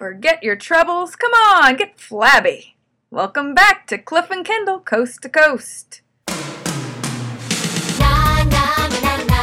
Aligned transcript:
Forget 0.00 0.42
your 0.42 0.56
troubles. 0.56 1.14
Come 1.14 1.32
on, 1.32 1.76
get 1.76 2.00
flabby. 2.00 2.74
Welcome 3.10 3.52
back 3.54 3.86
to 3.88 3.98
Cliff 3.98 4.30
and 4.30 4.46
Kendall, 4.46 4.80
Coast 4.80 5.20
to 5.20 5.28
Coast. 5.28 6.00
Na 7.98 8.42
na 8.44 8.88
na 8.88 9.16
na 9.28 9.42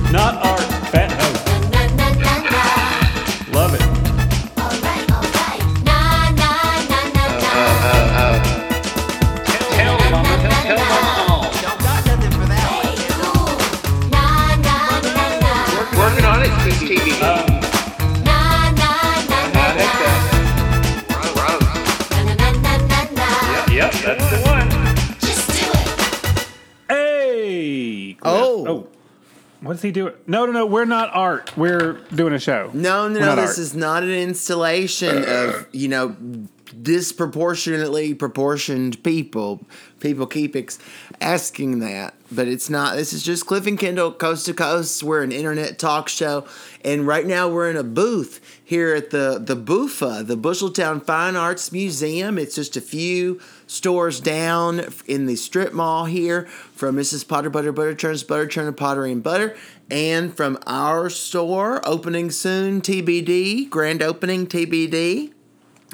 na 0.00 0.10
Not 0.10 0.34
art, 0.46 0.60
fat 0.88 1.12
host. 1.12 1.44
na 1.70 1.82
na 1.92 2.08
na 2.08 2.34
na. 2.48 3.52
Love 3.52 3.74
it. 3.74 3.82
Alright, 4.56 5.10
alright. 5.12 6.30
What 29.70 29.74
does 29.74 29.82
he 29.82 29.92
doing? 29.92 30.14
No, 30.26 30.46
no, 30.46 30.50
no. 30.50 30.66
We're 30.66 30.84
not 30.84 31.10
art. 31.12 31.56
We're 31.56 31.92
doing 32.12 32.32
a 32.32 32.40
show. 32.40 32.72
No, 32.74 33.06
no, 33.06 33.20
no. 33.20 33.36
This 33.36 33.50
art. 33.50 33.58
is 33.58 33.72
not 33.72 34.02
an 34.02 34.10
installation 34.10 35.24
of 35.24 35.68
you 35.70 35.86
know 35.86 36.16
disproportionately 36.82 38.14
proportioned 38.14 39.00
people. 39.04 39.64
People 40.00 40.26
keep 40.26 40.56
ex- 40.56 40.80
asking 41.20 41.80
that, 41.80 42.14
but 42.32 42.48
it's 42.48 42.70
not. 42.70 42.96
This 42.96 43.12
is 43.12 43.22
just 43.22 43.46
Cliff 43.46 43.66
and 43.66 43.78
Kendall, 43.78 44.12
coast 44.12 44.46
to 44.46 44.54
coast. 44.54 45.02
We're 45.02 45.22
an 45.22 45.32
internet 45.32 45.78
talk 45.78 46.08
show, 46.08 46.46
and 46.84 47.06
right 47.06 47.26
now 47.26 47.48
we're 47.48 47.70
in 47.70 47.76
a 47.76 47.82
booth 47.82 48.40
here 48.64 48.94
at 48.94 49.10
the 49.10 49.38
the 49.38 49.56
Bufa, 49.56 50.26
the 50.26 50.36
Busheltown 50.36 51.04
Fine 51.04 51.36
Arts 51.36 51.72
Museum. 51.72 52.38
It's 52.38 52.54
just 52.54 52.76
a 52.76 52.80
few 52.80 53.40
stores 53.66 54.20
down 54.20 54.86
in 55.06 55.26
the 55.26 55.36
strip 55.36 55.72
mall 55.72 56.06
here 56.06 56.46
from 56.74 56.96
Mrs. 56.96 57.26
Potter 57.26 57.50
Butter 57.50 57.72
Butter 57.72 57.94
Churns 57.94 58.26
Butter 58.26 58.46
Churn 58.46 58.66
and 58.66 58.76
Pottery 58.76 59.12
and 59.12 59.22
Butter, 59.22 59.56
and 59.90 60.34
from 60.34 60.58
our 60.66 61.10
store 61.10 61.86
opening 61.86 62.30
soon, 62.30 62.80
TBD, 62.80 63.68
grand 63.68 64.02
opening 64.02 64.46
TBD. 64.46 65.32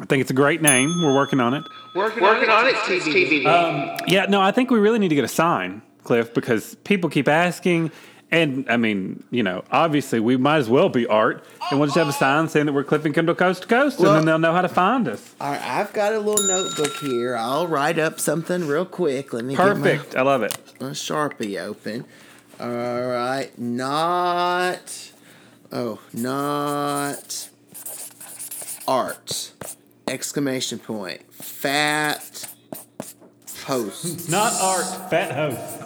I 0.00 0.04
think 0.04 0.20
it's 0.20 0.30
a 0.30 0.34
great 0.34 0.60
name. 0.60 1.02
We're 1.02 1.14
working 1.14 1.40
on 1.40 1.54
it. 1.54 1.64
Working, 1.94 2.22
Working 2.22 2.50
on 2.50 2.66
it, 2.66 2.74
TV. 2.74 3.46
Um, 3.46 3.98
yeah, 4.06 4.26
no, 4.26 4.40
I 4.42 4.50
think 4.52 4.70
we 4.70 4.78
really 4.78 4.98
need 4.98 5.08
to 5.08 5.14
get 5.14 5.24
a 5.24 5.28
sign, 5.28 5.80
Cliff, 6.04 6.34
because 6.34 6.74
people 6.84 7.08
keep 7.08 7.28
asking. 7.28 7.90
And 8.30 8.66
I 8.68 8.76
mean, 8.76 9.22
you 9.30 9.42
know, 9.42 9.64
obviously 9.70 10.18
we 10.20 10.36
might 10.36 10.58
as 10.58 10.68
well 10.68 10.88
be 10.88 11.06
art, 11.06 11.44
and 11.70 11.78
we'll 11.78 11.86
just 11.86 11.96
have 11.96 12.08
a 12.08 12.12
sign 12.12 12.48
saying 12.48 12.66
that 12.66 12.72
we're 12.72 12.84
Cliff 12.84 13.04
and 13.04 13.14
Kendall 13.14 13.36
Coast 13.36 13.62
to 13.62 13.68
Coast, 13.68 14.00
and 14.00 14.08
then 14.08 14.24
they'll 14.24 14.38
know 14.38 14.52
how 14.52 14.62
to 14.62 14.68
find 14.68 15.06
us. 15.08 15.34
All 15.40 15.52
right, 15.52 15.62
I've 15.62 15.92
got 15.92 16.12
a 16.12 16.18
little 16.18 16.44
notebook 16.46 16.94
here. 16.96 17.36
I'll 17.36 17.68
write 17.68 17.98
up 17.98 18.18
something 18.18 18.66
real 18.66 18.84
quick. 18.84 19.32
Let 19.32 19.44
me 19.44 19.54
get 19.54 19.62
Perfect. 19.62 20.16
I 20.16 20.22
love 20.22 20.42
it. 20.42 20.58
my, 20.80 20.88
my 20.88 20.92
Sharpie 20.92 21.58
open. 21.58 22.04
All 22.58 22.68
right, 22.68 23.56
not. 23.58 25.12
Oh, 25.72 26.00
not 26.12 27.48
art! 28.88 29.52
Exclamation 30.08 30.78
point. 30.78 31.32
Fat 31.34 32.48
host. 33.64 34.28
Not 34.30 34.52
art, 34.60 35.10
fat 35.10 35.32
host. 35.32 35.82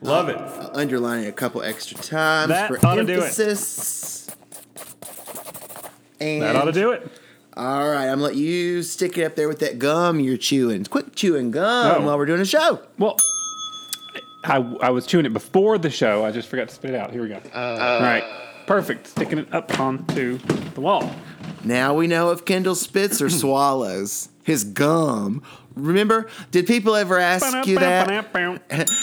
Love 0.00 0.28
it. 0.28 0.36
Uh, 0.36 0.40
I'll 0.72 0.76
underline 0.80 1.22
it 1.24 1.28
a 1.28 1.32
couple 1.32 1.62
extra 1.62 1.96
times 1.98 2.48
That 2.48 2.68
for 2.68 2.84
ought 2.84 2.96
to 2.96 3.04
do 3.04 3.12
it. 3.12 3.16
emphasis. 3.22 4.28
And 6.20 6.42
That 6.42 6.56
ought 6.56 6.64
to 6.64 6.72
do 6.72 6.90
it. 6.90 7.08
All 7.56 7.88
right, 7.88 8.04
I'm 8.06 8.12
gonna 8.18 8.22
let 8.22 8.34
you 8.36 8.82
stick 8.82 9.18
it 9.18 9.24
up 9.24 9.36
there 9.36 9.46
with 9.46 9.60
that 9.60 9.78
gum 9.78 10.18
you're 10.18 10.36
chewing. 10.38 10.84
Quit 10.84 11.14
chewing 11.14 11.50
gum 11.52 12.02
Oh. 12.02 12.06
while 12.06 12.18
we're 12.18 12.26
doing 12.26 12.40
a 12.40 12.44
show. 12.46 12.80
Well, 12.98 13.16
I, 14.44 14.56
I 14.80 14.90
was 14.90 15.06
chewing 15.06 15.26
it 15.26 15.32
before 15.32 15.78
the 15.78 15.90
show. 15.90 16.24
I 16.24 16.32
just 16.32 16.48
forgot 16.48 16.68
to 16.70 16.74
spit 16.74 16.92
it 16.92 16.96
out. 16.96 17.12
Here 17.12 17.22
we 17.22 17.28
go. 17.28 17.40
Uh, 17.54 17.58
All 17.58 18.00
right. 18.00 18.24
Perfect. 18.66 19.06
Sticking 19.06 19.38
it 19.38 19.52
up 19.54 19.78
onto 19.78 20.38
the 20.74 20.80
wall. 20.80 21.14
Now 21.64 21.94
we 21.94 22.06
know 22.06 22.30
if 22.30 22.44
Kendall 22.44 22.74
spits 22.74 23.22
or 23.22 23.30
swallows 23.30 24.28
his 24.42 24.64
gum. 24.64 25.42
Remember, 25.74 26.28
did 26.50 26.66
people 26.66 26.94
ever 26.94 27.18
ask 27.18 27.66
you 27.66 27.78
that 27.78 28.10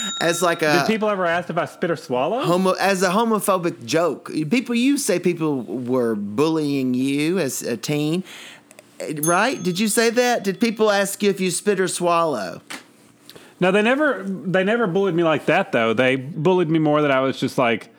as 0.22 0.42
like 0.42 0.62
a 0.62 0.80
Did 0.80 0.88
people 0.88 1.10
ever 1.10 1.26
ask 1.26 1.50
if 1.50 1.58
I 1.58 1.66
spit 1.66 1.90
or 1.90 1.96
swallow? 1.96 2.44
homo 2.44 2.74
as 2.74 3.02
a 3.02 3.10
homophobic 3.10 3.86
joke? 3.86 4.32
People, 4.50 4.76
you 4.76 4.98
say 4.98 5.20
people 5.20 5.64
were 5.64 6.16
bullying 6.16 6.94
you 6.94 7.40
as 7.40 7.64
a 7.64 7.76
teen, 7.76 8.24
right? 9.22 9.62
Did 9.62 9.80
you 9.80 9.88
say 9.88 10.12
that? 10.12 10.44
Did 10.44 10.60
people 10.60 10.92
ask 10.92 11.24
you 11.24 11.30
if 11.32 11.40
you 11.40 11.50
spit 11.50 11.80
or 11.80 11.88
swallow? 11.88 12.62
No, 13.60 13.72
they 13.72 13.82
never 13.82 14.24
they 14.24 14.64
never 14.64 14.86
bullied 14.86 15.16
me 15.16 15.24
like 15.24 15.46
that 15.48 15.72
though. 15.72 15.94
They 15.94 16.18
bullied 16.18 16.70
me 16.70 16.80
more 16.80 17.02
that 17.02 17.12
I 17.12 17.22
was 17.22 17.40
just 17.40 17.58
like, 17.58 17.90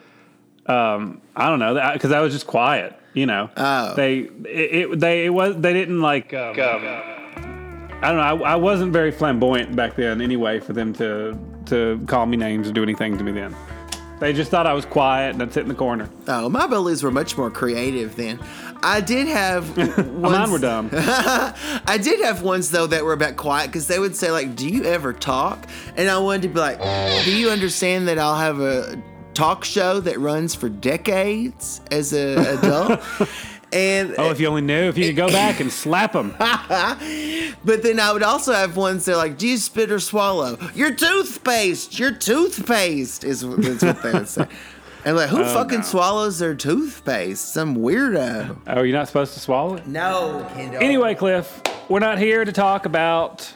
um, 0.66 1.20
I 1.34 1.48
don't 1.48 1.58
know, 1.58 1.90
because 1.92 2.12
I 2.12 2.20
was 2.20 2.32
just 2.32 2.46
quiet. 2.46 2.94
You 3.14 3.26
know. 3.26 3.50
Oh. 3.56 3.94
They 3.94 4.18
it, 4.18 4.90
it 4.90 5.00
they 5.00 5.26
it 5.26 5.30
was 5.30 5.56
they 5.56 5.72
didn't 5.72 6.00
like. 6.00 6.32
Um, 6.32 6.54
I 8.02 8.08
don't 8.08 8.16
know. 8.16 8.44
I, 8.44 8.52
I 8.52 8.56
wasn't 8.56 8.92
very 8.92 9.10
flamboyant 9.10 9.76
back 9.76 9.94
then 9.94 10.20
anyway 10.20 10.58
for 10.60 10.72
them 10.72 10.92
to 10.94 11.38
to 11.66 12.00
call 12.06 12.26
me 12.26 12.36
names 12.36 12.68
or 12.68 12.72
do 12.72 12.82
anything 12.82 13.18
to 13.18 13.24
me 13.24 13.32
then. 13.32 13.54
They 14.20 14.34
just 14.34 14.50
thought 14.50 14.66
I 14.66 14.74
was 14.74 14.84
quiet 14.84 15.32
and 15.32 15.42
I'd 15.42 15.52
sit 15.52 15.62
in 15.62 15.68
the 15.68 15.74
corner. 15.74 16.08
Oh, 16.28 16.50
my 16.50 16.66
bullies 16.66 17.02
were 17.02 17.10
much 17.10 17.38
more 17.38 17.50
creative 17.50 18.16
then. 18.16 18.38
I 18.82 19.00
did 19.00 19.26
have 19.28 19.76
Mine 20.12 20.50
were 20.50 20.58
dumb. 20.58 20.90
I 20.92 21.98
did 22.00 22.20
have 22.20 22.42
ones 22.42 22.70
though 22.70 22.86
that 22.86 23.02
were 23.04 23.14
about 23.14 23.36
quiet 23.36 23.68
because 23.68 23.86
they 23.86 23.98
would 23.98 24.14
say 24.14 24.30
like, 24.30 24.56
"Do 24.56 24.68
you 24.68 24.84
ever 24.84 25.12
talk?" 25.12 25.66
And 25.96 26.08
I 26.08 26.18
wanted 26.18 26.42
to 26.42 26.48
be 26.48 26.60
like, 26.60 26.80
"Do 27.24 27.34
you 27.34 27.50
understand 27.50 28.08
that 28.08 28.18
I'll 28.18 28.36
have 28.36 28.60
a 28.60 29.02
talk 29.34 29.64
show 29.64 30.00
that 30.00 30.18
runs 30.18 30.54
for 30.54 30.68
decades 30.68 31.80
as 31.90 32.12
an 32.12 32.38
adult?" 32.38 33.00
and 33.72 34.14
Oh, 34.18 34.30
if 34.30 34.40
you 34.40 34.48
only 34.48 34.62
knew, 34.62 34.88
if 34.88 34.98
you 34.98 35.06
could 35.06 35.16
go 35.16 35.28
back 35.28 35.60
and 35.60 35.72
slap 35.72 36.12
them. 36.12 36.34
but 36.38 37.82
then 37.82 38.00
I 38.00 38.12
would 38.12 38.22
also 38.22 38.52
have 38.52 38.76
ones 38.76 39.04
that 39.04 39.14
are 39.14 39.16
like, 39.16 39.38
"Do 39.38 39.46
you 39.48 39.56
spit 39.56 39.90
or 39.90 40.00
swallow?" 40.00 40.58
Your 40.74 40.92
toothpaste, 40.92 41.98
your 41.98 42.12
toothpaste 42.12 43.24
is, 43.24 43.42
is 43.42 43.84
what 43.84 44.02
they 44.02 44.12
would 44.12 44.28
say. 44.28 44.46
And 45.02 45.16
like, 45.16 45.30
who 45.30 45.40
oh, 45.40 45.54
fucking 45.54 45.78
no. 45.78 45.84
swallows 45.84 46.38
their 46.40 46.54
toothpaste? 46.54 47.54
Some 47.54 47.76
weirdo. 47.76 48.58
Oh, 48.66 48.82
you're 48.82 48.96
not 48.96 49.06
supposed 49.06 49.32
to 49.32 49.40
swallow 49.40 49.76
it? 49.76 49.86
No, 49.86 50.46
Kendall. 50.54 50.82
Anyway, 50.82 51.14
Cliff, 51.14 51.62
we're 51.88 52.00
not 52.00 52.18
here 52.18 52.44
to 52.44 52.52
talk 52.52 52.84
about 52.84 53.50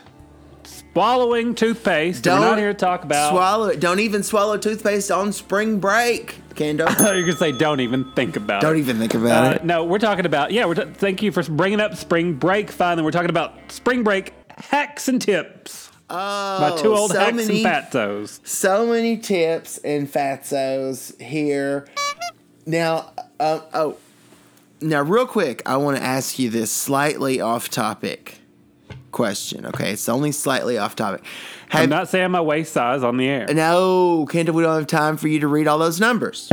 swallowing 0.94 1.54
toothpaste. 1.54 2.24
we're 2.26 2.38
not 2.38 2.56
here 2.58 2.72
to 2.72 2.78
talk 2.78 3.04
about. 3.04 3.30
swallow 3.30 3.66
it. 3.66 3.80
Don't 3.80 3.98
even 4.00 4.22
swallow 4.22 4.56
toothpaste 4.56 5.10
on 5.10 5.32
spring 5.32 5.80
break, 5.80 6.36
Kendall. 6.54 6.88
you 7.16 7.24
can 7.26 7.36
say, 7.36 7.52
don't 7.52 7.80
even 7.80 8.10
think 8.12 8.36
about 8.36 8.62
it. 8.62 8.66
Don't 8.66 8.76
even 8.78 8.98
think 8.98 9.14
about 9.14 9.52
Uh, 9.52 9.56
it. 9.56 9.64
no, 9.64 9.84
we're 9.84 9.98
talking 9.98 10.24
about 10.26 10.52
yeah. 10.52 10.64
We're 10.66 10.74
t- 10.76 10.84
thank 10.94 11.22
you 11.22 11.32
for 11.32 11.42
bringing 11.42 11.80
up 11.80 11.96
spring 11.96 12.34
break. 12.34 12.70
Finally, 12.70 13.04
we're 13.04 13.10
talking 13.10 13.30
about 13.30 13.54
spring 13.72 14.02
break 14.04 14.32
hacks 14.56 15.08
and 15.08 15.20
tips 15.20 15.90
Oh, 16.10 16.60
by 16.76 16.80
two 16.80 16.94
old 16.94 17.10
so 17.10 17.18
hacks 17.18 17.34
many, 17.36 17.64
and 17.64 17.66
fatzos. 17.66 18.38
So 18.46 18.86
many 18.86 19.16
tips 19.16 19.78
and 19.78 20.06
fatzos 20.10 21.20
here. 21.20 21.86
Now, 22.66 23.12
uh, 23.40 23.60
oh, 23.74 23.96
now, 24.80 25.00
real 25.02 25.26
quick, 25.26 25.62
I 25.66 25.76
want 25.78 25.96
to 25.96 26.02
ask 26.02 26.38
you 26.38 26.50
this 26.50 26.70
slightly 26.70 27.40
off 27.40 27.68
topic 27.70 28.38
question. 29.14 29.64
Okay, 29.64 29.92
it's 29.92 30.08
only 30.08 30.32
slightly 30.32 30.76
off 30.76 30.94
topic. 30.94 31.24
I'm 31.70 31.88
not 31.88 32.08
saying 32.08 32.30
my 32.32 32.42
waist 32.42 32.72
size 32.74 33.02
on 33.02 33.16
the 33.16 33.26
air. 33.26 33.46
no, 33.54 34.26
Kendall, 34.30 34.54
we 34.54 34.62
don't 34.62 34.76
have 34.76 34.86
time 34.86 35.16
for 35.16 35.28
you 35.28 35.40
to 35.40 35.48
read 35.48 35.66
all 35.66 35.78
those 35.78 35.98
numbers. 35.98 36.48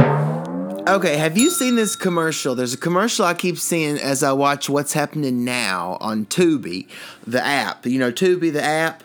Okay, 0.88 1.18
have 1.18 1.38
you 1.38 1.52
seen 1.52 1.76
this 1.76 1.96
commercial? 1.96 2.56
There's 2.56 2.74
a 2.74 2.78
commercial 2.78 3.26
I 3.26 3.34
keep 3.34 3.58
seeing 3.58 3.98
as 3.98 4.24
I 4.24 4.32
watch 4.32 4.70
What's 4.70 4.94
Happening 4.94 5.44
Now 5.44 5.98
on 6.02 6.26
Tubi, 6.26 6.88
the 7.28 7.44
app. 7.44 7.86
You 7.86 8.00
know, 8.00 8.12
Tubi, 8.12 8.52
the 8.52 8.64
app. 8.64 9.04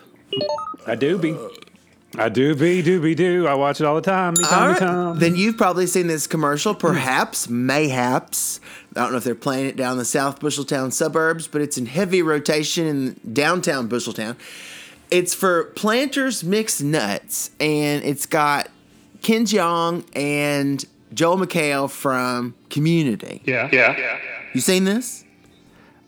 I 0.87 0.95
do 0.95 1.17
be. 1.17 1.37
I 2.17 2.29
do 2.29 2.55
be, 2.55 2.81
do 2.81 2.99
be, 2.99 3.13
do. 3.13 3.45
I 3.45 3.53
watch 3.53 3.79
it 3.79 3.85
all 3.85 3.93
the 3.93 4.01
time. 4.01 4.33
Me 4.37 4.45
All 4.45 4.69
me 4.69 4.79
time. 4.79 5.19
Then 5.19 5.35
you've 5.35 5.57
probably 5.57 5.85
seen 5.85 6.07
this 6.07 6.25
commercial, 6.25 6.73
perhaps, 6.73 7.47
mayhaps. 7.47 8.59
I 8.97 9.03
don't 9.03 9.11
know 9.11 9.17
if 9.17 9.23
they're 9.23 9.35
playing 9.35 9.67
it 9.67 9.75
down 9.75 9.97
the 9.97 10.05
South 10.05 10.39
Busheltown 10.39 10.91
suburbs, 10.91 11.47
but 11.47 11.61
it's 11.61 11.77
in 11.77 11.85
heavy 11.85 12.21
rotation 12.21 12.87
in 12.87 13.33
downtown 13.33 13.87
Busheltown. 13.87 14.35
It's 15.11 15.33
for 15.33 15.65
Planters 15.75 16.43
Mixed 16.43 16.83
Nuts, 16.83 17.51
and 17.59 18.03
it's 18.03 18.25
got 18.25 18.69
Ken 19.21 19.45
Jeong 19.45 20.05
and 20.15 20.83
Joel 21.13 21.37
McHale 21.37 21.89
from 21.89 22.55
Community. 22.69 23.41
Yeah. 23.45 23.69
Yeah. 23.71 23.97
Yeah. 23.97 24.19
You 24.53 24.61
seen 24.61 24.83
this? 24.83 25.23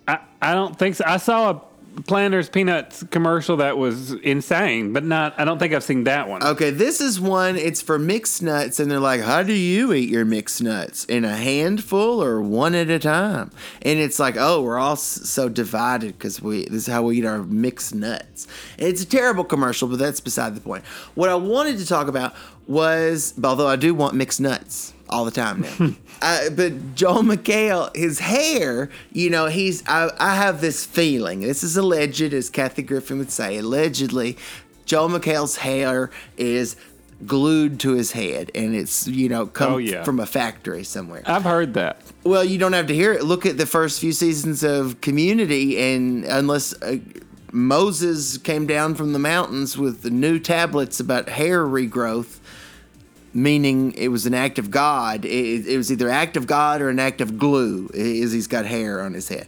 I, 0.08 0.20
I 0.42 0.54
don't 0.54 0.78
think 0.78 0.96
so. 0.96 1.04
I 1.08 1.18
saw 1.18 1.52
a 1.52 1.62
Planters 2.08 2.50
Peanuts 2.50 3.04
commercial 3.12 3.58
that 3.58 3.78
was 3.78 4.14
insane, 4.14 4.94
but 4.94 5.04
not. 5.04 5.34
I 5.38 5.46
don't 5.46 5.60
think 5.60 5.74
I've 5.74 5.84
seen 5.84 6.06
that 6.06 6.28
one. 6.28 6.44
Okay, 6.44 6.70
this 6.70 7.02
is 7.02 7.20
one. 7.20 7.58
It's 7.58 7.82
for 7.82 8.00
mixed 8.00 8.42
nuts, 8.42 8.80
and 8.80 8.90
they're 8.90 9.00
like, 9.00 9.22
"How 9.22 9.44
do 9.44 9.54
you 9.54 9.94
eat 9.94 10.10
your 10.10 10.26
mixed 10.26 10.62
nuts? 10.62 11.06
In 11.06 11.26
a 11.26 11.36
handful 11.36 12.24
or 12.24 12.42
one 12.42 12.76
at 12.76 12.90
a 12.90 13.00
time?" 13.00 13.52
And 13.82 14.00
it's 14.00 14.20
like, 14.20 14.36
"Oh, 14.38 14.62
we're 14.62 14.80
all 14.80 14.96
so 14.96 15.50
divided 15.50 16.18
because 16.18 16.42
we 16.42 16.66
this 16.66 16.88
is 16.88 16.88
how 16.88 17.04
we 17.04 17.20
eat 17.20 17.26
our 17.26 17.44
mixed 17.44 17.94
nuts." 17.94 18.48
And 18.78 18.88
it's 18.88 19.04
a 19.04 19.08
terrible 19.08 19.44
commercial, 19.44 19.88
but 19.88 20.00
that's 20.00 20.20
beside 20.20 20.56
the 20.56 20.62
point. 20.62 20.84
What 21.16 21.30
I 21.30 21.36
wanted 21.36 21.78
to 21.80 21.86
talk 21.86 22.08
about 22.08 22.34
was, 22.68 23.34
although 23.44 23.68
I 23.68 23.76
do 23.76 23.94
want 23.94 24.16
mixed 24.16 24.40
nuts 24.40 24.94
all 25.10 25.26
the 25.26 25.32
time 25.32 25.62
now. 25.62 25.90
uh, 26.22 26.50
but 26.52 26.96
Joel 26.96 27.24
McHale, 27.24 27.96
his 27.96 28.20
hair, 28.20 28.90
you 29.12 29.30
know, 29.30 29.48
he's. 29.48 29.84
I, 29.88 30.10
I 30.20 30.36
have 30.36 30.62
this 30.62 30.86
feeling. 30.86 31.42
This 31.42 31.64
is 31.64 31.76
alleged, 31.78 32.34
as 32.34 32.50
Kathy 32.50 32.84
Griffin 32.84 33.18
would 33.18 33.32
say. 33.32 33.58
Allegedly, 33.58 34.38
Joel 34.86 35.10
McHale's 35.10 35.58
hair 35.58 36.10
is 36.38 36.76
glued 37.26 37.80
to 37.82 37.92
his 37.94 38.14
head, 38.14 38.50
and 38.56 38.74
it's 38.76 39.06
you 39.08 39.28
know 39.28 39.46
come 39.46 39.74
Oh, 39.74 39.78
yeah. 39.78 40.04
from 40.04 40.20
a 40.20 40.26
factory 40.26 40.84
somewhere. 40.86 41.22
I've 41.26 41.44
heard 41.44 41.74
that. 41.74 42.02
Well, 42.24 42.46
you 42.46 42.58
don't 42.58 42.74
have 42.74 42.88
to 42.88 42.96
hear 42.96 43.12
it. 43.14 43.24
Look 43.24 43.46
at 43.46 43.58
the 43.58 43.66
first 43.66 44.00
few 44.00 44.12
seasons 44.14 44.64
of 44.64 45.02
Community, 45.02 45.78
and 45.80 46.24
unless 46.26 46.74
uh, 46.82 46.98
Moses 47.52 48.38
came 48.38 48.68
down 48.68 48.96
from 48.96 49.14
the 49.14 49.20
mountains 49.20 49.78
with 49.78 50.02
the 50.02 50.10
new 50.10 50.40
tablets 50.40 51.00
about 51.00 51.30
hair 51.30 51.66
regrowth, 51.66 52.39
meaning 53.34 53.94
it 53.94 54.10
was 54.10 54.26
an 54.26 54.34
act 54.34 54.60
of 54.60 54.72
God, 54.72 55.26
it, 55.26 55.68
it 55.68 55.78
was 55.78 55.92
either 55.92 56.10
act 56.10 56.38
of 56.38 56.48
God 56.48 56.82
or 56.82 56.90
an 56.90 57.00
act 57.00 57.22
of 57.22 57.38
glue. 57.38 57.90
Is 57.94 58.32
he's 58.32 58.48
got 58.48 58.66
hair 58.66 59.02
on 59.02 59.14
his 59.14 59.30
head. 59.30 59.48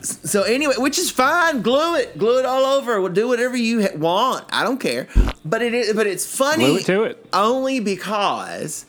so 0.00 0.42
anyway, 0.42 0.74
which 0.78 0.98
is 0.98 1.10
fine. 1.10 1.62
Glue 1.62 1.96
it, 1.96 2.18
glue 2.18 2.38
it 2.38 2.46
all 2.46 2.64
over. 2.64 3.00
We'll 3.00 3.12
do 3.12 3.28
whatever 3.28 3.56
you 3.56 3.88
want. 3.96 4.44
I 4.50 4.64
don't 4.64 4.80
care. 4.80 5.08
But 5.44 5.62
it 5.62 5.74
is, 5.74 5.94
but 5.94 6.06
it's 6.06 6.26
funny 6.26 6.66
Glue 6.66 6.76
it 6.76 6.86
to 6.86 7.02
it. 7.04 7.26
only 7.32 7.80
because 7.80 8.86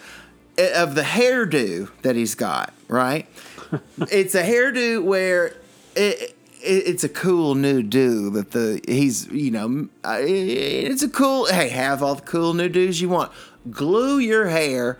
of 0.57 0.95
the 0.95 1.03
hairdo 1.03 1.89
that 2.01 2.15
he's 2.15 2.35
got, 2.35 2.73
right? 2.87 3.27
it's 4.11 4.35
a 4.35 4.43
hairdo 4.43 5.03
where 5.03 5.55
it, 5.95 6.21
it, 6.21 6.35
it's 6.61 7.03
a 7.03 7.09
cool 7.09 7.55
new 7.55 7.81
do 7.81 8.29
that 8.31 8.51
the 8.51 8.81
he's 8.87 9.27
you 9.27 9.51
know 9.51 9.87
uh, 10.03 10.17
it's 10.19 11.03
a 11.03 11.09
cool 11.09 11.45
hey 11.45 11.69
have 11.69 12.03
all 12.03 12.15
the 12.15 12.21
cool 12.23 12.53
new 12.53 12.67
do's 12.67 12.99
you 12.99 13.09
want 13.09 13.31
glue 13.71 14.19
your 14.19 14.47
hair 14.47 14.97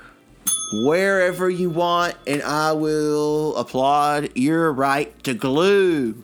wherever 0.86 1.50
you 1.50 1.70
want 1.70 2.16
and 2.28 2.42
I 2.44 2.74
will 2.74 3.56
applaud 3.56 4.30
your 4.36 4.72
right 4.72 5.22
to 5.24 5.34
glue 5.34 6.24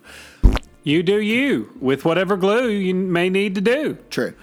You 0.86 1.02
do 1.02 1.20
you 1.20 1.72
with 1.80 2.04
whatever 2.04 2.36
glue 2.36 2.68
you 2.68 2.94
may 2.94 3.28
need 3.28 3.56
to 3.56 3.60
do. 3.60 3.98
True. 4.08 4.34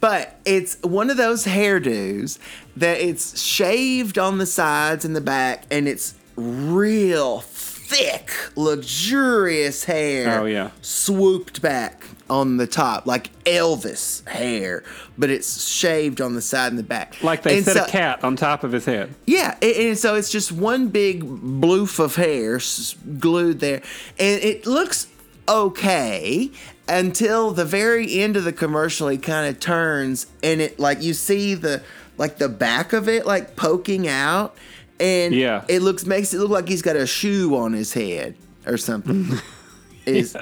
But 0.00 0.40
it's 0.44 0.76
one 0.82 1.08
of 1.08 1.16
those 1.16 1.46
hairdos 1.46 2.38
that 2.76 3.00
it's 3.00 3.40
shaved 3.40 4.18
on 4.18 4.38
the 4.38 4.44
sides 4.44 5.04
and 5.04 5.14
the 5.14 5.20
back, 5.20 5.64
and 5.70 5.86
it's 5.86 6.14
real 6.36 7.40
thick, 7.40 8.30
luxurious 8.56 9.84
hair. 9.84 10.40
Oh, 10.40 10.44
yeah. 10.46 10.72
Swooped 10.82 11.62
back 11.62 12.04
on 12.40 12.56
the 12.56 12.66
top, 12.66 13.06
like 13.06 13.30
Elvis 13.44 14.26
hair, 14.28 14.82
but 15.16 15.30
it's 15.30 15.68
shaved 15.70 16.20
on 16.20 16.34
the 16.34 16.40
side 16.42 16.68
and 16.72 16.78
the 16.78 16.82
back. 16.82 17.22
Like 17.22 17.42
they 17.42 17.56
And 17.58 17.64
set 17.64 17.76
so- 17.76 17.84
a 17.84 17.88
cat 17.88 18.24
on 18.24 18.36
top 18.36 18.64
of 18.64 18.72
his 18.72 18.84
head. 18.84 19.14
yeah, 19.26 19.56
and, 19.62 19.72
and 19.76 19.98
so 19.98 20.14
it's 20.16 20.30
just 20.30 20.50
one 20.52 20.88
big 20.88 21.22
bloof 21.24 21.98
of 21.98 22.16
hair 22.16 22.60
glued 23.18 23.60
there, 23.60 23.82
and 24.18 24.42
it 24.42 24.66
looks 24.66 25.06
okay 25.48 26.50
until 26.88 27.50
the 27.52 27.64
very 27.64 28.20
end 28.20 28.36
of 28.36 28.44
the 28.44 28.52
commercial. 28.52 29.08
He 29.08 29.18
kind 29.18 29.48
of 29.48 29.60
turns, 29.60 30.26
and 30.42 30.60
it 30.60 30.78
like 30.78 31.02
you 31.02 31.14
see 31.14 31.54
the 31.54 31.82
like 32.16 32.38
the 32.38 32.48
back 32.48 32.92
of 32.92 33.08
it 33.08 33.26
like 33.26 33.56
poking 33.56 34.06
out, 34.08 34.56
and 35.00 35.34
Yeah. 35.34 35.64
it 35.68 35.82
looks 35.82 36.04
makes 36.06 36.32
it 36.34 36.38
look 36.38 36.50
like 36.50 36.68
he's 36.68 36.82
got 36.82 36.96
a 36.96 37.06
shoe 37.06 37.56
on 37.56 37.72
his 37.72 37.92
head 37.92 38.34
or 38.66 38.76
something. 38.76 39.28
Is 40.06 40.36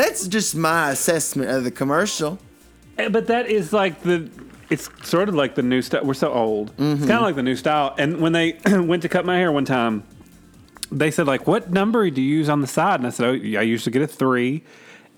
that's 0.00 0.26
just 0.28 0.54
my 0.54 0.90
assessment 0.90 1.50
of 1.50 1.64
the 1.64 1.70
commercial. 1.70 2.38
Eh, 2.98 3.08
But 3.08 3.26
that 3.28 3.46
is 3.48 3.72
like 3.72 4.02
the. 4.02 4.30
It's 4.70 4.88
sort 5.02 5.28
of 5.28 5.34
like 5.34 5.56
the 5.56 5.62
new 5.62 5.82
style. 5.82 6.04
We're 6.04 6.14
so 6.14 6.32
old. 6.32 6.70
Mm-hmm. 6.76 6.92
It's 6.92 7.00
kind 7.00 7.12
of 7.12 7.22
like 7.22 7.34
the 7.34 7.42
new 7.42 7.56
style. 7.56 7.94
And 7.98 8.20
when 8.20 8.32
they 8.32 8.56
went 8.66 9.02
to 9.02 9.08
cut 9.08 9.24
my 9.26 9.36
hair 9.36 9.50
one 9.50 9.64
time, 9.64 10.04
they 10.92 11.10
said 11.10 11.26
like, 11.26 11.46
"What 11.46 11.70
number 11.72 12.08
do 12.10 12.20
you 12.22 12.36
use 12.38 12.48
on 12.48 12.60
the 12.60 12.66
side?" 12.68 13.00
And 13.00 13.06
I 13.06 13.10
said, 13.10 13.26
"Oh, 13.26 13.32
I 13.32 13.62
usually 13.62 13.92
get 13.92 14.02
a 14.02 14.06
three. 14.06 14.62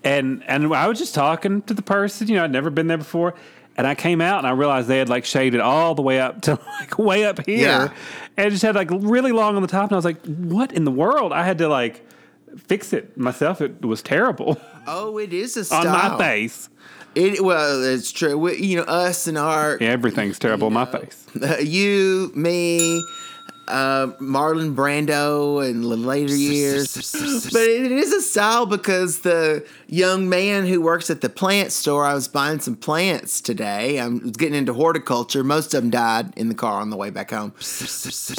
And 0.03 0.43
and 0.47 0.73
I 0.73 0.87
was 0.87 0.97
just 0.99 1.13
talking 1.15 1.61
to 1.63 1.73
the 1.73 1.81
person. 1.83 2.27
You 2.27 2.35
know, 2.35 2.43
I'd 2.45 2.51
never 2.51 2.69
been 2.69 2.87
there 2.87 2.97
before. 2.97 3.35
And 3.77 3.87
I 3.87 3.95
came 3.95 4.21
out 4.21 4.37
and 4.39 4.45
I 4.47 4.51
realized 4.51 4.87
they 4.87 4.99
had 4.99 5.09
like 5.09 5.25
shaved 5.25 5.55
it 5.55 5.61
all 5.61 5.95
the 5.95 6.01
way 6.03 6.19
up 6.19 6.41
to 6.47 6.59
like 6.79 6.97
way 6.99 7.25
up 7.25 7.45
here, 7.45 7.67
Yeah. 7.67 7.93
and 8.37 8.51
just 8.51 8.61
had 8.63 8.75
like 8.75 8.89
really 8.91 9.31
long 9.31 9.55
on 9.55 9.61
the 9.61 9.67
top. 9.67 9.85
And 9.85 9.93
I 9.93 9.95
was 9.95 10.05
like, 10.05 10.23
"What 10.25 10.71
in 10.73 10.83
the 10.83 10.91
world?" 10.91 11.31
I 11.31 11.43
had 11.43 11.57
to 11.59 11.67
like 11.67 12.05
fix 12.57 12.93
it 12.93 13.17
myself. 13.17 13.61
It 13.61 13.83
was 13.85 14.01
terrible 14.01 14.59
Oh, 14.87 15.17
it 15.17 15.33
is 15.33 15.55
a 15.57 15.65
style. 15.65 15.87
on 15.87 16.11
my 16.11 16.17
face. 16.17 16.69
It 17.15 17.43
well, 17.43 17.83
it's 17.83 18.11
true. 18.11 18.37
We, 18.37 18.57
you 18.57 18.77
know, 18.77 18.83
us 18.83 19.27
and 19.27 19.37
our 19.37 19.77
Everything's 19.79 20.39
terrible 20.39 20.67
on 20.67 20.73
my 20.73 20.85
face. 20.85 21.25
You, 21.61 22.31
me, 22.35 23.03
uh, 23.67 24.07
Marlon 24.19 24.75
Brando 24.75 25.67
in 25.67 25.81
the 25.81 25.95
later 25.95 26.35
years. 26.35 26.95
but 27.51 27.61
it 27.61 27.91
is 27.91 28.11
a 28.11 28.21
style 28.21 28.65
because 28.65 29.19
the 29.19 29.65
young 29.87 30.27
man 30.27 30.65
who 30.65 30.81
works 30.81 31.09
at 31.09 31.21
the 31.21 31.29
plant 31.29 31.71
store, 31.71 32.05
I 32.05 32.13
was 32.13 32.27
buying 32.27 32.59
some 32.59 32.75
plants 32.75 33.41
today. 33.41 33.99
I 33.99 34.07
was 34.07 34.31
getting 34.31 34.55
into 34.55 34.73
horticulture. 34.73 35.43
Most 35.43 35.73
of 35.73 35.81
them 35.81 35.89
died 35.91 36.33
in 36.37 36.49
the 36.49 36.55
car 36.55 36.81
on 36.81 36.89
the 36.89 36.97
way 36.97 37.09
back 37.09 37.31
home. 37.31 37.53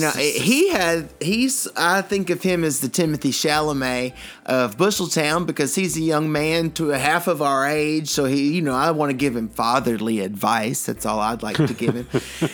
Now 0.00 0.12
he 0.12 0.70
had 0.70 1.08
he's 1.20 1.68
I 1.76 2.02
think 2.02 2.30
of 2.30 2.42
him 2.42 2.64
as 2.64 2.80
the 2.80 2.88
Timothée 2.88 3.30
Chalamet 3.30 4.14
of 4.46 4.76
Busheltown 4.76 5.46
because 5.46 5.74
he's 5.74 5.96
a 5.96 6.02
young 6.02 6.30
man 6.30 6.70
to 6.72 6.92
a 6.92 6.98
half 6.98 7.26
of 7.28 7.40
our 7.40 7.66
age. 7.66 8.08
So 8.08 8.24
he, 8.24 8.54
you 8.54 8.62
know, 8.62 8.74
I 8.74 8.90
want 8.90 9.10
to 9.10 9.16
give 9.16 9.34
him 9.36 9.48
fatherly 9.48 10.20
advice. 10.20 10.84
That's 10.84 11.06
all 11.06 11.20
I'd 11.20 11.42
like 11.42 11.56
to 11.56 11.74
give 11.74 11.94
him. 11.94 12.08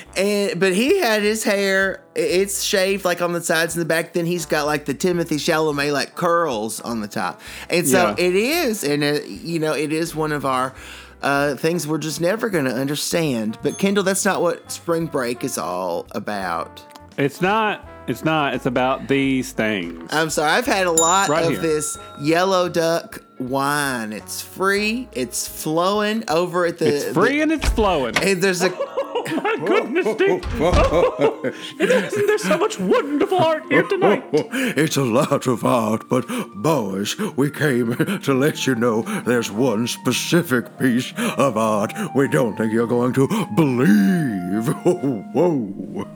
and 0.17 0.61
but 0.61 0.75
he 0.75 0.99
had 1.01 1.23
his 1.23 1.45
hair 1.45 2.05
it's 2.15 2.63
shaved 2.63 3.05
like 3.05 3.23
on 3.23 3.33
the 3.33 3.41
sides 3.43 3.75
and 3.77 3.81
the 3.81 3.87
back. 3.89 4.13
Then 4.13 4.27
he's 4.27 4.47
got 4.47 4.67
like 4.67 4.85
the 4.85 4.95
Timothée 4.95 5.37
Chalamet 5.39 5.93
like 5.93 6.15
curls 6.17 6.81
on 6.81 7.01
the 7.01 7.09
top. 7.09 7.41
And 7.69 7.87
so 7.87 8.09
Yeah. 8.09 8.15
it 8.27 8.35
is, 8.35 8.83
and 8.85 9.03
it, 9.05 9.27
you 9.27 9.59
know, 9.59 9.73
it 9.73 9.93
is 9.93 10.15
one 10.15 10.33
of 10.33 10.45
our. 10.45 10.75
Uh, 11.23 11.55
things 11.55 11.87
we're 11.87 11.99
just 11.99 12.19
never 12.19 12.49
going 12.49 12.65
to 12.65 12.75
understand. 12.75 13.59
But 13.63 13.77
Kendall, 13.77 14.03
that's 14.05 14.25
not 14.25 14.41
what 14.41 14.73
spring 14.73 15.05
break 15.05 15.45
is 15.45 15.59
all 15.59 16.07
about. 16.13 16.83
It's 17.19 17.43
not. 17.43 17.87
It's 18.07 18.25
not. 18.25 18.55
It's 18.55 18.65
about 18.65 19.07
these 19.07 19.53
things. 19.53 20.09
I'm 20.15 20.31
sorry. 20.31 20.51
I've 20.53 20.65
had 20.65 20.87
a 20.87 20.91
lot 20.91 21.29
Right 21.29 21.45
of 21.45 21.51
here. 21.51 21.61
this 21.61 21.99
yellow 22.23 22.71
duck 22.71 23.23
wine. 23.41 24.13
It's 24.13 24.41
free. 24.41 25.09
It's 25.13 25.49
flowing 25.49 26.25
over 26.29 26.67
at 26.67 26.79
the. 26.79 26.89
It's 26.95 27.05
free 27.13 27.41
and 27.41 27.51
it's 27.53 27.69
flowing. 27.71 28.13
the- 28.15 28.29
and 28.31 28.43
there's 28.43 28.63
a. 28.63 28.71
Oh 29.33 29.43
My 29.43 29.57
goodness, 29.67 30.07
Steve. 30.15 30.43
Oh, 30.61 31.53
isn't 31.79 32.27
there 32.27 32.39
so 32.39 32.57
much 32.59 32.81
wonderful 32.81 33.39
art 33.39 33.63
here 33.71 33.83
tonight? 33.85 34.25
It's 34.33 34.97
a 34.97 35.05
lot 35.05 35.47
of 35.47 35.63
art, 35.65 36.09
but 36.09 36.27
boys, 36.57 37.17
we 37.37 37.51
came 37.51 37.95
to 38.23 38.35
let 38.35 38.67
you 38.67 38.75
know 38.75 39.03
there's 39.27 39.51
one 39.53 39.87
specific 39.87 40.79
piece 40.79 41.13
of 41.37 41.57
art 41.59 41.93
we 42.17 42.29
don't 42.29 42.57
think 42.57 42.73
you're 42.73 42.87
going 42.89 43.13
to 43.13 43.29
believe. 43.55 44.67
Whoa. 44.85 46.07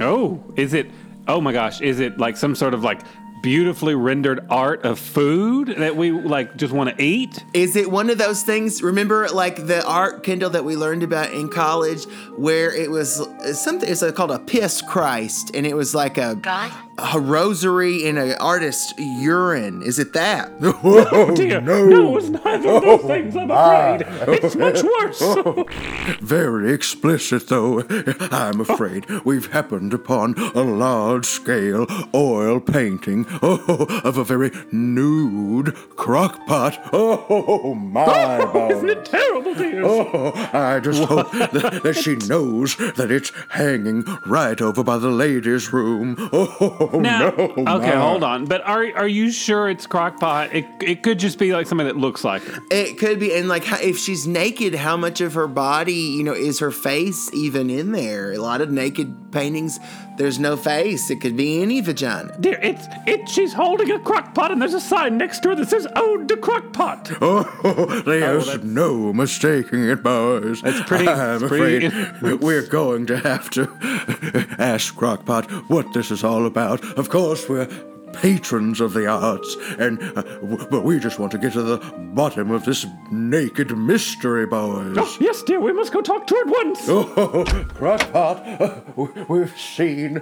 Oh, 0.00 0.44
is 0.56 0.74
it? 0.74 0.90
Oh 1.28 1.40
my 1.40 1.52
gosh, 1.52 1.80
is 1.80 2.00
it 2.00 2.18
like 2.18 2.36
some 2.36 2.54
sort 2.54 2.74
of 2.74 2.84
like 2.84 3.00
beautifully 3.42 3.94
rendered 3.94 4.46
art 4.48 4.84
of 4.84 4.98
food 4.98 5.74
that 5.78 5.96
we 5.96 6.12
like 6.12 6.56
just 6.56 6.72
want 6.72 6.96
to 6.96 7.02
eat? 7.02 7.44
Is 7.52 7.76
it 7.76 7.90
one 7.90 8.08
of 8.08 8.18
those 8.18 8.42
things? 8.42 8.82
Remember, 8.82 9.28
like 9.28 9.66
the 9.66 9.84
art 9.84 10.22
Kindle 10.22 10.50
that 10.50 10.64
we 10.64 10.76
learned 10.76 11.02
about 11.02 11.32
in 11.32 11.48
college, 11.48 12.04
where 12.36 12.72
it 12.74 12.90
was 12.90 13.20
uh, 13.20 13.52
something. 13.52 13.88
It's 13.90 14.02
called 14.12 14.30
a 14.30 14.38
piss 14.38 14.80
Christ, 14.80 15.50
and 15.54 15.66
it 15.66 15.74
was 15.74 15.94
like 15.94 16.16
a, 16.16 16.36
God? 16.36 16.72
A 16.98 17.18
rosary 17.18 18.04
in 18.04 18.18
an 18.18 18.32
artist's 18.40 18.92
urine. 18.98 19.82
Is 19.82 19.98
it 19.98 20.12
that? 20.12 20.50
Oh, 20.84 21.34
Dear, 21.34 21.60
no. 21.60 21.84
no, 21.86 22.16
it's 22.16 22.28
neither 22.28 22.70
of 22.70 22.82
those 22.82 23.00
oh, 23.04 23.06
things. 23.06 23.36
I'm 23.36 23.50
afraid 23.50 24.04
it's 24.28 24.56
much 24.56 24.82
worse. 26.06 26.18
Very 26.20 26.72
explicit, 26.72 27.48
though. 27.48 27.84
I'm 28.30 28.60
afraid 28.60 29.08
we've 29.24 29.52
happened 29.52 29.94
upon 29.94 30.34
a 30.54 30.62
large 30.62 31.26
scale 31.26 31.86
oil 32.14 32.60
painting 32.60 33.26
oh, 33.42 33.86
of 34.04 34.16
a 34.16 34.24
very 34.24 34.50
nude 34.72 35.74
crock 35.96 36.46
pot. 36.46 36.78
Oh, 36.92 37.74
my 37.74 38.04
oh, 38.06 38.70
Isn't 38.70 38.90
it 38.90 39.04
terrible, 39.04 39.54
dear? 39.54 39.84
Oh, 39.84 40.32
I 40.52 40.80
just 40.80 41.04
hope 41.04 41.30
that, 41.32 41.82
that 41.82 41.94
she 41.94 42.16
knows 42.16 42.76
that 42.76 43.10
it's 43.10 43.32
hanging 43.50 44.04
right 44.26 44.60
over 44.60 44.82
by 44.82 44.98
the 44.98 45.10
ladies' 45.10 45.72
room. 45.72 46.16
Oh, 46.32 46.91
Oh, 46.92 47.00
now, 47.00 47.30
no. 47.30 47.44
okay, 47.44 47.64
my. 47.64 47.96
hold 47.96 48.22
on. 48.22 48.44
But 48.44 48.62
are 48.62 48.84
are 48.94 49.08
you 49.08 49.30
sure 49.30 49.70
it's 49.70 49.86
crockpot? 49.86 50.52
It 50.52 50.66
it 50.80 51.02
could 51.02 51.18
just 51.18 51.38
be 51.38 51.52
like 51.52 51.66
somebody 51.66 51.90
that 51.90 51.98
looks 51.98 52.22
like 52.24 52.42
her. 52.42 52.62
It 52.70 52.98
could 52.98 53.18
be, 53.18 53.34
and 53.34 53.48
like 53.48 53.64
if 53.82 53.98
she's 53.98 54.26
naked, 54.26 54.74
how 54.74 54.96
much 54.96 55.20
of 55.20 55.34
her 55.34 55.48
body, 55.48 55.94
you 55.94 56.22
know, 56.22 56.34
is 56.34 56.58
her 56.58 56.70
face 56.70 57.32
even 57.32 57.70
in 57.70 57.92
there? 57.92 58.32
A 58.32 58.38
lot 58.38 58.60
of 58.60 58.70
naked 58.70 59.32
paintings, 59.32 59.78
there's 60.22 60.38
no 60.38 60.56
face. 60.56 61.10
It 61.10 61.20
could 61.20 61.36
be 61.36 61.62
any 61.62 61.80
vagina. 61.80 62.36
Dear, 62.40 62.58
it's 62.62 62.86
it. 63.06 63.28
She's 63.28 63.52
holding 63.52 63.90
a 63.90 63.98
crockpot, 63.98 64.50
and 64.52 64.60
there's 64.62 64.74
a 64.74 64.80
sign 64.80 65.18
next 65.18 65.40
to 65.40 65.50
her 65.50 65.54
that 65.56 65.68
says 65.68 65.86
"Ode 65.96 66.28
to 66.28 66.36
Crockpot." 66.36 67.16
Oh, 67.64 68.02
there's 68.02 68.42
oh, 68.48 68.50
that's- 68.52 68.64
no 68.64 69.12
mistaking 69.12 69.84
it, 69.88 70.02
boys. 70.02 70.62
That's 70.62 70.80
pretty- 70.88 71.08
I'm 71.08 71.42
it's 71.42 71.48
pretty- 71.48 71.86
afraid 71.86 72.40
we're 72.40 72.66
going 72.66 73.06
to 73.06 73.18
have 73.18 73.50
to 73.50 73.62
ask 74.58 74.94
Crockpot 74.94 75.50
what 75.68 75.92
this 75.92 76.10
is 76.10 76.24
all 76.24 76.46
about. 76.46 76.82
Of 76.98 77.08
course, 77.10 77.48
we're 77.48 77.68
patrons 78.12 78.80
of 78.80 78.92
the 78.92 79.06
arts, 79.06 79.56
and 79.78 80.00
uh, 80.02 80.22
w- 80.22 80.66
but 80.70 80.82
we 80.84 80.98
just 80.98 81.18
want 81.18 81.32
to 81.32 81.38
get 81.38 81.52
to 81.54 81.62
the 81.62 81.78
bottom 82.14 82.50
of 82.50 82.64
this 82.64 82.86
naked 83.10 83.76
mystery, 83.76 84.46
boys. 84.46 84.96
Oh, 84.98 85.16
yes, 85.20 85.42
dear. 85.42 85.60
We 85.60 85.72
must 85.72 85.92
go 85.92 86.00
talk 86.00 86.26
to 86.28 86.34
her 86.34 86.40
at 86.42 86.46
once. 86.66 86.88
Oh, 86.88 87.44
Crockpot, 87.74 88.60
uh, 88.60 88.80
we- 88.96 89.38
we've 89.40 89.58
seen, 89.58 90.20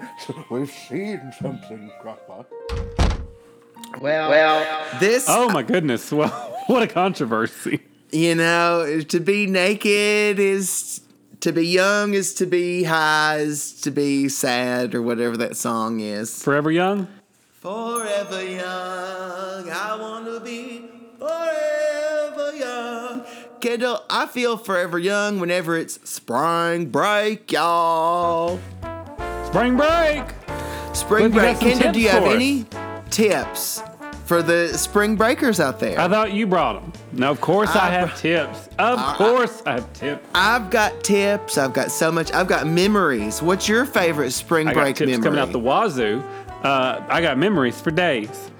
we've 0.51 0.71
seen 0.71 1.33
something, 1.41 1.91
Crockpot. 2.03 2.47
Well, 4.01 4.31
well, 4.31 4.87
this, 5.01 5.27
Oh 5.29 5.49
my 5.51 5.63
goodness! 5.63 6.13
Well, 6.13 6.29
what 6.69 6.83
a 6.83 6.87
controversy. 6.87 7.81
you 8.13 8.35
know, 8.37 9.01
to 9.09 9.21
be 9.21 9.47
naked 9.47 10.39
is 10.39 11.01
to 11.41 11.53
be 11.53 11.67
young 11.67 12.15
is 12.15 12.35
to 12.35 12.47
be 12.47 12.85
high 12.85 13.39
is 13.39 13.73
to 13.81 13.91
be 13.91 14.29
sad 14.29 14.95
or 14.95 15.03
whatever 15.03 15.37
that 15.39 15.57
song 15.57 16.01
is. 16.01 16.41
Forever 16.43 16.71
young. 16.71 17.09
Forever 17.61 18.43
young, 18.43 19.69
I 19.71 19.95
want 20.01 20.25
to 20.25 20.41
be 20.41 20.87
forever 21.19 22.57
young. 22.57 23.23
Kendall, 23.61 24.03
I 24.09 24.25
feel 24.25 24.57
forever 24.57 24.99
young 24.99 25.41
whenever 25.41 25.77
it's 25.77 26.01
spring 26.09 26.87
break, 26.87 27.53
y'all. 27.53 28.59
Spring 29.45 29.77
break. 29.77 30.25
Spring 30.95 31.31
Cliff, 31.31 31.35
you 31.35 31.41
got 31.43 31.61
break. 31.61 31.61
Kendall, 31.61 31.93
do 31.93 32.01
you 32.01 32.09
have 32.09 32.25
any 32.25 32.65
tips 33.11 33.83
for 34.25 34.43
the 34.43 34.69
spring 34.79 35.17
breakers 35.17 35.61
out 35.61 35.81
there? 35.81 36.01
I 36.01 36.09
thought 36.09 36.33
you 36.33 36.47
brought 36.47 36.81
them. 36.81 36.93
No, 37.13 37.31
of 37.31 37.41
course 37.41 37.71
I, 37.71 37.89
I 37.89 37.91
have 37.91 38.17
tips. 38.17 38.69
Of 38.79 38.99
course 39.17 39.63
I 39.67 39.73
have 39.73 39.93
tips. 39.93 40.27
I've 40.35 40.71
got 40.71 41.03
tips. 41.03 41.59
I've 41.59 41.75
got 41.75 41.91
so 41.91 42.11
much. 42.13 42.33
I've 42.33 42.47
got 42.47 42.69
memories. 42.69 43.43
What's 43.43 43.69
your 43.69 43.85
favorite 43.85 44.31
spring 44.31 44.69
I 44.69 44.73
break 44.73 44.97
tips 44.97 45.11
memory? 45.11 45.25
coming 45.25 45.41
out 45.41 45.51
the 45.53 45.59
wazoo. 45.59 46.23
Uh, 46.63 47.03
I 47.09 47.21
got 47.21 47.39
memories 47.39 47.81
for 47.81 47.91
days. 47.91 48.51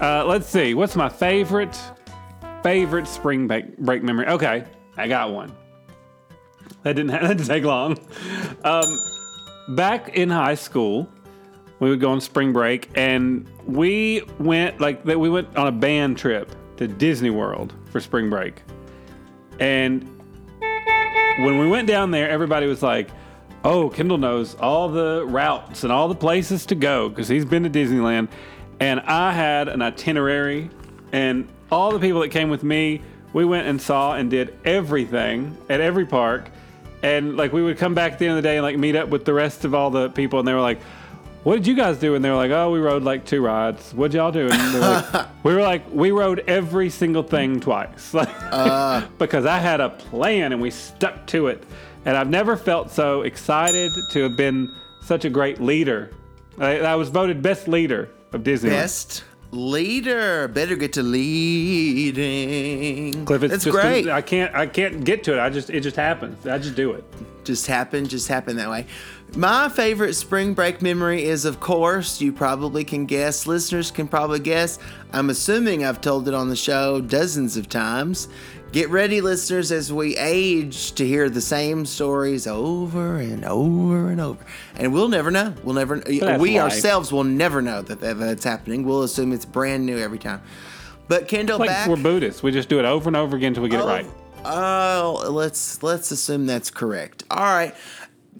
Uh, 0.00 0.24
let's 0.24 0.48
see. 0.48 0.74
What's 0.74 0.96
my 0.96 1.08
favorite 1.08 1.78
favorite 2.62 3.06
spring 3.06 3.46
break, 3.46 3.76
break 3.78 4.02
memory? 4.02 4.26
Okay, 4.26 4.64
I 4.96 5.08
got 5.08 5.30
one. 5.30 5.54
That 6.82 6.94
didn't 6.94 7.08
that 7.10 7.22
didn't 7.22 7.46
take 7.46 7.64
long. 7.64 7.98
Um, 8.64 8.98
back 9.76 10.16
in 10.16 10.30
high 10.30 10.54
school, 10.54 11.08
we 11.80 11.90
would 11.90 12.00
go 12.00 12.10
on 12.10 12.20
spring 12.20 12.52
break, 12.52 12.88
and 12.94 13.46
we 13.66 14.22
went 14.38 14.80
like 14.80 15.04
that. 15.04 15.20
We 15.20 15.28
went 15.28 15.54
on 15.56 15.66
a 15.66 15.72
band 15.72 16.16
trip 16.16 16.50
to 16.78 16.88
Disney 16.88 17.30
World 17.30 17.74
for 17.90 18.00
spring 18.00 18.30
break, 18.30 18.62
and 19.58 20.02
when 21.38 21.58
we 21.58 21.68
went 21.68 21.88
down 21.88 22.10
there, 22.10 22.28
everybody 22.28 22.66
was 22.66 22.82
like, 22.82 23.10
"Oh, 23.64 23.88
Kendall 23.90 24.18
knows 24.18 24.54
all 24.56 24.88
the 24.88 25.24
routes 25.26 25.84
and 25.84 25.92
all 25.92 26.08
the 26.08 26.14
places 26.14 26.66
to 26.66 26.74
go 26.74 27.08
because 27.08 27.28
he's 27.28 27.44
been 27.44 27.62
to 27.64 27.70
Disneyland." 27.70 28.28
And 28.80 29.00
I 29.00 29.32
had 29.32 29.68
an 29.68 29.82
itinerary, 29.82 30.70
and 31.12 31.46
all 31.70 31.92
the 31.92 31.98
people 31.98 32.20
that 32.20 32.30
came 32.30 32.48
with 32.48 32.62
me, 32.62 33.02
we 33.32 33.44
went 33.44 33.66
and 33.66 33.80
saw 33.80 34.14
and 34.14 34.30
did 34.30 34.56
everything 34.64 35.56
at 35.68 35.80
every 35.80 36.06
park. 36.06 36.50
And 37.02 37.36
like 37.36 37.52
we 37.52 37.62
would 37.62 37.78
come 37.78 37.94
back 37.94 38.12
at 38.12 38.18
the 38.18 38.26
end 38.26 38.36
of 38.36 38.42
the 38.42 38.48
day 38.48 38.56
and 38.56 38.64
like 38.64 38.76
meet 38.76 38.96
up 38.96 39.08
with 39.08 39.24
the 39.24 39.32
rest 39.32 39.64
of 39.64 39.74
all 39.74 39.90
the 39.90 40.10
people, 40.10 40.38
and 40.38 40.46
they 40.48 40.52
were 40.52 40.60
like, 40.60 40.80
"What 41.44 41.56
did 41.56 41.66
you 41.66 41.74
guys 41.74 41.98
do?" 41.98 42.14
And 42.14 42.24
they 42.24 42.28
were 42.28 42.36
like, 42.36 42.50
"Oh, 42.50 42.70
we 42.70 42.78
rode 42.78 43.02
like 43.02 43.24
two 43.24 43.42
rides. 43.42 43.92
What'd 43.94 44.14
y'all 44.14 44.32
do?" 44.32 44.48
And 44.50 44.74
were 44.74 44.80
like, 44.80 45.26
we 45.44 45.54
were 45.54 45.62
like, 45.62 45.82
"We 45.90 46.10
rode 46.10 46.40
every 46.46 46.90
single 46.90 47.22
thing 47.22 47.60
twice." 47.60 48.12
Like, 48.12 48.28
uh. 48.52 49.06
because 49.18 49.46
I 49.46 49.58
had 49.58 49.80
a 49.80 49.90
plan 49.90 50.52
and 50.52 50.60
we 50.60 50.70
stuck 50.70 51.26
to 51.28 51.46
it. 51.46 51.64
And 52.04 52.16
I've 52.16 52.30
never 52.30 52.56
felt 52.56 52.90
so 52.90 53.22
excited 53.22 53.92
to 54.10 54.22
have 54.22 54.36
been 54.36 54.74
such 55.02 55.24
a 55.24 55.30
great 55.30 55.60
leader. 55.60 56.10
I, 56.58 56.80
I 56.80 56.94
was 56.94 57.08
voted 57.10 57.42
best 57.42 57.68
leader 57.68 58.10
of 58.32 58.42
Disney. 58.42 58.70
Best 58.70 59.24
leader. 59.50 60.48
Better 60.48 60.76
get 60.76 60.92
to 60.94 61.02
leading. 61.02 62.14
Cliff, 63.24 63.42
it's 63.42 63.52
That's 63.52 63.64
just 63.64 63.76
great. 63.76 64.08
I 64.08 64.22
can't. 64.22 64.54
I 64.54 64.66
can't 64.66 65.04
get 65.04 65.24
to 65.24 65.34
it. 65.34 65.40
I 65.40 65.50
just. 65.50 65.70
It 65.70 65.80
just 65.80 65.96
happens. 65.96 66.46
I 66.46 66.58
just 66.58 66.74
do 66.76 66.92
it. 66.92 67.04
just 67.44 67.66
happened, 67.66 68.08
just 68.08 68.28
happened 68.28 68.58
that 68.58 68.70
way. 68.70 68.86
My 69.36 69.68
favorite 69.68 70.14
spring 70.14 70.54
break 70.54 70.82
memory 70.82 71.24
is, 71.24 71.44
of 71.44 71.60
course, 71.60 72.20
you 72.20 72.32
probably 72.32 72.84
can 72.84 73.06
guess, 73.06 73.46
listeners 73.46 73.90
can 73.90 74.08
probably 74.08 74.40
guess. 74.40 74.78
I'm 75.12 75.30
assuming 75.30 75.84
I've 75.84 76.00
told 76.00 76.26
it 76.28 76.34
on 76.34 76.48
the 76.48 76.56
show 76.56 77.00
dozens 77.00 77.56
of 77.56 77.68
times. 77.68 78.28
Get 78.72 78.88
ready, 78.90 79.20
listeners, 79.20 79.72
as 79.72 79.92
we 79.92 80.16
age 80.16 80.92
to 80.92 81.04
hear 81.04 81.28
the 81.28 81.40
same 81.40 81.84
stories 81.84 82.46
over 82.46 83.16
and 83.16 83.44
over 83.44 84.10
and 84.10 84.20
over. 84.20 84.44
And 84.76 84.92
we'll 84.92 85.08
never 85.08 85.32
know. 85.32 85.54
We'll 85.64 85.74
never, 85.74 85.96
That's 85.98 86.40
we 86.40 86.54
life. 86.60 86.72
ourselves 86.74 87.10
will 87.12 87.24
never 87.24 87.60
know 87.60 87.82
that 87.82 88.00
that- 88.00 88.20
that's 88.20 88.44
happening. 88.44 88.84
We'll 88.84 89.02
assume 89.02 89.32
it's 89.32 89.44
brand 89.44 89.86
new 89.86 89.98
every 89.98 90.18
time. 90.18 90.42
But 91.08 91.26
Kendall, 91.26 91.58
Like 91.58 91.70
back. 91.70 91.88
we're 91.88 91.96
Buddhists. 91.96 92.44
We 92.44 92.52
just 92.52 92.68
do 92.68 92.78
it 92.78 92.84
over 92.84 93.08
and 93.08 93.16
over 93.16 93.36
again 93.36 93.48
until 93.48 93.64
we 93.64 93.70
get 93.70 93.80
it 93.80 93.82
Oh, 93.82 93.86
right. 93.88 94.06
Oh, 94.44 95.24
let's 95.30 95.82
let's 95.82 96.12
assume 96.12 96.46
that's 96.46 96.70
correct. 96.70 97.24
All 97.30 97.38
right, 97.42 97.74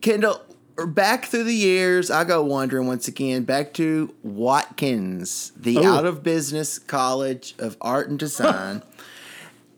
Kendall. 0.00 0.40
Back 0.86 1.26
through 1.26 1.44
the 1.44 1.52
years, 1.54 2.10
I 2.10 2.22
go 2.24 2.42
wandering 2.42 2.86
once 2.86 3.06
again. 3.08 3.42
Back 3.42 3.74
to 3.74 4.14
Watkins, 4.22 5.52
the 5.56 5.76
Oh. 5.78 5.84
out 5.84 6.06
of 6.06 6.22
business 6.22 6.78
college 6.78 7.54
of 7.58 7.76
art 7.82 8.08
and 8.08 8.18
design, 8.18 8.82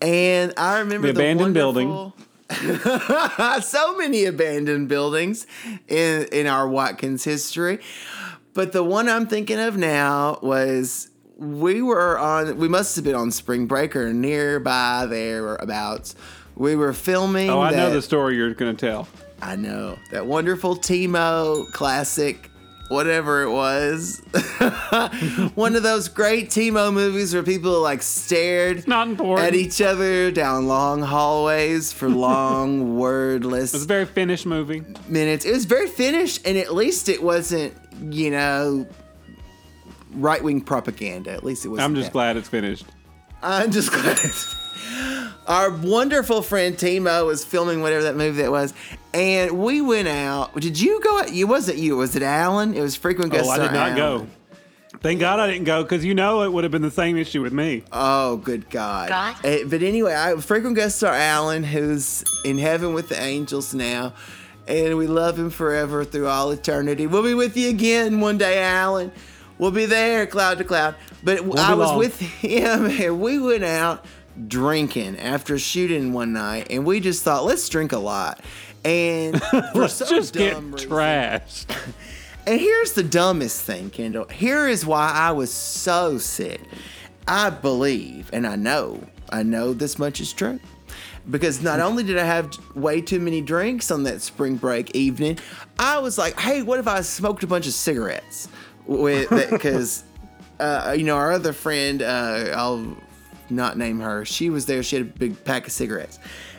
and 0.03 0.53
I 0.57 0.81
remember 0.81 1.07
The 1.07 1.13
the, 1.15 1.19
abandoned 1.21 1.55
building. 1.55 2.13
so 3.63 3.97
many 3.97 4.25
abandoned 4.27 4.89
buildings 4.89 5.47
in 5.89 6.27
in 6.33 6.47
our 6.47 6.69
Watkins 6.69 7.25
history. 7.25 7.79
But 8.55 8.73
the 8.73 8.83
one 8.83 9.09
I'm 9.09 9.27
thinking 9.27 9.59
of 9.59 9.77
now 9.79 10.39
was 10.43 11.09
we 11.39 11.81
were 11.81 12.19
on 12.19 12.59
we 12.59 12.69
must 12.69 12.95
have 12.97 13.05
been 13.05 13.15
on 13.15 13.31
spring 13.31 13.67
break 13.67 13.97
or 13.97 14.13
nearby 14.13 15.07
thereabouts. 15.09 16.15
We 16.55 16.77
were 16.77 16.93
filming 16.93 17.49
Oh, 17.49 17.61
I 17.61 17.71
know 17.71 17.91
the 17.91 18.03
story 18.03 18.37
you're 18.37 18.53
going 18.53 18.77
to 18.77 18.87
tell. 18.87 19.09
I 19.41 19.57
know. 19.57 19.99
That 20.11 20.27
wonderful 20.27 20.77
Timo 20.77 21.71
classic 21.73 22.51
whatever 22.93 23.43
it 23.43 23.51
was. 23.51 24.21
One 25.55 25.75
of 25.77 25.83
those 25.83 26.09
great 26.09 26.49
Timo 26.51 26.93
movies 26.93 27.35
where 27.35 27.43
people 27.43 27.81
like 27.81 28.03
stared 28.03 28.87
Not 28.87 29.21
at 29.41 29.55
each 29.55 29.81
other 29.83 30.31
down 30.31 30.67
long 30.69 31.03
hallways 31.03 31.93
for 31.93 32.09
long 32.29 32.97
wordless 32.97 33.73
It 33.73 33.77
was 33.79 33.85
a 33.85 33.87
very 33.87 34.07
Finnish 34.07 34.47
movie. 34.47 34.83
minutes. 35.09 35.45
It 35.45 35.53
was 35.53 35.65
very 35.65 35.89
finished, 35.89 36.47
and 36.47 36.57
at 36.59 36.75
least 36.75 37.09
it 37.09 37.23
wasn't, 37.23 37.75
you 38.11 38.31
know, 38.31 38.87
right 40.13 40.43
wing 40.43 40.61
propaganda. 40.61 41.31
At 41.33 41.45
least 41.45 41.65
it 41.65 41.69
was. 41.69 41.81
I'm 41.81 41.95
just 41.95 42.13
glad 42.13 42.37
it's 42.37 42.49
finished. 42.49 42.85
I'm 43.43 43.71
just 43.73 43.91
glad. 43.93 44.19
it's- 44.19 44.57
Our 45.53 45.69
wonderful 45.69 46.41
friend 46.41 46.75
Timo 46.75 47.27
was 47.27 47.45
filming 47.45 47.83
whatever 47.83 48.05
that 48.05 48.17
movie 48.17 48.41
that 48.41 48.51
was, 48.51 48.73
and 49.13 49.59
we 49.63 49.83
went 49.83 50.09
out. 50.09 50.59
Did 50.59 50.81
you 50.81 50.99
go? 51.03 51.19
out? 51.21 51.31
You 51.31 51.47
wasn't 51.47 51.77
you? 51.77 51.99
Was 51.99 52.17
it 52.17 52.23
Alan? 52.23 52.73
It 52.73 52.81
was 52.81 52.97
frequent 52.97 53.33
guest 53.33 53.51
Oh, 53.51 53.53
I 53.53 53.59
did 53.59 53.73
not 53.73 53.91
Alan. 53.91 53.97
go. 53.97 54.27
Thank 55.01 55.21
God 55.21 55.41
I 55.41 55.49
didn't 55.49 55.65
go 55.65 55.83
because 55.83 56.07
you 56.07 56.15
know 56.15 56.41
it 56.41 56.51
would 56.51 56.65
have 56.65 56.71
been 56.71 56.81
the 56.81 56.91
same 56.91 57.19
issue 57.19 57.43
with 57.43 57.53
me. 57.53 57.85
Oh, 57.93 58.39
good 58.39 58.71
God. 58.71 59.11
God. 59.11 59.37
Eh, 59.45 59.65
but 59.67 59.83
anyway, 59.83 60.15
I 60.15 60.35
frequent 60.41 60.75
guest 60.75 60.97
star 60.97 61.13
Alan, 61.13 61.65
who's 61.65 62.25
in 62.47 62.57
heaven 62.57 62.95
with 62.95 63.11
the 63.11 63.21
angels 63.21 63.75
now, 63.75 64.15
and 64.67 64.97
we 64.97 65.07
love 65.07 65.39
him 65.39 65.51
forever 65.51 66.03
through 66.03 66.29
all 66.29 66.51
eternity. 66.51 67.07
We'll 67.07 67.25
be 67.25 67.35
with 67.35 67.59
you 67.59 67.69
again 67.69 68.21
one 68.21 68.39
day, 68.39 68.63
Alan. 68.63 69.13
We'll 69.59 69.71
be 69.71 69.85
there, 69.85 70.27
cloud 70.27 70.57
to 70.59 70.65
cloud. 70.65 70.95
But 71.23 71.41
I 71.59 71.75
was 71.75 71.91
long. 71.91 71.99
with 71.99 72.19
him, 72.19 72.87
and 72.91 73.21
we 73.21 73.39
went 73.39 73.65
out 73.65 74.07
drinking 74.49 75.19
after 75.19 75.59
shooting 75.59 76.13
one 76.13 76.33
night, 76.33 76.69
and 76.71 76.85
we 76.85 77.01
just 77.01 77.23
thought, 77.23 77.45
let's 77.45 77.69
drink 77.69 77.93
a 77.93 77.99
lot. 77.99 78.41
And 78.85 79.41
Let's 79.75 79.99
just 79.99 80.35
get 80.35 80.57
reason- 80.57 80.73
trashed. 80.91 81.67
and 82.47 82.61
here's 82.61 82.93
the 82.95 83.05
dumbest 83.05 83.63
thing, 83.63 83.91
Kendall. 83.91 84.25
Here 84.27 84.67
is 84.67 84.85
why 84.85 85.13
I 85.13 85.31
was 85.33 85.53
so 85.53 86.19
sick. 86.19 86.61
I 87.29 87.51
believe, 87.51 88.29
and 88.33 88.45
I 88.45 88.57
know, 88.57 89.01
I 89.31 89.45
know 89.45 89.73
this 89.73 90.01
much 90.01 90.21
is 90.21 90.33
true. 90.33 90.59
Because 91.31 91.63
not 91.63 91.79
only 91.89 92.03
did 92.03 92.19
I 92.19 92.25
have 92.25 92.51
way 92.75 93.01
too 93.01 93.21
many 93.21 93.41
drinks 93.41 93.93
on 93.93 94.03
that 94.03 94.21
spring 94.21 94.57
break 94.57 94.97
evening, 94.97 95.39
I 95.79 95.99
was 95.99 96.19
like, 96.19 96.37
hey, 96.41 96.63
what 96.63 96.81
if 96.81 96.89
I 96.89 97.03
smoked 97.03 97.45
a 97.45 97.47
bunch 97.47 97.67
of 97.69 97.75
cigarettes? 97.75 98.49
with 98.85 99.31
because 99.49 100.03
uh, 100.59 100.93
you 100.99 101.05
know 101.05 101.17
our 101.17 101.31
other 101.31 101.53
friend 101.53 102.03
uh, 102.03 102.53
I'll 102.53 102.97
not 103.53 103.79
name 103.79 104.01
her. 104.01 104.25
She 104.25 104.51
was 104.51 104.67
there. 104.67 104.83
She 104.83 104.97
had 104.97 105.07
a 105.07 105.09
big 105.09 105.45
pack 105.45 105.67
of 105.67 105.73
cigarettes, 105.73 106.19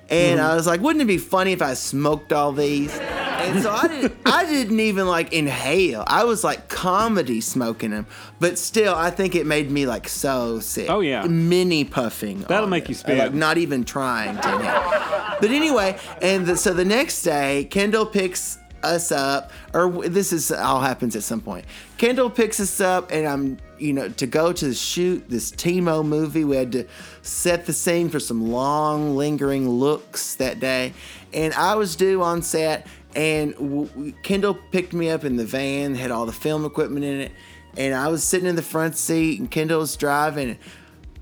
and 0.10 0.40
mm-hmm. 0.40 0.52
I 0.52 0.56
was 0.56 0.68
like, 0.68 0.82
wouldn't 0.82 1.02
it 1.02 1.06
be 1.06 1.18
funny 1.18 1.52
if 1.52 1.62
I 1.62 1.74
smoked 1.74 2.32
all 2.34 2.52
these? 2.52 2.98
And 2.98 3.62
so 3.62 3.72
I 3.72 3.88
didn't. 3.88 4.16
I 4.26 4.46
didn't 4.46 4.80
even 4.80 5.08
like 5.08 5.34
inhale. 5.34 6.04
I 6.08 6.24
was 6.24 6.44
like 6.44 6.70
comedy 6.70 7.42
smoking 7.42 7.92
them, 7.92 8.08
but 8.40 8.58
still, 8.58 8.96
I 8.96 9.10
think 9.10 9.36
it 9.36 9.46
made 9.46 9.70
me 9.70 9.86
like 9.86 10.08
so 10.08 10.60
sick. 10.60 10.90
Oh, 10.90 11.02
yeah. 11.02 11.26
mini 11.28 11.84
puffing. 11.84 12.42
That'll 12.42 12.70
make 12.70 12.86
it. 12.86 12.90
you 12.90 12.96
spit. 12.96 13.18
Like, 13.18 13.34
not 13.34 13.58
even 13.58 13.84
trying 13.84 14.38
to 14.38 14.56
inhale. 14.56 15.38
But 15.42 15.52
anyway, 15.52 15.98
and 16.22 16.46
the, 16.46 16.56
so 16.56 16.74
the 16.74 16.86
next 16.86 17.24
day, 17.24 17.66
Kendall 17.66 18.06
picks 18.06 18.60
us 18.84 19.12
up, 19.12 19.52
or 19.74 19.90
this 20.08 20.32
is 20.32 20.52
all 20.52 20.82
happens 20.82 21.16
at 21.16 21.24
some 21.24 21.42
point. 21.42 21.66
Kendall 21.98 22.30
picks 22.30 22.60
us 22.60 22.80
up, 22.82 23.12
and 23.12 23.28
I'm, 23.28 23.58
you 23.80 23.94
know, 23.94 24.10
to 24.10 24.28
go 24.28 24.54
to 24.54 24.74
shoot 24.74 25.30
this 25.30 25.52
Timo 25.52 26.06
movie. 26.06 26.44
We 26.44 26.56
had 26.56 26.72
to 26.74 26.86
set 27.22 27.66
the 27.66 27.74
scene 27.74 28.10
for 28.10 28.20
some 28.20 28.52
long, 28.52 29.16
lingering 29.16 29.70
looks 29.70 30.36
that 30.36 30.60
day, 30.60 30.94
and 31.34 31.54
I 31.54 31.76
was 31.76 31.96
due 31.96 32.22
on 32.22 32.42
set, 32.42 32.88
and 33.16 33.54
w- 33.54 34.14
Kendall 34.24 34.58
picked 34.72 34.94
me 34.94 35.10
up 35.10 35.24
in 35.24 35.38
the 35.38 35.46
van, 35.46 35.96
had 35.96 36.12
all 36.12 36.26
the 36.26 36.32
film 36.32 36.66
equipment 36.66 37.06
in 37.06 37.22
it, 37.22 37.32
and 37.78 37.94
I 37.94 38.08
was 38.08 38.24
sitting 38.24 38.48
in 38.48 38.56
the 38.56 38.62
front 38.62 38.96
seat, 38.96 39.40
and 39.40 39.50
Kendall 39.50 39.80
was 39.80 39.96
driving. 39.96 40.52
And, 40.52 40.60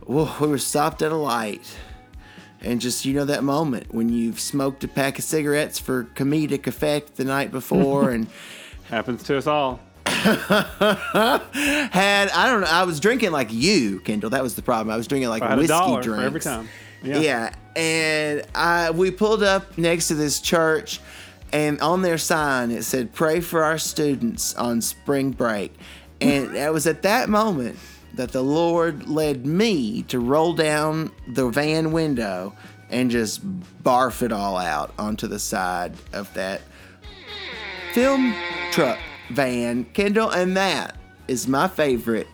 whoa, 0.05 0.29
we 0.39 0.47
were 0.47 0.57
stopped 0.57 1.01
at 1.01 1.11
a 1.11 1.17
light. 1.17 1.77
And 2.63 2.79
just 2.79 3.05
you 3.05 3.13
know 3.13 3.25
that 3.25 3.43
moment 3.43 3.91
when 3.91 4.09
you've 4.09 4.39
smoked 4.39 4.83
a 4.83 4.87
pack 4.87 5.17
of 5.17 5.25
cigarettes 5.25 5.79
for 5.79 6.03
comedic 6.03 6.67
effect 6.67 7.15
the 7.15 7.23
night 7.23 7.49
before 7.51 8.09
and 8.11 8.27
Happens 8.91 9.23
to 9.23 9.37
us 9.37 9.47
all. 9.47 9.79
had 11.91 12.29
I 12.29 12.45
don't 12.47 12.61
know 12.61 12.67
I 12.67 12.83
was 12.83 12.99
drinking 12.99 13.31
like 13.31 13.51
you 13.51 13.99
Kendall 14.01 14.29
that 14.31 14.43
was 14.43 14.55
the 14.55 14.61
problem 14.61 14.93
I 14.93 14.97
was 14.97 15.07
drinking 15.07 15.29
like 15.29 15.41
I 15.43 15.49
had 15.49 15.57
a 15.57 15.61
whiskey 15.61 16.01
drinks 16.01 16.25
every 16.25 16.39
time. 16.41 16.69
yeah. 17.03 17.19
Yeah. 17.19 17.55
and 17.75 18.43
I 18.53 18.91
we 18.91 19.11
pulled 19.11 19.43
up 19.43 19.77
next 19.77 20.07
to 20.09 20.15
this 20.15 20.39
church 20.39 20.99
and 21.51 21.79
on 21.81 22.01
their 22.01 22.17
sign 22.17 22.71
it 22.71 22.83
said 22.83 23.13
pray 23.13 23.39
for 23.41 23.63
our 23.63 23.77
students 23.77 24.53
on 24.55 24.81
spring 24.81 25.31
break 25.31 25.73
and 26.19 26.55
it 26.55 26.71
was 26.71 26.85
at 26.85 27.01
that 27.01 27.29
moment 27.29 27.77
that 28.13 28.31
the 28.31 28.43
Lord 28.43 29.07
led 29.07 29.45
me 29.45 30.03
to 30.03 30.19
roll 30.19 30.53
down 30.53 31.11
the 31.27 31.49
van 31.49 31.91
window 31.91 32.53
and 32.89 33.09
just 33.09 33.41
barf 33.83 34.21
it 34.21 34.31
all 34.31 34.57
out 34.57 34.93
onto 34.99 35.27
the 35.27 35.39
side 35.39 35.93
of 36.13 36.31
that 36.33 36.61
film 37.93 38.33
truck 38.71 38.99
van, 39.31 39.85
Kendall, 39.93 40.29
and 40.29 40.55
that 40.57 40.95
is 41.27 41.47
my 41.47 41.67
favorite 41.67 42.27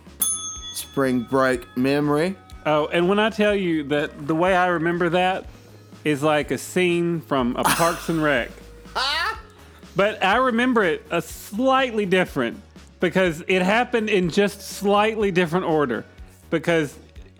spring 0.73 1.21
break 1.23 1.65
memory. 1.77 2.35
Oh, 2.65 2.87
and 2.87 3.07
when 3.07 3.19
I 3.19 3.29
tell 3.29 3.55
you 3.55 3.83
that 3.85 4.27
the 4.27 4.35
way 4.35 4.55
I 4.55 4.67
remember 4.67 5.09
that 5.09 5.45
is 6.03 6.21
like 6.21 6.51
a 6.51 6.57
scene 6.57 7.21
from 7.21 7.55
a 7.55 7.63
Parks 7.63 8.09
and 8.09 8.21
Rec. 8.21 8.49
But 9.95 10.23
I 10.23 10.35
remember 10.35 10.83
it 10.83 11.03
a 11.09 11.23
slightly 11.23 12.05
different 12.05 12.61
because 12.99 13.43
it 13.47 13.63
happened 13.63 14.11
in 14.11 14.29
just 14.29 14.61
slightly 14.61 15.31
different 15.31 15.65
order. 15.65 16.05
Because 16.51 16.95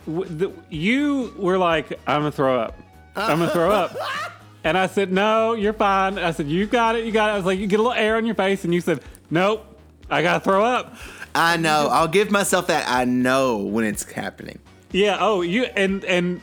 w- 0.07 0.25
the, 0.27 0.51
you 0.71 1.35
were 1.37 1.59
like, 1.59 1.91
I'm 2.07 2.21
gonna 2.21 2.31
throw 2.31 2.59
up. 2.59 2.75
I'm 3.15 3.37
gonna 3.37 3.51
throw 3.51 3.71
up. 3.71 3.95
And 4.63 4.77
I 4.77 4.87
said, 4.87 5.13
No, 5.13 5.53
you're 5.53 5.71
fine. 5.71 6.17
I 6.17 6.31
said, 6.31 6.47
You 6.47 6.65
got 6.65 6.95
it, 6.97 7.05
you 7.05 7.11
got 7.13 7.29
it. 7.29 7.33
I 7.33 7.37
was 7.37 7.45
like, 7.45 7.57
You 7.57 7.67
get 7.67 7.79
a 7.79 7.83
little 7.83 7.93
air 7.97 8.17
on 8.17 8.25
your 8.25 8.35
face. 8.35 8.65
And 8.65 8.73
you 8.73 8.81
said, 8.81 9.01
Nope, 9.29 9.65
I 10.09 10.21
gotta 10.21 10.43
throw 10.43 10.63
up. 10.63 10.95
I 11.35 11.57
know. 11.57 11.89
I'll 11.91 12.07
give 12.07 12.31
myself 12.31 12.67
that. 12.67 12.89
I 12.89 13.05
know 13.05 13.57
when 13.57 13.85
it's 13.85 14.09
happening. 14.11 14.59
Yeah. 14.91 15.17
Oh, 15.19 15.41
you 15.41 15.65
and 15.65 16.03
and 16.05 16.41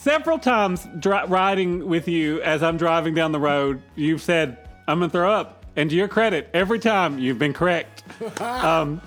several 0.00 0.38
times 0.38 0.86
dri- 0.98 1.24
riding 1.26 1.86
with 1.86 2.08
you 2.08 2.40
as 2.42 2.62
I'm 2.62 2.76
driving 2.76 3.14
down 3.14 3.32
the 3.32 3.38
road, 3.40 3.80
you've 3.94 4.20
said 4.22 4.58
I'm 4.86 4.98
gonna 5.00 5.10
throw 5.10 5.32
up, 5.32 5.64
and 5.76 5.88
to 5.90 5.96
your 5.96 6.08
credit, 6.08 6.48
every 6.52 6.78
time 6.78 7.18
you've 7.18 7.38
been 7.38 7.52
correct. 7.52 8.02
um, 8.40 9.00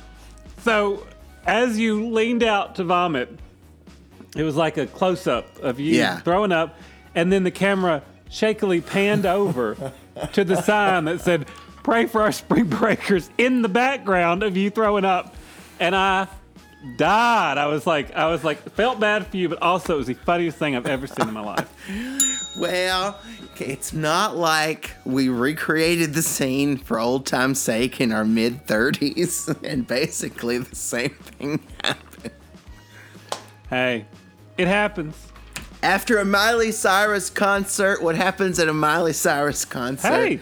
so 0.59 1.05
as 1.45 1.77
you 1.77 2.09
leaned 2.09 2.43
out 2.43 2.75
to 2.75 2.83
vomit, 2.83 3.29
it 4.37 4.43
was 4.43 4.55
like 4.55 4.77
a 4.77 4.85
close 4.87 5.27
up 5.27 5.57
of 5.59 5.79
you 5.79 5.95
Yeah. 5.97 6.19
throwing 6.19 6.51
up, 6.51 6.77
and 7.15 7.31
then 7.31 7.43
the 7.43 7.51
camera 7.51 8.03
shakily 8.29 8.79
panned 8.79 9.25
over 9.25 9.91
to 10.33 10.43
the 10.45 10.61
sign 10.61 11.05
that 11.05 11.19
said 11.19 11.47
"Pray 11.83 12.05
for 12.05 12.21
our 12.21 12.31
spring 12.31 12.65
breakers" 12.69 13.29
in 13.37 13.61
the 13.61 13.69
background 13.69 14.43
of 14.43 14.57
you 14.57 14.69
throwing 14.69 15.05
up, 15.05 15.35
and 15.79 15.95
I 15.95 16.27
died. 16.97 17.57
I 17.57 17.67
was 17.67 17.85
like, 17.85 18.15
I 18.15 18.27
was 18.27 18.43
like, 18.43 18.57
felt 18.71 18.99
bad 18.99 19.27
for 19.27 19.37
you, 19.37 19.49
but 19.49 19.61
also 19.61 19.95
it 19.95 19.97
was 19.97 20.07
the 20.07 20.13
funniest 20.13 20.57
thing 20.57 20.75
I've 20.75 20.87
ever 20.87 21.07
seen 21.07 21.27
in 21.27 21.33
my 21.33 21.41
life. 21.41 21.69
Well, 22.59 23.17
it's 23.59 23.93
not 23.93 24.35
like 24.35 24.91
we 25.05 25.29
recreated 25.29 26.13
the 26.13 26.21
scene 26.21 26.75
for 26.75 26.99
old 26.99 27.25
time's 27.25 27.61
sake 27.61 28.01
in 28.01 28.11
our 28.11 28.25
mid 28.25 28.67
30s, 28.67 29.63
and 29.63 29.87
basically 29.87 30.57
the 30.57 30.75
same 30.75 31.11
thing 31.11 31.61
happened. 31.81 32.33
Hey, 33.69 34.05
it 34.57 34.67
happens. 34.67 35.15
After 35.81 36.17
a 36.17 36.25
Miley 36.25 36.73
Cyrus 36.73 37.29
concert, 37.29 38.03
what 38.03 38.15
happens 38.15 38.59
at 38.59 38.67
a 38.67 38.73
Miley 38.73 39.13
Cyrus 39.13 39.63
concert? 39.63 40.09
Hey, 40.09 40.39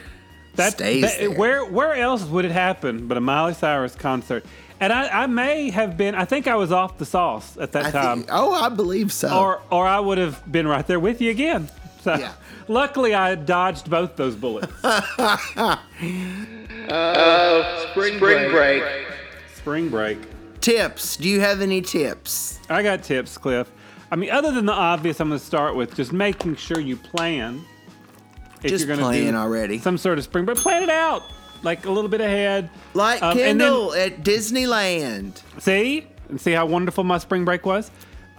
that, 0.59 0.73
Stays 0.73 1.01
that- 1.01 1.19
there. 1.19 1.31
where 1.31 1.65
where 1.65 1.93
else 1.95 2.23
would 2.23 2.45
it 2.45 2.51
happen 2.51 3.07
but 3.07 3.17
a 3.17 3.21
Miley 3.21 3.53
Cyrus 3.53 3.95
concert? 3.95 4.45
And 4.81 4.93
I, 4.93 5.23
I 5.23 5.27
may 5.27 5.71
have 5.71 5.97
been. 5.97 6.15
I 6.15 6.23
think 6.23 6.47
I 6.47 6.55
was 6.55 6.71
off 6.71 6.97
the 6.97 7.05
sauce 7.05 7.57
at 7.57 7.73
that 7.73 7.87
I 7.87 7.91
time, 7.91 8.17
think, 8.19 8.29
oh, 8.31 8.53
I 8.53 8.69
believe 8.69 9.11
so. 9.11 9.27
or 9.37 9.61
or 9.69 9.85
I 9.85 9.99
would 9.99 10.17
have 10.17 10.41
been 10.49 10.67
right 10.67 10.85
there 10.87 10.99
with 11.01 11.19
you 11.21 11.31
again. 11.31 11.69
So 12.01 12.15
Yeah. 12.15 12.31
luckily, 12.69 13.13
I 13.13 13.35
dodged 13.35 13.89
both 13.89 14.15
those 14.15 14.35
bullets. 14.37 14.71
Uh, 16.89 17.87
Spring, 17.91 18.17
break. 18.17 18.93
Spring 19.55 19.89
break. 19.89 20.17
tips. 20.61 21.17
Do 21.17 21.29
you 21.29 21.39
have 21.39 21.61
any 21.61 21.81
tips? 21.81 22.59
I 22.69 22.81
got 22.81 23.03
tips, 23.03 23.37
Cliff. 23.37 23.69
I 24.11 24.15
mean, 24.15 24.31
other 24.31 24.51
than 24.51 24.65
the 24.65 24.73
obvious, 24.73 25.19
I'm 25.19 25.27
going 25.29 25.39
to 25.39 25.45
start 25.45 25.75
with 25.75 25.95
just 25.95 26.11
making 26.11 26.55
sure 26.55 26.79
you 26.79 26.95
plan. 26.97 27.61
If 28.63 28.71
Just 28.71 28.85
you're 28.85 28.95
gonna 28.95 29.07
plan 29.07 29.33
do 29.33 29.37
already. 29.39 29.79
Some 29.79 29.97
sort 29.97 30.17
of 30.17 30.23
spring, 30.23 30.45
break. 30.45 30.57
plan 30.57 30.83
it 30.83 30.89
out 30.89 31.23
like 31.63 31.85
a 31.85 31.91
little 31.91 32.09
bit 32.09 32.21
ahead. 32.21 32.69
Like 32.93 33.21
Um, 33.21 33.35
then- 33.37 33.57
Kendall 33.59 33.93
at 33.93 34.23
Disneyland. 34.23 35.41
See? 35.59 36.05
And 36.29 36.39
see 36.39 36.51
how 36.51 36.65
wonderful 36.65 37.03
my 37.03 37.17
spring 37.17 37.45
break 37.45 37.65
was? 37.65 37.89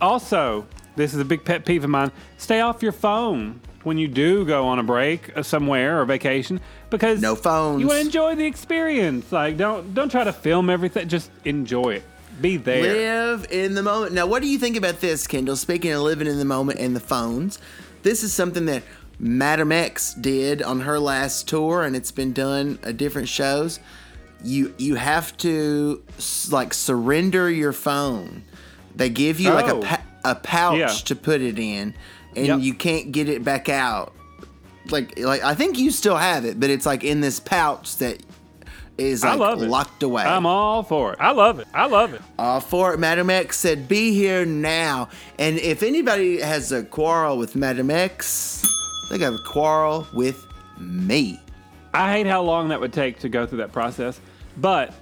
Also, 0.01 0.67
this 0.97 1.13
is 1.15 1.21
a 1.21 1.25
big 1.25 1.45
pet 1.45 1.65
peeve 1.65 1.85
of 1.85 1.91
mine. 1.91 2.11
Stay 2.39 2.61
off 2.61 2.83
your 2.83 2.93
phone 2.93 3.61
when 3.83 3.99
you 3.99 4.09
do 4.09 4.45
go 4.45 4.67
on 4.67 4.79
a 4.79 4.83
break 4.83 5.37
uh, 5.37 5.43
somewhere 5.43 6.01
or 6.01 6.05
vacation 6.05 6.61
because 6.91 7.21
No 7.21 7.35
phones. 7.35 7.81
You 7.81 7.87
want 7.89 8.01
to 8.01 8.07
enjoy 8.07 8.35
the 8.35 8.45
experience. 8.47 9.31
Like 9.33 9.57
don't 9.57 9.95
don't 9.95 10.11
try 10.11 10.25
to 10.25 10.33
film 10.33 10.71
everything. 10.71 11.09
Just 11.09 11.31
enjoy 11.45 11.95
it. 11.95 12.05
Be 12.41 12.57
there. 12.57 12.83
Live 13.33 13.47
in 13.51 13.75
the 13.75 13.83
moment. 13.83 14.13
Now, 14.15 14.27
what 14.27 14.41
do 14.41 14.49
you 14.49 14.59
think 14.59 14.77
about 14.77 15.01
this, 15.01 15.27
Kendall? 15.27 15.57
Speaking 15.57 15.93
of 15.93 16.01
living 16.01 16.27
in 16.27 16.39
the 16.39 16.45
moment 16.47 16.79
and 16.79 16.97
the 16.97 17.01
phones, 17.01 17.59
this 18.03 18.23
is 18.23 18.33
something 18.33 18.65
that 18.67 18.83
Madame 19.23 19.71
X 19.71 20.15
did 20.15 20.63
on 20.63 20.81
her 20.81 20.99
last 20.99 21.47
tour, 21.47 21.83
and 21.85 21.95
it's 21.95 22.11
been 22.11 22.33
done 22.33 22.79
at 22.83 22.97
different 22.97 23.29
shows. 23.29 23.79
You 24.43 24.75
you 24.79 24.95
have 24.95 25.37
to 25.39 26.03
like 26.51 26.73
surrender 26.73 27.51
your 27.51 27.73
phone. 27.75 28.43
They 28.97 29.11
give 29.11 29.39
you 29.39 29.51
like 29.53 29.69
a 29.69 29.77
Oh. 29.77 30.31
a 30.33 30.35
pouch 30.35 30.79
Yeah. 30.79 30.87
to 30.89 31.15
put 31.15 31.43
it 31.43 31.59
in, 31.59 31.95
and 32.35 32.47
Yep. 32.47 32.61
you 32.61 32.75
can't 32.75 33.13
get 33.13 33.29
it 33.29 33.45
back 33.45 33.69
out. 33.69 34.15
Like 34.91 35.19
like 35.19 35.45
I 35.45 35.55
think 35.55 35.79
you 35.79 35.91
still 35.91 36.17
have 36.17 36.47
it, 36.47 36.59
but 36.59 36.71
it's 36.71 36.87
like 36.87 37.05
in 37.05 37.21
this 37.21 37.39
pouch 37.39 37.97
that 37.99 38.23
is 38.97 39.23
I 39.23 39.35
love 39.35 39.63
it. 39.63 39.69
locked 39.69 40.03
away. 40.03 40.23
I'm 40.25 40.47
all 40.47 40.83
for 40.83 41.13
it. 41.13 41.19
I 41.21 41.33
love 41.33 41.59
it. 41.59 41.67
I 41.75 41.87
love 41.87 42.15
it. 42.15 42.23
Uh, 42.39 42.61
for 42.61 42.93
it, 42.95 42.99
Madame 42.99 43.29
X 43.31 43.59
said, 43.59 43.87
"Be 43.89 44.13
here 44.15 44.45
now." 44.47 45.09
And 45.39 45.59
if 45.59 45.83
anybody 45.83 46.41
has 46.41 46.73
a 46.73 46.83
quarrel 46.83 47.37
with 47.39 47.55
Madame 47.57 47.91
X, 47.91 48.67
they 49.11 49.19
got 49.19 49.35
a 49.35 49.39
quarrel 49.39 50.07
with 50.13 50.47
me. 50.79 51.39
I 51.93 52.13
hate 52.13 52.27
how 52.27 52.43
long 52.43 52.69
that 52.69 52.81
would 52.81 52.93
take 52.93 53.19
to 53.21 53.29
go 53.29 53.45
through 53.47 53.59
that 53.59 53.73
process, 53.73 54.19
but 54.57 54.95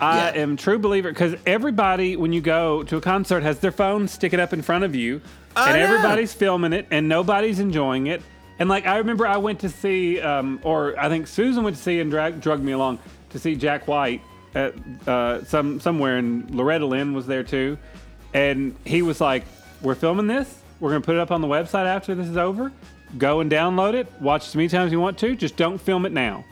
I 0.00 0.16
Yeah. 0.32 0.40
am 0.42 0.56
true 0.56 0.78
believer 0.78 1.10
because 1.10 1.34
everybody, 1.46 2.16
when 2.16 2.32
you 2.32 2.40
go 2.40 2.82
to 2.84 2.96
a 2.96 3.00
concert, 3.00 3.42
has 3.42 3.58
their 3.60 3.70
phone 3.72 4.08
stick 4.08 4.32
it 4.32 4.40
up 4.40 4.52
in 4.54 4.62
front 4.62 4.82
of 4.84 4.94
you, 4.94 5.20
I 5.54 5.68
and 5.70 5.78
everybody's 5.78 6.32
filming 6.32 6.72
it, 6.72 6.86
and 6.90 7.06
nobody's 7.08 7.60
enjoying 7.60 8.06
it. 8.06 8.22
And 8.58 8.68
like 8.70 8.86
I 8.86 8.96
remember, 8.96 9.26
I 9.26 9.36
went 9.36 9.60
to 9.60 9.68
see, 9.68 10.20
um, 10.20 10.58
or 10.62 10.98
I 10.98 11.08
think 11.10 11.26
Susan 11.26 11.62
went 11.62 11.76
to 11.76 11.82
see 11.82 12.00
and 12.00 12.10
drag, 12.10 12.40
drugged 12.40 12.64
me 12.64 12.72
along 12.72 12.98
to 13.30 13.38
see 13.38 13.54
Jack 13.56 13.86
White 13.86 14.22
at 14.54 14.74
uh, 15.06 15.44
some 15.44 15.78
somewhere, 15.80 16.16
and 16.16 16.50
Loretta 16.54 16.86
Lynn 16.86 17.12
was 17.12 17.26
there 17.26 17.42
too, 17.42 17.76
and 18.32 18.74
he 18.86 19.02
was 19.02 19.20
like, 19.20 19.44
"We're 19.82 19.94
filming 19.94 20.26
this. 20.26 20.56
We're 20.80 20.90
gonna 20.90 21.00
put 21.02 21.16
it 21.16 21.20
up 21.20 21.30
on 21.30 21.42
the 21.42 21.48
website 21.48 21.84
after 21.86 22.14
this 22.14 22.26
is 22.28 22.36
over." 22.38 22.72
Go 23.18 23.40
and 23.40 23.50
download 23.50 23.94
it. 23.94 24.06
Watch 24.20 24.48
as 24.48 24.54
many 24.56 24.68
times 24.68 24.86
as 24.86 24.92
you 24.92 25.00
want 25.00 25.18
to. 25.18 25.34
Just 25.34 25.56
don't 25.56 25.78
film 25.78 26.06
it 26.06 26.12
now. 26.12 26.44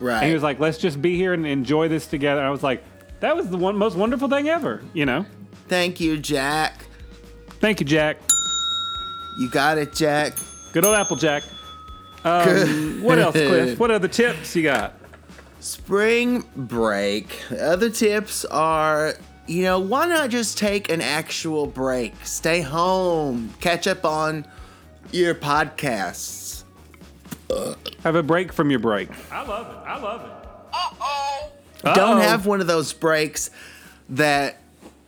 Right. 0.00 0.18
And 0.18 0.26
he 0.28 0.34
was 0.34 0.42
like, 0.42 0.60
let's 0.60 0.78
just 0.78 1.00
be 1.00 1.16
here 1.16 1.32
and 1.32 1.46
enjoy 1.46 1.88
this 1.88 2.06
together. 2.06 2.42
I 2.42 2.50
was 2.50 2.62
like, 2.62 2.82
That 3.20 3.36
was 3.36 3.48
the 3.48 3.56
one 3.56 3.76
most 3.76 3.96
wonderful 3.96 4.28
thing 4.28 4.48
ever. 4.48 4.82
You 4.92 5.06
know. 5.06 5.24
Thank 5.68 6.00
you, 6.00 6.18
Jack. 6.18 6.84
Thank 7.60 7.80
you, 7.80 7.86
Jack. 7.86 8.18
You 9.38 9.48
got 9.50 9.78
it, 9.78 9.94
Jack. 9.94 10.34
Good 10.72 10.84
old 10.84 10.94
Applejack. 10.94 11.42
Um, 12.24 13.02
what 13.02 13.18
else, 13.18 13.34
Cliff? 13.34 13.78
What 13.78 13.90
other 13.90 14.08
tips 14.08 14.54
you 14.56 14.62
got? 14.62 14.94
Spring 15.60 16.44
break. 16.56 17.40
Other 17.58 17.88
tips 17.90 18.44
are, 18.46 19.14
you 19.46 19.62
know, 19.62 19.78
why 19.78 20.06
not 20.06 20.30
just 20.30 20.58
take 20.58 20.90
an 20.90 21.00
actual 21.00 21.66
break? 21.66 22.14
Stay 22.24 22.60
home, 22.60 23.52
catch 23.60 23.86
up 23.86 24.04
on 24.04 24.46
your 25.14 25.34
podcasts. 25.34 26.64
Have 28.02 28.16
a 28.16 28.22
break 28.22 28.52
from 28.52 28.70
your 28.70 28.80
break. 28.80 29.08
I 29.32 29.46
love 29.46 29.66
it. 29.70 29.88
I 29.88 29.98
love 29.98 30.20
it. 30.22 30.48
Uh-oh. 30.72 31.52
Don't 31.94 32.20
have 32.20 32.46
one 32.46 32.60
of 32.60 32.66
those 32.66 32.92
breaks 32.92 33.50
that 34.10 34.60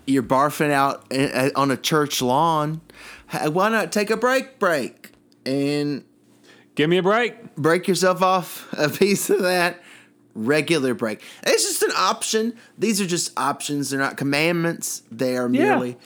you're 0.06 0.22
barfing 0.22 0.70
out 0.70 1.04
uh, 1.12 1.50
on 1.56 1.70
a 1.70 1.76
church 1.76 2.22
lawn. 2.22 2.80
Why 3.50 3.68
not 3.68 3.90
take 3.92 4.10
a 4.10 4.16
break 4.16 4.58
break 4.58 5.10
and 5.44 6.04
Give 6.76 6.88
me 6.90 6.98
a 6.98 7.02
break. 7.02 7.56
break 7.56 7.88
yourself 7.88 8.22
off 8.22 8.72
a 8.74 8.88
piece 8.90 9.30
of 9.30 9.40
that 9.42 9.82
regular 10.34 10.92
break. 10.94 11.22
It's 11.42 11.64
just 11.64 11.82
an 11.82 11.92
option. 11.96 12.54
These 12.78 13.00
are 13.00 13.06
just 13.06 13.32
options. 13.38 13.90
They're 13.90 13.98
not 13.98 14.16
commandments. 14.18 15.02
They 15.10 15.36
are 15.36 15.48
Yeah. 15.50 15.70
merely 15.70 15.96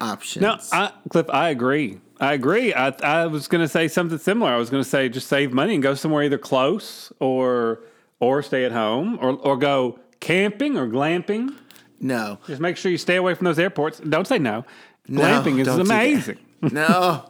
options. 0.00 0.42
No, 0.42 0.58
I, 0.72 0.92
Cliff, 1.10 1.26
I 1.28 1.48
agree. 1.50 2.00
I 2.20 2.32
agree. 2.32 2.72
I, 2.72 2.88
I 3.02 3.26
was 3.26 3.46
going 3.48 3.62
to 3.62 3.68
say 3.68 3.88
something 3.88 4.18
similar. 4.18 4.50
I 4.50 4.56
was 4.56 4.70
going 4.70 4.82
to 4.82 4.88
say 4.88 5.08
just 5.08 5.28
save 5.28 5.52
money 5.52 5.74
and 5.74 5.82
go 5.82 5.94
somewhere 5.94 6.22
either 6.24 6.38
close 6.38 7.12
or 7.20 7.80
or 8.20 8.42
stay 8.42 8.64
at 8.64 8.72
home 8.72 9.18
or 9.20 9.32
or 9.32 9.56
go 9.56 9.98
camping 10.20 10.76
or 10.78 10.86
glamping. 10.88 11.54
no. 12.00 12.38
Just 12.46 12.60
make 12.60 12.76
sure 12.78 12.90
you 12.90 12.98
stay 12.98 13.16
away 13.16 13.34
from 13.34 13.44
those 13.44 13.58
airports. 13.58 13.98
Don't 14.00 14.26
say 14.26 14.38
no. 14.38 14.64
No, 15.08 15.22
Glamping 15.22 15.58
is 15.60 15.66
do 15.68 15.76
that. 15.76 15.80
amazing. 15.80 16.38
No. 16.72 17.28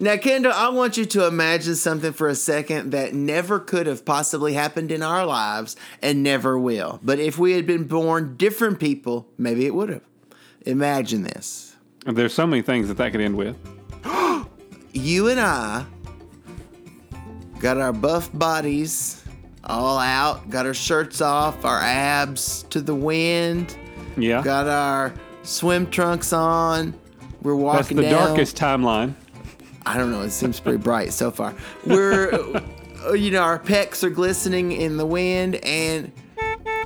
Now, 0.00 0.16
Kendall, 0.16 0.50
I 0.52 0.70
want 0.70 0.96
you 0.96 1.04
to 1.04 1.26
imagine 1.26 1.74
something 1.74 2.14
for 2.14 2.28
a 2.28 2.34
second 2.34 2.92
that 2.92 3.12
never 3.12 3.60
could 3.60 3.86
have 3.86 4.06
possibly 4.06 4.54
happened 4.54 4.90
in 4.90 5.02
our 5.02 5.26
lives 5.26 5.76
and 6.00 6.22
never 6.22 6.58
will. 6.58 6.98
But 7.02 7.18
if 7.20 7.38
we 7.38 7.52
had 7.52 7.66
been 7.66 7.84
born 7.84 8.36
different 8.38 8.80
people, 8.80 9.28
maybe 9.36 9.66
it 9.66 9.74
would 9.74 9.90
have. 9.90 10.00
Imagine 10.62 11.24
this. 11.24 11.76
There's 12.06 12.32
so 12.32 12.46
many 12.46 12.62
things 12.62 12.88
that 12.88 12.96
that 12.96 13.12
could 13.12 13.20
end 13.20 13.36
with. 13.36 13.54
You 15.04 15.28
and 15.28 15.38
I 15.38 15.84
got 17.60 17.76
our 17.76 17.92
buff 17.92 18.30
bodies 18.32 19.22
all 19.62 19.98
out, 19.98 20.48
got 20.48 20.64
our 20.64 20.72
shirts 20.72 21.20
off, 21.20 21.66
our 21.66 21.78
abs 21.78 22.62
to 22.70 22.80
the 22.80 22.94
wind, 22.94 23.76
Yeah. 24.16 24.40
got 24.42 24.66
our 24.66 25.12
swim 25.42 25.90
trunks 25.90 26.32
on. 26.32 26.94
We're 27.42 27.54
walking. 27.54 27.98
That's 27.98 28.08
the 28.08 28.16
down. 28.16 28.28
darkest 28.28 28.56
timeline. 28.56 29.12
I 29.84 29.98
don't 29.98 30.10
know. 30.10 30.22
It 30.22 30.30
seems 30.30 30.58
pretty 30.58 30.78
bright 30.78 31.12
so 31.12 31.30
far. 31.30 31.54
We're, 31.84 32.62
you 33.14 33.30
know, 33.30 33.42
our 33.42 33.58
pecs 33.58 34.02
are 34.04 34.08
glistening 34.10 34.72
in 34.72 34.96
the 34.96 35.04
wind, 35.04 35.56
and 35.56 36.12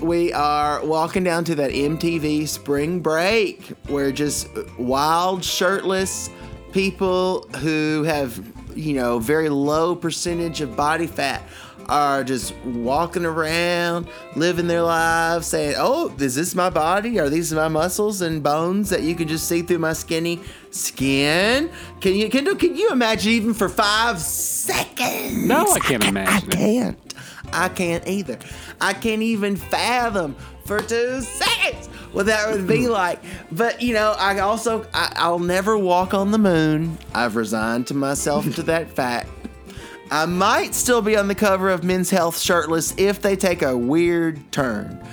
we 0.01 0.33
are 0.33 0.85
walking 0.85 1.23
down 1.23 1.45
to 1.45 1.55
that 1.55 1.71
MTV 1.71 2.49
spring 2.49 2.99
break 2.99 3.67
where 3.87 4.11
just 4.11 4.49
wild, 4.77 5.45
shirtless 5.45 6.31
people 6.73 7.43
who 7.59 8.05
have, 8.05 8.43
you 8.75 8.95
know, 8.95 9.19
very 9.19 9.49
low 9.49 9.95
percentage 9.97 10.61
of 10.61 10.77
body 10.77 11.07
fat 11.07 11.43
are 11.89 12.23
just 12.23 12.55
walking 12.67 13.25
around, 13.25 14.07
living 14.37 14.67
their 14.67 14.83
lives, 14.83 15.47
saying, 15.47 15.75
"Oh, 15.79 16.13
is 16.19 16.35
this 16.35 16.55
my 16.55 16.69
body? 16.69 17.19
Are 17.19 17.31
these 17.31 17.53
my 17.53 17.69
muscles 17.69 18.21
and 18.21 18.43
bones 18.43 18.91
that 18.91 19.03
you 19.03 19.15
can 19.15 19.27
just 19.27 19.49
see 19.49 19.63
through 19.63 19.79
my 19.79 19.95
skinny 19.95 20.41
skin?" 20.71 21.71
Can 22.03 22.15
you, 22.15 22.29
Kendall? 22.29 22.57
Can 22.57 22.77
you 22.77 22.91
imagine 22.91 23.33
even 23.33 23.55
for 23.55 23.71
five 23.71 24.21
seconds? 24.21 25.47
No, 25.47 25.65
I 25.73 25.79
can't 25.79 26.05
I 26.05 26.09
imagine 26.09 26.51
it. 26.53 26.57
can't. 26.57 27.15
I 27.55 27.69
can't 27.71 28.07
either. 28.07 28.39
I 28.81 28.93
can't 28.93 29.23
even 29.23 29.57
fathom 29.57 30.37
for 30.67 30.81
two 30.81 31.23
seconds 31.23 31.89
what 32.13 32.27
that 32.27 32.51
would 32.53 32.67
be 32.67 32.89
like. 32.89 33.21
But 33.53 33.83
you 33.83 33.95
know, 33.95 34.15
I 34.19 34.39
also 34.41 34.87
I, 34.95 35.13
I'll 35.17 35.39
never 35.39 35.77
walk 35.77 36.15
on 36.15 36.31
the 36.31 36.39
moon. 36.39 36.99
I've 37.15 37.37
resigned 37.37 37.87
to 37.89 37.95
myself 37.95 38.55
to 38.57 38.63
that 38.65 38.91
fact. 38.95 39.29
I 40.11 40.25
might 40.27 40.75
still 40.75 41.03
be 41.03 41.17
on 41.17 41.29
the 41.29 41.35
cover 41.35 41.69
of 41.69 41.85
Men's 41.85 42.09
Health 42.11 42.39
shirtless 42.39 42.95
if 42.97 43.21
they 43.21 43.37
take 43.37 43.63
a 43.63 43.77
weird 43.77 44.41
turn. 44.53 45.05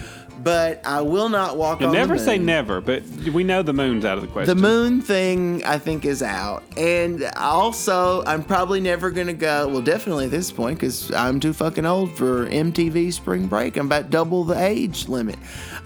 But 0.42 0.86
I 0.86 1.02
will 1.02 1.28
not 1.28 1.58
walk 1.58 1.82
You 1.82 1.88
on 1.88 1.94
never 1.94 2.20
the 2.20 2.24
moon. 2.24 2.24
Never 2.24 2.32
say 2.32 2.38
never, 2.38 2.80
but 2.80 3.04
we 3.34 3.44
know 3.44 3.64
the 3.64 3.74
moon's 3.74 4.06
out 4.06 4.18
of 4.20 4.22
the 4.22 4.28
question. 4.30 4.56
The 4.56 4.62
moon 4.62 5.02
thing, 5.02 5.64
I 5.66 5.80
think, 5.80 6.06
is 6.06 6.22
out. 6.22 6.64
And 6.78 7.24
also, 7.36 8.24
I'm 8.26 8.44
probably 8.44 8.80
never 8.80 9.10
going 9.10 9.26
to 9.26 9.34
go, 9.34 9.68
well, 9.68 9.82
definitely 9.82 10.26
at 10.26 10.32
this 10.32 10.52
point, 10.52 10.78
because 10.78 11.12
I'm 11.14 11.40
too 11.40 11.52
fucking 11.52 11.88
old 11.88 12.16
for 12.16 12.46
MTV 12.46 13.12
spring 13.12 13.48
break. 13.48 13.76
I'm 13.76 13.88
about 13.88 14.12
double 14.12 14.44
the 14.44 14.54
age 14.64 15.08
limit 15.08 15.38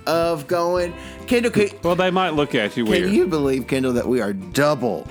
of 0.06 0.48
going. 0.48 0.94
Kendall, 1.28 1.52
can, 1.52 1.70
Well, 1.84 1.96
they 1.96 2.12
might 2.12 2.32
look 2.32 2.56
at 2.56 2.76
you 2.78 2.86
weird. 2.86 3.06
can 3.06 3.14
you 3.14 3.28
believe, 3.28 3.68
Kendall, 3.68 3.94
that 3.94 4.08
we 4.08 4.22
are 4.22 4.34
double 4.34 5.08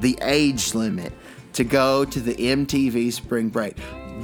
the 0.00 0.18
age 0.22 0.74
limit 0.74 1.12
to 1.54 1.64
go 1.64 2.04
to 2.04 2.20
the 2.20 2.34
MTV 2.34 3.12
spring 3.12 3.48
break? 3.48 3.76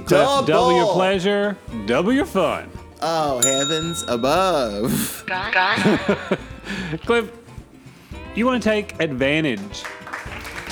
Cliff, 0.07 0.46
double 0.46 0.74
your 0.76 0.92
pleasure, 0.92 1.57
double 1.87 2.12
your 2.12 2.24
fun. 2.26 2.70
Oh, 3.00 3.40
heavens 3.44 4.04
above. 4.09 5.24
Cliff, 7.04 7.31
you 8.35 8.46
want 8.46 8.62
to 8.62 8.68
take 8.68 9.00
advantage 9.00 9.83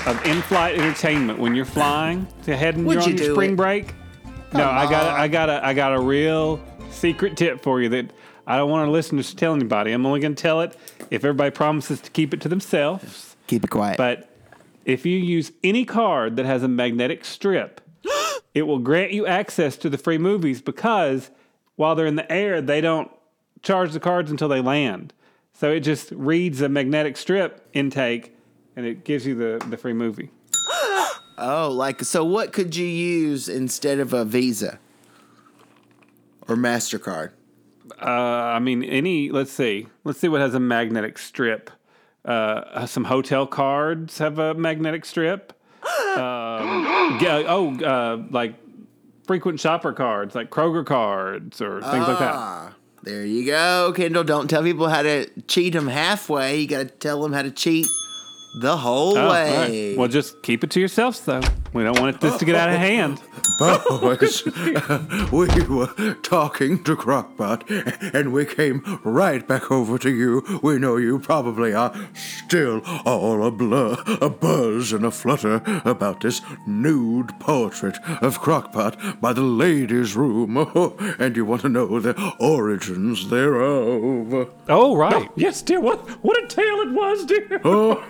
of 0.06 0.24
in-flight 0.26 0.76
entertainment 0.78 1.38
when 1.38 1.54
you're 1.54 1.64
flying 1.64 2.26
to 2.44 2.56
head 2.56 2.76
and 2.76 2.90
you're 2.90 3.02
on 3.02 3.10
you 3.10 3.16
your 3.16 3.34
spring 3.34 3.52
it? 3.52 3.56
break? 3.56 3.94
No, 4.52 4.60
Come 4.64 4.78
I 4.78 4.90
got 4.90 5.06
a, 5.06 5.10
I 5.20 5.28
got 5.28 5.50
a 5.50 5.66
I 5.66 5.74
got 5.74 5.92
a 5.94 6.00
real 6.00 6.60
secret 6.90 7.36
tip 7.36 7.60
for 7.62 7.80
you 7.82 7.88
that 7.90 8.10
I 8.46 8.56
don't 8.56 8.70
want 8.70 8.82
our 8.82 8.88
listeners 8.88 9.30
to 9.30 9.36
tell 9.36 9.54
anybody. 9.54 9.92
I'm 9.92 10.06
only 10.06 10.20
going 10.20 10.34
to 10.34 10.40
tell 10.40 10.60
it 10.60 10.76
if 11.10 11.24
everybody 11.24 11.50
promises 11.50 12.00
to 12.02 12.10
keep 12.10 12.32
it 12.32 12.40
to 12.42 12.48
themselves. 12.48 13.36
Keep 13.48 13.64
it 13.64 13.70
quiet. 13.70 13.96
But 13.96 14.30
if 14.84 15.04
you 15.04 15.18
use 15.18 15.50
any 15.64 15.84
card 15.84 16.36
that 16.36 16.46
has 16.46 16.62
a 16.62 16.68
magnetic 16.68 17.24
strip, 17.24 17.80
it 18.54 18.62
will 18.62 18.78
grant 18.78 19.12
you 19.12 19.26
access 19.26 19.76
to 19.78 19.90
the 19.90 19.98
free 19.98 20.18
movies 20.18 20.62
because 20.62 21.30
while 21.74 21.94
they're 21.96 22.06
in 22.06 22.16
the 22.16 22.30
air, 22.30 22.62
they 22.62 22.80
don't 22.80 23.10
charge 23.62 23.92
the 23.92 24.00
cards 24.00 24.30
until 24.30 24.48
they 24.48 24.60
land. 24.60 25.12
So 25.52 25.72
it 25.72 25.80
just 25.80 26.12
reads 26.12 26.60
a 26.60 26.68
magnetic 26.68 27.16
strip 27.16 27.68
intake 27.72 28.36
and 28.76 28.86
it 28.86 29.04
gives 29.04 29.26
you 29.26 29.34
the, 29.34 29.64
the 29.68 29.76
free 29.76 29.92
movie. 29.92 30.30
Oh, 31.38 31.70
like 31.70 32.00
so 32.00 32.24
what 32.24 32.54
could 32.54 32.74
you 32.74 32.86
use 32.86 33.46
instead 33.46 33.98
of 33.98 34.14
a 34.14 34.24
Visa 34.24 34.78
or 36.48 36.56
MasterCard? 36.56 37.32
Uh, 38.00 38.04
I 38.10 38.58
mean, 38.58 38.82
any, 38.84 39.30
let's 39.30 39.52
see. 39.52 39.86
Let's 40.04 40.18
see 40.18 40.28
what 40.28 40.40
has 40.40 40.54
a 40.54 40.60
magnetic 40.60 41.18
strip. 41.18 41.70
Uh, 42.24 42.86
some 42.86 43.04
hotel 43.04 43.46
cards 43.46 44.18
have 44.18 44.38
a 44.38 44.54
magnetic 44.54 45.04
strip. 45.04 45.52
um, 46.16 47.18
yeah, 47.20 47.44
oh, 47.46 47.76
uh, 47.84 48.22
like 48.30 48.54
frequent 49.26 49.60
shopper 49.60 49.92
cards, 49.92 50.34
like 50.34 50.50
Kroger 50.50 50.84
cards 50.84 51.60
or 51.60 51.80
things 51.82 52.08
like 52.08 52.18
that. 52.18 52.34
Ah, 52.34 52.74
there 53.02 53.24
you 53.24 53.46
go, 53.46 53.92
Kendall. 53.94 54.24
Don't 54.24 54.48
tell 54.48 54.62
people 54.64 54.88
how 54.88 55.02
to 55.02 55.28
cheat 55.42 55.74
them 55.74 55.86
halfway. 55.86 56.58
You 56.60 56.66
got 56.66 56.78
to 56.78 56.86
tell 56.86 57.22
them 57.22 57.32
how 57.32 57.42
to 57.42 57.50
cheat 57.52 57.86
the 58.60 58.76
whole 58.76 59.16
Oh, 59.16 59.30
way. 59.30 59.90
right. 59.90 59.98
Well, 59.98 60.08
just 60.08 60.42
keep 60.42 60.64
it 60.64 60.70
to 60.72 60.80
yourselves, 60.80 61.20
though. 61.20 61.42
We 61.72 61.82
don't 61.82 62.00
want 62.00 62.20
this 62.20 62.36
to 62.38 62.44
get 62.44 62.54
out 62.54 62.70
of 62.70 62.76
hand. 62.76 63.20
Boys, 63.58 64.44
we 65.32 65.62
were 65.66 66.14
talking 66.22 66.82
to 66.84 66.96
Crockpot, 66.96 68.14
and 68.14 68.32
we 68.32 68.44
came 68.44 69.00
right 69.04 69.46
back 69.46 69.70
over 69.70 69.98
to 69.98 70.10
you. 70.10 70.60
We 70.62 70.78
know 70.78 70.96
you 70.96 71.18
probably 71.18 71.72
are 71.74 71.94
still 72.14 72.82
all 73.04 73.44
a 73.44 73.50
blur, 73.50 73.96
a 74.20 74.28
buzz, 74.30 74.92
and 74.92 75.04
a 75.04 75.10
flutter 75.10 75.62
about 75.84 76.20
this 76.20 76.40
nude 76.66 77.38
portrait 77.40 77.96
of 78.20 78.40
Crockpot 78.40 79.20
by 79.20 79.32
the 79.32 79.42
ladies' 79.42 80.16
room, 80.16 80.56
and 81.18 81.36
you 81.36 81.44
want 81.44 81.62
to 81.62 81.68
know 81.68 82.00
the 82.00 82.14
origins 82.40 83.28
thereof. 83.30 84.50
Oh, 84.68 84.96
right. 84.96 85.30
Yes, 85.36 85.62
dear. 85.62 85.80
What 85.80 86.00
what 86.22 86.42
a 86.42 86.46
tale 86.46 86.80
it 86.80 86.92
was, 86.92 87.24
dear. 87.24 87.60
Oh, 87.64 88.02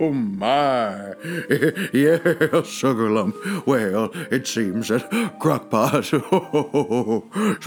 oh 0.00 0.12
my! 0.12 1.14
Yeah, 1.92 2.62
sugar 2.72 3.10
lump. 3.10 3.36
Well, 3.66 4.10
it 4.30 4.46
seems 4.46 4.88
that 4.88 5.10
Crockpot, 5.40 6.12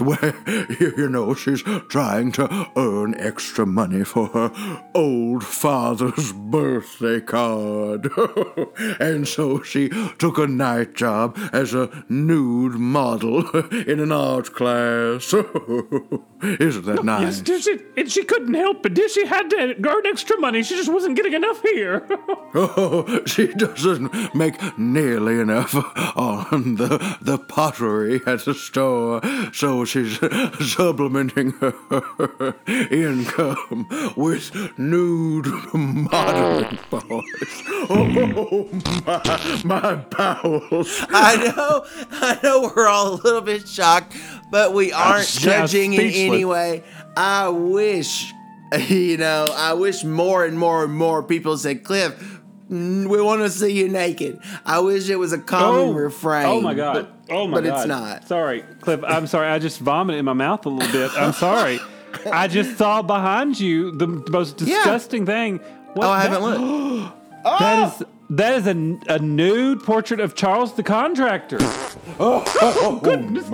well, 0.00 0.76
you 0.80 1.06
you 1.06 1.12
know, 1.12 1.34
she's 1.34 1.62
trying 1.88 2.32
to 2.32 2.68
earn 2.76 3.14
extra 3.14 3.64
money 3.64 4.02
for 4.02 4.26
her 4.28 4.82
old 4.94 5.44
father's 5.44 6.32
birthday 6.32 7.20
card. 7.20 8.10
and 9.00 9.28
so 9.28 9.62
she 9.62 9.88
took 10.18 10.38
a 10.38 10.48
night 10.48 10.94
job 10.94 11.38
as 11.52 11.74
a 11.74 12.04
nude 12.08 12.74
model 12.74 13.48
in 13.70 14.00
an 14.00 14.10
art 14.10 14.52
class. 14.52 15.32
Isn't 16.42 16.84
that 16.84 17.04
nice? 17.04 17.42
Yes, 17.46 17.64
she, 17.64 17.78
and 17.96 18.10
she 18.10 18.22
couldn't 18.22 18.54
help 18.54 18.84
it. 18.84 18.94
Did 18.94 19.10
she 19.10 19.26
had 19.26 19.48
to 19.50 19.74
earn 19.88 20.06
extra 20.06 20.38
money? 20.38 20.62
She 20.62 20.76
just 20.76 20.92
wasn't 20.92 21.16
getting 21.16 21.32
enough 21.32 21.62
here. 21.62 22.06
Oh, 22.58 23.22
she 23.26 23.48
doesn't 23.48 24.34
make 24.34 24.78
nearly 24.78 25.40
enough 25.40 25.74
on 26.16 26.76
the 26.76 27.18
the 27.20 27.36
pottery 27.36 28.22
at 28.26 28.46
the 28.46 28.54
store, 28.54 29.20
so 29.52 29.84
she's 29.84 30.18
supplementing 30.66 31.50
her 31.60 32.54
income 32.90 33.86
with 34.16 34.78
nude 34.78 35.46
modeling 35.74 36.78
oh. 36.92 37.00
boys. 37.00 37.62
Oh 37.90 38.68
my, 39.06 39.62
my 39.64 39.94
bowels! 39.96 41.04
I 41.10 41.36
know, 41.36 41.84
I 42.12 42.38
know 42.42 42.72
we're 42.74 42.88
all 42.88 43.14
a 43.14 43.16
little 43.16 43.42
bit 43.42 43.68
shocked, 43.68 44.16
but 44.50 44.72
we 44.74 44.92
aren't 44.92 45.28
judging 45.28 45.92
in 45.94 46.00
speechless. 46.00 46.34
any 46.34 46.44
way. 46.44 46.84
I 47.16 47.48
wish, 47.48 48.32
you 48.88 49.16
know, 49.16 49.46
I 49.56 49.72
wish 49.74 50.04
more 50.04 50.44
and 50.44 50.58
more 50.58 50.84
and 50.84 50.92
more 50.94 51.22
people 51.22 51.56
said, 51.58 51.84
Cliff, 51.84 52.40
we 52.68 53.20
want 53.20 53.42
to 53.42 53.50
see 53.50 53.72
you 53.72 53.88
naked. 53.88 54.40
I 54.64 54.80
wish 54.80 55.08
it 55.08 55.16
was 55.16 55.32
a 55.32 55.38
common 55.38 55.88
oh. 55.88 55.92
refrain. 55.92 56.46
Oh 56.46 56.60
my 56.60 56.74
god. 56.74 56.94
but- 56.94 57.12
oh 57.34 57.46
my 57.46 57.58
but 57.60 57.64
god. 57.64 57.72
But 57.72 57.78
it's 57.78 57.86
not. 57.88 58.28
Sorry, 58.28 58.64
Cliff. 58.80 59.02
I'm 59.06 59.26
sorry. 59.26 59.48
I 59.48 59.58
just 59.58 59.78
vomited 59.80 60.18
in 60.18 60.24
my 60.24 60.32
mouth 60.32 60.66
a 60.66 60.68
little 60.68 60.92
bit. 60.92 61.10
I'm 61.16 61.32
sorry. 61.32 61.78
I 62.32 62.48
just 62.48 62.76
saw 62.78 63.02
behind 63.02 63.60
you 63.60 63.92
the 63.92 64.06
most 64.06 64.60
Yeah. 64.60 64.76
disgusting 64.76 65.26
thing. 65.26 65.58
What 65.94 66.06
Oh, 66.06 66.10
I 66.10 66.22
that- 66.28 66.40
haven't 66.40 66.64
looked. 66.64 67.12
That 67.46 67.94
is 68.00 68.02
that 68.30 68.54
is 68.54 68.66
a, 68.66 69.14
a 69.14 69.18
nude 69.20 69.84
portrait 69.84 70.18
of 70.18 70.34
Charles 70.34 70.72
the 70.74 70.82
Contractor. 70.82 71.58
Oh, 72.18 72.98
goodness 73.04 73.46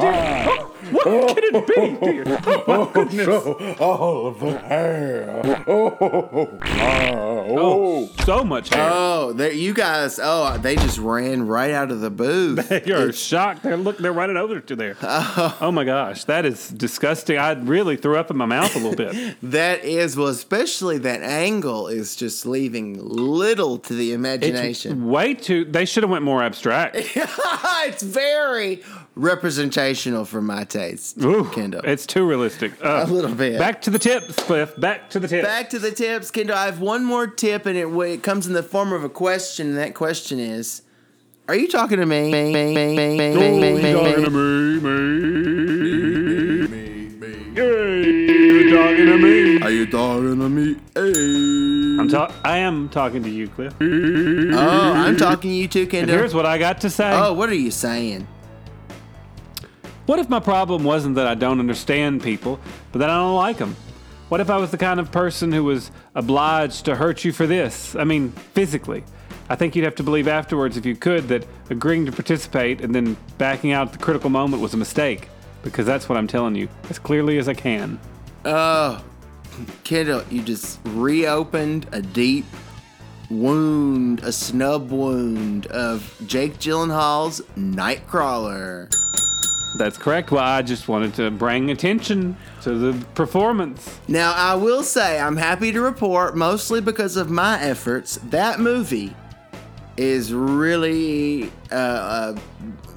dear. 0.90 1.00
Oh, 1.04 1.24
what 1.24 1.36
can 1.36 1.54
it 1.56 1.66
be, 2.00 2.06
dear? 2.06 2.24
Oh, 2.66 2.86
my 2.86 2.92
goodness. 2.92 3.26
So 3.26 3.74
all 3.80 4.26
of 4.26 4.40
the 4.40 4.58
hair. 4.58 5.42
Oh, 5.66 5.96
Oh, 6.00 6.58
oh, 6.62 7.46
oh. 7.58 8.10
so 8.24 8.44
much 8.44 8.68
hair. 8.72 8.88
Oh, 8.92 9.32
there 9.32 9.52
you 9.52 9.74
guys. 9.74 10.18
Oh, 10.22 10.56
they 10.58 10.76
just 10.76 10.98
ran 10.98 11.46
right 11.46 11.70
out 11.70 11.90
of 11.90 12.00
the 12.00 12.10
booth. 12.10 12.70
You're 12.86 13.08
It's- 13.08 13.16
shocked. 13.18 13.62
They're 13.62 13.76
look. 13.76 13.98
They're 13.98 14.12
running 14.12 14.36
over 14.36 14.60
to 14.60 14.76
there. 14.76 14.96
Oh. 15.34 15.56
oh. 15.60 15.72
my 15.72 15.84
gosh, 15.84 16.24
that 16.24 16.44
is 16.46 16.68
disgusting. 16.68 17.36
I 17.38 17.52
really 17.52 17.96
threw 17.96 18.16
up 18.16 18.30
in 18.30 18.36
my 18.36 18.46
mouth 18.46 18.74
a 18.74 18.78
little 18.78 18.94
bit. 18.96 19.36
that 19.42 19.84
is 19.84 20.16
well, 20.16 20.28
especially 20.28 20.98
that 20.98 21.22
angle 21.22 21.88
is 21.88 22.16
just 22.16 22.44
leaving 22.46 22.98
little 23.02 23.78
to 23.78 23.94
the 23.94 24.10
It's 24.10 24.14
imagination. 24.16 25.08
way 25.08 25.34
too. 25.34 25.64
They 25.64 25.84
should 25.84 26.02
have 26.02 26.10
went 26.10 26.24
more 26.24 26.42
abstract. 26.42 26.96
it's 26.96 28.02
very 28.02 28.82
representational 29.14 30.24
for 30.24 30.40
my 30.42 30.64
taste, 30.72 31.22
Ooh, 31.22 31.44
Kendall. 31.50 31.82
It's 31.84 32.06
too 32.06 32.26
realistic. 32.26 32.72
Uh, 32.84 33.04
A 33.06 33.10
little 33.10 33.34
bit. 33.34 33.58
Back 33.58 33.82
to 33.82 33.90
the 33.90 33.98
tips, 33.98 34.34
Cliff. 34.36 34.74
Back 34.80 35.10
to 35.10 35.20
the 35.20 35.28
tips. 35.28 35.46
Back 35.46 35.70
to 35.70 35.78
the 35.78 35.90
tips, 35.92 36.30
Kendall. 36.30 36.56
I 36.56 36.64
have 36.66 36.80
one 36.80 37.04
more 37.04 37.26
tip, 37.26 37.66
and 37.66 37.76
it, 37.78 37.86
it 37.86 38.22
comes 38.22 38.46
in 38.46 38.54
the 38.54 38.62
form 38.62 38.92
of 38.92 39.04
a 39.04 39.08
question. 39.08 39.68
And 39.68 39.76
that 39.76 39.94
question 39.94 40.38
is: 40.40 40.82
Are 41.48 41.54
you 41.54 41.68
talking 41.68 41.98
to 41.98 42.06
me? 42.06 42.30
talking 42.32 42.52
to 42.52 42.74
me, 42.74 42.94
me, 42.94 42.96
me, 42.96 43.16
me. 43.16 43.92
Hey, 47.54 47.72
you 48.34 48.70
talking 48.74 49.06
to 49.06 49.18
me? 49.18 49.60
Are 49.62 49.70
you 49.70 49.86
talking 49.86 50.38
to 50.40 50.48
me? 50.48 50.76
Hey. 50.94 52.00
I'm 52.00 52.08
ta- 52.08 52.34
I 52.44 52.58
am 52.58 52.88
talking 52.88 53.22
to 53.22 53.28
you, 53.28 53.48
Cliff. 53.48 53.74
Oh, 53.80 54.92
I'm 54.94 55.16
talking 55.16 55.50
to 55.50 55.54
you 55.54 55.68
too, 55.68 55.88
And 55.92 56.08
here's 56.08 56.34
what 56.34 56.46
I 56.46 56.58
got 56.58 56.80
to 56.80 56.90
say. 56.90 57.12
Oh, 57.12 57.32
what 57.34 57.50
are 57.50 57.54
you 57.54 57.70
saying? 57.70 58.26
What 60.06 60.18
if 60.18 60.28
my 60.28 60.40
problem 60.40 60.82
wasn't 60.82 61.14
that 61.14 61.28
I 61.28 61.34
don't 61.34 61.60
understand 61.60 62.22
people, 62.22 62.58
but 62.90 62.98
that 62.98 63.10
I 63.10 63.16
don't 63.16 63.36
like 63.36 63.58
them? 63.58 63.76
What 64.30 64.40
if 64.40 64.50
I 64.50 64.56
was 64.56 64.70
the 64.70 64.78
kind 64.78 64.98
of 64.98 65.12
person 65.12 65.52
who 65.52 65.62
was 65.62 65.92
obliged 66.14 66.86
to 66.86 66.96
hurt 66.96 67.24
you 67.24 67.32
for 67.32 67.46
this? 67.46 67.94
I 67.94 68.04
mean, 68.04 68.30
physically. 68.54 69.04
I 69.48 69.54
think 69.54 69.76
you'd 69.76 69.84
have 69.84 69.94
to 69.96 70.02
believe 70.02 70.26
afterwards, 70.26 70.76
if 70.76 70.86
you 70.86 70.96
could, 70.96 71.28
that 71.28 71.46
agreeing 71.70 72.06
to 72.06 72.12
participate 72.12 72.80
and 72.80 72.94
then 72.94 73.16
backing 73.38 73.72
out 73.72 73.88
at 73.88 73.92
the 73.92 73.98
critical 73.98 74.30
moment 74.30 74.60
was 74.62 74.74
a 74.74 74.76
mistake. 74.76 75.28
Because 75.62 75.86
that's 75.86 76.08
what 76.08 76.18
I'm 76.18 76.26
telling 76.26 76.56
you, 76.56 76.68
as 76.90 76.98
clearly 76.98 77.38
as 77.38 77.48
I 77.48 77.54
can. 77.54 78.00
Oh, 78.44 79.04
Kendall, 79.84 80.24
you 80.30 80.42
just 80.42 80.80
reopened 80.84 81.86
a 81.92 82.02
deep 82.02 82.46
wound, 83.30 84.20
a 84.24 84.32
snub 84.32 84.90
wound 84.90 85.66
of 85.66 86.20
Jake 86.26 86.54
Gyllenhaal's 86.54 87.40
Nightcrawler. 87.56 88.90
That's 89.76 89.96
correct. 89.96 90.30
Well, 90.30 90.44
I 90.44 90.60
just 90.62 90.86
wanted 90.88 91.14
to 91.14 91.30
bring 91.30 91.70
attention 91.70 92.36
to 92.62 92.74
the 92.74 93.04
performance. 93.14 93.98
Now, 94.06 94.32
I 94.34 94.54
will 94.54 94.82
say, 94.82 95.18
I'm 95.18 95.36
happy 95.36 95.72
to 95.72 95.80
report, 95.80 96.36
mostly 96.36 96.80
because 96.80 97.16
of 97.16 97.30
my 97.30 97.60
efforts, 97.62 98.16
that 98.24 98.60
movie 98.60 99.14
is 99.96 100.32
really 100.32 101.50
uh, 101.70 101.74
uh, 101.74 102.36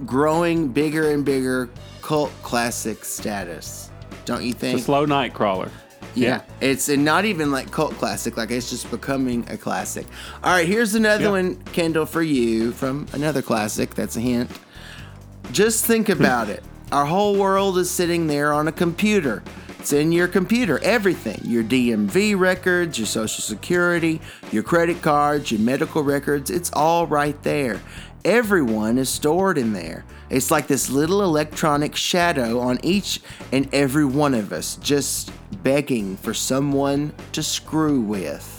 growing 0.05 0.67
bigger 0.67 1.11
and 1.11 1.23
bigger 1.23 1.69
cult 2.01 2.31
classic 2.43 3.05
status. 3.05 3.89
Don't 4.25 4.43
you 4.43 4.49
It's 4.51 4.59
think? 4.59 4.79
a 4.79 4.81
slow 4.81 5.05
night 5.05 5.33
crawler. 5.33 5.71
Yeah, 6.13 6.41
it's 6.61 6.88
and 6.88 7.03
not 7.03 7.25
even 7.25 7.51
like 7.51 7.71
cult 7.71 7.93
classic. 7.95 8.38
Like 8.38 8.49
it's 8.49 8.69
just 8.69 8.89
becoming 8.89 9.45
a 9.49 9.57
classic. 9.57 10.07
All 10.43 10.51
right, 10.53 10.65
here's 10.67 10.95
another 10.95 11.25
Yeah. 11.25 11.31
one, 11.31 11.55
Kendall, 11.73 12.05
for 12.05 12.21
you 12.21 12.71
from 12.71 13.05
another 13.11 13.41
classic. 13.41 13.95
That's 13.95 14.15
a 14.15 14.21
hint. 14.21 14.49
Just 15.51 15.86
think 15.86 16.08
hmm. 16.08 16.13
about 16.13 16.49
it. 16.49 16.63
Our 16.91 17.05
whole 17.05 17.36
world 17.36 17.77
is 17.77 17.89
sitting 17.89 18.27
there 18.27 18.53
on 18.53 18.67
a 18.67 18.71
computer. 18.71 19.43
It's 19.79 19.93
in 19.93 20.12
your 20.12 20.27
computer, 20.27 20.79
everything 20.84 21.39
your 21.43 21.63
DMV 21.63 22.39
records, 22.39 22.97
your 22.97 23.05
social 23.05 23.43
security, 23.43 24.19
your 24.51 24.63
credit 24.63 25.01
cards, 25.01 25.51
your 25.51 25.62
medical 25.62 26.03
records. 26.03 26.49
It's 26.49 26.71
all 26.73 27.05
right 27.05 27.39
there. 27.43 27.81
Everyone 28.23 28.97
is 28.97 29.10
stored 29.10 29.60
in 29.60 29.73
there. 29.73 30.03
It's 30.31 30.49
like 30.49 30.65
this 30.65 30.89
little 30.89 31.21
electronic 31.21 31.95
shadow 31.95 32.60
on 32.60 32.79
each 32.81 33.21
and 33.51 33.71
every 33.73 34.05
one 34.05 34.34
of 34.34 34.51
us, 34.51 34.77
just 34.77 35.31
begging 35.62 36.17
for 36.17 36.34
someone 36.34 37.13
to 37.34 37.43
screw 37.43 38.01
with. 38.01 38.55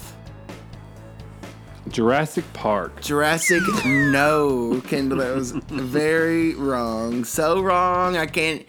Jurassic 1.89 2.45
Park. 2.53 3.01
Jurassic, 3.01 3.61
no, 3.85 4.81
Kendall, 4.87 5.19
that 5.19 5.35
was 5.35 5.51
very 5.51 6.55
wrong. 6.55 7.23
So 7.23 7.61
wrong, 7.61 8.17
I 8.17 8.25
can't. 8.25 8.65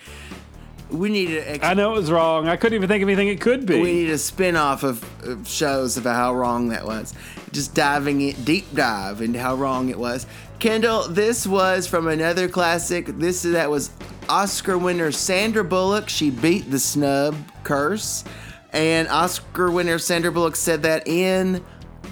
We 0.91 1.11
need 1.11 1.27
to. 1.27 1.67
I 1.67 1.75
know 1.75 1.93
it 1.93 1.97
was 1.97 2.11
wrong. 2.11 2.49
I 2.49 2.57
couldn't 2.57 2.77
even 2.77 2.89
think 2.89 3.03
of 3.03 3.09
anything 3.09 3.29
it 3.29 3.41
could 3.41 3.67
be. 3.67 3.81
we 3.81 3.93
need 3.93 4.11
a 4.11 4.19
spin 4.19 4.57
off 4.57 4.85
of, 4.85 5.05
of 5.23 5.47
shows 5.47 5.99
about 5.99 6.17
how 6.17 6.35
wrong 6.35 6.69
that 6.69 6.87
was. 6.87 7.15
Just 7.53 7.75
diving 7.75 8.23
it, 8.23 8.45
deep 8.45 8.73
dive 8.75 9.21
into 9.21 9.39
how 9.39 9.55
wrong 9.55 9.91
it 9.91 9.99
was. 9.99 10.27
Kendall, 10.59 11.07
this 11.09 11.47
was 11.47 11.87
from 11.87 12.09
another 12.09 12.49
classic. 12.49 13.07
This 13.07 13.43
that 13.43 13.71
was 13.71 13.91
Oscar 14.29 14.79
winner 14.79 15.13
Sandra 15.13 15.63
Bullock. 15.63 16.09
She 16.09 16.31
beat 16.31 16.71
the 16.71 16.79
snub 16.79 17.37
curse, 17.65 18.25
and 18.73 19.09
Oscar 19.09 19.71
winner 19.71 19.99
Sandra 19.99 20.33
Bullock 20.33 20.57
said 20.57 20.83
that 20.85 21.07
in 21.07 21.65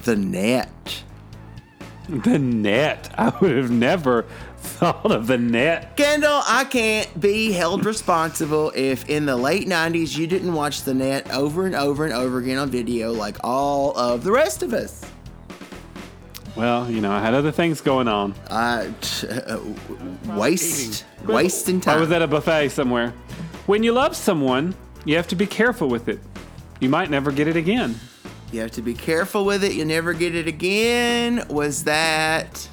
the 0.07 0.17
net. 0.17 1.03
The 2.09 2.39
net. 2.39 3.13
I 3.19 3.33
would 3.41 3.57
have 3.57 3.71
never 3.71 4.25
thought 4.57 5.11
of 5.11 5.27
the 5.27 5.37
net. 5.37 5.97
Kendall, 5.97 6.43
I 6.47 6.65
can't 6.65 7.21
be 7.21 7.53
held 7.53 7.85
responsible 7.85 8.73
if 8.75 9.09
in 9.09 9.27
the 9.27 9.37
late 9.37 9.67
90s 9.67 10.17
you 10.17 10.27
didn't 10.27 10.55
watch 10.55 10.83
the 10.83 10.95
net 10.95 11.31
over 11.33 11.67
and 11.67 11.75
over 11.75 12.05
and 12.05 12.15
over 12.15 12.39
again 12.39 12.59
on 12.59 12.71
video 12.71 13.13
like 13.13 13.37
all 13.43 13.97
of 13.99 14.23
the 14.25 14.31
rest 14.31 14.63
of 14.63 14.73
us. 14.73 15.05
Well, 16.55 16.91
you 16.91 17.01
know, 17.01 17.13
I 17.13 17.21
had 17.21 17.35
other 17.35 17.53
things 17.53 17.81
going 17.81 18.09
on. 18.09 18.33
Uh, 18.49 18.91
t- 19.01 19.29
uh, 19.29 19.59
waste, 20.37 21.05
wasting 21.25 21.81
time. 21.81 21.99
I 21.99 22.01
was 22.01 22.11
at 22.13 22.23
a 22.23 22.27
buffet 22.27 22.71
somewhere. 22.71 23.11
When 23.67 23.83
you 23.83 23.93
love 23.93 24.17
someone, 24.17 24.75
you 25.05 25.17
have 25.17 25.29
to 25.29 25.37
be 25.37 25.47
careful 25.47 25.89
with 25.89 26.09
it. 26.09 26.21
You 26.81 26.89
might 26.89 27.11
never 27.11 27.31
get 27.31 27.49
it 27.49 27.57
again. 27.57 27.97
You 28.53 28.61
have 28.61 28.71
to 28.73 28.83
be 28.83 28.95
careful 28.95 29.45
with 29.45 29.65
it. 29.65 29.73
You'll 29.75 29.89
never 29.89 30.13
get 30.13 30.35
it 30.35 30.47
again. 30.47 31.45
Was 31.49 31.85
that? 31.85 32.69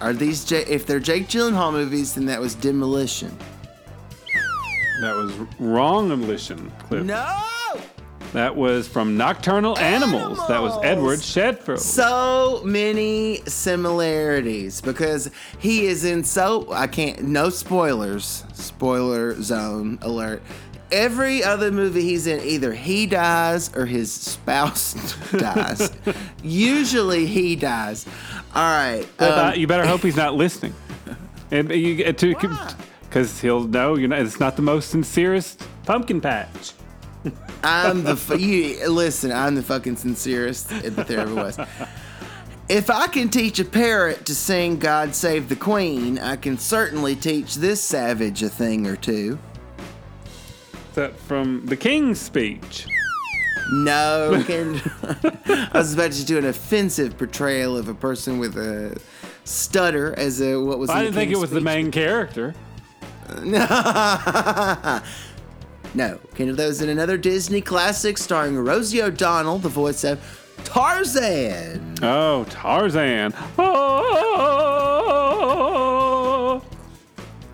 Are 0.00 0.12
these 0.12 0.44
J- 0.44 0.64
if 0.66 0.86
they're 0.86 1.00
Jake 1.00 1.28
Gyllenhaal 1.28 1.72
movies? 1.72 2.14
Then 2.14 2.26
that 2.26 2.40
was 2.40 2.54
Demolition. 2.54 3.36
That 5.00 5.14
was 5.16 5.32
wrong 5.58 6.08
Demolition. 6.08 6.70
Cliff. 6.88 7.04
No. 7.04 7.40
That 8.32 8.56
was 8.56 8.88
from 8.88 9.16
Nocturnal 9.16 9.78
Animals. 9.78 10.38
That 10.48 10.60
was 10.60 10.76
Edward 10.82 11.22
Sheffield. 11.22 11.78
so 11.78 12.62
many 12.64 13.40
similarities 13.46 14.80
because 14.80 15.30
he 15.60 15.86
is 15.86 16.04
in 16.04 16.24
so 16.24 16.70
I 16.72 16.88
can't 16.88 17.22
no 17.22 17.48
spoilers 17.48 18.44
spoiler 18.52 19.40
zone 19.40 19.98
alert 20.02 20.42
every 20.94 21.42
other 21.42 21.70
movie 21.70 22.02
he's 22.02 22.26
in 22.26 22.40
either 22.40 22.72
he 22.72 23.04
dies 23.04 23.74
or 23.76 23.84
his 23.84 24.10
spouse 24.10 24.94
dies 25.32 25.92
usually 26.42 27.26
he 27.26 27.56
dies 27.56 28.06
all 28.54 28.62
right 28.62 29.06
um, 29.18 29.32
uh, 29.32 29.52
you 29.54 29.66
better 29.66 29.86
hope 29.86 30.00
he's 30.00 30.16
not 30.16 30.34
listening. 30.34 30.74
And 31.50 31.70
you 31.70 31.96
get 31.96 32.18
to 32.18 32.34
because 33.02 33.40
he'll 33.40 33.64
know 33.64 33.96
you 33.96 34.08
know 34.08 34.16
it's 34.16 34.40
not 34.40 34.56
the 34.56 34.62
most 34.62 34.90
sincerest 34.90 35.62
pumpkin 35.84 36.20
patch. 36.20 36.72
I'm 37.62 38.02
the 38.02 38.16
fu- 38.26 38.38
you 38.38 38.88
listen. 38.88 39.30
I'm 39.30 39.54
the 39.54 39.62
fucking 39.62 39.96
sincerest 39.96 40.68
that 40.68 41.06
there 41.06 41.20
ever 41.20 41.34
was. 41.34 41.58
If 42.68 42.90
I 42.90 43.06
can 43.08 43.28
teach 43.28 43.58
a 43.58 43.64
parrot 43.64 44.26
to 44.26 44.34
sing 44.34 44.78
"God 44.78 45.14
Save 45.14 45.48
the 45.48 45.56
Queen," 45.56 46.18
I 46.18 46.36
can 46.36 46.58
certainly 46.58 47.14
teach 47.14 47.56
this 47.56 47.80
savage 47.80 48.42
a 48.42 48.48
thing 48.48 48.86
or 48.86 48.96
two. 48.96 49.38
That 50.94 51.16
from 51.18 51.66
the 51.66 51.76
king's 51.76 52.20
speech. 52.20 52.86
No, 53.72 54.44
I 55.48 55.70
was 55.74 55.94
about 55.94 56.12
to 56.12 56.24
do 56.24 56.38
an 56.38 56.44
offensive 56.44 57.16
portrayal 57.18 57.76
of 57.76 57.88
a 57.88 57.94
person 57.94 58.38
with 58.38 58.56
a 58.56 58.96
stutter 59.44 60.14
as 60.18 60.40
a 60.40 60.56
what 60.56 60.78
was. 60.78 60.90
I 60.90 61.02
didn't 61.02 61.14
think 61.14 61.32
it 61.32 61.38
was 61.38 61.50
the 61.50 61.60
main 61.60 61.90
character. 61.90 62.54
No, 63.42 63.64
No. 65.94 66.18
That 66.36 66.66
was 66.66 66.82
in 66.82 66.88
another 66.90 67.16
Disney 67.16 67.60
classic 67.62 68.18
starring 68.18 68.56
Rosie 68.56 69.00
O'Donnell, 69.02 69.58
the 69.58 69.68
voice 69.68 70.04
of 70.04 70.20
Tarzan. 70.64 71.96
Oh, 72.02 72.44
Tarzan. 72.50 73.32
Oh. 73.58 74.54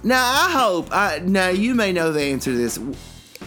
Now 0.02 0.24
I 0.24 0.50
hope. 0.50 0.88
I, 0.90 1.20
now 1.20 1.48
you 1.48 1.74
may 1.74 1.92
know 1.92 2.10
the 2.12 2.22
answer 2.22 2.50
to 2.50 2.56
this. 2.56 2.78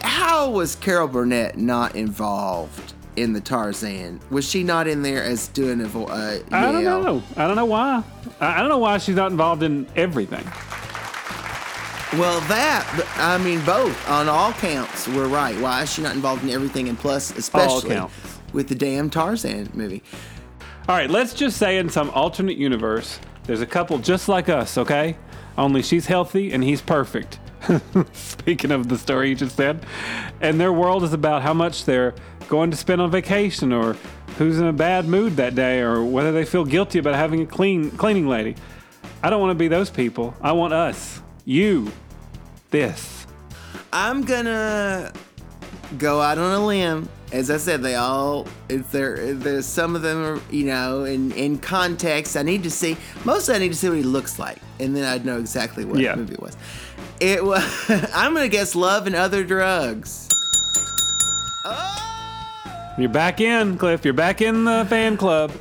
How 0.04 0.50
was 0.50 0.76
Carol 0.76 1.08
Burnett 1.08 1.58
not 1.58 1.96
involved 1.96 2.94
in 3.16 3.34
the 3.34 3.42
Tarzan? 3.42 4.20
Was 4.30 4.48
she 4.50 4.64
not 4.64 4.88
in 4.88 5.02
there 5.02 5.24
as 5.24 5.48
doing 5.50 5.82
a 5.82 5.86
vo- 5.86 6.06
uh, 6.06 6.40
I 6.52 6.72
don't 6.72 6.84
know. 6.84 7.24
I 7.38 7.48
don't 7.48 7.56
know 7.56 7.66
why. 7.66 8.04
I 8.40 8.60
don't 8.60 8.70
know 8.70 8.78
why 8.80 8.98
she's 8.98 9.16
not 9.16 9.32
involved 9.32 9.64
in 9.64 9.88
everything. 9.96 10.44
Well, 12.20 12.42
that 12.42 12.86
I 13.18 13.38
mean, 13.40 13.64
both 13.66 14.10
on 14.10 14.30
all 14.30 14.52
counts 14.54 15.08
were 15.08 15.28
right. 15.28 15.60
Why 15.60 15.82
is 15.84 15.92
she 15.94 16.04
not 16.04 16.16
involved 16.16 16.44
in 16.44 16.50
everything? 16.50 16.88
And 16.90 16.98
plus, 16.98 17.36
especially 17.36 18.00
with 18.54 18.68
the 18.68 18.76
damn 18.76 19.10
Tarzan 19.10 19.70
movie. 19.74 20.04
All 20.88 20.96
right, 20.96 21.10
let's 21.10 21.34
just 21.34 21.58
say 21.58 21.78
in 21.78 21.90
some 21.90 22.10
alternate 22.12 22.58
universe, 22.58 23.20
there's 23.46 23.62
a 23.62 23.66
couple 23.66 23.98
just 24.00 24.28
like 24.28 24.50
us, 24.50 24.78
okay? 24.78 25.18
Only 25.58 25.82
she's 25.82 26.06
healthy 26.08 26.52
and 26.52 26.64
he's 26.64 26.82
perfect. 26.82 27.40
Speaking 28.14 28.72
of 28.72 28.90
the 28.90 28.98
story 28.98 29.30
you 29.30 29.36
just 29.36 29.56
said. 29.56 29.86
And 30.42 30.60
their 30.60 30.74
world 30.74 31.04
is 31.04 31.14
about 31.14 31.42
how 31.42 31.54
much 31.54 31.86
they're 31.86 32.14
going 32.48 32.72
to 32.72 32.78
spend 32.78 33.02
on 33.02 33.10
vacation 33.12 33.72
or 33.72 33.96
who's 34.38 34.60
in 34.60 34.66
a 34.68 34.74
bad 34.74 35.06
mood 35.08 35.36
that 35.38 35.56
day 35.56 35.80
or 35.80 36.04
whether 36.04 36.32
they 36.32 36.46
feel 36.46 36.66
guilty 36.66 37.00
about 37.00 37.16
having 37.16 37.42
a 37.42 37.46
clean 37.46 37.92
cleaning 37.92 38.28
lady. 38.28 38.56
I 39.22 39.30
don't 39.30 39.40
want 39.40 39.52
to 39.52 39.56
be 39.60 39.68
those 39.68 39.90
people. 39.90 40.36
I 40.42 40.52
want 40.52 40.74
us. 40.74 41.22
You. 41.46 41.92
This. 42.72 43.28
I'm 43.92 44.24
gonna 44.24 45.14
go 46.00 46.20
out 46.22 46.38
on 46.40 46.54
a 46.60 46.66
limb. 46.66 47.08
As 47.32 47.50
I 47.52 47.58
said, 47.58 47.82
they 47.84 47.96
all 47.96 48.48
it's 48.70 48.90
there. 48.90 49.34
There's 49.36 49.66
some 49.66 49.96
of 49.96 50.02
them 50.02 50.18
are 50.24 50.42
you 50.52 50.66
know 50.66 51.04
in 51.04 51.32
in 51.34 51.60
context. 51.60 52.36
I 52.36 52.42
need 52.42 52.64
to 52.64 52.72
see 52.72 52.98
mostly. 53.26 53.56
I 53.56 53.60
need 53.60 53.70
to 53.70 53.76
see 53.78 53.90
what 53.90 53.98
he 53.98 54.04
looks 54.04 54.40
like, 54.40 54.58
and 54.80 54.96
then 54.96 55.04
I'd 55.04 55.26
know 55.26 55.38
exactly 55.38 55.86
what 55.86 56.00
Yeah. 56.00 56.16
movie 56.16 56.34
it 56.34 56.42
was. 56.42 56.58
It 57.24 57.42
was. 57.42 57.64
I'm 58.14 58.34
gonna 58.34 58.50
guess 58.50 58.76
Love 58.76 59.08
and 59.08 59.16
Other 59.16 59.46
Drugs. 59.46 60.28
You're 62.98 63.08
back 63.08 63.40
in, 63.40 63.78
Cliff. 63.78 64.04
You're 64.04 64.14
back 64.14 64.42
in 64.42 64.66
the 64.66 64.86
fan 64.90 65.16
club. 65.16 65.52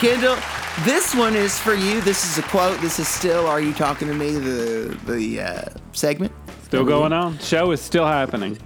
Kendall, 0.00 0.36
this 0.84 1.14
one 1.14 1.34
is 1.34 1.58
for 1.58 1.72
you. 1.72 2.02
This 2.02 2.26
is 2.26 2.36
a 2.36 2.42
quote. 2.42 2.78
This 2.82 2.98
is 2.98 3.08
still 3.08 3.46
"Are 3.46 3.58
You 3.58 3.72
Talking 3.72 4.06
to 4.08 4.14
Me?" 4.14 4.32
The 4.32 4.98
the 5.06 5.40
uh, 5.40 5.62
segment. 5.92 6.30
Still 6.64 6.84
going 6.84 7.14
on. 7.14 7.38
Show 7.38 7.70
is 7.70 7.80
still 7.80 8.06
happening. 8.06 8.58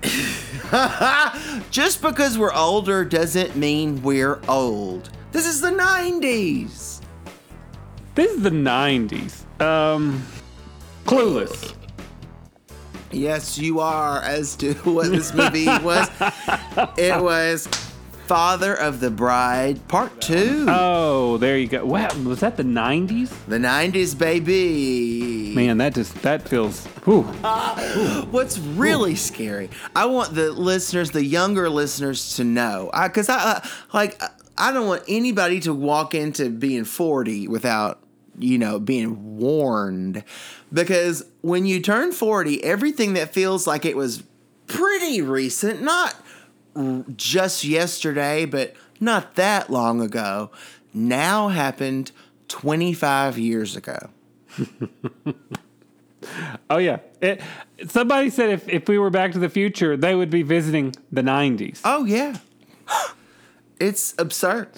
Just 1.71 2.03
because 2.03 2.37
we're 2.37 2.53
older 2.53 3.05
doesn't 3.05 3.55
mean 3.55 4.03
we're 4.03 4.41
old. 4.49 5.11
This 5.31 5.47
is 5.47 5.61
the 5.61 5.71
'90s. 5.71 7.03
This 8.15 8.31
is 8.33 8.43
the 8.43 8.51
90s. 8.51 9.47
Um, 9.63 10.23
Clueless. 11.05 11.75
Yes, 13.11 13.59
you 13.59 13.81
are. 13.81 14.23
As 14.23 14.57
to 14.57 14.73
what 14.85 15.11
this 15.11 15.35
movie 15.35 15.67
was, 15.67 16.09
it 16.97 17.23
was 17.23 17.67
Father 18.27 18.75
of 18.75 19.01
the 19.01 19.11
Bride 19.11 19.87
Part 19.89 20.21
Two. 20.21 20.65
Oh, 20.69 21.37
there 21.37 21.59
you 21.59 21.67
go. 21.67 21.85
Wow, 21.85 22.09
was 22.25 22.41
that 22.41 22.57
the 22.57 22.63
90s? 22.63 23.31
the 23.47 23.59
'90s, 23.59 24.17
baby. 24.19 25.55
Man, 25.55 25.77
that 25.79 25.95
just 25.95 26.15
that 26.23 26.49
feels. 26.49 26.87
Whew. 27.05 27.23
What's 28.31 28.59
really 28.59 29.17
scary? 29.17 29.69
I 29.95 30.07
want 30.07 30.35
the 30.35 30.51
listeners, 30.53 31.11
the 31.11 31.25
younger 31.25 31.69
listeners, 31.69 32.37
to 32.37 32.45
know, 32.45 32.91
because 33.03 33.29
I, 33.29 33.37
uh, 33.37 33.61
like, 33.93 34.21
I 34.57 34.73
don't 34.73 34.87
want 34.87 35.03
anybody 35.09 35.61
to 35.61 35.75
walk 35.75 36.15
into 36.15 36.49
being 36.49 36.85
forty 36.85 37.49
without, 37.49 38.02
you 38.39 38.59
know, 38.59 38.79
being 38.79 39.39
warned, 39.39 40.25
because 40.73 41.25
when 41.41 41.67
you 41.67 41.81
turn 41.81 42.13
forty, 42.13 42.63
everything 42.65 43.15
that 43.15 43.33
feels 43.33 43.67
like 43.67 43.85
it 43.85 43.97
was 43.97 44.23
pretty 44.67 45.21
recent, 45.21 45.83
not 45.83 46.15
just 47.17 47.65
yesterday, 47.65 48.45
but 48.47 48.75
not 49.01 49.35
that 49.35 49.71
long 49.71 50.01
ago, 50.01 50.51
now 50.95 51.49
happened 51.49 52.13
twenty 52.49 52.93
five 52.93 53.39
years 53.39 53.77
ago. 53.77 54.11
Oh 56.71 56.79
yeah. 56.79 56.99
It, 57.21 57.41
somebody 57.89 58.31
said 58.31 58.51
if 58.51 58.69
if 58.69 58.89
we 58.89 58.99
were 58.99 59.11
Back 59.11 59.33
to 59.33 59.39
the 59.39 59.49
Future, 59.49 59.97
they 59.97 60.15
would 60.15 60.31
be 60.31 60.43
visiting 60.43 60.95
the 61.11 61.23
90s. 61.23 61.81
Oh 61.85 62.05
yeah, 62.05 62.39
it's 63.81 64.15
absurd. 64.19 64.69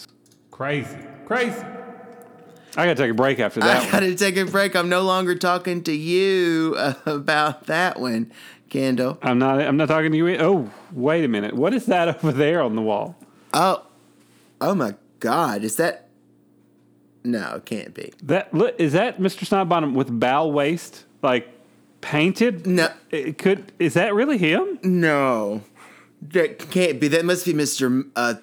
Crazy, 0.51 0.99
crazy. 1.27 1.65
I 2.77 2.87
gotta 2.87 2.97
take 2.97 3.11
a 3.11 3.15
break 3.15 3.39
after 3.39 3.61
that 3.61 3.89
I 3.89 3.91
gotta 3.91 4.15
take 4.15 4.37
a 4.37 4.45
break. 4.45 4.75
I'm 4.75 4.89
no 4.89 5.03
longer 5.03 5.35
talking 5.35 5.83
to 5.85 5.93
you 5.93 6.75
about 7.07 7.67
that 7.67 8.01
one, 8.01 8.33
Kendall. 8.69 9.19
I'm 9.23 9.39
not. 9.39 9.61
I'm 9.61 9.77
not 9.77 9.89
talking 9.89 10.11
to 10.11 10.17
you. 10.17 10.37
Oh, 10.39 10.71
wait 10.93 11.25
a 11.25 11.29
minute. 11.29 11.55
What 11.55 11.75
is 11.75 11.87
that 11.87 12.09
over 12.25 12.33
there 12.33 12.61
on 12.61 12.75
the 12.75 12.83
wall? 12.83 13.17
Oh, 13.53 13.87
oh 14.61 14.75
my 14.75 14.95
God! 15.21 15.63
Is 15.63 15.77
that? 15.77 16.09
No, 17.23 17.57
it 17.57 17.65
can't 17.65 17.95
be. 17.95 18.13
That 18.25 18.53
look, 18.53 18.75
is 18.79 18.93
that 18.93 19.19
Mr. 19.19 19.47
Snodbottom 19.47 19.95
with 19.95 20.19
bow 20.19 20.49
waist, 20.49 21.05
like 21.23 21.49
painted? 22.01 22.67
No. 22.67 22.89
It 23.11 23.39
could. 23.39 23.73
Is 23.79 23.95
that 23.95 24.15
really 24.15 24.37
him? 24.37 24.79
No, 24.83 25.63
that 26.21 26.71
can't 26.71 27.01
be. 27.01 27.09
That 27.09 27.25
must 27.25 27.47
be 27.47 27.53
Mr. 27.55 28.11
Uh, 28.17 28.35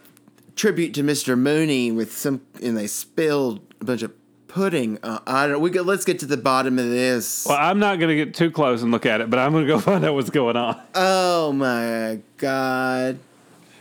tribute 0.56 0.94
to 0.94 1.04
Mr. 1.04 1.38
Mooney 1.38 1.92
with 1.92 2.16
some, 2.16 2.42
and 2.62 2.78
they 2.78 2.88
spilled 2.88 3.62
a 3.82 3.86
bunch 3.86 4.02
of 4.02 4.14
pudding. 4.52 5.00
Uh, 5.02 5.20
I 5.26 5.48
don't. 5.48 5.62
We 5.62 5.70
go. 5.70 5.82
Let's 5.82 6.06
get 6.06 6.20
to 6.20 6.26
the 6.26 6.38
bottom 6.38 6.78
of 6.78 6.86
this. 6.90 7.46
Well, 7.48 7.58
I'm 7.60 7.80
not 7.80 8.00
gonna 8.00 8.16
get 8.16 8.34
too 8.34 8.52
close 8.52 8.82
and 8.84 8.92
look 8.92 9.06
at 9.06 9.22
it, 9.22 9.30
but 9.30 9.40
I'm 9.40 9.52
gonna 9.54 9.68
go 9.68 9.80
find 9.92 10.04
out 10.04 10.14
what's 10.14 10.30
going 10.30 10.58
on. 10.58 10.80
Oh 10.94 11.52
my 11.54 12.20
God! 12.38 13.20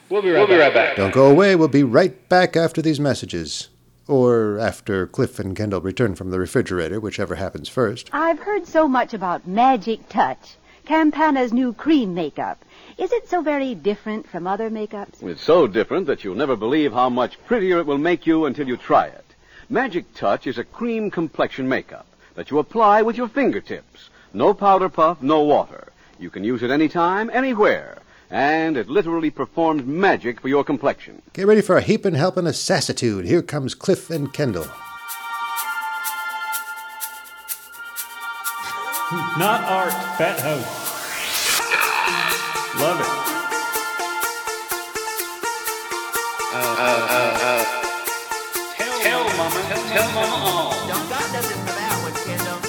We'll 0.09 0.22
be 0.22 0.30
right, 0.30 0.74
back. 0.74 0.96
Don't 0.96 1.14
go 1.14 1.30
away. 1.30 1.56
We'll 1.56 1.68
be 1.68 1.83
right 1.85 2.28
back 2.28 2.56
after 2.56 2.80
these 2.83 3.00
messages. 3.00 3.68
Or 4.06 4.59
after 4.59 5.06
Cliff 5.06 5.38
and 5.38 5.54
Kendall 5.54 5.80
return 5.80 6.16
from 6.16 6.30
the 6.30 6.40
refrigerator, 6.40 6.98
whichever 6.98 7.37
happens 7.37 7.68
first. 7.68 8.11
I've 8.12 8.40
heard 8.40 8.66
so 8.66 8.88
much 8.88 9.14
about 9.14 9.46
Magic 9.46 10.09
Touch, 10.09 10.56
Campana's 10.85 11.52
new 11.52 11.72
cream 11.72 12.12
makeup. 12.12 12.64
Is 12.98 13.12
it 13.12 13.28
so 13.28 13.40
very 13.40 13.76
different 13.76 14.28
from 14.28 14.48
other 14.48 14.68
makeups? 14.68 15.22
It's 15.22 15.42
so 15.42 15.68
different 15.68 16.09
that 16.09 16.24
you'll 16.24 16.35
never 16.35 16.56
believe 16.56 16.92
how 16.92 17.09
much 17.09 17.38
prettier 17.46 17.78
it 17.78 17.87
will 17.87 17.98
make 17.98 18.26
you 18.26 18.46
until 18.46 18.66
you 18.66 18.76
try 18.76 19.06
it. 19.06 19.24
Magic 19.72 20.12
Touch 20.14 20.48
is 20.48 20.59
a 20.59 20.64
cream 20.64 21.12
complexion 21.12 21.68
makeup 21.68 22.04
that 22.35 22.50
you 22.50 22.59
apply 22.59 23.02
with 23.02 23.16
your 23.16 23.28
fingertips. 23.28 24.11
No 24.35 24.52
powder 24.52 24.88
puff, 24.88 25.22
no 25.22 25.42
water. 25.42 25.92
You 26.18 26.28
can 26.28 26.42
use 26.42 26.64
it 26.64 26.72
anytime, 26.72 27.30
anywhere. 27.33 27.98
And 28.30 28.76
it 28.76 28.88
literally 28.88 29.30
performs 29.30 29.85
magic 29.85 30.40
for 30.40 30.48
your 30.48 30.64
complexion. 30.64 31.22
Get 31.35 31.46
ready 31.46 31.61
for 31.61 31.76
a 31.76 31.80
heapin' 31.80 32.14
helpin' 32.14 32.48
of 32.48 32.56
sassitude. 32.56 33.26
Here 33.26 33.42
comes 33.42 33.76
Cliff 33.76 34.11
and 34.11 34.33
Kendall. 34.33 34.66
Not 39.38 39.62
art, 39.62 39.92
fat 40.18 40.40
host. 40.40 40.66
Love 42.81 43.00
it. 43.00 43.29
Tell 49.90 50.08
mama 50.12 50.36
all. 50.36 50.70
Don't 50.86 51.08
got 51.10 51.32
nothing 51.32 51.60
for 51.66 51.74
that 51.74 51.96
one, 52.06 52.14
Kendall. 52.22 52.60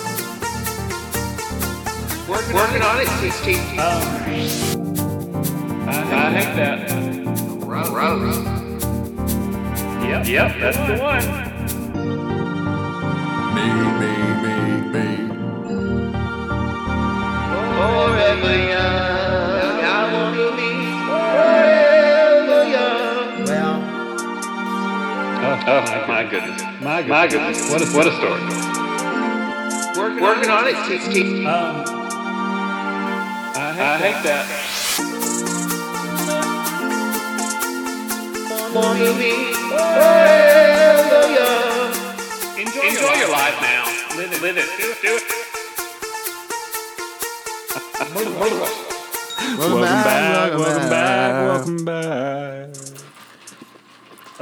Working 2.54 2.82
on 2.82 2.98
it, 3.00 3.10
TT. 3.20 3.46
I 5.88 6.32
hate 6.36 6.56
that. 6.56 6.80
Rose. 7.68 8.40
Yep, 10.04 10.28
yep, 10.28 10.50
that's 10.60 10.78
the 10.78 10.96
one. 11.00 11.26
Me, 13.56 13.66
me, 14.00 14.14
me, 14.44 14.56
me. 14.94 15.08
Forever 17.78 18.56
young, 18.68 18.82
uh, 18.82 18.91
Oh, 25.64 26.06
my 26.08 26.24
goodness. 26.24 26.62
My 26.82 27.02
goodness. 27.04 27.10
My 27.10 27.28
goodness. 27.28 27.72
What 27.72 27.82
a, 27.82 27.86
what 27.96 28.08
a 28.08 28.12
story. 28.18 28.42
Working, 29.96 30.24
Working 30.24 30.50
on 30.50 30.68
it, 30.68 30.76
Titi. 30.88 31.46
Um, 31.46 31.86
I 33.56 33.74
hate, 33.74 33.82
I 33.82 33.98
hate 33.98 34.24
that. 34.24 34.46
Wanna 38.74 39.14
be 39.20 39.54
forever. 39.70 41.22
Enjoy, 42.60 42.82
Enjoy 42.82 43.14
your 43.20 43.30
life 43.32 43.62
now. 43.62 43.86
Live 44.18 44.34
it. 44.34 44.42
Live 44.42 44.58
it. 44.58 44.66
Do 44.80 44.92
it. 44.92 45.02
Do 45.04 45.16
it. 45.16 45.24
Welcome 49.60 49.82
back. 49.82 50.58
Welcome 50.58 50.90
back. 50.90 51.34
Welcome 51.48 51.86
back. 51.86 53.01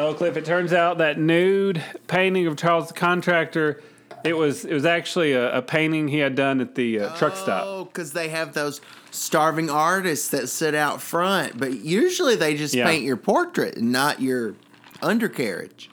Oh, 0.02 0.14
Cliff! 0.14 0.38
It 0.38 0.46
turns 0.46 0.72
out 0.72 1.00
that 1.00 1.20
nude 1.20 1.84
painting 2.08 2.48
of 2.48 2.56
Charles 2.56 2.88
the 2.88 2.94
Contractor, 2.94 3.82
it 4.24 4.32
was 4.32 4.64
it 4.64 4.74
was 4.74 4.86
actually 4.86 5.34
a, 5.34 5.58
a 5.58 5.62
painting 5.62 6.08
he 6.08 6.20
had 6.20 6.36
done 6.36 6.62
at 6.62 6.76
the 6.76 7.02
uh, 7.02 7.16
truck 7.18 7.36
stop. 7.36 7.66
Oh, 7.68 7.84
because 7.84 8.14
they 8.14 8.30
have 8.30 8.54
those 8.54 8.80
starving 9.12 9.70
artists 9.70 10.30
that 10.30 10.48
sit 10.48 10.74
out 10.74 11.02
front, 11.02 11.58
but 11.60 11.74
usually 11.80 12.38
they 12.38 12.56
just 12.56 12.74
Yeah. 12.74 12.86
paint 12.86 13.04
your 13.04 13.18
portrait 13.18 13.76
and 13.76 13.92
not 13.92 14.22
your 14.22 14.56
undercarriage. 15.02 15.90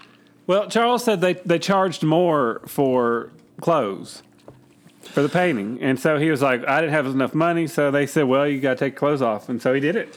Well, 0.47 0.69
Charles 0.69 1.03
said 1.03 1.21
they 1.21 1.33
they 1.33 1.59
charged 1.59 2.05
more 2.05 2.63
for 2.69 3.31
clothes 3.61 4.23
for 5.03 5.21
the 5.23 5.29
painting, 5.29 5.79
and 5.83 5.99
so 5.99 6.17
he 6.21 6.31
was 6.31 6.43
like, 6.43 6.65
I 6.69 6.81
didn't 6.81 6.93
have 6.93 7.07
enough 7.07 7.35
money, 7.35 7.67
so 7.67 7.91
they 7.91 8.07
said, 8.07 8.25
well, 8.25 8.47
you 8.47 8.61
got 8.61 8.75
to 8.79 8.85
take 8.85 8.95
clothes 8.95 9.21
off, 9.23 9.49
and 9.49 9.61
so 9.61 9.75
he 9.75 9.81
did 9.81 9.97
it. 9.97 10.17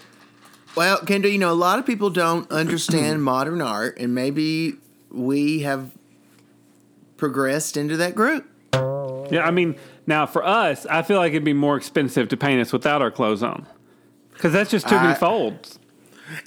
Well, 0.79 0.99
Kendra, 0.99 1.29
you 1.29 1.37
know, 1.37 1.51
a 1.51 1.53
lot 1.53 1.77
of 1.77 1.85
people 1.85 2.09
don't 2.09 2.49
understand 2.49 3.21
modern 3.25 3.61
art, 3.61 3.97
and 3.99 4.15
maybe 4.15 4.75
we 5.11 5.59
have 5.63 5.91
progressed 7.17 7.75
into 7.75 7.97
that 7.97 8.15
group. 8.15 8.49
Yeah, 9.29 9.41
I 9.43 9.51
mean, 9.51 9.75
now 10.07 10.25
for 10.25 10.41
us, 10.41 10.85
I 10.85 11.01
feel 11.01 11.17
like 11.17 11.31
it'd 11.31 11.43
be 11.43 11.51
more 11.51 11.75
expensive 11.75 12.29
to 12.29 12.37
paint 12.37 12.61
us 12.61 12.71
without 12.71 13.01
our 13.01 13.11
clothes 13.11 13.43
on, 13.43 13.67
because 14.31 14.53
that's 14.53 14.71
just 14.71 14.87
too 14.87 14.95
many 14.95 15.15
folds. 15.15 15.79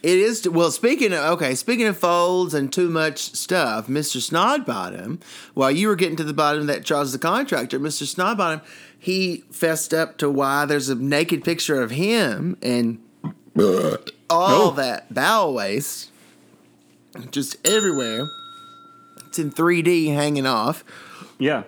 It 0.02 0.18
is 0.18 0.48
well. 0.48 0.70
Speaking 0.70 1.12
of 1.12 1.18
okay, 1.34 1.54
speaking 1.54 1.84
of 1.84 1.98
folds 1.98 2.54
and 2.54 2.72
too 2.72 2.88
much 2.88 3.34
stuff, 3.34 3.86
Mister 3.86 4.18
Snodbottom. 4.18 5.20
While 5.52 5.72
you 5.72 5.88
were 5.88 5.96
getting 5.96 6.16
to 6.16 6.24
the 6.24 6.32
bottom 6.32 6.62
of 6.62 6.66
that 6.68 6.86
Charles 6.86 7.12
the 7.12 7.18
Contractor, 7.18 7.78
Mister 7.78 8.06
Snodbottom, 8.06 8.62
he 8.98 9.44
fessed 9.50 9.92
up 9.92 10.16
to 10.16 10.30
why 10.30 10.64
there's 10.64 10.88
a 10.88 10.94
naked 10.94 11.44
picture 11.44 11.82
of 11.82 11.90
him 11.90 12.56
and 12.62 12.98
all 14.32 14.70
that 14.72 15.12
bowel 15.12 15.54
waste 15.54 16.10
just 17.30 17.56
everywhere. 17.66 18.26
It's 19.26 19.38
in 19.38 19.50
3D 19.50 20.12
hanging 20.14 20.46
off. 20.46 20.84
Yeah, 21.38 21.64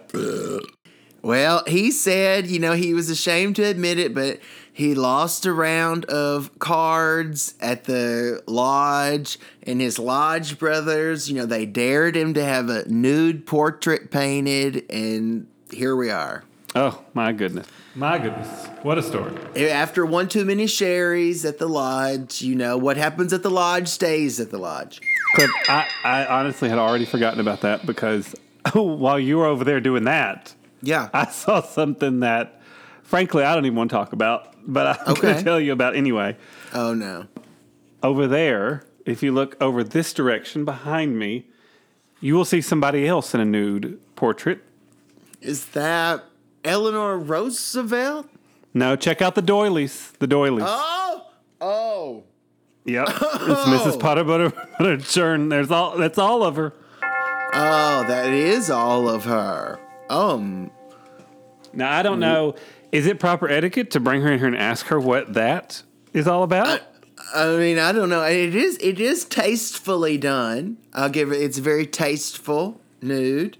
Well, 1.23 1.65
he 1.67 1.91
said, 1.91 2.47
you 2.47 2.59
know, 2.59 2.75
he 2.75 2.93
was 2.95 3.09
ashamed 3.09 3.57
to 3.57 3.65
admit 3.65 3.99
it, 3.99 4.15
but 4.15 4.39
he 4.73 4.95
lost 4.95 5.47
a 5.47 5.53
round 5.53 6.05
of 6.07 6.59
cards 6.59 7.55
at 7.61 7.85
the 7.85 8.43
lodge, 8.47 9.39
and 9.62 9.81
his 9.81 9.99
lodge 9.99 10.59
brothers, 10.59 11.31
you 11.31 11.37
know, 11.37 11.47
they 11.47 11.65
dared 11.65 12.17
him 12.17 12.35
to 12.35 12.45
have 12.45 12.69
a 12.69 12.87
nude 12.89 13.47
portrait 13.47 14.11
painted, 14.11 14.85
and 14.91 15.47
here 15.73 15.97
we 15.97 16.11
are. 16.11 16.45
Oh 16.77 17.01
my 17.14 17.31
goodness, 17.33 17.68
my 17.95 18.18
goodness, 18.18 18.66
what 18.83 18.99
a 18.99 19.03
story! 19.03 19.33
Eh, 19.55 19.68
after 19.68 20.05
one 20.05 20.29
too 20.29 20.45
many 20.45 20.66
sherries 20.66 21.45
at 21.45 21.59
the 21.59 21.68
lodge, 21.68 22.43
you 22.43 22.57
know, 22.57 22.77
what 22.77 22.97
happens 22.97 23.33
at 23.33 23.43
the 23.45 23.51
lodge 23.51 23.87
stays 23.89 24.41
at 24.41 24.51
the 24.51 24.59
lodge. 24.59 25.01
Cliff, 25.37 25.51
I, 25.68 25.87
I 26.03 26.27
honestly 26.27 26.68
had 26.68 26.79
already 26.79 27.05
forgotten 27.05 27.39
about 27.41 27.61
that 27.61 27.87
because 27.87 28.35
while 28.72 29.20
you 29.20 29.39
were 29.39 29.47
over 29.47 29.62
there 29.64 29.81
doing 29.81 30.05
that, 30.05 30.53
Yeah. 30.83 31.11
I 31.12 31.27
saw 31.31 31.61
something 31.62 32.20
that, 32.20 32.61
frankly, 33.05 33.45
I 33.45 33.55
don't 33.55 33.66
even 33.66 33.77
want 33.77 33.91
to 33.91 33.97
talk 33.97 34.12
about, 34.12 34.55
but 34.66 34.99
I'm 35.07 35.14
going 35.14 35.37
to 35.37 35.43
tell 35.45 35.61
you 35.61 35.72
about 35.72 35.95
anyway. 35.95 36.37
oh, 36.72 36.93
no. 36.95 37.27
Over 38.03 38.27
there, 38.27 38.85
if 39.07 39.22
you 39.22 39.33
look 39.33 39.57
over 39.61 39.83
this 39.85 40.12
direction 40.12 40.64
behind 40.64 41.18
me, 41.18 41.47
you 42.20 42.35
will 42.35 42.45
see 42.45 42.61
somebody 42.61 43.07
else 43.07 43.33
in 43.35 43.41
a 43.41 43.45
nude 43.45 43.99
portrait. 44.16 44.61
Is 45.41 45.66
that 45.66 46.25
Eleanor 46.65 47.19
Roosevelt? 47.19 48.29
No, 48.73 48.97
check 48.97 49.23
out 49.23 49.35
the 49.35 49.43
doilies. 49.43 50.12
The 50.19 50.27
doilies. 50.27 50.65
Oh, 50.67 51.27
oh. 51.61 52.23
Yep, 52.87 53.07
it's 53.09 53.15
Mrs. 53.17 53.99
Potter 54.01 54.25
Butter 54.25 54.51
Butter 54.79 54.99
Churn. 54.99 55.49
There's 55.49 55.71
all. 55.71 55.97
That's 55.97 56.19
all 56.19 56.43
of 56.43 56.57
her. 56.57 56.75
Oh, 57.57 58.05
that 58.09 58.33
is 58.33 58.69
all 58.71 59.09
of 59.09 59.25
her. 59.25 59.79
Um, 60.11 60.71
Now 61.73 61.91
I 61.97 62.03
don't 62.03 62.21
know. 62.21 62.57
Is 62.93 63.07
it 63.07 63.19
proper 63.19 63.49
etiquette 63.49 63.91
to 63.93 64.01
bring 64.01 64.21
her 64.23 64.33
in 64.33 64.39
here 64.39 64.49
and 64.49 64.57
ask 64.57 64.87
her 64.87 65.01
what 65.01 65.33
that 65.35 65.83
is 66.12 66.27
all 66.29 66.43
about? 66.43 66.83
I 67.35 67.57
mean, 67.57 67.79
I 67.79 67.93
don't 67.93 68.09
know. 68.11 68.23
It 68.25 68.55
is 68.55 68.77
it 68.83 69.01
is 69.01 69.25
tastefully 69.25 70.19
done. 70.19 70.77
I'll 70.93 71.09
give 71.09 71.33
it. 71.33 71.37
It's 71.41 71.59
very 71.59 71.87
tasteful 71.87 72.81
nude. 73.01 73.57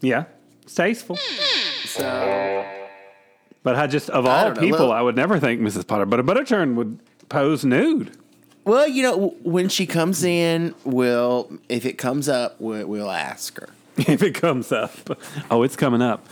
yeah, 0.00 0.24
it's 0.62 0.74
tasteful. 0.74 1.18
So 1.94 2.64
But 3.62 3.76
I 3.76 3.86
just 3.86 4.10
of 4.10 4.26
all 4.26 4.52
people, 4.54 4.78
well- 4.88 4.92
I 4.92 5.00
would 5.02 5.16
never 5.16 5.38
think 5.38 5.60
Mrs. 5.60 5.86
Potter 5.86 6.06
but 6.06 6.20
a 6.20 6.22
Butter 6.22 6.44
Churn 6.44 6.76
would 6.76 6.98
pose 7.28 7.64
nude. 7.64 8.12
well, 8.64 8.86
you 8.88 9.02
know, 9.02 9.34
when 9.42 9.68
she 9.68 9.86
comes 9.86 10.22
in, 10.24 10.74
we'll 10.84 11.50
if 11.68 11.84
it 11.86 11.98
comes 11.98 12.28
up, 12.28 12.60
we'll, 12.60 12.86
we'll 12.86 13.10
ask 13.10 13.58
her. 13.60 13.68
if 13.96 14.22
it 14.22 14.34
comes 14.34 14.72
up. 14.72 14.92
Oh, 15.50 15.62
it's 15.62 15.76
coming 15.76 16.02
up. 16.02 16.26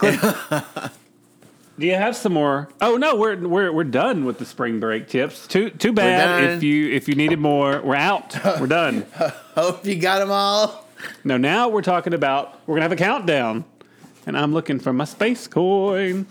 Do 0.00 1.86
you 1.86 1.94
have 1.94 2.16
some 2.16 2.32
more? 2.32 2.68
Oh 2.80 2.96
no, 2.96 3.14
we're 3.16 3.36
we're 3.36 3.72
we're 3.72 3.84
done 3.84 4.24
with 4.24 4.38
the 4.38 4.44
spring 4.44 4.80
break 4.80 5.08
tips. 5.08 5.46
Too 5.46 5.70
too 5.70 5.92
bad. 5.92 6.54
If 6.56 6.62
you 6.62 6.90
if 6.90 7.06
you 7.08 7.14
needed 7.14 7.38
more, 7.38 7.80
we're 7.82 7.94
out. 7.94 8.36
We're 8.60 8.66
done. 8.66 9.06
Hope 9.54 9.86
you 9.86 9.94
got 9.96 10.18
them 10.18 10.30
all. 10.32 10.84
no, 11.22 11.36
now 11.36 11.68
we're 11.68 11.82
talking 11.82 12.14
about 12.14 12.58
we're 12.66 12.74
gonna 12.74 12.82
have 12.82 12.92
a 12.92 12.96
countdown, 12.96 13.64
and 14.28 14.36
I'm 14.36 14.52
looking 14.52 14.78
for 14.78 14.92
my 14.92 15.06
space 15.06 15.48
coin. 15.48 16.26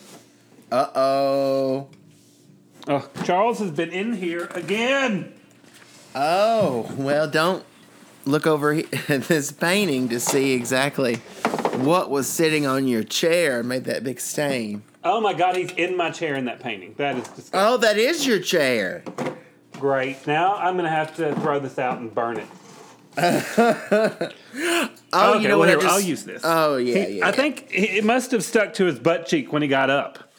Uh 0.72 0.88
oh. 0.96 1.88
Oh, 2.88 3.10
Charles 3.24 3.58
has 3.60 3.72
been 3.72 3.90
in 3.90 4.14
here 4.14 4.48
again. 4.52 5.34
Oh 6.14 6.94
well, 6.96 7.28
don't 7.28 7.66
look 8.26 8.46
over 8.46 8.74
at 8.74 8.92
this 9.24 9.52
painting 9.52 10.10
to 10.10 10.20
see 10.20 10.54
exactly 10.54 11.16
what 11.82 12.12
was 12.12 12.28
sitting 12.28 12.68
on 12.68 12.88
your 12.88 13.04
chair 13.04 13.60
and 13.60 13.68
made 13.68 13.86
that 13.86 14.04
big 14.04 14.20
stain. 14.20 14.84
Oh 15.04 15.20
my 15.20 15.34
God, 15.34 15.56
he's 15.56 15.72
in 15.72 15.98
my 15.98 16.12
chair 16.12 16.36
in 16.36 16.46
that 16.46 16.60
painting. 16.60 16.94
That 16.98 17.18
is 17.18 17.24
disgusting. 17.24 17.60
Oh, 17.60 17.78
that 17.78 17.98
is 17.98 18.28
your 18.28 18.40
chair. 18.40 19.04
Great. 19.74 20.28
Now 20.28 20.56
I'm 20.56 20.76
gonna 20.76 20.90
have 20.90 21.16
to 21.16 21.34
throw 21.42 21.60
this 21.60 21.80
out 21.80 21.98
and 21.98 22.14
burn 22.14 22.38
it. 22.38 22.48
Oh, 25.14 25.34
okay, 25.36 25.44
you 25.44 25.48
know 25.48 25.58
well, 25.58 25.60
what? 25.60 25.70
Here, 25.70 25.78
just- 25.80 25.88
I'll 25.94 26.02
use 26.02 26.24
this. 26.24 26.42
Oh 26.44 26.76
yeah, 26.78 27.06
He- 27.06 27.18
yeah. 27.20 27.28
I 27.28 27.32
think 27.32 27.68
it 27.72 28.04
must 28.04 28.32
have 28.32 28.44
stuck 28.44 28.74
to 28.76 28.86
his 28.86 29.00
butt 29.00 29.26
cheek 29.26 29.54
when 29.54 29.62
he 29.62 29.68
got 29.68 29.90
up. 29.90 30.32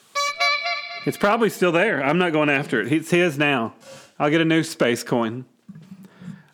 It's 1.05 1.17
probably 1.17 1.49
still 1.49 1.71
there. 1.71 2.03
I'm 2.03 2.17
not 2.19 2.33
going 2.33 2.49
after 2.49 2.79
it. 2.81 2.91
It's 2.91 3.09
his 3.09 3.37
now. 3.37 3.73
I'll 4.19 4.29
get 4.29 4.41
a 4.41 4.45
new 4.45 4.63
space 4.63 5.01
coin. 5.01 5.45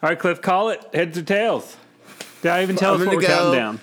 All 0.01 0.09
right, 0.09 0.17
Cliff, 0.19 0.41
call 0.41 0.69
it 0.69 0.81
heads 0.93 1.17
or 1.17 1.23
tails. 1.23 1.75
Did 2.41 2.51
I 2.51 2.61
even 2.61 2.75
tell 2.75 2.93
I'm 2.93 3.01
us 3.01 3.07
what 3.07 3.15
we're 3.17 3.23
counting 3.23 3.53
down? 3.59 3.79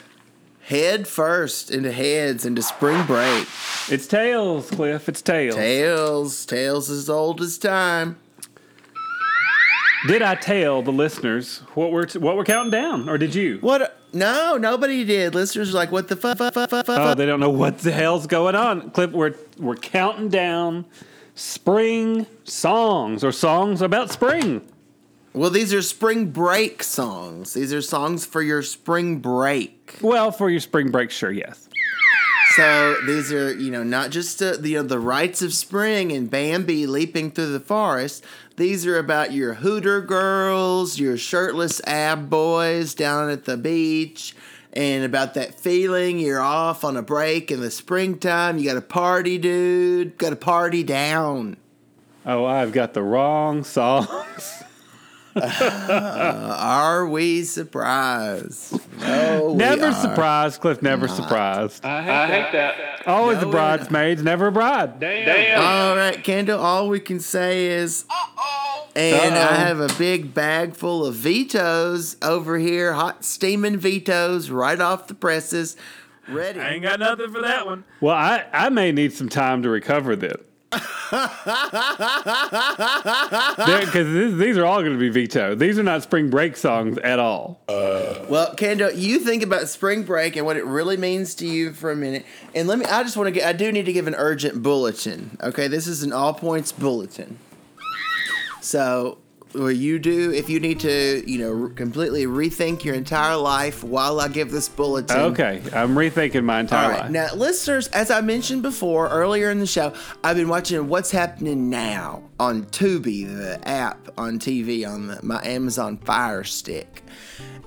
head 0.61 1.07
first 1.09 1.71
into 1.71 1.91
heads 1.93 2.47
into 2.47 2.63
spring 2.63 3.05
break. 3.07 3.47
It's 3.91 4.07
tails, 4.07 4.71
Cliff. 4.71 5.09
It's 5.09 5.21
tails. 5.21 5.57
Tails, 5.57 6.47
tails 6.47 6.89
as 6.91 7.11
old 7.11 7.41
as 7.43 7.59
time. 7.59 8.17
Did 10.07 10.21
I 10.23 10.35
tell 10.35 10.83
the 10.83 10.93
listeners 10.93 11.59
what 11.75 11.93
we're 11.93 12.09
what 12.15 12.37
we're 12.37 12.45
counting 12.45 12.73
down, 12.73 13.09
or 13.09 13.19
did 13.19 13.35
you? 13.35 13.59
What? 13.61 13.99
No, 14.13 14.57
nobody 14.57 15.05
did. 15.05 15.35
Listeners 15.35 15.71
are 15.71 15.77
like, 15.77 15.93
what 15.93 16.09
the 16.09 16.17
fuck? 16.17 16.39
fuck, 16.39 16.53
fuck, 16.55 16.71
fuck, 16.71 16.87
Oh, 16.89 17.15
they 17.15 17.25
don't 17.25 17.41
know 17.41 17.51
what 17.51 17.79
the 17.79 17.93
hell's 17.93 18.27
going 18.27 18.55
on. 18.57 18.91
Cliff, 18.91 19.13
we're 19.13 19.35
we're 19.59 19.77
counting 19.77 20.29
down 20.29 20.85
spring 21.35 22.27
songs 22.45 23.23
or 23.23 23.33
songs 23.33 23.81
about 23.81 24.11
spring. 24.11 24.63
Well, 25.35 25.51
these 25.51 25.73
are 25.73 25.81
spring 25.81 26.27
break 26.31 26.83
songs. 26.83 27.55
These 27.55 27.73
are 27.73 27.81
songs 27.81 28.27
for 28.27 28.43
your 28.43 28.63
spring 28.63 29.21
break. 29.21 29.97
Well, 30.03 30.31
for 30.31 30.51
your 30.51 30.61
spring 30.61 30.91
break, 30.91 31.11
sure, 31.11 31.33
yes. 31.33 31.69
So 32.55 32.97
these 33.07 33.33
are, 33.33 33.55
you 33.55 33.71
know, 33.71 33.83
not 33.83 34.11
just 34.11 34.43
uh, 34.43 34.57
the 34.59 34.71
you 34.71 34.77
know, 34.77 34.83
the 34.83 34.99
rites 34.99 35.41
of 35.41 35.55
spring 35.55 36.13
and 36.13 36.31
Bambi 36.31 36.87
leaping 36.87 37.31
through 37.31 37.53
the 37.53 37.61
forest. 37.61 38.23
These 38.63 38.87
are 38.87 38.97
about 38.97 39.33
your 39.33 39.55
hooter 39.55 40.01
girls, 40.01 40.97
your 40.97 41.17
shirtless 41.17 41.81
ab 41.85 42.31
boys 42.31 42.95
down 42.95 43.29
at 43.29 43.45
the 43.45 43.57
beach, 43.57 44.37
and 44.73 45.03
about 45.03 45.35
that 45.35 45.59
feeling 45.59 46.21
you're 46.21 46.41
off 46.41 46.85
on 46.85 46.97
a 46.97 47.03
break 47.03 47.51
in 47.51 47.61
the 47.61 47.73
springtime. 47.73 48.59
You 48.59 48.67
got 48.67 48.75
to 48.75 48.81
party, 48.81 49.37
dude. 49.37 50.17
Got 50.17 50.31
to 50.31 50.37
party 50.37 50.85
down. 50.85 51.57
Oh, 52.25 52.45
I've 52.45 52.71
got 52.71 52.95
the 52.95 53.03
wrong 53.03 53.65
songs. 53.65 54.63
Are 55.37 57.07
we 57.07 57.45
surprised? 57.45 58.79
No, 59.01 59.47
we 59.51 59.55
never 59.55 59.87
are 59.87 59.93
surprised, 59.95 60.61
Cliff. 60.61 60.83
Never 60.83 61.09
surprised. 61.09 61.85
I 61.85 62.27
hate 62.27 62.53
that. 62.53 63.07
Always 63.07 63.37
No, 63.37 63.41
the 63.43 63.47
we're 63.49 63.53
bridesmaids, 63.53 64.23
never 64.23 64.49
a 64.49 64.53
bride. 64.53 65.01
Damn. 65.01 65.61
All 65.61 65.97
right, 65.97 66.23
Kendall. 66.23 66.61
All 66.61 66.89
we 66.89 67.01
can 67.01 67.19
say 67.21 67.67
is, 67.67 68.05
and 68.95 69.35
I 69.35 69.43
Uh-oh. 69.47 69.55
have 69.55 69.81
a 69.81 69.89
big 69.99 70.35
bag 70.35 70.75
full 70.77 71.07
of 71.07 71.15
vetoes 71.15 72.17
over 72.23 72.59
here, 72.59 72.93
hot 72.93 73.25
steaming 73.25 73.79
vetoes 73.79 74.51
right 74.51 74.81
off 74.81 75.07
the 75.09 75.15
presses, 75.15 75.77
ready. 76.29 76.61
I 76.61 76.73
ain't 76.75 76.83
got 76.83 77.01
nothing 77.01 77.33
for 77.33 77.41
that 77.41 77.65
one. 77.67 77.85
Well, 78.01 78.15
I, 78.15 78.45
I 78.53 78.69
may 78.69 78.93
need 78.93 79.13
some 79.13 79.29
time 79.29 79.63
to 79.63 79.71
recover 79.71 80.15
then. 80.15 80.37
Because 83.81 84.39
these 84.39 84.57
are 84.57 84.65
all 84.65 84.81
going 84.81 84.93
to 84.93 84.99
be 84.99 85.11
vetoed. 85.11 85.59
These 85.59 85.79
are 85.79 85.83
not 85.83 86.03
spring 86.03 86.31
break 86.31 86.57
songs 86.57 86.99
at 86.99 87.19
all. 87.19 87.61
Uh. 87.69 88.25
Well, 88.29 88.55
Kendall, 88.55 88.93
you 88.93 89.19
think 89.19 89.43
about 89.43 89.69
spring 89.69 90.05
break 90.05 90.37
and 90.37 90.47
what 90.47 90.57
it 90.57 90.65
really 90.65 90.97
means 90.97 91.35
to 91.37 91.47
you 91.47 91.73
for 91.73 91.91
a 91.91 91.97
minute. 91.97 92.25
And 92.55 92.67
let 92.69 92.79
me, 92.79 92.87
I 92.87 93.03
just 93.03 93.17
want 93.17 93.27
to 93.27 93.33
get, 93.33 93.47
I 93.47 93.53
do 93.53 93.71
need 93.71 93.87
to 93.87 93.93
give 93.93 94.07
an 94.07 94.15
urgent 94.15 94.63
bulletin. 94.63 95.37
Okay, 95.43 95.69
this 95.69 95.87
is 95.87 96.03
an 96.03 96.13
all 96.13 96.33
points 96.33 96.73
bulletin. 96.73 97.39
So, 98.61 99.19
what 99.53 99.77
you 99.77 99.99
do, 99.99 100.33
if 100.33 100.49
you 100.49 100.61
need 100.61 100.81
to, 100.81 101.23
you 101.31 101.39
know, 101.39 101.69
completely 101.75 102.27
rethink 102.27 102.85
your 102.85 102.95
entire 102.95 103.37
life 103.37 103.85
while 103.85 104.21
I 104.21 104.29
give 104.29 104.51
this 104.51 104.69
bulletin. 104.69 105.17
Okay, 105.17 105.63
I'm 105.75 105.95
rethinking 105.95 106.45
my 106.45 106.61
entire 106.61 106.91
right. 106.91 107.01
life. 107.01 107.11
Now, 107.11 107.35
listeners, 107.35 107.89
as 107.89 108.11
I 108.11 108.21
mentioned 108.21 108.63
before 108.63 109.09
earlier 109.09 109.51
in 109.51 109.59
the 109.59 109.67
show, 109.67 109.93
I've 110.25 110.37
been 110.37 110.49
watching 110.49 110.89
What's 110.89 111.11
Happening 111.11 111.71
Now 111.71 112.23
on 112.39 112.65
Tubi, 112.67 113.27
the 113.27 113.67
app 113.69 114.09
on 114.17 114.39
TV 114.39 114.89
on 114.89 115.09
the, 115.09 115.21
my 115.23 115.43
Amazon 115.45 115.99
Fire 115.99 116.45
Stick. 116.45 117.03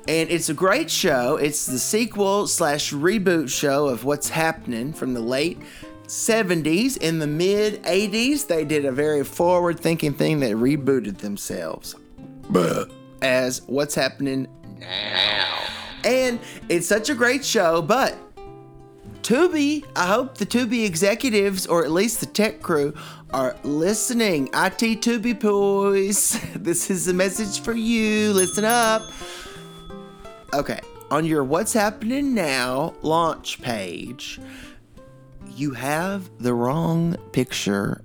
And 0.08 0.30
it's 0.30 0.50
a 0.50 0.54
great 0.54 0.92
show. 0.92 1.38
It's 1.38 1.66
the 1.66 1.80
sequel 1.80 2.46
slash 2.48 2.94
reboot 2.94 3.50
show 3.50 3.88
of 3.88 4.06
What's 4.06 4.30
Happening 4.30 4.94
from 4.94 5.16
the 5.16 5.20
late 5.20 5.58
70s. 6.08 6.98
In 6.98 7.20
the 7.20 7.28
mid 7.28 7.84
80s, 7.84 8.48
they 8.48 8.66
did 8.66 8.86
a 8.86 8.92
very 8.92 9.24
forward 9.24 9.80
thinking 9.80 10.14
thing 10.14 10.40
that 10.42 10.52
rebooted 10.52 11.18
themselves 11.20 11.96
as 13.22 13.62
What's 13.68 13.96
Happening 13.96 14.48
Now. 14.80 15.60
And 16.04 16.40
it's 16.70 16.88
such 16.88 17.10
a 17.10 17.16
great 17.16 17.44
show, 17.44 17.82
but 17.82 18.16
Tubi, 19.26 19.84
I 19.96 20.06
hope 20.06 20.38
the 20.38 20.46
Tubi 20.46 20.86
executives, 20.86 21.66
or 21.66 21.84
at 21.84 21.90
least 21.90 22.20
the 22.20 22.28
tech 22.28 22.62
crew, 22.62 22.94
are 23.34 23.56
listening. 23.64 24.50
IT 24.50 25.02
Tubi 25.02 25.40
boys, 25.40 26.40
this 26.56 26.92
is 26.92 27.08
a 27.08 27.14
message 27.14 27.60
for 27.62 27.74
you. 27.74 28.34
Listen 28.34 28.66
up. 28.66 29.12
Okay, 30.54 30.80
on 31.10 31.26
your 31.26 31.44
What's 31.44 31.74
Happening 31.74 32.36
Now 32.36 32.94
launch 33.02 33.60
page, 33.64 34.40
you 35.56 35.72
have 35.72 36.30
the 36.40 36.54
wrong 36.54 37.16
picture 37.32 38.02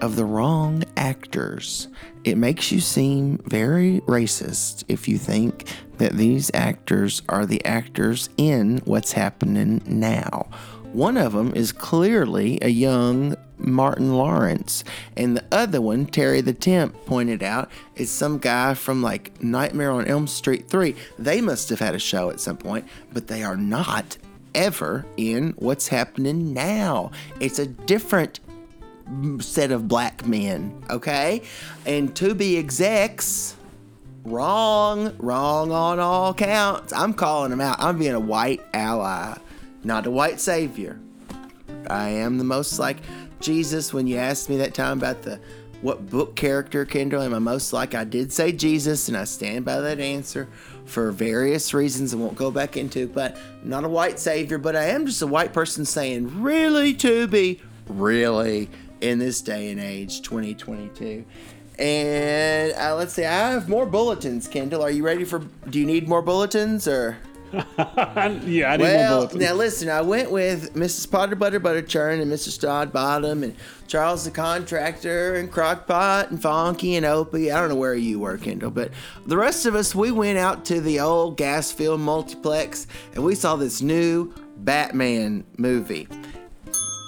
of 0.00 0.16
the 0.16 0.24
wrong 0.24 0.82
actors. 0.96 1.88
It 2.24 2.38
makes 2.38 2.72
you 2.72 2.80
seem 2.80 3.38
very 3.44 4.00
racist 4.06 4.84
if 4.88 5.06
you 5.06 5.18
think 5.18 5.68
that 5.98 6.14
these 6.14 6.50
actors 6.54 7.22
are 7.28 7.44
the 7.44 7.64
actors 7.64 8.30
in 8.38 8.78
What's 8.86 9.12
Happening 9.12 9.82
Now. 9.86 10.48
One 10.92 11.16
of 11.16 11.32
them 11.32 11.52
is 11.54 11.72
clearly 11.72 12.58
a 12.62 12.68
young 12.68 13.36
Martin 13.58 14.16
Lawrence, 14.16 14.84
and 15.16 15.36
the 15.36 15.44
other 15.52 15.80
one, 15.80 16.06
Terry 16.06 16.40
the 16.40 16.52
Temp 16.52 16.94
pointed 17.06 17.42
out, 17.42 17.70
is 17.96 18.10
some 18.10 18.38
guy 18.38 18.74
from 18.74 19.02
like 19.02 19.42
Nightmare 19.42 19.90
on 19.90 20.06
Elm 20.06 20.26
Street 20.26 20.68
3. 20.68 20.94
They 21.18 21.40
must 21.40 21.68
have 21.68 21.80
had 21.80 21.94
a 21.94 21.98
show 21.98 22.30
at 22.30 22.40
some 22.40 22.56
point, 22.56 22.86
but 23.12 23.26
they 23.26 23.42
are 23.42 23.56
not 23.56 24.18
ever 24.54 25.04
in 25.16 25.54
What's 25.58 25.88
Happening 25.88 26.52
Now. 26.52 27.10
It's 27.40 27.58
a 27.58 27.66
different 27.66 28.40
set 29.40 29.70
of 29.70 29.86
black 29.88 30.26
men, 30.26 30.82
okay? 30.90 31.42
And 31.86 32.14
to 32.16 32.34
be 32.34 32.56
execs, 32.56 33.56
wrong, 34.24 35.14
wrong 35.18 35.70
on 35.70 35.98
all 35.98 36.32
counts. 36.34 36.92
I'm 36.92 37.14
calling 37.14 37.50
them 37.50 37.60
out. 37.60 37.76
I'm 37.78 37.98
being 37.98 38.14
a 38.14 38.20
white 38.20 38.62
ally, 38.72 39.36
not 39.82 40.06
a 40.06 40.10
white 40.10 40.40
savior. 40.40 40.98
I 41.88 42.08
am 42.08 42.38
the 42.38 42.44
most 42.44 42.78
like 42.78 42.98
Jesus 43.40 43.92
when 43.92 44.06
you 44.06 44.16
asked 44.16 44.48
me 44.48 44.56
that 44.58 44.74
time 44.74 44.98
about 44.98 45.22
the 45.22 45.38
what 45.82 46.08
book 46.08 46.34
character 46.34 46.86
Kendall 46.86 47.20
am 47.20 47.34
I 47.34 47.38
most 47.38 47.74
like? 47.74 47.94
I 47.94 48.04
did 48.04 48.32
say 48.32 48.52
Jesus 48.52 49.08
and 49.08 49.16
I 49.18 49.24
stand 49.24 49.66
by 49.66 49.80
that 49.80 50.00
answer 50.00 50.48
for 50.84 51.10
various 51.10 51.72
reasons 51.74 52.12
I 52.12 52.16
won't 52.16 52.36
go 52.36 52.50
back 52.50 52.76
into, 52.76 53.08
but 53.08 53.36
I'm 53.62 53.68
not 53.68 53.84
a 53.84 53.88
white 53.88 54.18
savior, 54.18 54.58
but 54.58 54.76
I 54.76 54.84
am 54.84 55.06
just 55.06 55.22
a 55.22 55.26
white 55.26 55.52
person 55.52 55.84
saying, 55.84 56.42
really 56.42 56.94
to 56.94 57.26
be 57.26 57.60
really 57.88 58.68
in 59.00 59.18
this 59.18 59.40
day 59.40 59.70
and 59.70 59.80
age, 59.80 60.22
2022. 60.22 61.24
And 61.78 62.72
uh, 62.74 62.94
let's 62.94 63.14
see, 63.14 63.24
I 63.24 63.50
have 63.50 63.68
more 63.68 63.86
bulletins, 63.86 64.46
Kendall. 64.46 64.82
Are 64.82 64.90
you 64.90 65.04
ready 65.04 65.24
for? 65.24 65.40
Do 65.68 65.80
you 65.80 65.86
need 65.86 66.08
more 66.08 66.22
bulletins 66.22 66.86
or? 66.86 67.18
yeah, 68.46 68.72
I 68.72 68.76
more 68.76 68.86
Well, 68.86 69.30
now 69.34 69.54
listen, 69.54 69.88
I 69.88 70.00
went 70.00 70.30
with 70.30 70.74
Mrs. 70.74 71.10
Potter 71.10 71.36
Butter 71.36 71.60
Butter 71.60 71.82
Churn 71.82 72.20
and 72.20 72.30
Mr. 72.30 72.48
Snodbottom 72.48 73.42
and 73.42 73.54
Charles 73.86 74.24
the 74.24 74.30
Contractor 74.30 75.34
and 75.36 75.50
Crockpot 75.50 76.30
and 76.30 76.40
Fonky 76.40 76.96
and 76.96 77.06
Opie. 77.06 77.50
I 77.50 77.60
don't 77.60 77.68
know 77.68 77.76
where 77.76 77.94
you 77.94 78.18
were, 78.18 78.38
Kendall, 78.38 78.70
but 78.70 78.90
the 79.26 79.36
rest 79.36 79.66
of 79.66 79.74
us, 79.74 79.94
we 79.94 80.10
went 80.10 80.38
out 80.38 80.64
to 80.66 80.80
the 80.80 81.00
old 81.00 81.36
gas 81.36 81.54
Gasfield 81.72 82.00
multiplex 82.00 82.86
and 83.14 83.24
we 83.24 83.34
saw 83.34 83.56
this 83.56 83.80
new 83.80 84.34
Batman 84.56 85.44
movie. 85.56 86.08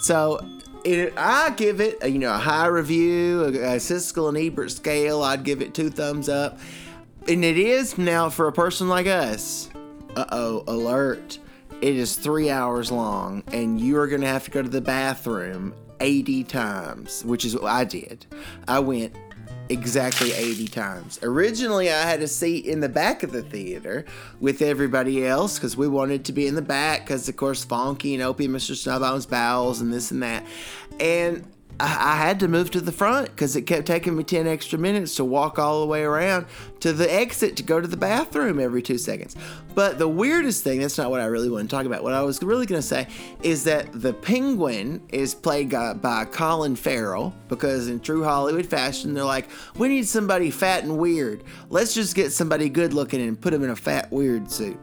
So 0.03 0.41
it, 0.85 1.13
I 1.17 1.51
give 1.51 1.81
it, 1.81 1.99
a, 2.03 2.09
you 2.09 2.19
know, 2.19 2.33
a 2.33 2.39
high 2.39 2.67
review, 2.67 3.45
a, 3.45 3.49
a 3.49 3.77
Siskel 3.77 4.29
and 4.29 4.39
Ebert 4.39 4.71
scale. 4.71 5.23
I'd 5.23 5.43
give 5.43 5.61
it 5.61 5.75
two 5.75 5.91
thumbs 5.91 6.29
up, 6.29 6.61
and 7.27 7.45
it 7.45 7.59
is 7.59 7.99
now 7.99 8.31
for 8.31 8.47
a 8.47 8.53
person 8.53 8.89
like 8.89 9.07
us. 9.07 9.69
Uh 10.17 10.25
oh, 10.33 10.65
alert! 10.67 11.39
It 11.83 11.95
is 11.95 12.17
three 12.17 12.49
hours 12.49 12.91
long, 12.91 13.43
and 13.53 13.79
you 13.79 13.99
are 13.99 14.07
gonna 14.07 14.27
have 14.27 14.45
to 14.45 14.51
go 14.51 14.63
to 14.63 14.69
the 14.69 14.81
bathroom 14.81 15.75
80 16.01 16.45
times, 16.45 17.23
which 17.23 17.45
is 17.45 17.55
what 17.55 17.65
I 17.65 17.85
did. 17.85 18.25
I 18.67 18.79
went 18.79 19.15
exactly 19.69 20.33
80 20.33 20.69
times. 20.69 21.19
Originally, 21.23 21.91
I 21.91 22.03
had 22.03 22.23
a 22.23 22.29
seat 22.29 22.65
in 22.65 22.81
the 22.81 22.89
back 22.89 23.25
of 23.25 23.33
the 23.33 23.43
theater 23.43 24.07
with 24.41 24.63
everybody 24.63 25.27
else 25.27 25.59
because 25.59 25.77
we 25.77 25.87
wanted 25.87 26.25
to 26.25 26.33
be 26.33 26.47
in 26.47 26.55
the 26.55 26.63
back 26.63 27.05
because, 27.05 27.29
of 27.29 27.37
course, 27.37 27.63
Fonky 27.63 28.15
and 28.15 28.23
Opie 28.23 28.49
Mr. 28.49 28.73
Snowbone's 28.73 29.27
bowels 29.27 29.83
and 29.83 29.93
this 29.93 30.11
and 30.13 30.23
that. 30.23 30.47
And 30.99 31.47
I 31.81 32.07
I 32.17 32.21
had 32.21 32.41
to 32.41 32.49
move 32.49 32.71
to 32.71 32.81
the 32.81 32.93
front 32.93 33.27
because 33.27 33.57
it 33.57 33.63
kept 33.63 33.87
taking 33.87 34.17
me 34.17 34.25
10 34.25 34.47
extra 34.47 34.79
minutes 34.79 35.17
to 35.17 35.25
walk 35.25 35.59
all 35.59 35.81
the 35.81 35.87
way 35.87 36.03
around 36.03 36.47
to 36.81 36.93
the 36.93 37.13
exit 37.13 37.57
to 37.57 37.63
go 37.63 37.81
to 37.81 37.87
the 37.87 37.97
bathroom 37.97 38.59
every 38.59 38.81
two 38.81 38.97
seconds. 38.97 39.37
But 39.75 39.99
the 39.99 40.09
weirdest 40.09 40.65
thing, 40.65 40.81
that's 40.81 40.97
not 40.97 41.11
what 41.11 41.21
I 41.21 41.27
really 41.27 41.51
want 41.51 41.69
to 41.69 41.77
talk 41.77 41.85
about. 41.85 42.03
What 42.03 42.15
I 42.15 42.23
was 42.23 42.43
really 42.43 42.65
going 42.65 42.81
to 42.81 42.87
say 42.87 43.07
is 43.43 43.65
that 43.65 43.93
the 43.93 44.15
penguin 44.15 45.03
is 45.11 45.35
played 45.35 45.71
by, 45.71 46.27
Colin 46.33 46.75
Farrell 46.75 47.35
because 47.49 47.89
in 47.89 48.01
true 48.01 48.25
Hollywood 48.25 48.67
fashion, 48.67 49.13
they're 49.13 49.25
like, 49.25 49.49
we 49.77 49.89
need 49.89 50.09
somebody 50.09 50.51
fat 50.51 50.85
and 50.85 50.97
weird. 50.97 51.45
Let's 51.69 51.93
just 51.93 52.15
get 52.15 52.33
somebody 52.33 52.71
good 52.71 52.95
looking 52.95 53.21
and 53.21 53.39
put 53.39 53.53
him 53.53 53.63
in 53.63 53.71
a 53.71 53.77
fat, 53.77 54.11
weird 54.11 54.51
suit. 54.51 54.79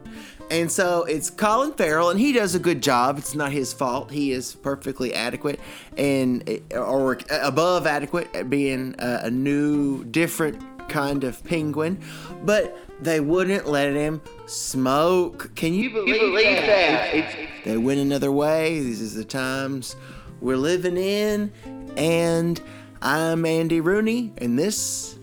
And 0.50 0.70
so 0.70 1.04
it's 1.04 1.30
Colin 1.30 1.72
Farrell, 1.72 2.10
and 2.10 2.20
he 2.20 2.32
does 2.32 2.54
a 2.54 2.58
good 2.58 2.82
job. 2.82 3.18
It's 3.18 3.34
not 3.34 3.50
his 3.50 3.72
fault. 3.72 4.10
He 4.10 4.32
is 4.32 4.54
perfectly 4.54 5.14
adequate 5.14 5.58
and 5.96 6.48
eh, 6.48 6.76
or 6.76 7.18
above 7.30 7.86
adequate 7.86 8.34
at 8.34 8.50
being 8.50 8.94
a, 8.98 9.22
a 9.24 9.30
new, 9.30 10.04
different 10.04 10.88
kind 10.88 11.24
of 11.24 11.42
penguin. 11.44 11.98
But 12.44 12.76
they 13.00 13.20
wouldn't 13.20 13.66
let 13.66 13.94
him 13.94 14.20
smoke. 14.46 15.54
Can 15.54 15.74
you 15.74 15.90
believe, 15.90 16.62
that? 16.66 17.34
They 17.64 17.76
went 17.76 18.00
another 18.00 18.30
way. 18.30 18.78
These 18.80 19.00
is 19.00 19.14
the 19.14 19.24
times 19.24 19.96
we're 20.40 20.56
living 20.56 20.96
in. 20.96 21.52
And 21.96 22.60
I'm 23.00 23.46
Andy 23.46 23.80
Rooney, 23.80 24.32
and 24.38 24.58
this 24.58 25.18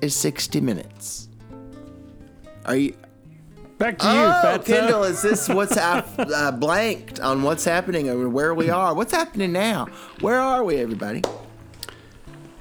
is 0.00 0.14
60 0.14 0.60
Minutes. 0.60 1.28
Are 2.64 2.76
you? 2.76 2.96
Back 3.78 3.98
to 3.98 4.06
you, 4.06 4.12
Oh, 4.12 4.40
Fatso. 4.44 4.64
Kendall, 4.64 5.04
is 5.04 5.20
this 5.20 5.48
what's 5.48 5.76
uh, 5.76 6.52
blanked 6.58 7.20
on 7.20 7.42
what's 7.42 7.64
happening 7.64 8.08
or 8.08 8.28
where 8.28 8.54
we 8.54 8.70
are? 8.70 8.94
What's 8.94 9.12
happening 9.12 9.52
now? 9.52 9.86
Where 10.20 10.40
are 10.40 10.64
we, 10.64 10.76
everybody? 10.76 11.22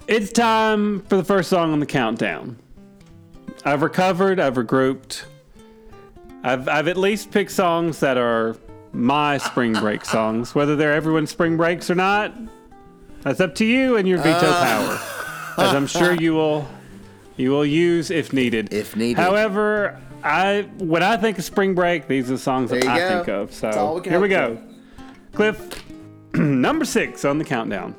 It's 0.07 0.31
time 0.31 1.01
for 1.03 1.15
the 1.15 1.23
first 1.23 1.49
song 1.49 1.71
on 1.71 1.79
the 1.79 1.85
countdown. 1.85 2.57
I've 3.63 3.81
recovered, 3.81 4.39
I've 4.39 4.55
regrouped. 4.55 5.23
I've 6.43 6.67
I've 6.67 6.87
at 6.87 6.97
least 6.97 7.31
picked 7.31 7.49
songs 7.51 7.99
that 8.01 8.17
are 8.17 8.55
my 8.91 9.37
spring 9.39 9.73
break 9.73 10.05
songs. 10.15 10.53
Whether 10.53 10.75
they're 10.75 10.93
everyone's 10.93 11.31
spring 11.31 11.57
breaks 11.57 11.89
or 11.89 11.95
not, 11.95 12.33
that's 13.21 13.39
up 13.39 13.55
to 13.55 13.65
you 13.65 13.95
and 13.97 14.07
your 14.07 14.19
veto 14.19 14.45
Uh. 14.47 14.63
power, 15.57 15.63
as 15.65 15.73
I'm 15.73 15.87
sure 15.87 16.13
you 16.13 16.35
will 16.35 16.67
you 17.37 17.49
will 17.49 17.65
use 17.65 18.11
if 18.11 18.31
needed. 18.31 18.71
If 18.71 18.95
needed. 18.95 19.19
However, 19.19 19.99
I 20.25 20.63
when 20.79 21.03
I 21.03 21.17
think 21.17 21.37
of 21.37 21.43
spring 21.43 21.75
break, 21.75 22.07
these 22.07 22.29
are 22.29 22.33
the 22.33 22.39
songs 22.39 22.71
that 22.71 22.83
I 22.85 22.97
go. 22.97 23.09
think 23.09 23.27
of. 23.27 23.53
So 23.53 24.01
we 24.03 24.09
here 24.09 24.19
we 24.19 24.27
go. 24.27 24.59
Cliff, 25.33 25.83
number 26.33 26.83
six 26.83 27.23
on 27.23 27.37
the 27.37 27.45
countdown. 27.45 27.95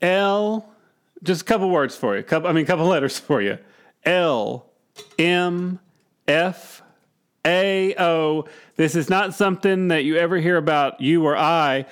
L, 0.00 0.66
just 1.22 1.42
a 1.42 1.44
couple 1.44 1.68
words 1.68 1.94
for 1.94 2.16
you. 2.16 2.22
Couple, 2.22 2.48
I 2.48 2.52
mean, 2.52 2.64
a 2.64 2.66
couple 2.66 2.86
letters 2.86 3.18
for 3.18 3.42
you. 3.42 3.58
L, 4.04 4.64
M, 5.18 5.78
F, 6.26 6.82
A, 7.44 7.94
O. 7.98 8.46
This 8.76 8.94
is 8.94 9.10
not 9.10 9.34
something 9.34 9.88
that 9.88 10.04
you 10.04 10.16
ever 10.16 10.38
hear 10.38 10.56
about 10.56 11.00
you 11.02 11.26
or 11.26 11.36
I, 11.36 11.84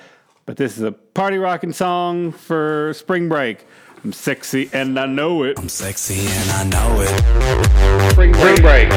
but 0.47 0.57
this 0.57 0.77
is 0.77 0.83
a 0.83 0.91
party 0.91 1.37
rocking 1.37 1.73
song 1.73 2.31
for 2.31 2.93
spring 2.95 3.29
break. 3.29 3.65
I'm 4.07 4.13
sexy 4.13 4.69
and 4.71 4.97
I 4.97 5.05
know 5.05 5.43
it. 5.43 5.59
I'm 5.59 5.67
sexy 5.67 6.27
and 6.27 6.49
I 6.51 6.63
know 6.63 7.01
it. 7.01 7.09
Spring 8.13 8.31
break. 8.31 8.89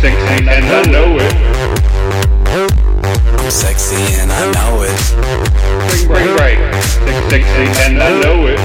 Sexy 0.00 0.08
and 0.08 0.50
I 0.50 0.82
know 0.90 1.18
it. 1.20 1.32
I'm 3.38 3.48
sexy 3.48 3.94
and 3.94 4.32
I 4.32 4.50
know 4.50 4.82
it. 4.82 4.98
Spring 5.92 6.36
break. 6.36 6.58
Sexy 7.30 7.64
and 7.84 8.02
I 8.02 8.20
know 8.20 8.48
it. 8.48 8.58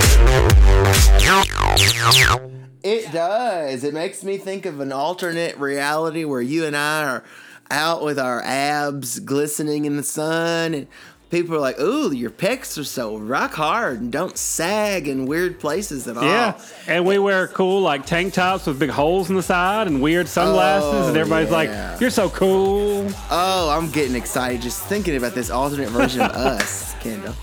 It 2.81 3.11
does. 3.11 3.83
It 3.83 3.93
makes 3.93 4.23
me 4.23 4.39
think 4.39 4.65
of 4.65 4.79
an 4.79 4.91
alternate 4.91 5.55
reality 5.59 6.25
where 6.25 6.41
you 6.41 6.65
and 6.65 6.75
I 6.75 7.03
are 7.03 7.23
out 7.69 8.03
with 8.03 8.17
our 8.17 8.41
abs 8.41 9.19
glistening 9.19 9.86
in 9.86 9.97
the 9.97 10.03
sun 10.03 10.73
and 10.73 10.88
people 11.36 11.55
are 11.55 11.59
like, 11.59 11.79
"Ooh, 11.79 12.11
your 12.13 12.29
pecs 12.29 12.77
are 12.77 12.83
so 12.86 13.17
rock 13.17 13.53
hard 13.53 13.99
and 13.99 14.11
don't 14.11 14.38
sag 14.38 15.07
in 15.07 15.25
weird 15.25 15.59
places 15.59 16.07
at 16.07 16.15
all." 16.17 16.23
Yeah, 16.23 16.53
and 16.88 17.05
we 17.05 17.17
wear 17.19 17.47
cool 17.49 17.81
like 17.81 18.05
tank 18.05 18.33
tops 18.33 18.65
with 18.67 18.79
big 18.79 18.89
holes 18.89 19.29
in 19.29 19.36
the 19.36 19.43
side 19.43 19.88
and 19.88 20.01
weird 20.01 20.27
sunglasses, 20.27 21.07
and 21.07 21.17
Oh, 21.17 21.19
everybody's 21.19 21.49
yeah. 21.49 21.91
like, 21.91 21.99
"You're 22.01 22.09
so 22.09 22.29
cool, 22.29 23.07
Oh, 23.29 23.69
I'm 23.69 23.89
getting 23.91 24.15
excited 24.15 24.61
just 24.61 24.83
thinking 24.86 25.15
about 25.17 25.33
this 25.36 25.49
alternate 25.49 25.89
version 25.89 26.21
of 26.21 26.31
us, 26.36 26.93
Kendall. 27.01 27.36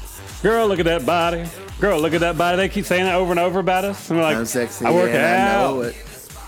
girl. 0.42 0.66
Look 0.66 0.78
at 0.78 0.86
that 0.86 1.04
body, 1.04 1.44
girl. 1.80 2.00
Look 2.00 2.14
at 2.14 2.20
that 2.20 2.38
body." 2.38 2.56
They 2.56 2.68
keep 2.68 2.86
saying 2.86 3.04
that 3.04 3.14
over 3.16 3.30
and 3.30 3.40
over 3.40 3.58
about 3.60 3.84
us, 3.84 4.08
and 4.08 4.18
we're 4.18 4.24
like, 4.24 4.36
I'm 4.38 4.46
sexy. 4.46 4.84
I 4.86 4.90
work 4.90 5.10
and 5.10 5.18
I 5.18 5.36
out." 5.38 5.74
know 5.74 5.80
it. 5.82 5.96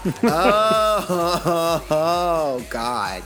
oh, 0.25 1.87
oh, 1.91 2.67
God. 2.71 3.23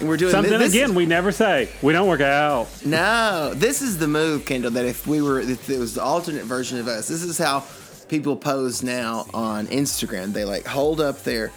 And 0.00 0.08
we're 0.08 0.16
doing 0.16 0.30
Something 0.30 0.58
this 0.58 0.74
again 0.74 0.94
we 0.94 1.06
never 1.06 1.32
say. 1.32 1.70
We 1.80 1.92
don't 1.92 2.08
work 2.08 2.20
out. 2.20 2.68
No, 2.84 3.54
this 3.54 3.80
is 3.80 3.98
the 3.98 4.06
move, 4.08 4.44
Kendall. 4.44 4.70
That 4.72 4.84
if 4.84 5.06
we 5.06 5.22
were, 5.22 5.40
if 5.40 5.70
it 5.70 5.78
was 5.78 5.94
the 5.94 6.02
alternate 6.02 6.44
version 6.44 6.78
of 6.78 6.86
us, 6.86 7.08
this 7.08 7.22
is 7.22 7.38
how 7.38 7.64
people 8.08 8.36
pose 8.36 8.82
now 8.82 9.26
on 9.32 9.66
Instagram. 9.68 10.32
They 10.32 10.44
like 10.44 10.66
hold 10.66 11.00
up 11.00 11.22
their 11.22 11.50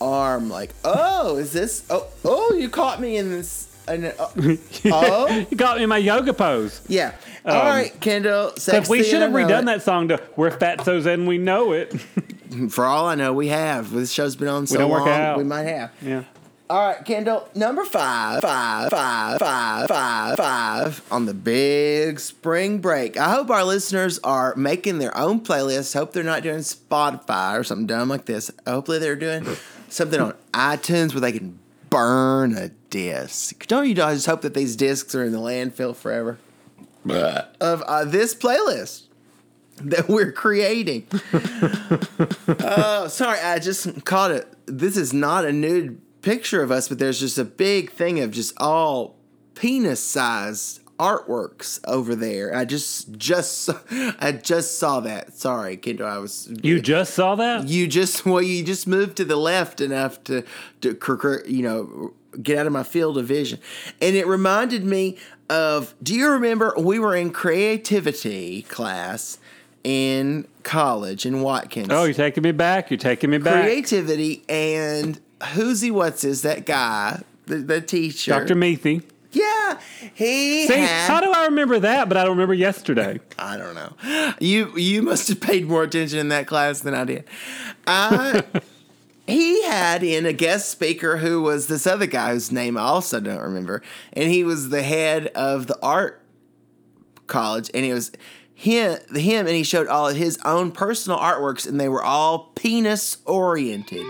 arm, 0.00 0.48
like, 0.48 0.70
"Oh, 0.84 1.36
is 1.36 1.52
this? 1.52 1.84
Oh, 1.90 2.06
oh, 2.24 2.54
you 2.54 2.68
caught 2.68 3.00
me 3.00 3.16
in 3.16 3.30
this." 3.30 3.68
And, 3.86 4.06
uh, 4.06 4.12
oh, 4.86 5.46
you 5.50 5.56
got 5.56 5.76
me 5.76 5.82
in 5.82 5.88
my 5.88 5.98
yoga 5.98 6.32
pose. 6.32 6.80
yeah. 6.88 7.14
Um, 7.44 7.56
All 7.56 7.64
right, 7.64 8.00
Kendall. 8.00 8.52
Sexy 8.56 8.90
we 8.90 9.02
should 9.02 9.20
have 9.20 9.34
and 9.34 9.36
I 9.36 9.42
know 9.42 9.54
redone 9.60 9.64
that 9.66 9.82
song 9.82 10.08
to 10.08 10.22
"We're 10.36 10.50
Fatsos 10.50 11.04
and 11.06 11.26
We 11.26 11.38
Know 11.38 11.72
It." 11.72 11.94
it. 11.94 12.00
For 12.70 12.84
all 12.84 13.06
I 13.08 13.16
know, 13.16 13.32
we 13.32 13.48
have. 13.48 13.90
This 13.90 14.12
show's 14.12 14.36
been 14.36 14.48
on 14.48 14.66
so 14.66 14.78
don't 14.78 14.90
work 14.90 15.06
long, 15.06 15.20
out. 15.20 15.38
we 15.38 15.44
might 15.44 15.64
have. 15.64 15.90
yeah. 16.00 16.24
All 16.72 16.86
right, 16.88 17.04
Kendall, 17.04 17.50
number 17.54 17.84
five, 17.84 18.40
five, 18.40 18.88
five, 18.88 19.38
five, 19.38 19.88
five, 19.88 20.36
five 20.38 21.02
on 21.12 21.26
the 21.26 21.34
big 21.34 22.18
spring 22.18 22.78
break. 22.78 23.18
I 23.18 23.30
hope 23.30 23.50
our 23.50 23.62
listeners 23.62 24.18
are 24.24 24.56
making 24.56 24.96
their 24.96 25.14
own 25.14 25.40
playlists. 25.42 25.92
Hope 25.92 26.14
they're 26.14 26.24
not 26.24 26.42
doing 26.42 26.60
Spotify 26.60 27.60
or 27.60 27.62
something 27.62 27.86
dumb 27.86 28.08
like 28.08 28.24
this. 28.24 28.50
Hopefully, 28.66 28.98
they're 28.98 29.16
doing 29.16 29.46
something 29.90 30.18
on 30.18 30.32
iTunes 30.54 31.12
where 31.12 31.20
they 31.20 31.32
can 31.32 31.58
burn 31.90 32.56
a 32.56 32.70
disc. 32.88 33.66
Don't 33.66 33.86
you 33.86 33.94
guys 33.94 34.24
hope 34.24 34.40
that 34.40 34.54
these 34.54 34.74
discs 34.74 35.14
are 35.14 35.24
in 35.24 35.32
the 35.32 35.40
landfill 35.40 35.94
forever? 35.94 36.38
Of 37.60 37.82
uh, 37.82 38.06
this 38.06 38.34
playlist 38.34 39.08
that 39.76 40.08
we're 40.08 40.32
creating. 40.32 41.06
Oh, 42.64 43.08
sorry, 43.08 43.40
I 43.40 43.58
just 43.58 44.04
caught 44.04 44.30
it. 44.30 44.46
This 44.66 44.96
is 44.96 45.12
not 45.12 45.44
a 45.44 45.52
nude 45.52 46.00
picture 46.22 46.62
of 46.62 46.70
us, 46.70 46.88
but 46.88 46.98
there's 46.98 47.20
just 47.20 47.36
a 47.38 47.44
big 47.44 47.90
thing 47.90 48.20
of 48.20 48.30
just 48.30 48.54
all 48.58 49.16
penis-sized 49.54 50.80
artworks 50.98 51.80
over 51.86 52.14
there. 52.14 52.54
I 52.54 52.64
just 52.64 53.12
just 53.18 53.68
I 53.90 54.32
just 54.32 54.78
saw 54.78 55.00
that. 55.00 55.34
Sorry, 55.34 55.76
Kendall. 55.76 56.06
I 56.06 56.18
was 56.18 56.48
You 56.62 56.80
just 56.80 57.14
saw 57.14 57.34
that? 57.36 57.66
you 57.68 57.88
just 57.88 58.24
well 58.24 58.42
you 58.42 58.62
just 58.62 58.86
moved 58.86 59.16
to 59.16 59.24
the 59.24 59.36
left 59.36 59.80
enough 59.80 60.22
to 60.24 60.44
to 60.82 60.96
you 61.46 61.62
know 61.62 62.12
get 62.40 62.58
out 62.58 62.66
of 62.66 62.72
my 62.72 62.82
field 62.82 63.18
of 63.18 63.26
vision 63.26 63.58
and 64.00 64.16
it 64.16 64.26
reminded 64.26 64.84
me 64.84 65.18
of 65.50 65.94
do 66.02 66.14
you 66.14 66.30
remember 66.30 66.72
we 66.78 66.98
were 66.98 67.14
in 67.14 67.30
creativity 67.30 68.62
class 68.62 69.36
in 69.84 70.46
college 70.62 71.26
in 71.26 71.42
Watkins 71.42 71.88
Oh, 71.90 72.04
you're 72.04 72.14
taking 72.14 72.42
me 72.42 72.52
back. 72.52 72.90
You're 72.90 72.96
taking 72.98 73.28
me 73.30 73.38
back. 73.38 73.64
creativity 73.64 74.44
and 74.48 75.20
who's 75.54 75.80
he 75.80 75.90
what's 75.90 76.22
his 76.22 76.42
that 76.42 76.66
guy 76.66 77.22
the, 77.46 77.56
the 77.56 77.80
teacher 77.80 78.30
Dr. 78.32 78.54
Methy. 78.54 79.02
yeah 79.32 79.78
he 80.14 80.66
See, 80.66 80.74
had, 80.74 81.08
how 81.08 81.20
do 81.20 81.32
I 81.32 81.46
remember 81.46 81.78
that, 81.80 82.08
but 82.08 82.16
I 82.16 82.22
don't 82.22 82.32
remember 82.32 82.54
yesterday? 82.54 83.18
I 83.38 83.56
don't 83.56 83.74
know. 83.74 84.34
You 84.40 84.76
you 84.76 85.02
must 85.02 85.28
have 85.28 85.40
paid 85.40 85.66
more 85.66 85.82
attention 85.82 86.18
in 86.18 86.28
that 86.28 86.46
class 86.46 86.80
than 86.80 86.94
I 86.94 87.04
did. 87.04 87.24
I 87.86 88.42
uh, 88.54 88.60
he 89.26 89.62
had 89.64 90.02
in 90.02 90.26
a 90.26 90.32
guest 90.32 90.68
speaker 90.68 91.16
who 91.18 91.40
was 91.40 91.66
this 91.68 91.86
other 91.86 92.06
guy 92.06 92.32
whose 92.32 92.52
name 92.52 92.76
I 92.76 92.82
also 92.82 93.20
don't 93.20 93.40
remember, 93.40 93.82
and 94.12 94.30
he 94.30 94.44
was 94.44 94.68
the 94.68 94.82
head 94.82 95.28
of 95.28 95.66
the 95.66 95.78
art 95.82 96.20
college, 97.26 97.70
and 97.72 97.84
it 97.84 97.94
was 97.94 98.12
him 98.54 98.98
him, 99.14 99.46
and 99.46 99.56
he 99.56 99.62
showed 99.64 99.88
all 99.88 100.08
of 100.08 100.16
his 100.16 100.38
own 100.44 100.72
personal 100.72 101.18
artworks, 101.18 101.66
and 101.66 101.80
they 101.80 101.88
were 101.88 102.02
all 102.02 102.50
penis 102.54 103.16
oriented. 103.24 104.04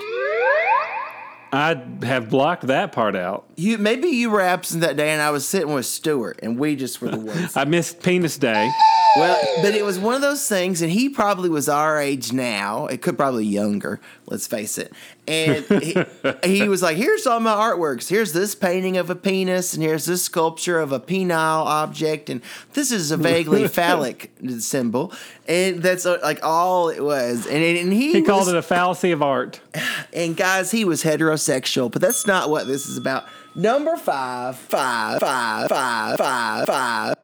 I 1.52 1.80
have 2.02 2.30
blocked 2.30 2.68
that 2.68 2.92
part 2.92 3.14
out. 3.14 3.44
You 3.56 3.78
maybe 3.78 4.08
you 4.08 4.30
were 4.30 4.40
absent 4.40 4.80
that 4.82 4.96
day, 4.96 5.10
and 5.10 5.20
I 5.20 5.30
was 5.30 5.46
sitting 5.46 5.72
with 5.72 5.86
Stuart, 5.86 6.40
and 6.42 6.58
we 6.58 6.76
just 6.76 7.00
were 7.00 7.08
the 7.08 7.18
ones. 7.32 7.56
I 7.56 7.64
missed 7.64 8.02
Penis 8.02 8.38
Day. 8.38 8.70
Well, 9.16 9.38
but 9.60 9.74
it 9.74 9.84
was 9.84 9.98
one 9.98 10.14
of 10.14 10.22
those 10.22 10.48
things, 10.48 10.80
and 10.80 10.90
he 10.90 11.10
probably 11.10 11.50
was 11.50 11.68
our 11.68 12.00
age 12.00 12.32
now. 12.32 12.86
It 12.86 13.02
could 13.02 13.18
probably 13.18 13.44
younger, 13.44 14.00
let's 14.26 14.46
face 14.46 14.78
it. 14.78 14.92
And 15.28 15.64
he, 15.82 15.96
he 16.44 16.68
was 16.68 16.82
like, 16.82 16.96
"Here's 16.96 17.26
all 17.26 17.38
my 17.38 17.52
artworks. 17.52 18.08
Here's 18.08 18.32
this 18.32 18.54
painting 18.54 18.96
of 18.96 19.10
a 19.10 19.14
penis, 19.14 19.74
and 19.74 19.82
here's 19.82 20.06
this 20.06 20.22
sculpture 20.22 20.80
of 20.80 20.92
a 20.92 21.00
penile 21.00 21.64
object, 21.66 22.30
and 22.30 22.40
this 22.72 22.90
is 22.90 23.10
a 23.10 23.18
vaguely 23.18 23.68
phallic 23.68 24.32
symbol." 24.60 25.12
And 25.46 25.82
that's 25.82 26.06
uh, 26.06 26.18
like 26.22 26.42
all 26.42 26.88
it 26.88 27.02
was. 27.02 27.46
And, 27.46 27.62
and 27.62 27.92
he, 27.92 28.12
He 28.12 28.22
called 28.22 28.48
it 28.48 28.54
a 28.54 28.62
fallacy 28.62 29.10
of 29.10 29.22
art. 29.22 29.60
and 30.12 30.36
guys, 30.36 30.70
he 30.70 30.84
was 30.84 31.02
heterosexual, 31.02 31.90
but 31.92 32.00
that's 32.00 32.26
not 32.26 32.48
what 32.48 32.66
this 32.66 32.86
is 32.86 32.96
about. 32.96 33.26
Number 33.54 33.96
five, 33.96 34.56
five, 34.56 35.20
five, 35.20 35.68
five, 35.68 36.18
five, 36.18 36.66
five. 36.66 37.16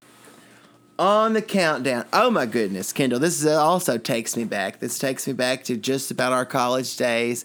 On 0.99 1.33
the 1.33 1.43
countdown. 1.43 2.05
Oh 2.13 2.31
my 2.31 2.45
goodness, 2.45 2.93
Kendall. 2.93 3.21
This 3.21 3.41
is 3.41 3.47
also 3.47 3.99
takes 3.99 4.37
me 4.37 4.45
back. 4.45 4.81
This 4.81 4.99
takes 4.99 5.27
me 5.27 5.33
back 5.33 5.65
to 5.65 5.77
just 5.77 6.11
about 6.11 6.33
our 6.33 6.45
college 6.45 6.97
days. 6.97 7.45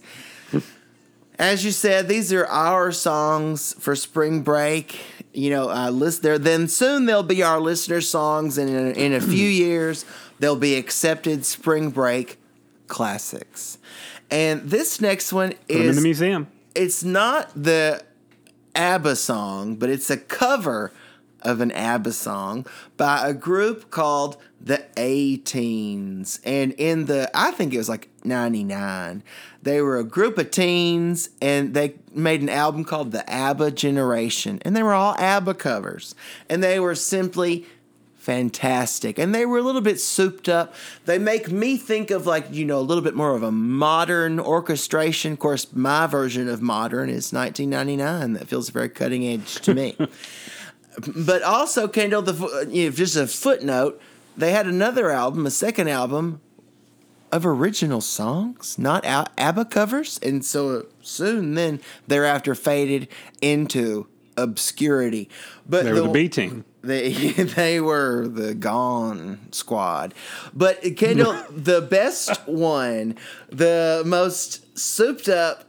As 1.40 1.64
you 1.64 1.72
said, 1.72 2.08
these 2.08 2.34
are 2.34 2.46
our 2.48 2.92
songs 2.92 3.74
for 3.80 3.96
spring 3.96 4.42
break. 4.42 5.00
You 5.34 5.50
know, 5.52 5.70
uh, 5.70 5.90
list 5.90 6.22
there. 6.24 6.38
Then 6.38 6.68
soon 6.68 7.06
they'll 7.06 7.24
be 7.24 7.42
our 7.44 7.60
listener 7.60 8.02
songs, 8.02 8.58
and 8.58 8.70
in 8.70 8.88
a, 8.88 8.92
in 8.92 9.14
a 9.14 9.22
few 9.22 9.48
years 9.48 10.04
they'll 10.40 10.56
be 10.56 10.76
accepted 10.76 11.46
spring 11.46 11.90
break 11.92 12.38
classics. 12.88 13.78
And 14.30 14.64
this 14.64 15.00
next 15.00 15.32
one 15.32 15.52
Put 15.52 15.68
them 15.68 15.90
in 15.90 15.96
the 15.96 16.02
museum. 16.02 16.48
it's 16.76 17.04
not 17.04 17.52
the 17.56 18.04
ABBA 18.76 19.16
song, 19.16 19.76
but 19.76 19.90
it's 19.90 20.10
a 20.10 20.18
cover 20.18 20.92
of 21.44 21.62
an 21.62 21.72
ABBA 21.72 22.12
song 22.14 22.66
by 22.98 23.28
a 23.28 23.34
group 23.34 23.92
called 23.92 24.38
the 24.60 24.86
A-Teens. 24.98 26.40
And 26.44 26.72
in 26.74 27.06
the, 27.06 27.30
I 27.34 27.52
think 27.52 27.74
it 27.74 27.78
was 27.78 27.90
like 27.90 28.10
99, 28.24 29.24
they 29.62 29.82
were 29.82 29.98
a 29.98 30.04
group 30.04 30.38
of 30.38 30.52
teens 30.52 31.30
and 31.42 31.74
they 31.74 31.96
made 32.14 32.42
an 32.42 32.50
album 32.50 32.86
called 32.86 33.12
the 33.12 33.30
ABBA 33.30 33.72
Generation. 33.72 34.60
And 34.64 34.76
they 34.76 34.84
were 34.84 34.94
all 34.94 35.16
ABBA 35.18 35.56
covers. 35.56 36.16
And 36.50 36.64
they 36.64 36.80
were 36.80 36.96
simply 36.96 37.66
fantastic. 38.24 39.20
And 39.20 39.36
they 39.36 39.46
were 39.46 39.58
a 39.58 39.62
little 39.62 39.82
bit 39.82 40.00
souped 40.00 40.48
up. 40.48 40.74
They 41.06 41.18
make 41.18 41.52
me 41.52 41.76
think 41.76 42.10
of 42.10 42.26
like, 42.26 42.48
you 42.52 42.64
know, 42.64 42.80
a 42.80 42.82
little 42.82 43.04
bit 43.04 43.16
more 43.16 43.36
of 43.36 43.44
a 43.44 43.52
modern 43.52 44.40
orchestration. 44.40 45.34
Of 45.34 45.40
course, 45.40 45.74
my 45.74 46.08
version 46.08 46.48
of 46.48 46.62
modern 46.62 47.10
is 47.10 47.34
1999. 47.34 48.34
That 48.34 48.48
feels 48.48 48.70
very 48.70 48.88
cutting 48.88 49.26
edge 49.26 49.56
to 49.56 49.76
me. 49.76 49.98
but 51.16 51.44
also, 51.44 51.90
Kendall, 51.90 52.22
the 52.22 52.68
you 52.72 52.86
know, 52.86 52.96
just 52.96 53.18
a 53.18 53.28
footnote, 53.28 54.02
they 54.38 54.54
had 54.54 54.68
another 54.68 55.12
album, 55.12 55.46
a 55.46 55.52
second 55.52 55.90
album 55.90 56.40
of 57.30 57.46
original 57.46 58.00
songs, 58.00 58.78
not 58.80 59.04
ABBA 59.06 59.66
covers, 59.66 60.18
and 60.24 60.46
so 60.46 60.86
soon 61.02 61.56
then 61.56 61.82
thereafter 62.08 62.56
faded 62.56 63.10
into 63.42 64.08
obscurity. 64.38 65.30
But 65.68 65.86
They 65.86 65.94
were 65.94 66.02
the 66.02 66.10
B 66.10 66.30
team. 66.30 66.66
They 66.82 67.12
they 67.32 67.80
were 67.80 68.28
the 68.28 68.54
Gone 68.54 69.40
Squad, 69.52 70.14
but 70.54 70.82
Kendall, 70.98 71.34
the 71.50 71.82
best 71.82 72.46
one, 72.48 73.18
the 73.50 74.04
most 74.06 74.78
souped 74.78 75.30
up, 75.30 75.66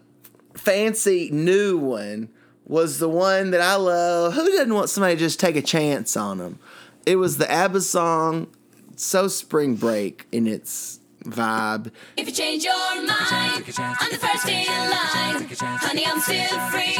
fancy 0.54 1.30
new 1.32 1.78
one 1.78 2.30
was 2.66 2.98
the 2.98 3.08
one 3.08 3.50
that 3.52 3.60
I 3.60 3.76
love. 3.76 4.34
Who 4.34 4.44
doesn't 4.50 4.74
want 4.74 4.90
somebody 4.90 5.14
to 5.14 5.20
just 5.20 5.38
take 5.38 5.56
a 5.56 5.62
chance 5.62 6.16
on 6.16 6.38
them? 6.38 6.58
It 7.06 7.16
was 7.16 7.36
the 7.36 7.50
ABBA 7.50 7.82
song, 7.82 8.48
so 8.96 9.28
spring 9.28 9.76
break 9.76 10.26
in 10.32 10.46
its 10.46 11.00
vibe. 11.25 11.91
If 12.16 12.27
you 12.27 12.33
change 12.33 12.64
your 12.64 12.95
mind, 12.97 13.64
I'm 14.01 14.11
the 14.11 14.18
first 14.18 14.49
in 14.49 14.66
line. 14.66 15.49
Honey, 15.81 16.07
I'm 16.07 16.20
still 16.20 16.59
free. 16.70 16.97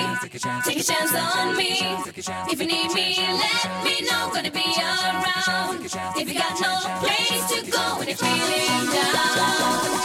Take 0.65 0.81
a 0.81 0.83
chance 0.83 1.15
on 1.15 1.57
me. 1.57 1.79
If 2.51 2.61
you 2.61 2.67
need 2.67 2.93
me, 2.93 3.17
let 3.19 3.85
me 3.85 4.01
know. 4.09 4.31
Gonna 4.33 4.51
be 4.51 4.65
around. 4.79 5.85
If 6.17 6.29
you 6.29 6.39
got 6.39 6.61
no 6.61 6.75
place 7.01 7.45
to 7.53 7.71
go 7.71 7.99
when 7.99 8.09
you're 8.09 8.17
feeling 8.17 8.93
down. 8.93 10.04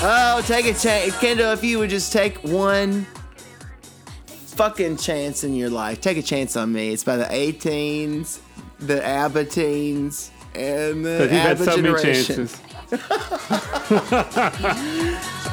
Oh, 0.00 0.42
take 0.46 0.66
a 0.66 0.74
chance, 0.74 1.18
Kendall. 1.18 1.52
If 1.52 1.64
you 1.64 1.80
would 1.80 1.90
just 1.90 2.12
take 2.12 2.38
one 2.44 3.04
fucking 4.26 4.96
chance 4.96 5.42
in 5.42 5.54
your 5.54 5.70
life, 5.70 6.00
take 6.00 6.16
a 6.16 6.22
chance 6.22 6.56
on 6.56 6.72
me. 6.72 6.92
It's 6.92 7.02
by 7.02 7.16
the 7.16 7.26
A-Teens, 7.32 8.40
the 8.78 9.04
ABBA 9.04 9.46
teens, 9.46 10.30
and 10.54 11.04
the 11.04 11.28
ABBA 11.32 11.64
so 11.64 11.76
generation. 11.76 12.48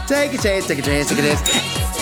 Take 0.07 0.33
a 0.33 0.37
chance, 0.37 0.67
take 0.67 0.79
a 0.79 0.81
chance, 0.81 1.09
take 1.09 1.19
a 1.19 1.21
chance. 1.21 1.94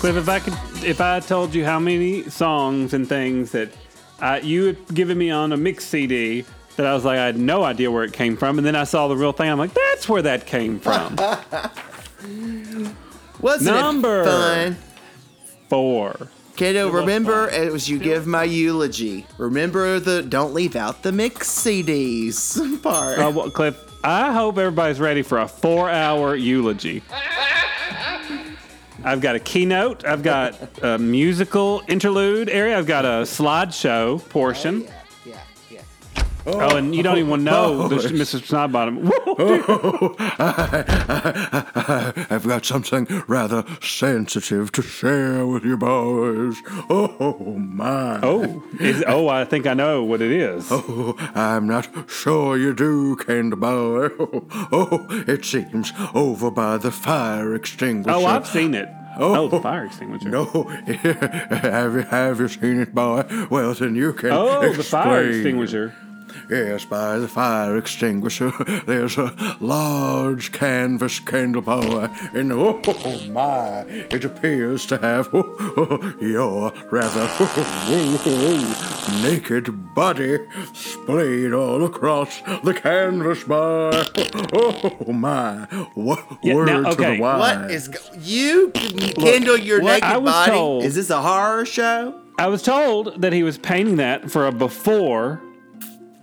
Cliff, 0.00 0.16
if 0.16 0.28
I 0.30 0.40
could, 0.40 0.54
if 0.82 1.00
I 1.02 1.20
told 1.20 1.54
you 1.54 1.62
how 1.64 1.78
many 1.78 2.22
songs 2.30 2.94
and 2.94 3.06
things 3.06 3.52
that 3.52 3.68
uh, 4.20 4.40
you 4.42 4.64
had 4.64 4.94
given 4.94 5.18
me 5.18 5.30
on 5.30 5.52
a 5.52 5.58
mix 5.58 5.84
CD 5.84 6.46
that 6.76 6.86
I 6.86 6.94
was 6.94 7.04
like, 7.04 7.18
I 7.18 7.26
had 7.26 7.36
no 7.36 7.64
idea 7.64 7.90
where 7.90 8.04
it 8.04 8.14
came 8.14 8.34
from, 8.34 8.56
and 8.56 8.66
then 8.66 8.74
I 8.74 8.84
saw 8.84 9.08
the 9.08 9.16
real 9.16 9.32
thing, 9.32 9.50
I'm 9.50 9.58
like, 9.58 9.74
that's 9.74 10.08
where 10.08 10.22
that 10.22 10.46
came 10.46 10.80
from. 10.80 11.16
Wasn't 13.42 13.76
Number 13.76 14.22
it 14.22 14.24
fun? 14.24 14.76
four. 15.68 16.28
Kiddo, 16.56 16.90
remember 16.90 17.50
as 17.50 17.90
you 17.90 17.98
give 17.98 18.26
my 18.26 18.44
eulogy, 18.44 19.26
remember 19.36 20.00
the 20.00 20.22
don't 20.22 20.54
leave 20.54 20.76
out 20.76 21.02
the 21.02 21.12
mix 21.12 21.50
CDs 21.62 22.82
part. 22.82 23.18
Uh, 23.18 23.30
well, 23.34 23.50
Cliff, 23.50 23.76
I 24.02 24.32
hope 24.32 24.56
everybody's 24.56 25.00
ready 25.00 25.20
for 25.20 25.38
a 25.38 25.48
four-hour 25.48 26.36
eulogy. 26.36 27.02
I've 29.02 29.20
got 29.20 29.34
a 29.34 29.40
keynote. 29.40 30.04
I've 30.04 30.22
got 30.22 30.56
a 30.82 30.98
musical 30.98 31.82
interlude 31.88 32.48
area. 32.50 32.76
I've 32.76 32.86
got 32.86 33.04
a 33.04 33.24
slideshow 33.24 34.26
portion. 34.28 34.82
Oh, 34.82 34.84
yeah, 34.84 34.90
yeah. 34.90 34.99
Oh. 36.52 36.60
oh, 36.60 36.76
and 36.76 36.94
you 36.94 37.02
don't 37.02 37.18
even 37.18 37.44
know 37.44 37.82
oh. 37.82 37.88
the 37.88 37.96
Mrs. 37.96 38.46
Snodbottom. 38.46 39.10
Oh. 39.32 39.34
Whoa, 39.36 40.16
I've 42.30 42.46
got 42.46 42.64
something 42.64 43.06
rather 43.26 43.64
sensitive 43.80 44.72
to 44.72 44.82
share 44.82 45.46
with 45.46 45.64
you 45.64 45.76
boys. 45.76 46.56
Oh 46.88 47.56
my. 47.56 48.20
Oh, 48.22 48.62
is, 48.80 49.04
oh, 49.06 49.28
I 49.28 49.44
think 49.44 49.66
I 49.66 49.74
know 49.74 50.02
what 50.02 50.20
it 50.20 50.32
is. 50.32 50.66
Oh, 50.70 51.14
I'm 51.34 51.68
not 51.68 52.10
sure 52.10 52.56
you 52.56 52.74
do, 52.74 53.16
Candy 53.16 53.56
Boy. 53.56 54.08
Oh, 54.18 54.46
oh, 54.72 55.06
it 55.26 55.44
seems 55.44 55.92
over 56.14 56.50
by 56.50 56.76
the 56.76 56.90
fire 56.90 57.54
extinguisher. 57.54 58.16
Oh, 58.16 58.26
I've 58.26 58.46
seen 58.46 58.74
it. 58.74 58.88
Oh. 59.16 59.36
Oh, 59.36 59.48
the 59.48 59.60
fire 59.60 59.84
extinguisher. 59.84 60.28
No, 60.28 60.44
have 60.44 61.94
you 61.94 62.02
have 62.02 62.40
you 62.40 62.48
seen 62.48 62.80
it, 62.80 62.94
boy? 62.94 63.24
Well, 63.50 63.74
then 63.74 63.94
you 63.94 64.12
can. 64.12 64.32
Oh, 64.32 64.72
the 64.72 64.82
fire 64.82 65.24
extinguisher. 65.24 65.94
Yes, 66.48 66.84
by 66.84 67.18
the 67.18 67.28
fire 67.28 67.76
extinguisher, 67.76 68.52
there's 68.86 69.16
a 69.18 69.56
large 69.60 70.52
canvas 70.52 71.20
candle 71.20 71.62
boy, 71.62 72.08
and 72.34 72.52
oh 72.52 72.80
my, 73.30 73.80
it 73.88 74.24
appears 74.24 74.86
to 74.86 74.98
have 74.98 75.28
oh, 75.32 76.14
your 76.20 76.72
rather 76.90 77.26
naked 79.22 79.94
body 79.94 80.38
splayed 80.72 81.52
all 81.52 81.84
across 81.84 82.40
the 82.64 82.74
canvas 82.74 83.44
bar. 83.44 83.92
Oh 84.52 85.12
my, 85.12 85.66
what 85.94 86.24
Yeah, 86.42 86.54
word 86.54 86.66
now, 86.66 86.82
to 86.82 86.88
okay. 86.90 87.16
the 87.16 87.22
wise. 87.22 87.40
What 87.58 87.70
is 87.70 87.88
go- 87.88 87.98
you 88.20 88.70
kindle 88.70 89.56
your 89.56 89.80
what 89.82 89.92
naked 90.02 90.04
I 90.04 90.16
was 90.18 90.32
body? 90.32 90.50
told- 90.52 90.84
Is 90.84 90.94
this 90.94 91.10
a 91.10 91.20
horror 91.20 91.64
show? 91.66 92.20
I 92.38 92.46
was 92.46 92.62
told 92.62 93.20
that 93.20 93.32
he 93.32 93.42
was 93.42 93.58
painting 93.58 93.96
that 93.96 94.30
for 94.30 94.46
a 94.46 94.52
before 94.52 95.42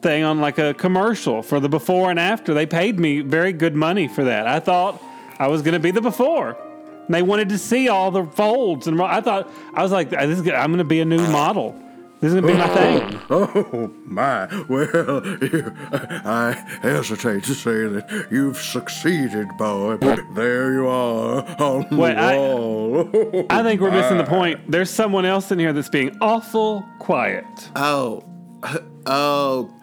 thing 0.08 0.24
on 0.24 0.40
like 0.40 0.58
a 0.58 0.74
commercial 0.74 1.42
for 1.44 1.60
the 1.60 1.68
before 1.68 2.10
and 2.10 2.18
after. 2.18 2.54
They 2.54 2.66
paid 2.66 2.98
me 2.98 3.20
very 3.20 3.52
good 3.52 3.76
money 3.76 4.08
for 4.08 4.24
that. 4.24 4.48
I 4.48 4.62
thought 4.62 5.04
I 5.38 5.48
was 5.48 5.62
going 5.62 5.74
to 5.74 5.82
be 5.82 5.92
the 5.92 6.00
before. 6.00 6.58
And 7.06 7.14
they 7.14 7.22
wanted 7.22 7.50
to 7.50 7.58
see 7.58 7.90
all 7.90 8.10
the 8.10 8.24
folds 8.24 8.88
and 8.88 9.02
I 9.02 9.20
thought 9.20 9.52
I 9.74 9.84
was 9.84 9.92
like, 9.92 10.10
this 10.10 10.40
is, 10.40 10.42
gonna- 10.42 10.58
I'm 10.58 10.72
going 10.72 10.78
to 10.78 10.86
be 10.86 11.02
a 11.02 11.06
new 11.06 11.20
model. 11.28 11.76
This 12.22 12.34
is 12.34 12.40
going 12.40 12.48
to 12.48 12.54
be 12.54 12.58
my 12.58 12.72
oh, 12.72 12.76
thing. 12.76 13.22
Oh 13.30 13.94
my! 14.06 14.48
Well, 14.68 15.22
I 16.26 16.54
hesitate 16.82 17.44
to 17.44 17.54
say 17.54 17.86
that 17.86 18.30
you've 18.32 18.58
succeeded, 18.58 19.48
boy. 19.60 19.98
But 19.98 20.22
there 20.34 20.74
you 20.74 20.88
are 20.88 21.46
on 21.62 21.86
the 21.92 21.96
Wait, 21.96 22.18
I- 22.18 22.38
wall. 22.38 23.46
I 23.52 23.62
think 23.62 23.82
we're 23.82 23.92
missing 23.92 24.18
the 24.18 24.24
point. 24.24 24.72
There's 24.72 24.90
someone 24.90 25.26
else 25.26 25.52
in 25.52 25.60
here 25.60 25.74
that's 25.74 25.90
being 25.90 26.18
awful 26.20 26.84
quiet. 26.98 27.46
Oh, 27.76 28.24
oh, 29.06 29.77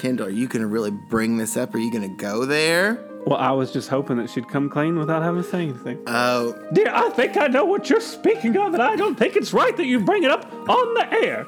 Kendall, 0.00 0.28
are 0.28 0.30
you 0.30 0.48
gonna 0.48 0.66
really 0.66 0.90
bring 0.90 1.36
this 1.36 1.58
up? 1.58 1.74
Are 1.74 1.78
you 1.78 1.92
gonna 1.92 2.08
go 2.08 2.46
there? 2.46 3.06
Well, 3.26 3.38
I 3.38 3.50
was 3.50 3.70
just 3.70 3.90
hoping 3.90 4.16
that 4.16 4.30
she'd 4.30 4.48
come 4.48 4.70
clean 4.70 4.98
without 4.98 5.22
having 5.22 5.42
to 5.42 5.48
say 5.48 5.60
anything. 5.64 5.98
Oh, 6.06 6.58
Dear, 6.72 6.90
I 6.90 7.10
think 7.10 7.36
I 7.36 7.48
know 7.48 7.66
what 7.66 7.90
you're 7.90 8.00
speaking 8.00 8.56
of, 8.56 8.72
and 8.72 8.82
I 8.82 8.96
don't 8.96 9.14
think 9.14 9.36
it's 9.36 9.52
right 9.52 9.76
that 9.76 9.84
you 9.84 10.00
bring 10.00 10.22
it 10.24 10.30
up 10.30 10.50
on 10.70 10.94
the 10.94 11.06
air. 11.22 11.46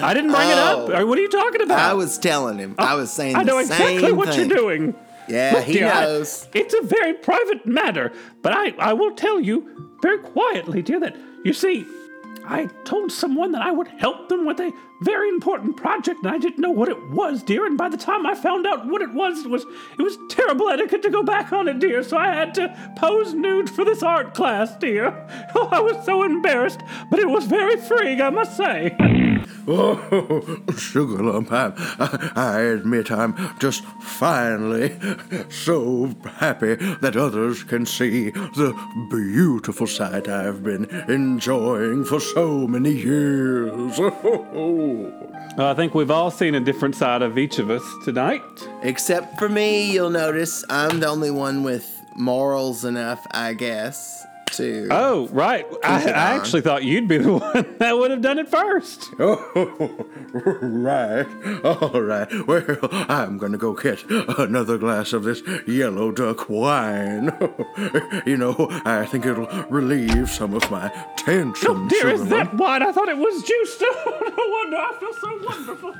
I 0.00 0.14
didn't 0.14 0.30
bring 0.30 0.48
it 0.48 0.58
up. 0.58 0.88
Oh. 0.90 1.06
What 1.06 1.18
are 1.18 1.20
you 1.22 1.28
talking 1.28 1.60
about? 1.60 1.80
I 1.80 1.94
was 1.94 2.18
telling 2.18 2.58
him. 2.58 2.76
I 2.78 2.94
was 2.94 3.10
saying 3.10 3.34
I 3.34 3.42
know 3.42 3.58
exactly 3.58 4.12
what 4.12 4.28
thing. 4.28 4.48
you're 4.48 4.56
doing. 4.56 4.94
Yeah, 5.28 5.54
Look, 5.56 5.64
he 5.64 5.72
dear, 5.72 5.90
I- 5.92 6.06
it's 6.54 6.74
a 6.74 6.82
very 6.82 7.14
private 7.14 7.66
matter, 7.66 8.12
but 8.42 8.52
I, 8.56 8.70
I 8.78 8.92
will 8.92 9.10
tell 9.16 9.40
you 9.40 9.90
very 10.02 10.18
quietly, 10.18 10.82
dear, 10.82 11.00
that 11.00 11.16
you 11.44 11.52
see, 11.52 11.84
I 12.44 12.66
told 12.84 13.12
someone 13.12 13.52
that 13.52 13.60
I 13.62 13.70
would 13.70 13.88
help 13.88 14.30
them 14.30 14.46
with 14.46 14.58
a 14.58 14.72
very 15.00 15.28
important 15.28 15.76
project, 15.76 16.24
and 16.24 16.32
I 16.32 16.38
didn't 16.38 16.60
know 16.60 16.70
what 16.70 16.88
it 16.88 17.10
was, 17.10 17.42
dear. 17.42 17.66
And 17.66 17.76
by 17.76 17.90
the 17.90 17.96
time 17.98 18.26
I 18.26 18.34
found 18.34 18.66
out 18.66 18.86
what 18.86 19.02
it 19.02 19.12
was, 19.12 19.44
it 19.44 19.50
was 19.50 19.66
it 19.98 20.02
was 20.02 20.18
terrible 20.30 20.70
etiquette 20.70 21.02
to 21.02 21.10
go 21.10 21.22
back 21.22 21.52
on 21.52 21.68
it, 21.68 21.78
dear. 21.78 22.02
So 22.02 22.16
I 22.16 22.28
had 22.28 22.54
to 22.54 22.94
pose 22.96 23.34
nude 23.34 23.68
for 23.68 23.84
this 23.84 24.02
art 24.02 24.34
class, 24.34 24.76
dear. 24.78 25.26
Oh, 25.54 25.68
I 25.70 25.80
was 25.80 26.04
so 26.04 26.22
embarrassed, 26.22 26.80
but 27.10 27.18
it 27.18 27.28
was 27.28 27.44
very 27.44 27.76
freeing, 27.76 28.20
I 28.20 28.30
must 28.30 28.56
say. 28.56 28.94
Oh, 29.70 30.58
sugar 30.78 31.22
lump! 31.22 31.52
I, 31.52 31.72
I, 31.98 32.32
I 32.34 32.60
admit 32.60 33.10
I'm 33.10 33.36
just 33.58 33.84
finally 34.00 34.98
so 35.50 36.14
happy 36.36 36.74
that 36.76 37.16
others 37.16 37.64
can 37.64 37.84
see 37.84 38.30
the 38.30 38.72
beautiful 39.10 39.86
sight 39.86 40.26
I've 40.26 40.62
been 40.62 40.86
enjoying 41.08 42.06
for 42.06 42.18
so 42.18 42.66
many 42.66 42.92
years. 42.92 43.98
Well, 43.98 45.12
I 45.58 45.74
think 45.74 45.94
we've 45.94 46.10
all 46.10 46.30
seen 46.30 46.54
a 46.54 46.60
different 46.60 46.94
side 46.94 47.20
of 47.20 47.36
each 47.36 47.58
of 47.58 47.68
us 47.68 47.84
tonight. 48.04 48.42
Except 48.82 49.38
for 49.38 49.50
me, 49.50 49.92
you'll 49.92 50.08
notice 50.08 50.64
I'm 50.70 51.00
the 51.00 51.08
only 51.08 51.30
one 51.30 51.62
with 51.62 51.94
morals 52.16 52.84
enough, 52.84 53.26
I 53.32 53.52
guess, 53.52 54.17
to. 54.52 54.88
Oh, 54.90 55.28
right. 55.28 55.66
I, 55.84 56.04
I 56.10 56.36
actually 56.36 56.62
thought 56.62 56.84
you'd 56.84 57.08
be 57.08 57.18
the 57.18 57.32
one 57.38 57.76
that 57.78 57.96
would 57.96 58.10
have 58.10 58.20
done 58.22 58.38
it 58.38 58.48
first. 58.48 59.10
Oh, 59.20 60.06
right. 60.62 61.26
All 61.64 62.00
right. 62.02 62.46
Well, 62.46 62.78
I'm 63.08 63.38
going 63.38 63.52
to 63.52 63.58
go 63.58 63.72
get 63.72 64.04
another 64.10 64.76
glass 64.78 65.12
of 65.12 65.24
this 65.24 65.42
yellow 65.66 66.12
duck 66.12 66.48
wine. 66.48 67.32
you 68.26 68.36
know, 68.36 68.68
I 68.84 69.06
think 69.06 69.24
it'll 69.26 69.46
relieve 69.70 70.30
some 70.30 70.54
of 70.54 70.70
my 70.70 70.88
tension. 71.16 71.68
Oh, 71.70 71.88
dear, 71.88 72.08
is 72.08 72.26
that 72.28 72.54
wine? 72.54 72.82
I 72.82 72.92
thought 72.92 73.08
it 73.08 73.16
was 73.16 73.42
juice. 73.42 73.80
no 73.80 73.88
wonder 74.36 74.76
I 74.76 74.96
feel 75.00 75.14
so 75.14 75.40
wonderful. 75.44 75.94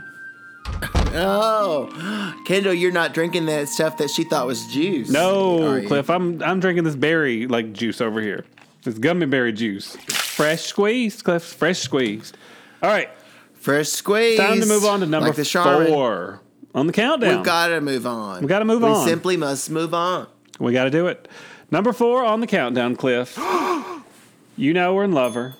Oh, 1.15 2.35
Kendall, 2.47 2.75
you're 2.75 2.93
not 2.93 3.15
drinking 3.15 3.47
that 3.47 3.69
stuff 3.69 3.97
that 3.99 4.11
she 4.11 4.25
thought 4.25 4.47
was 4.47 4.67
juice. 4.67 5.11
No. 5.11 5.83
Cliff, 5.87 6.11
I'm 6.11 6.43
I'm 6.43 6.61
drinking 6.61 6.85
this 6.85 6.97
berry 6.97 7.47
like 7.47 7.73
juice 7.73 8.01
over 8.01 8.21
here. 8.21 8.45
This 8.85 8.99
gummy 8.99 9.27
berry 9.27 9.53
juice. 9.53 9.97
Fresh 9.97 10.63
squeezed, 10.63 11.25
Cliff. 11.25 11.43
Fresh 11.43 11.81
squeezed. 11.81 12.37
All 12.83 12.91
right, 12.91 13.11
Fresh 13.55 13.89
squeeze. 13.89 14.39
time 14.39 14.61
to 14.61 14.67
move 14.67 14.85
on 14.85 15.01
to 15.01 15.07
number 15.07 15.33
like 15.33 15.47
four 15.47 16.41
on 16.75 16.87
the 16.87 16.93
countdown. 16.93 17.37
We've 17.37 17.45
got 17.45 17.69
to 17.69 17.81
move 17.81 18.07
on. 18.07 18.43
We 18.43 18.47
gotta 18.47 18.65
move 18.65 18.83
we 18.83 18.89
on. 18.89 19.05
We 19.05 19.11
simply 19.11 19.37
must 19.37 19.71
move 19.71 19.95
on. 19.95 20.29
We 20.61 20.73
got 20.73 20.85
to 20.85 20.91
do 20.91 21.07
it. 21.07 21.29
Number 21.71 21.93
four 21.93 22.25
on 22.25 22.41
the 22.41 22.47
countdown, 22.47 22.97
Cliff. 22.97 23.37
you 24.57 24.73
know 24.73 24.97
her 24.97 25.03
and 25.05 25.15
love 25.15 25.35
her. 25.35 25.55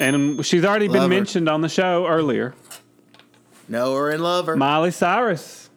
And 0.00 0.44
she's 0.44 0.64
already 0.64 0.88
been 0.88 1.02
her. 1.02 1.08
mentioned 1.08 1.48
on 1.48 1.60
the 1.60 1.68
show 1.68 2.06
earlier. 2.06 2.54
Know 3.68 3.94
her 3.94 4.10
and 4.10 4.22
love 4.22 4.46
her. 4.46 4.56
Miley 4.56 4.90
Cyrus. 4.90 5.70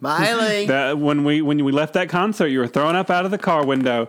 Miley. 0.00 0.66
That 0.70 0.98
when 0.98 1.24
we 1.24 1.42
when 1.42 1.62
we 1.64 1.72
left 1.72 1.94
that 1.94 2.08
concert, 2.08 2.48
you 2.48 2.60
were 2.60 2.66
thrown 2.66 2.96
up 2.96 3.10
out 3.10 3.24
of 3.24 3.30
the 3.30 3.38
car 3.38 3.64
window. 3.64 4.08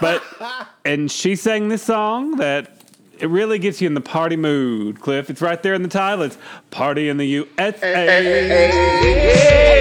But 0.00 0.22
and 0.84 1.10
she 1.10 1.36
sang 1.36 1.68
this 1.68 1.82
song 1.82 2.36
that 2.36 2.72
it 3.18 3.30
really 3.30 3.58
gets 3.58 3.80
you 3.80 3.86
in 3.86 3.94
the 3.94 4.00
party 4.00 4.36
mood, 4.36 5.00
Cliff. 5.00 5.30
It's 5.30 5.40
right 5.40 5.62
there 5.62 5.74
in 5.74 5.82
the 5.82 5.88
title. 5.88 6.24
It's 6.24 6.38
Party 6.70 7.08
in 7.08 7.16
the 7.16 7.26
USA. 7.26 9.72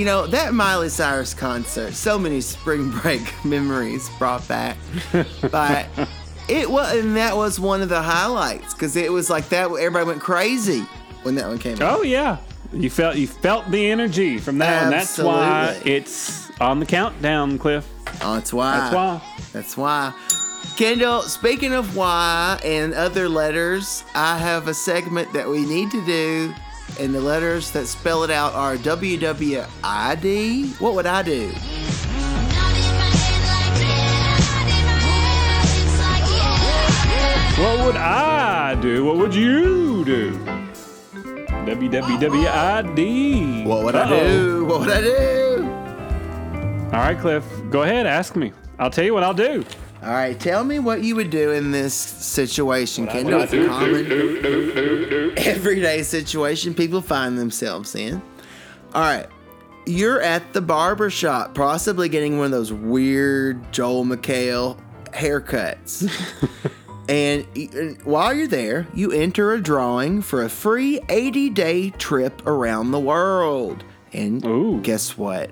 you 0.00 0.06
know 0.06 0.26
that 0.26 0.54
Miley 0.54 0.88
Cyrus 0.88 1.34
concert 1.34 1.92
so 1.92 2.18
many 2.18 2.40
spring 2.40 2.90
break 3.02 3.20
memories 3.44 4.08
brought 4.18 4.48
back 4.48 4.78
but 5.50 5.86
it 6.48 6.70
was 6.70 6.96
and 6.96 7.14
that 7.18 7.36
was 7.36 7.60
one 7.60 7.82
of 7.82 7.90
the 7.90 8.00
highlights 8.00 8.72
cuz 8.72 8.96
it 8.96 9.12
was 9.12 9.28
like 9.28 9.50
that 9.50 9.66
everybody 9.66 10.06
went 10.06 10.22
crazy 10.22 10.86
when 11.22 11.34
that 11.34 11.48
one 11.48 11.58
came 11.58 11.74
out. 11.82 12.00
Oh 12.00 12.02
yeah. 12.02 12.38
You 12.72 12.88
felt 12.88 13.16
you 13.16 13.26
felt 13.26 13.70
the 13.70 13.90
energy 13.90 14.38
from 14.38 14.56
that 14.58 14.84
one. 14.84 14.90
That's 14.90 15.18
why 15.18 15.78
it's 15.84 16.50
on 16.62 16.80
the 16.80 16.86
countdown, 16.86 17.58
Cliff. 17.58 17.86
Oh, 18.22 18.36
that's 18.36 18.54
why. 18.54 18.78
That's 18.78 18.94
why. 18.94 19.22
That's 19.52 19.76
why. 19.76 20.14
Kendall, 20.78 21.20
speaking 21.22 21.74
of 21.74 21.94
why 21.94 22.58
and 22.64 22.94
other 22.94 23.28
letters, 23.28 24.02
I 24.14 24.38
have 24.38 24.66
a 24.66 24.72
segment 24.72 25.30
that 25.34 25.46
we 25.46 25.66
need 25.66 25.90
to 25.90 26.02
do, 26.06 26.54
and 26.98 27.14
the 27.14 27.20
letters 27.20 27.70
that 27.72 27.86
spell 27.86 28.22
it 28.24 28.30
out 28.30 28.54
are 28.54 28.76
WWID. 28.76 29.66
What 30.80 30.94
would 30.94 31.06
I 31.06 31.22
do? 31.22 31.46
Nodding 31.48 31.62
my 32.98 33.10
head 33.14 33.42
like 33.46 33.80
yeah, 33.80 34.38
moving 34.64 34.84
my 34.86 34.98
hips 35.66 35.98
like 36.00 36.26
yeah. 37.58 37.62
What 37.76 37.86
would 37.86 37.96
I 37.96 38.74
do? 38.80 39.04
What 39.04 39.16
would 39.18 39.34
you 39.34 40.04
do? 40.04 40.32
WWWID. 41.66 43.64
What 43.66 43.84
would 43.84 43.94
I 43.94 44.02
Uh-oh. 44.02 44.20
do? 44.26 44.64
What 44.64 44.80
would 44.80 44.90
I 44.90 45.00
do? 45.00 45.66
All 46.92 46.98
right, 46.98 47.18
Cliff, 47.18 47.44
go 47.70 47.82
ahead, 47.82 48.06
ask 48.06 48.34
me. 48.34 48.52
I'll 48.78 48.90
tell 48.90 49.04
you 49.04 49.14
what 49.14 49.22
I'll 49.22 49.34
do. 49.34 49.64
All 50.02 50.08
right, 50.08 50.38
tell 50.38 50.64
me 50.64 50.78
what 50.78 51.02
you 51.02 51.14
would 51.16 51.28
do 51.28 51.50
in 51.50 51.72
this 51.72 51.92
situation, 51.92 53.06
Kendall. 53.06 53.42
It's 53.42 53.52
a 53.52 53.66
common, 53.66 55.34
everyday 55.36 56.02
situation 56.02 56.72
people 56.72 57.02
find 57.02 57.36
themselves 57.38 57.94
in. 57.94 58.22
All 58.94 59.02
right, 59.02 59.26
you're 59.86 60.22
at 60.22 60.54
the 60.54 60.62
barber 60.62 61.10
shop, 61.10 61.54
possibly 61.54 62.08
getting 62.08 62.38
one 62.38 62.46
of 62.46 62.50
those 62.52 62.72
weird 62.72 63.72
Joel 63.72 64.06
McHale 64.06 64.78
haircuts. 65.12 66.10
and 67.08 67.46
y- 67.54 67.68
uh, 67.74 68.02
while 68.04 68.32
you're 68.32 68.46
there, 68.46 68.86
you 68.94 69.12
enter 69.12 69.52
a 69.52 69.60
drawing 69.60 70.22
for 70.22 70.44
a 70.44 70.48
free 70.48 70.98
80 71.10 71.50
day 71.50 71.90
trip 71.90 72.46
around 72.46 72.92
the 72.92 73.00
world. 73.00 73.84
And 74.14 74.44
Ooh. 74.46 74.80
guess 74.80 75.18
what? 75.18 75.50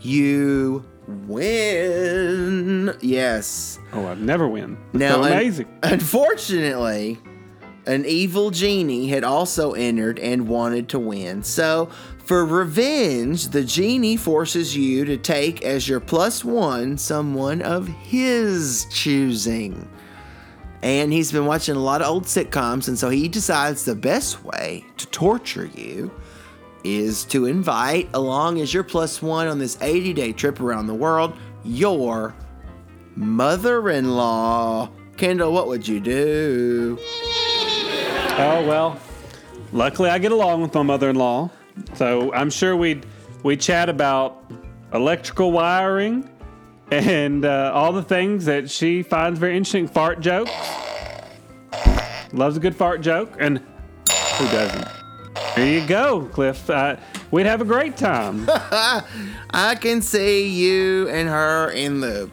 You 0.00 0.84
win. 1.08 2.96
Yes. 3.00 3.78
Oh, 3.92 4.06
I'd 4.06 4.20
never 4.20 4.46
win. 4.48 4.78
That's 4.92 5.00
Now, 5.00 5.14
so 5.16 5.22
un- 5.24 5.32
amazing. 5.32 5.78
unfortunately, 5.82 7.18
an 7.86 8.04
evil 8.04 8.50
genie 8.50 9.08
had 9.08 9.24
also 9.24 9.72
entered 9.72 10.18
and 10.18 10.46
wanted 10.48 10.88
to 10.90 10.98
win. 10.98 11.42
So, 11.42 11.88
for 12.24 12.44
revenge, 12.44 13.48
the 13.48 13.64
genie 13.64 14.16
forces 14.18 14.76
you 14.76 15.06
to 15.06 15.16
take 15.16 15.62
as 15.64 15.88
your 15.88 16.00
plus 16.00 16.44
one 16.44 16.98
someone 16.98 17.62
of 17.62 17.88
his 17.88 18.86
choosing. 18.90 19.88
And 20.82 21.12
he's 21.12 21.32
been 21.32 21.46
watching 21.46 21.74
a 21.74 21.80
lot 21.80 22.02
of 22.02 22.08
old 22.08 22.24
sitcoms, 22.24 22.86
and 22.86 22.96
so 22.98 23.08
he 23.08 23.26
decides 23.28 23.84
the 23.84 23.94
best 23.96 24.44
way 24.44 24.84
to 24.98 25.06
torture 25.08 25.66
you 25.74 26.10
is 26.84 27.24
to 27.24 27.46
invite, 27.46 28.08
along 28.14 28.60
as 28.60 28.72
your 28.72 28.84
plus 28.84 29.20
one 29.20 29.48
on 29.48 29.58
this 29.58 29.78
80 29.80 30.12
day 30.12 30.32
trip 30.32 30.60
around 30.60 30.86
the 30.86 30.94
world, 30.94 31.34
your 31.64 32.34
mother 33.16 33.90
in 33.90 34.14
law. 34.14 34.90
Kendall, 35.16 35.52
what 35.52 35.66
would 35.66 35.86
you 35.86 36.00
do? 36.00 36.98
Oh 38.40 38.64
well. 38.66 39.00
Luckily, 39.72 40.08
I 40.08 40.18
get 40.18 40.32
along 40.32 40.62
with 40.62 40.72
my 40.72 40.82
mother-in-law, 40.82 41.50
so 41.94 42.32
I'm 42.32 42.48
sure 42.48 42.76
we'd 42.76 43.04
we 43.42 43.56
chat 43.56 43.88
about 43.88 44.50
electrical 44.94 45.52
wiring 45.52 46.28
and 46.90 47.44
uh, 47.44 47.72
all 47.74 47.92
the 47.92 48.02
things 48.02 48.46
that 48.46 48.70
she 48.70 49.02
finds 49.02 49.38
very 49.38 49.56
interesting. 49.56 49.86
Fart 49.88 50.20
jokes. 50.20 50.52
Loves 52.32 52.56
a 52.56 52.60
good 52.60 52.76
fart 52.76 53.00
joke, 53.00 53.34
and 53.38 53.58
who 53.58 54.44
doesn't? 54.46 54.97
There 55.56 55.66
you 55.66 55.86
go, 55.86 56.28
Cliff. 56.32 56.70
Uh, 56.70 56.96
we'd 57.30 57.46
have 57.46 57.60
a 57.60 57.64
great 57.64 57.96
time. 57.96 58.44
I 59.50 59.76
can 59.80 60.02
see 60.02 60.48
you 60.48 61.08
and 61.08 61.28
her 61.28 61.70
in 61.70 62.00
the 62.00 62.30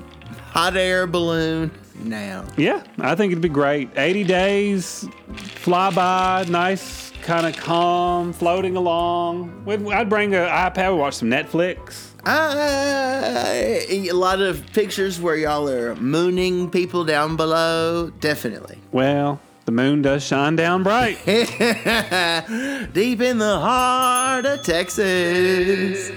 hot 0.52 0.78
air 0.78 1.08
balloon 1.08 1.72
now. 2.04 2.46
Yeah, 2.58 2.84
I 3.00 3.16
think 3.16 3.32
it'd 3.32 3.42
be 3.42 3.50
great. 3.50 3.90
80 3.98 4.24
days, 4.26 5.10
fly 5.36 5.90
by, 5.92 6.46
nice, 6.48 7.12
kind 7.22 7.46
of 7.46 7.58
calm, 7.58 8.32
floating 8.32 8.76
along. 8.76 9.66
We'd, 9.66 9.86
I'd 9.88 10.10
bring 10.10 10.36
an 10.36 10.48
iPad, 10.48 10.94
we'd 10.94 11.00
watch 11.00 11.16
some 11.16 11.30
Netflix. 11.30 12.12
Uh, 12.26 13.82
a 13.88 14.12
lot 14.12 14.42
of 14.42 14.66
pictures 14.74 15.20
where 15.20 15.36
y'all 15.36 15.70
are 15.70 15.96
mooning 15.96 16.70
people 16.70 17.04
down 17.06 17.36
below. 17.36 18.12
Definitely. 18.20 18.80
Well, 18.92 19.40
the 19.66 19.72
moon 19.72 20.02
does 20.02 20.24
shine 20.24 20.56
down 20.56 20.84
bright. 20.84 21.18
Deep 21.26 23.22
in 23.22 23.38
the 23.40 23.60
heart 23.60 24.46
of 24.46 24.62
Texas. 24.64 26.12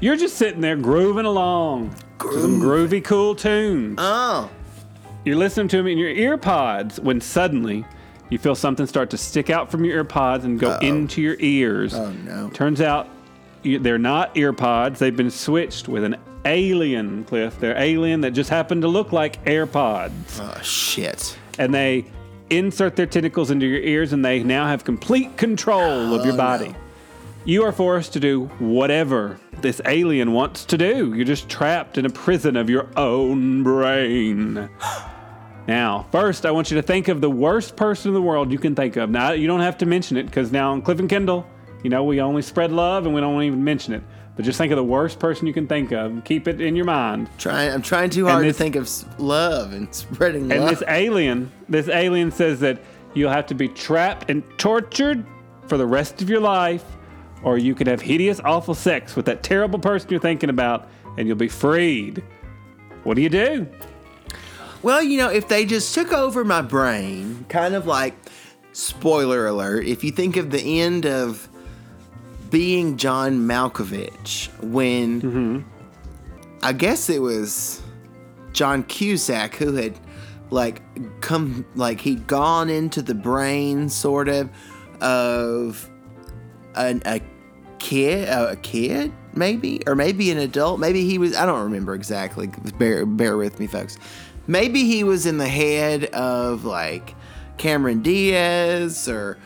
You're 0.00 0.16
just 0.16 0.36
sitting 0.36 0.60
there 0.60 0.76
grooving 0.76 1.24
along 1.26 1.94
to 2.20 2.40
some 2.40 2.60
groovy, 2.60 3.02
cool 3.02 3.34
tunes. 3.34 3.96
Oh, 3.98 4.50
You're 5.24 5.36
listening 5.36 5.68
to 5.68 5.78
them 5.78 5.86
in 5.86 5.98
your 5.98 6.10
ear 6.10 6.36
pods 6.36 7.00
when 7.00 7.20
suddenly 7.20 7.84
you 8.30 8.38
feel 8.38 8.54
something 8.54 8.86
start 8.86 9.10
to 9.10 9.16
stick 9.18 9.50
out 9.50 9.70
from 9.70 9.84
your 9.84 9.96
ear 9.96 10.04
pods 10.04 10.44
and 10.44 10.58
go 10.60 10.76
into 10.78 11.22
your 11.22 11.36
ears. 11.40 11.94
Oh, 11.94 12.10
no. 12.12 12.50
Turns 12.50 12.80
out 12.80 13.08
they're 13.62 13.98
not 13.98 14.36
ear 14.36 14.52
pods. 14.52 14.98
They've 15.00 15.16
been 15.16 15.30
switched 15.30 15.88
with 15.88 16.04
an 16.04 16.16
alien, 16.44 17.24
Cliff. 17.24 17.58
They're 17.58 17.76
alien 17.78 18.20
that 18.22 18.32
just 18.32 18.50
happen 18.50 18.80
to 18.82 18.88
look 18.88 19.12
like 19.12 19.44
AirPods. 19.44 20.40
oh 20.40 20.60
shit. 20.62 21.36
And 21.58 21.72
they 21.74 22.04
insert 22.50 22.96
their 22.96 23.06
tentacles 23.06 23.50
into 23.50 23.66
your 23.66 23.80
ears 23.80 24.12
and 24.12 24.24
they 24.24 24.42
now 24.42 24.66
have 24.66 24.84
complete 24.84 25.36
control 25.36 26.14
of 26.14 26.24
your 26.24 26.34
Oh, 26.34 26.36
body. 26.36 26.68
no. 26.68 26.74
You 27.46 27.62
are 27.64 27.72
forced 27.72 28.12
to 28.14 28.20
do 28.20 28.46
whatever 28.58 29.38
this 29.60 29.80
alien 29.86 30.32
wants 30.32 30.64
to 30.66 30.78
do. 30.78 31.12
You're 31.14 31.24
just 31.26 31.48
trapped 31.48 31.98
in 31.98 32.06
a 32.06 32.10
prison 32.10 32.56
of 32.56 32.68
your 32.70 32.88
own 32.96 33.62
brain. 33.62 34.68
Now, 35.66 36.04
first, 36.12 36.44
I 36.44 36.50
want 36.50 36.70
you 36.70 36.76
to 36.76 36.82
think 36.82 37.08
of 37.08 37.22
the 37.22 37.30
worst 37.30 37.74
person 37.74 38.10
in 38.10 38.14
the 38.14 38.20
world 38.20 38.52
you 38.52 38.58
can 38.58 38.74
think 38.74 38.96
of. 38.96 39.08
Now, 39.08 39.32
you 39.32 39.46
don't 39.46 39.60
have 39.60 39.78
to 39.78 39.86
mention 39.86 40.18
it 40.18 40.24
because 40.24 40.52
now 40.52 40.72
on 40.72 40.82
Cliff 40.82 40.98
and 40.98 41.08
Kendall, 41.08 41.46
you 41.82 41.88
know, 41.88 42.04
we 42.04 42.20
only 42.20 42.42
spread 42.42 42.70
love 42.70 43.06
and 43.06 43.14
we 43.14 43.22
don't 43.22 43.42
even 43.42 43.64
mention 43.64 43.94
it. 43.94 44.02
But 44.36 44.44
just 44.44 44.58
think 44.58 44.72
of 44.72 44.76
the 44.76 44.84
worst 44.84 45.18
person 45.20 45.46
you 45.46 45.52
can 45.52 45.66
think 45.68 45.92
of. 45.92 46.24
Keep 46.24 46.48
it 46.48 46.60
in 46.60 46.74
your 46.74 46.84
mind. 46.86 47.28
Trying, 47.38 47.72
I'm 47.72 47.82
trying 47.82 48.10
too 48.10 48.26
hard 48.26 48.44
this- 48.44 48.56
to 48.56 48.62
think 48.62 48.74
of 48.76 48.90
love 49.20 49.72
and 49.72 49.92
spreading 49.94 50.50
And 50.50 50.60
love. 50.60 50.68
And 50.68 50.76
this 50.76 50.82
alien, 50.88 51.52
this 51.68 51.88
alien 51.88 52.32
says 52.32 52.58
that 52.60 52.82
you'll 53.14 53.30
have 53.30 53.46
to 53.46 53.54
be 53.54 53.68
trapped 53.68 54.28
and 54.30 54.42
tortured 54.58 55.24
for 55.68 55.78
the 55.78 55.86
rest 55.86 56.20
of 56.20 56.28
your 56.28 56.40
life, 56.40 56.84
or 57.44 57.58
you 57.58 57.74
could 57.74 57.86
have 57.86 58.00
hideous, 58.00 58.40
awful 58.44 58.74
sex 58.74 59.14
with 59.14 59.26
that 59.26 59.42
terrible 59.44 59.78
person 59.78 60.08
you're 60.10 60.18
thinking 60.20 60.50
about, 60.50 60.88
and 61.16 61.28
you'll 61.28 61.36
be 61.36 61.48
freed. 61.48 62.22
What 63.04 63.14
do 63.14 63.22
you 63.22 63.28
do? 63.28 63.68
Well, 64.82 65.02
you 65.02 65.16
know, 65.16 65.30
if 65.30 65.46
they 65.48 65.64
just 65.64 65.94
took 65.94 66.12
over 66.12 66.44
my 66.44 66.60
brain, 66.60 67.46
kind 67.48 67.74
of 67.74 67.86
like, 67.86 68.14
spoiler 68.72 69.46
alert, 69.46 69.86
if 69.86 70.02
you 70.02 70.10
think 70.10 70.36
of 70.36 70.50
the 70.50 70.80
end 70.80 71.06
of 71.06 71.48
being 72.54 72.96
John 72.96 73.48
Malkovich, 73.48 74.46
when 74.62 75.20
mm-hmm. 75.20 75.60
I 76.62 76.72
guess 76.72 77.10
it 77.10 77.20
was 77.20 77.82
John 78.52 78.84
Cusack 78.84 79.56
who 79.56 79.74
had 79.74 79.98
like 80.50 80.80
come, 81.20 81.66
like 81.74 82.00
he'd 82.00 82.28
gone 82.28 82.70
into 82.70 83.02
the 83.02 83.12
brain 83.12 83.88
sort 83.88 84.28
of 84.28 84.50
of 85.00 85.90
an, 86.76 87.02
a 87.04 87.20
kid, 87.80 88.28
a 88.28 88.54
kid 88.54 89.12
maybe, 89.32 89.82
or 89.88 89.96
maybe 89.96 90.30
an 90.30 90.38
adult. 90.38 90.78
Maybe 90.78 91.04
he 91.04 91.18
was. 91.18 91.34
I 91.34 91.46
don't 91.46 91.64
remember 91.64 91.92
exactly. 91.92 92.52
Bear 92.78 93.04
bear 93.04 93.36
with 93.36 93.58
me, 93.58 93.66
folks. 93.66 93.98
Maybe 94.46 94.84
he 94.84 95.02
was 95.02 95.26
in 95.26 95.38
the 95.38 95.48
head 95.48 96.04
of 96.04 96.64
like 96.64 97.16
Cameron 97.58 98.00
Diaz 98.00 99.08
or 99.08 99.38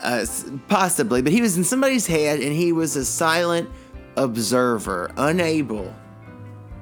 uh, 0.00 0.24
possibly, 0.68 1.22
but 1.22 1.32
he 1.32 1.40
was 1.40 1.56
in 1.56 1.64
somebody's 1.64 2.06
head 2.06 2.40
and 2.40 2.52
he 2.52 2.72
was 2.72 2.96
a 2.96 3.04
silent 3.04 3.68
observer, 4.16 5.10
unable 5.16 5.94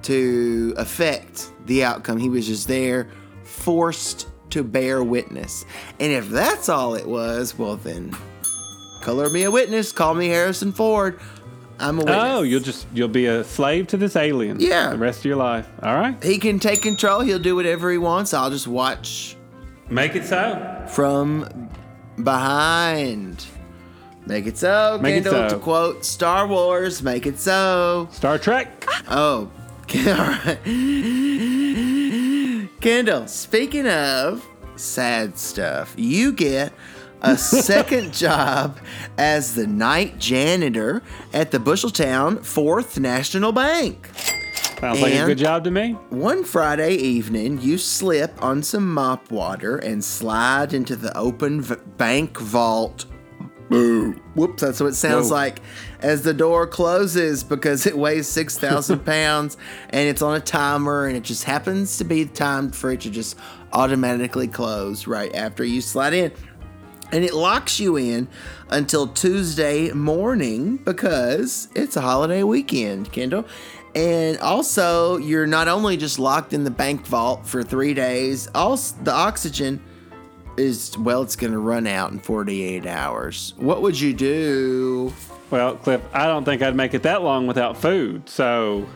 to 0.02 0.74
affect 0.76 1.50
the 1.66 1.84
outcome. 1.84 2.18
He 2.18 2.28
was 2.28 2.46
just 2.46 2.68
there, 2.68 3.08
forced 3.42 4.28
to 4.50 4.62
bear 4.62 5.02
witness. 5.02 5.64
And 5.98 6.12
if 6.12 6.28
that's 6.28 6.68
all 6.68 6.94
it 6.94 7.06
was, 7.06 7.58
well 7.58 7.76
then, 7.76 8.16
color 9.00 9.28
me 9.30 9.44
a 9.44 9.50
witness. 9.50 9.92
Call 9.92 10.14
me 10.14 10.28
Harrison 10.28 10.72
Ford. 10.72 11.18
I'm 11.78 11.96
a 11.96 12.04
witness. 12.04 12.16
Oh, 12.20 12.42
you'll 12.42 12.60
just 12.60 12.86
you'll 12.94 13.08
be 13.08 13.26
a 13.26 13.42
slave 13.42 13.88
to 13.88 13.96
this 13.96 14.14
alien. 14.14 14.60
Yeah. 14.60 14.90
The 14.90 14.98
rest 14.98 15.20
of 15.20 15.24
your 15.24 15.36
life. 15.36 15.68
All 15.82 15.94
right. 15.96 16.22
He 16.22 16.38
can 16.38 16.60
take 16.60 16.82
control. 16.82 17.20
He'll 17.20 17.38
do 17.40 17.56
whatever 17.56 17.90
he 17.90 17.98
wants. 17.98 18.32
I'll 18.32 18.50
just 18.50 18.68
watch 18.68 19.36
Make 19.90 20.14
it 20.14 20.24
so. 20.24 20.86
from 20.88 21.68
behind. 22.22 23.46
Make 24.26 24.46
it 24.46 24.56
so, 24.56 24.98
Make 25.02 25.16
it 25.16 25.24
Kendall. 25.24 25.50
so. 25.50 25.56
To 25.56 25.62
quote 25.62 26.04
Star 26.04 26.46
Wars, 26.46 27.02
make 27.02 27.26
it 27.26 27.38
so. 27.38 28.08
Star 28.12 28.38
Trek. 28.38 28.86
Oh, 29.08 29.50
all 29.96 30.04
right. 30.14 30.58
Kendall, 32.80 33.26
speaking 33.26 33.86
of 33.86 34.46
sad 34.76 35.38
stuff, 35.38 35.94
you 35.96 36.32
get 36.32 36.72
a 37.22 37.36
second 37.38 38.12
job 38.14 38.78
as 39.18 39.54
the 39.54 39.66
night 39.66 40.18
janitor 40.18 41.02
at 41.32 41.50
the 41.50 41.58
Busheltown 41.58 42.44
Fourth 42.44 42.98
National 42.98 43.52
Bank. 43.52 44.08
Sounds 44.80 45.00
like 45.00 45.14
a 45.14 45.26
good 45.26 45.38
job 45.38 45.64
to 45.64 45.70
me. 45.70 45.92
One 46.10 46.44
Friday 46.44 46.94
evening, 46.94 47.60
you 47.60 47.78
slip 47.78 48.42
on 48.42 48.62
some 48.62 48.92
mop 48.92 49.30
water 49.30 49.76
and 49.78 50.04
slide 50.04 50.72
into 50.72 50.96
the 50.96 51.16
open 51.16 51.62
v- 51.62 51.76
bank 51.96 52.38
vault. 52.38 53.06
Boo. 53.70 54.12
Whoops, 54.34 54.62
that's 54.62 54.80
what 54.80 54.88
it 54.88 54.94
sounds 54.94 55.30
Whoa. 55.30 55.36
like 55.36 55.60
as 56.00 56.22
the 56.22 56.34
door 56.34 56.66
closes 56.66 57.42
because 57.42 57.86
it 57.86 57.96
weighs 57.96 58.28
6,000 58.28 58.98
pounds 59.06 59.56
and 59.88 60.08
it's 60.08 60.20
on 60.20 60.36
a 60.36 60.40
timer 60.40 61.06
and 61.06 61.16
it 61.16 61.22
just 61.22 61.44
happens 61.44 61.96
to 61.96 62.04
be 62.04 62.26
timed 62.26 62.76
for 62.76 62.90
it 62.90 63.00
to 63.02 63.10
just 63.10 63.38
automatically 63.72 64.48
close 64.48 65.06
right 65.06 65.34
after 65.34 65.64
you 65.64 65.80
slide 65.80 66.12
in. 66.12 66.30
And 67.10 67.24
it 67.24 67.32
locks 67.32 67.78
you 67.78 67.96
in 67.96 68.28
until 68.70 69.06
Tuesday 69.06 69.92
morning 69.92 70.78
because 70.78 71.68
it's 71.74 71.96
a 71.96 72.00
holiday 72.00 72.42
weekend, 72.42 73.12
Kendall. 73.12 73.46
And 73.94 74.38
also, 74.38 75.18
you're 75.18 75.46
not 75.46 75.68
only 75.68 75.96
just 75.96 76.18
locked 76.18 76.52
in 76.52 76.64
the 76.64 76.70
bank 76.70 77.06
vault 77.06 77.46
for 77.46 77.62
three 77.62 77.94
days, 77.94 78.48
also 78.54 78.96
the 79.02 79.12
oxygen 79.12 79.80
is 80.56 80.96
well, 80.98 81.22
it's 81.22 81.36
going 81.36 81.52
to 81.52 81.58
run 81.58 81.86
out 81.86 82.12
in 82.12 82.18
48 82.18 82.86
hours. 82.86 83.54
What 83.56 83.82
would 83.82 84.00
you 84.00 84.12
do? 84.12 85.12
Well, 85.50 85.76
Cliff, 85.76 86.00
I 86.12 86.26
don't 86.26 86.44
think 86.44 86.62
I'd 86.62 86.74
make 86.74 86.94
it 86.94 87.02
that 87.04 87.22
long 87.22 87.46
without 87.46 87.76
food. 87.76 88.28
So, 88.28 88.86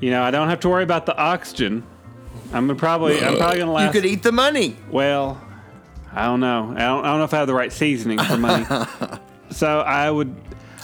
you 0.00 0.10
know, 0.10 0.22
I 0.22 0.30
don't 0.30 0.48
have 0.48 0.60
to 0.60 0.68
worry 0.68 0.84
about 0.84 1.06
the 1.06 1.16
oxygen. 1.16 1.84
I'm 2.52 2.74
probably, 2.76 3.20
I'm 3.20 3.36
probably 3.36 3.58
gonna 3.58 3.72
last. 3.72 3.94
You 3.94 4.00
could 4.00 4.08
eat 4.08 4.22
the 4.22 4.32
money. 4.32 4.76
Well, 4.90 5.40
I 6.12 6.26
don't 6.26 6.40
know. 6.40 6.72
I 6.76 6.80
don't, 6.80 7.04
I 7.04 7.08
don't 7.08 7.18
know 7.18 7.24
if 7.24 7.34
I 7.34 7.38
have 7.38 7.46
the 7.46 7.54
right 7.54 7.72
seasoning 7.72 8.18
for 8.18 8.36
money. 8.36 8.66
so 9.50 9.80
I 9.80 10.10
would, 10.10 10.34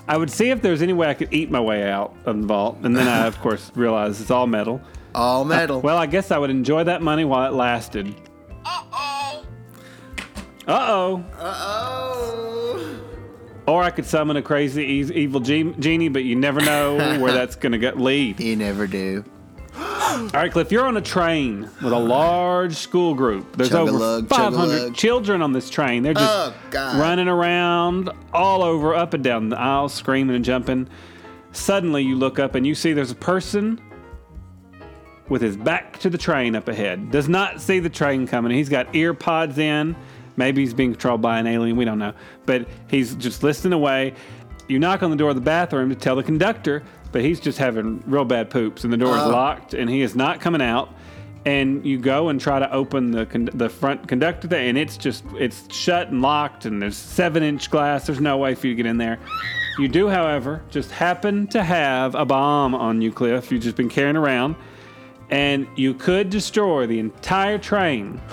I 0.06 0.16
would 0.16 0.30
see 0.30 0.50
if 0.50 0.60
there's 0.60 0.82
any 0.82 0.92
way 0.92 1.08
I 1.08 1.14
could 1.14 1.32
eat 1.32 1.50
my 1.50 1.60
way 1.60 1.88
out 1.90 2.14
of 2.26 2.40
the 2.40 2.46
vault, 2.46 2.78
and 2.82 2.94
then 2.96 3.08
I, 3.08 3.26
of 3.26 3.40
course, 3.42 3.70
realized 3.74 4.20
it's 4.20 4.30
all 4.30 4.46
metal. 4.46 4.80
All 5.14 5.44
metal. 5.44 5.80
Well, 5.80 5.96
I 5.96 6.06
guess 6.06 6.30
I 6.30 6.38
would 6.38 6.50
enjoy 6.50 6.84
that 6.84 7.00
money 7.00 7.24
while 7.24 7.48
it 7.50 7.54
lasted. 7.54 8.14
Uh 8.64 8.82
oh. 8.92 9.44
Uh 10.66 10.86
oh. 10.88 11.24
Uh 11.38 11.54
oh. 11.56 13.00
Or 13.66 13.82
I 13.82 13.90
could 13.90 14.04
summon 14.04 14.36
a 14.36 14.42
crazy 14.42 14.84
evil 14.84 15.40
ge- 15.40 15.74
genie, 15.78 16.08
but 16.08 16.24
you 16.24 16.36
never 16.36 16.60
know 16.60 16.96
where 17.20 17.32
that's 17.32 17.56
gonna 17.56 17.78
lead. 17.94 18.40
You 18.40 18.56
never 18.56 18.86
do. 18.86 19.24
All 20.14 20.28
right, 20.32 20.52
Cliff, 20.52 20.70
you're 20.70 20.86
on 20.86 20.96
a 20.96 21.00
train 21.00 21.62
with 21.82 21.92
a 21.92 21.98
large 21.98 22.74
school 22.76 23.14
group. 23.14 23.56
There's 23.56 23.72
over 23.74 23.90
Chug-a-lug, 23.90 24.28
500 24.28 24.68
chug-a-lug. 24.70 24.94
children 24.94 25.42
on 25.42 25.52
this 25.52 25.68
train. 25.68 26.04
They're 26.04 26.14
just 26.14 26.24
Oh, 26.32 26.54
God. 26.70 27.00
running 27.00 27.26
around 27.26 28.10
all 28.32 28.62
over, 28.62 28.94
up 28.94 29.14
and 29.14 29.24
down 29.24 29.48
the 29.48 29.58
aisle, 29.58 29.88
screaming 29.88 30.36
and 30.36 30.44
jumping. 30.44 30.88
Suddenly, 31.50 32.04
you 32.04 32.14
look 32.14 32.38
up 32.38 32.54
and 32.54 32.64
you 32.64 32.74
see 32.76 32.92
there's 32.92 33.10
a 33.10 33.14
person 33.16 33.80
with 35.28 35.42
his 35.42 35.56
back 35.56 35.98
to 36.00 36.10
the 36.10 36.18
train 36.18 36.54
up 36.54 36.68
ahead. 36.68 37.10
Does 37.10 37.28
not 37.28 37.60
see 37.60 37.80
the 37.80 37.90
train 37.90 38.26
coming. 38.28 38.52
He's 38.52 38.68
got 38.68 38.94
ear 38.94 39.14
pods 39.14 39.58
in. 39.58 39.96
Maybe 40.36 40.62
he's 40.62 40.74
being 40.74 40.92
controlled 40.92 41.22
by 41.22 41.38
an 41.40 41.46
alien. 41.48 41.76
We 41.76 41.84
don't 41.84 41.98
know. 41.98 42.12
But 42.46 42.68
he's 42.88 43.14
just 43.16 43.42
listening 43.42 43.72
away. 43.72 44.14
You 44.68 44.78
knock 44.78 45.02
on 45.02 45.10
the 45.10 45.16
door 45.16 45.30
of 45.30 45.34
the 45.36 45.40
bathroom 45.42 45.88
to 45.90 45.94
tell 45.96 46.14
the 46.16 46.22
conductor, 46.22 46.82
but 47.14 47.22
he's 47.22 47.38
just 47.38 47.58
having 47.58 48.02
real 48.08 48.24
bad 48.24 48.50
poops, 48.50 48.82
and 48.82 48.92
the 48.92 48.96
door 48.96 49.14
is 49.14 49.22
Oh. 49.22 49.28
locked, 49.28 49.72
and 49.72 49.88
he 49.88 50.02
is 50.02 50.16
not 50.16 50.40
coming 50.40 50.60
out. 50.60 50.92
And 51.46 51.86
you 51.86 51.96
go 51.96 52.28
and 52.28 52.40
try 52.40 52.58
to 52.58 52.72
open 52.72 53.12
the 53.12 53.24
con- 53.24 53.50
the 53.54 53.68
front 53.68 54.08
conductor 54.08 54.48
there, 54.48 54.66
and 54.68 54.76
it's 54.76 54.96
just 54.96 55.22
it's 55.38 55.72
shut 55.72 56.08
and 56.08 56.20
locked, 56.20 56.64
and 56.64 56.82
there's 56.82 56.96
seven 56.96 57.44
inch 57.44 57.70
glass. 57.70 58.06
There's 58.06 58.20
no 58.20 58.36
way 58.38 58.56
for 58.56 58.66
you 58.66 58.72
to 58.74 58.76
get 58.82 58.86
in 58.90 58.98
there. 58.98 59.20
You 59.78 59.86
do, 59.86 60.08
however, 60.08 60.62
just 60.70 60.90
happen 60.90 61.46
to 61.48 61.62
have 61.62 62.16
a 62.16 62.24
bomb 62.24 62.74
on 62.74 63.00
you, 63.00 63.12
Cliff. 63.12 63.52
You've 63.52 63.62
just 63.62 63.76
been 63.76 63.88
carrying 63.88 64.16
around, 64.16 64.56
and 65.30 65.68
you 65.76 65.94
could 65.94 66.30
destroy 66.30 66.84
the 66.88 66.98
entire 66.98 67.58
train 67.58 68.20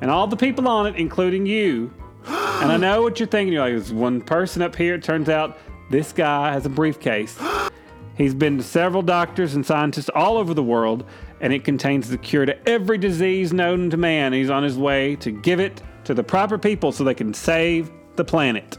and 0.00 0.10
all 0.10 0.26
the 0.26 0.36
people 0.36 0.66
on 0.66 0.88
it, 0.88 0.96
including 0.96 1.46
you. 1.46 1.92
And 2.26 2.72
I 2.72 2.78
know 2.78 3.00
what 3.02 3.20
you're 3.20 3.28
thinking. 3.28 3.52
You're 3.52 3.62
like, 3.62 3.74
there's 3.74 3.92
one 3.92 4.20
person 4.20 4.60
up 4.60 4.74
here. 4.74 4.94
It 4.94 5.04
turns 5.04 5.28
out 5.28 5.56
this 5.88 6.12
guy 6.12 6.52
has 6.52 6.66
a 6.66 6.68
briefcase. 6.68 7.38
He's 8.18 8.34
been 8.34 8.58
to 8.58 8.64
several 8.64 9.02
doctors 9.02 9.54
and 9.54 9.64
scientists 9.64 10.10
all 10.12 10.36
over 10.36 10.52
the 10.52 10.62
world, 10.62 11.04
and 11.40 11.52
it 11.52 11.62
contains 11.64 12.10
the 12.10 12.18
cure 12.18 12.44
to 12.44 12.68
every 12.68 12.98
disease 12.98 13.52
known 13.52 13.90
to 13.90 13.96
man. 13.96 14.32
He's 14.32 14.50
on 14.50 14.64
his 14.64 14.76
way 14.76 15.14
to 15.16 15.30
give 15.30 15.60
it 15.60 15.80
to 16.02 16.14
the 16.14 16.24
proper 16.24 16.58
people 16.58 16.90
so 16.90 17.04
they 17.04 17.14
can 17.14 17.32
save 17.32 17.92
the 18.16 18.24
planet. 18.24 18.76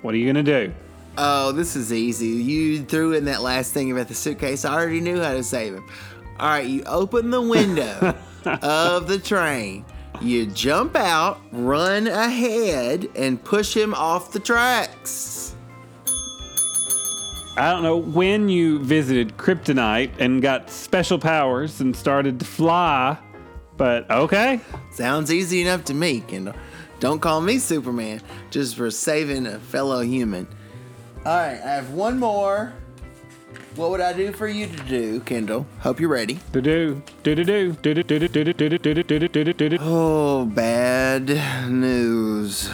What 0.00 0.14
are 0.14 0.16
you 0.16 0.32
going 0.32 0.42
to 0.44 0.66
do? 0.66 0.74
Oh, 1.18 1.52
this 1.52 1.76
is 1.76 1.92
easy. 1.92 2.28
You 2.28 2.82
threw 2.84 3.12
in 3.12 3.26
that 3.26 3.42
last 3.42 3.74
thing 3.74 3.92
about 3.92 4.08
the 4.08 4.14
suitcase. 4.14 4.64
I 4.64 4.72
already 4.72 5.00
knew 5.00 5.20
how 5.20 5.34
to 5.34 5.44
save 5.44 5.74
him. 5.74 5.86
All 6.40 6.48
right, 6.48 6.66
you 6.66 6.82
open 6.84 7.30
the 7.30 7.42
window 7.42 8.14
of 8.62 9.08
the 9.08 9.18
train. 9.18 9.84
You 10.22 10.46
jump 10.46 10.96
out, 10.96 11.38
run 11.52 12.06
ahead, 12.06 13.08
and 13.14 13.42
push 13.42 13.76
him 13.76 13.92
off 13.92 14.32
the 14.32 14.40
tracks. 14.40 15.53
I 17.56 17.70
don't 17.70 17.84
know 17.84 17.96
when 17.96 18.48
you 18.48 18.80
visited 18.80 19.36
Kryptonite 19.36 20.10
and 20.18 20.42
got 20.42 20.70
special 20.70 21.20
powers 21.20 21.80
and 21.80 21.94
started 21.94 22.40
to 22.40 22.44
fly, 22.44 23.16
but 23.76 24.10
okay. 24.10 24.60
Sounds 24.90 25.32
easy 25.32 25.62
enough 25.62 25.84
to 25.84 25.94
me, 25.94 26.20
Kendall. 26.20 26.54
Don't 26.98 27.20
call 27.20 27.40
me 27.40 27.58
Superman 27.58 28.20
just 28.50 28.74
for 28.74 28.90
saving 28.90 29.46
a 29.46 29.60
fellow 29.60 30.00
human. 30.00 30.48
All 31.24 31.36
right, 31.36 31.60
I 31.60 31.74
have 31.74 31.90
one 31.90 32.18
more. 32.18 32.72
What 33.76 33.90
would 33.90 34.00
I 34.00 34.12
do 34.12 34.32
for 34.32 34.48
you 34.48 34.66
to 34.66 34.82
do, 34.84 35.20
Kendall? 35.20 35.64
Hope 35.78 36.00
you're 36.00 36.10
ready. 36.10 36.40
Do 36.50 36.60
do 36.60 37.02
do 37.22 37.36
do 37.36 37.44
do 37.44 37.72
do 37.72 38.02
do 38.02 38.02
do 38.02 38.28
do 38.28 38.54
do 38.54 38.78
do 38.78 39.04
do 39.04 39.28
do 39.28 39.52
do 39.52 39.68
do. 39.68 39.78
Oh, 39.80 40.44
bad 40.44 41.28
news. 41.68 42.68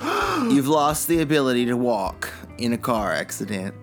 You've 0.00 0.68
lost 0.68 1.08
the 1.08 1.20
ability 1.20 1.66
to 1.66 1.76
walk 1.76 2.32
in 2.58 2.72
a 2.72 2.78
car 2.78 3.12
accident. 3.12 3.74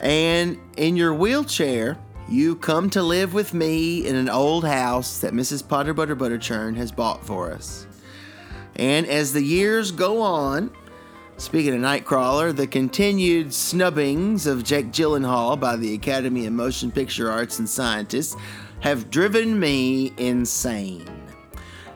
And 0.00 0.58
in 0.76 0.96
your 0.96 1.14
wheelchair, 1.14 1.98
you 2.28 2.56
come 2.56 2.90
to 2.90 3.02
live 3.02 3.34
with 3.34 3.54
me 3.54 4.06
in 4.06 4.16
an 4.16 4.28
old 4.28 4.64
house 4.64 5.20
that 5.20 5.32
Mrs. 5.32 5.66
Potter 5.66 5.94
Butter 5.94 6.16
Butterchurn 6.16 6.76
has 6.76 6.90
bought 6.90 7.24
for 7.24 7.52
us. 7.52 7.86
And 8.74 9.06
as 9.06 9.32
the 9.32 9.42
years 9.42 9.90
go 9.92 10.20
on, 10.20 10.70
speaking 11.38 11.74
of 11.74 11.80
Nightcrawler, 11.80 12.54
the 12.54 12.66
continued 12.66 13.54
snubbings 13.54 14.46
of 14.46 14.64
Jake 14.64 14.90
Gyllenhaal 14.90 15.58
by 15.58 15.76
the 15.76 15.94
Academy 15.94 16.46
of 16.46 16.52
Motion 16.52 16.90
Picture 16.90 17.30
Arts 17.30 17.58
and 17.58 17.68
Scientists 17.68 18.36
have 18.80 19.10
driven 19.10 19.58
me 19.58 20.12
insane. 20.18 21.08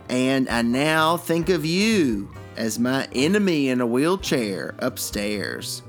And 0.08 0.48
I 0.48 0.62
now 0.62 1.16
think 1.16 1.48
of 1.48 1.64
you 1.64 2.30
as 2.56 2.78
my 2.78 3.08
enemy 3.12 3.68
in 3.68 3.80
a 3.80 3.86
wheelchair 3.86 4.74
upstairs. 4.78 5.82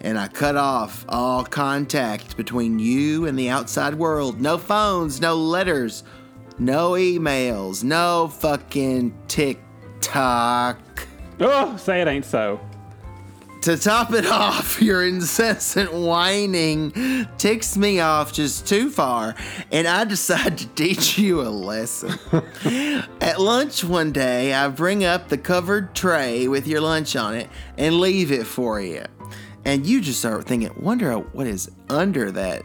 And 0.00 0.18
I 0.18 0.28
cut 0.28 0.56
off 0.56 1.04
all 1.08 1.44
contact 1.44 2.36
between 2.36 2.78
you 2.78 3.26
and 3.26 3.38
the 3.38 3.48
outside 3.48 3.94
world. 3.94 4.40
No 4.40 4.56
phones, 4.56 5.20
no 5.20 5.34
letters, 5.34 6.04
no 6.58 6.92
emails, 6.92 7.82
no 7.82 8.28
fucking 8.28 9.14
TikTok. 9.26 10.78
Oh, 11.40 11.76
say 11.76 12.00
it 12.00 12.08
ain't 12.08 12.24
so. 12.24 12.60
To 13.62 13.76
top 13.76 14.12
it 14.12 14.24
off, 14.30 14.80
your 14.80 15.04
incessant 15.04 15.92
whining 15.92 17.26
ticks 17.38 17.76
me 17.76 18.00
off 18.00 18.32
just 18.32 18.68
too 18.68 18.88
far, 18.88 19.34
and 19.72 19.88
I 19.88 20.04
decide 20.04 20.58
to 20.58 20.68
teach 20.68 21.18
you 21.18 21.40
a 21.40 21.50
lesson. 21.50 22.18
At 23.20 23.40
lunch 23.40 23.82
one 23.82 24.12
day, 24.12 24.54
I 24.54 24.68
bring 24.68 25.04
up 25.04 25.28
the 25.28 25.38
covered 25.38 25.94
tray 25.94 26.46
with 26.46 26.66
your 26.66 26.80
lunch 26.80 27.16
on 27.16 27.34
it 27.34 27.50
and 27.76 27.98
leave 28.00 28.30
it 28.30 28.46
for 28.46 28.80
you. 28.80 29.04
And 29.64 29.86
you 29.86 30.00
just 30.00 30.18
start 30.18 30.44
thinking, 30.44 30.72
wonder 30.80 31.12
what 31.14 31.46
is 31.46 31.70
under 31.88 32.30
that 32.32 32.62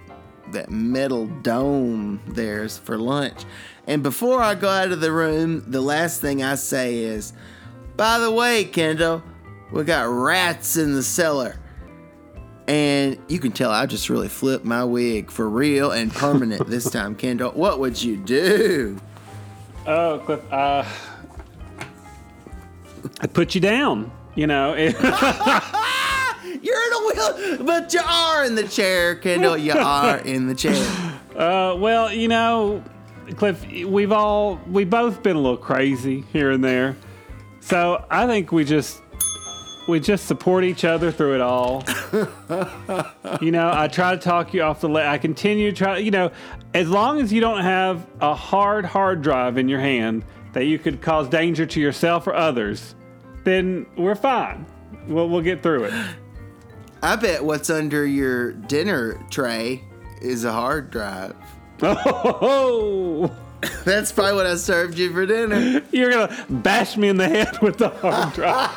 that 0.52 0.70
metal 0.70 1.28
dome 1.42 2.22
there's 2.28 2.78
for 2.78 2.98
lunch. 2.98 3.44
And 3.88 4.04
before 4.04 4.42
I 4.42 4.56
go 4.56 4.70
out 4.70 4.92
of 4.92 5.02
the 5.02 5.12
room, 5.12 5.64
the 5.68 5.82
last 5.82 6.22
thing 6.22 6.44
I 6.44 6.56
say 6.56 7.00
is, 7.00 7.34
by 7.98 8.20
the 8.20 8.32
way, 8.32 8.64
Kendall, 8.64 9.24
we 9.72 9.84
got 9.84 10.04
rats 10.04 10.78
in 10.78 10.94
the 10.94 11.04
cellar. 11.04 11.58
And 12.68 13.18
you 13.28 13.40
can 13.40 13.52
tell 13.52 13.72
I 13.72 13.86
just 13.86 14.10
really 14.10 14.30
flipped 14.30 14.64
my 14.64 14.86
wig 14.86 15.30
for 15.30 15.50
real 15.50 15.92
and 15.92 16.14
permanent 16.14 16.68
this 16.68 16.90
time, 16.92 17.16
Kendall. 17.16 17.52
What 17.52 17.80
would 17.80 18.02
you 18.02 18.16
do? 18.16 18.98
Oh, 19.86 20.22
Cliff, 20.24 20.40
uh, 20.52 20.86
I 23.20 23.28
put 23.28 23.54
you 23.54 23.60
down. 23.60 24.12
You 24.36 24.48
know, 24.48 24.74
it, 24.74 24.96
You're 26.64 26.78
in 26.78 26.94
a 26.94 27.58
wheel, 27.58 27.66
but 27.66 27.94
you 27.94 28.00
are 28.00 28.46
in 28.46 28.56
the 28.56 28.64
chair, 28.64 29.16
Kendall. 29.16 29.58
You 29.58 29.74
are 29.78 30.18
in 30.20 30.48
the 30.48 30.56
chair. 30.56 30.76
uh, 31.36 31.76
well, 31.76 32.12
you 32.12 32.30
know, 32.30 32.82
Cliff, 33.36 33.66
we've 33.86 34.14
all 34.14 34.62
we 34.68 34.86
both 34.86 35.22
been 35.22 35.36
a 35.36 35.40
little 35.42 35.58
crazy 35.58 36.24
here 36.32 36.52
and 36.52 36.64
there, 36.64 36.96
so 37.60 38.06
I 38.10 38.28
think 38.28 38.54
we 38.54 38.64
just 38.64 39.02
we 39.90 40.00
just 40.00 40.26
support 40.26 40.64
each 40.64 40.86
other 40.86 41.12
through 41.12 41.36
it 41.36 41.42
all. 41.42 41.84
you 43.42 43.52
know, 43.52 43.70
I 43.74 43.90
try 43.90 44.16
to 44.16 44.22
talk 44.22 44.54
you 44.54 44.62
off 44.64 44.80
the 44.80 44.88
ledge. 44.88 45.06
I 45.06 45.18
continue 45.18 45.72
to 45.72 45.78
try. 45.78 45.98
You 45.98 46.12
know, 46.12 46.32
as 46.74 46.90
long 46.90 47.20
as 47.20 47.34
you 47.34 47.42
don't 47.42 47.62
have 47.62 48.08
a 48.22 48.34
hard 48.34 48.86
hard 48.86 49.22
drive 49.22 49.58
in 49.58 49.68
your 49.68 49.82
hand 49.82 50.24
that 50.54 50.66
you 50.66 50.80
could 50.80 51.02
cause 51.02 51.28
danger 51.28 51.66
to 51.66 51.82
yourself 51.82 52.26
or 52.26 52.34
others, 52.34 52.96
then 53.44 53.86
we're 53.98 54.16
fine. 54.16 54.66
We'll 55.08 55.28
we'll 55.28 55.42
get 55.42 55.62
through 55.62 55.86
it. 55.86 55.94
I 57.04 57.18
bet 57.18 57.44
what's 57.44 57.70
under 57.70 58.06
your 58.06 58.54
dinner 58.54 59.20
tray 59.30 59.84
is 60.22 60.46
a 60.46 60.54
hard 60.54 60.90
drive. 60.90 61.36
Oh, 61.82 63.30
That's 63.86 64.12
probably 64.12 64.36
what 64.36 64.46
I 64.46 64.56
served 64.56 64.98
you 64.98 65.12
for 65.12 65.26
dinner. 65.26 65.82
you're 65.92 66.12
gonna 66.12 66.46
bash 66.50 66.96
me 66.98 67.10
in 67.10 67.18
the 67.18 67.28
head 67.28 67.60
with 67.62 67.78
the 67.78 67.90
hard 67.90 68.34
drive. 68.36 68.72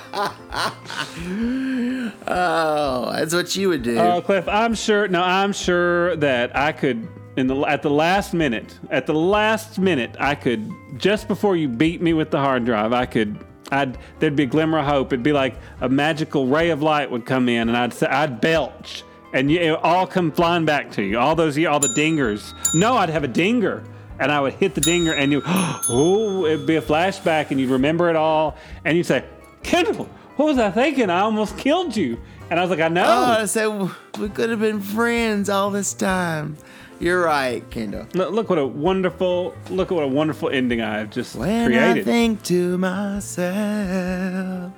Oh, 2.29 3.13
that's 3.13 3.35
what 3.35 3.55
you 3.57 3.69
would 3.69 3.83
do. 3.83 3.99
Oh, 3.99 4.21
Cliff, 4.23 4.49
I'm 4.49 4.75
sure. 4.75 5.09
No, 5.09 5.23
I'm 5.23 5.53
sure 5.53 6.17
that 6.17 6.57
I 6.57 6.73
could. 6.73 7.09
In 7.37 7.47
the 7.49 7.57
at 7.63 7.83
the 7.83 7.91
last 7.91 8.33
minute, 8.33 8.79
at 8.91 9.07
the 9.07 9.15
last 9.15 9.79
minute, 9.79 10.17
I 10.19 10.35
could 10.35 10.69
just 10.97 11.29
before 11.29 11.55
you 11.57 11.69
beat 11.69 12.01
me 12.01 12.13
with 12.13 12.31
the 12.31 12.39
hard 12.39 12.65
drive, 12.65 12.93
I 12.93 13.07
could. 13.07 13.39
I'd 13.71 13.99
there'd 14.19 14.37
be 14.37 14.45
a 14.45 14.47
glimmer 14.47 14.79
of 14.79 14.87
hope. 14.87 15.13
It'd 15.13 15.23
be 15.23 15.33
like 15.33 15.57
a 15.81 15.89
magical 15.89 16.47
ray 16.47 16.71
of 16.71 16.83
light 16.83 17.11
would 17.11 17.27
come 17.27 17.49
in, 17.49 17.69
and 17.69 17.77
I'd 17.77 18.03
I'd 18.05 18.41
belch, 18.41 19.05
and 19.33 19.51
you, 19.51 19.59
it 19.59 19.71
all 19.83 20.07
come 20.07 20.31
flying 20.33 20.65
back 20.65 20.93
to 20.93 21.03
you. 21.03 21.19
All 21.19 21.35
those, 21.35 21.59
all 21.65 21.81
the 21.81 21.89
dingers. 21.89 22.53
No, 22.75 22.97
I'd 22.97 23.11
have 23.11 23.25
a 23.25 23.29
dinger, 23.29 23.85
and 24.19 24.31
I 24.31 24.41
would 24.41 24.55
hit 24.55 24.75
the 24.75 24.81
dinger, 24.81 25.13
and 25.13 25.33
you, 25.33 25.43
oh, 25.47 26.47
it'd 26.47 26.67
be 26.67 26.77
a 26.77 26.83
flashback, 26.83 27.51
and 27.51 27.61
you'd 27.61 27.71
remember 27.71 28.09
it 28.09 28.17
all, 28.17 28.57
and 28.85 28.97
you'd 28.97 29.07
say, 29.07 29.25
Kendall, 29.63 30.09
what 30.37 30.47
was 30.47 30.59
I 30.59 30.71
thinking? 30.71 31.11
I 31.11 31.21
almost 31.21 31.59
killed 31.59 31.97
you, 31.97 32.21
and 32.51 32.61
I 32.61 32.63
was 32.63 32.71
like, 32.71 32.81
I 32.81 32.89
know. 32.89 33.05
Oh, 33.05 33.43
I 33.43 33.45
said 33.47 33.91
we 34.19 34.29
could 34.29 34.51
have 34.51 34.61
been 34.61 34.81
friends 34.81 35.49
all 35.49 35.71
this 35.71 35.93
time. 35.93 36.57
You're 36.99 37.23
right, 37.23 37.69
Kendall. 37.71 38.07
Look, 38.15 38.33
look 38.33 38.49
what 38.51 38.59
a 38.59 38.67
wonderful 38.67 39.55
look 39.69 39.91
at 39.93 39.95
what 39.95 40.05
a 40.05 40.09
wonderful 40.09 40.49
ending 40.49 40.81
I 40.81 40.99
have 40.99 41.11
just 41.11 41.37
When 41.37 41.75
I 41.75 42.03
think 42.03 42.43
to 42.45 42.79
myself, 42.79 44.73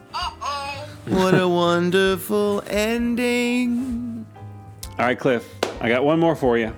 what 1.06 1.34
a 1.38 1.48
wonderful 1.48 2.62
ending. 2.66 4.26
All 4.98 5.06
right, 5.06 5.18
Cliff, 5.18 5.48
I 5.80 5.88
got 5.88 6.04
one 6.04 6.18
more 6.18 6.34
for 6.34 6.58
you. 6.58 6.74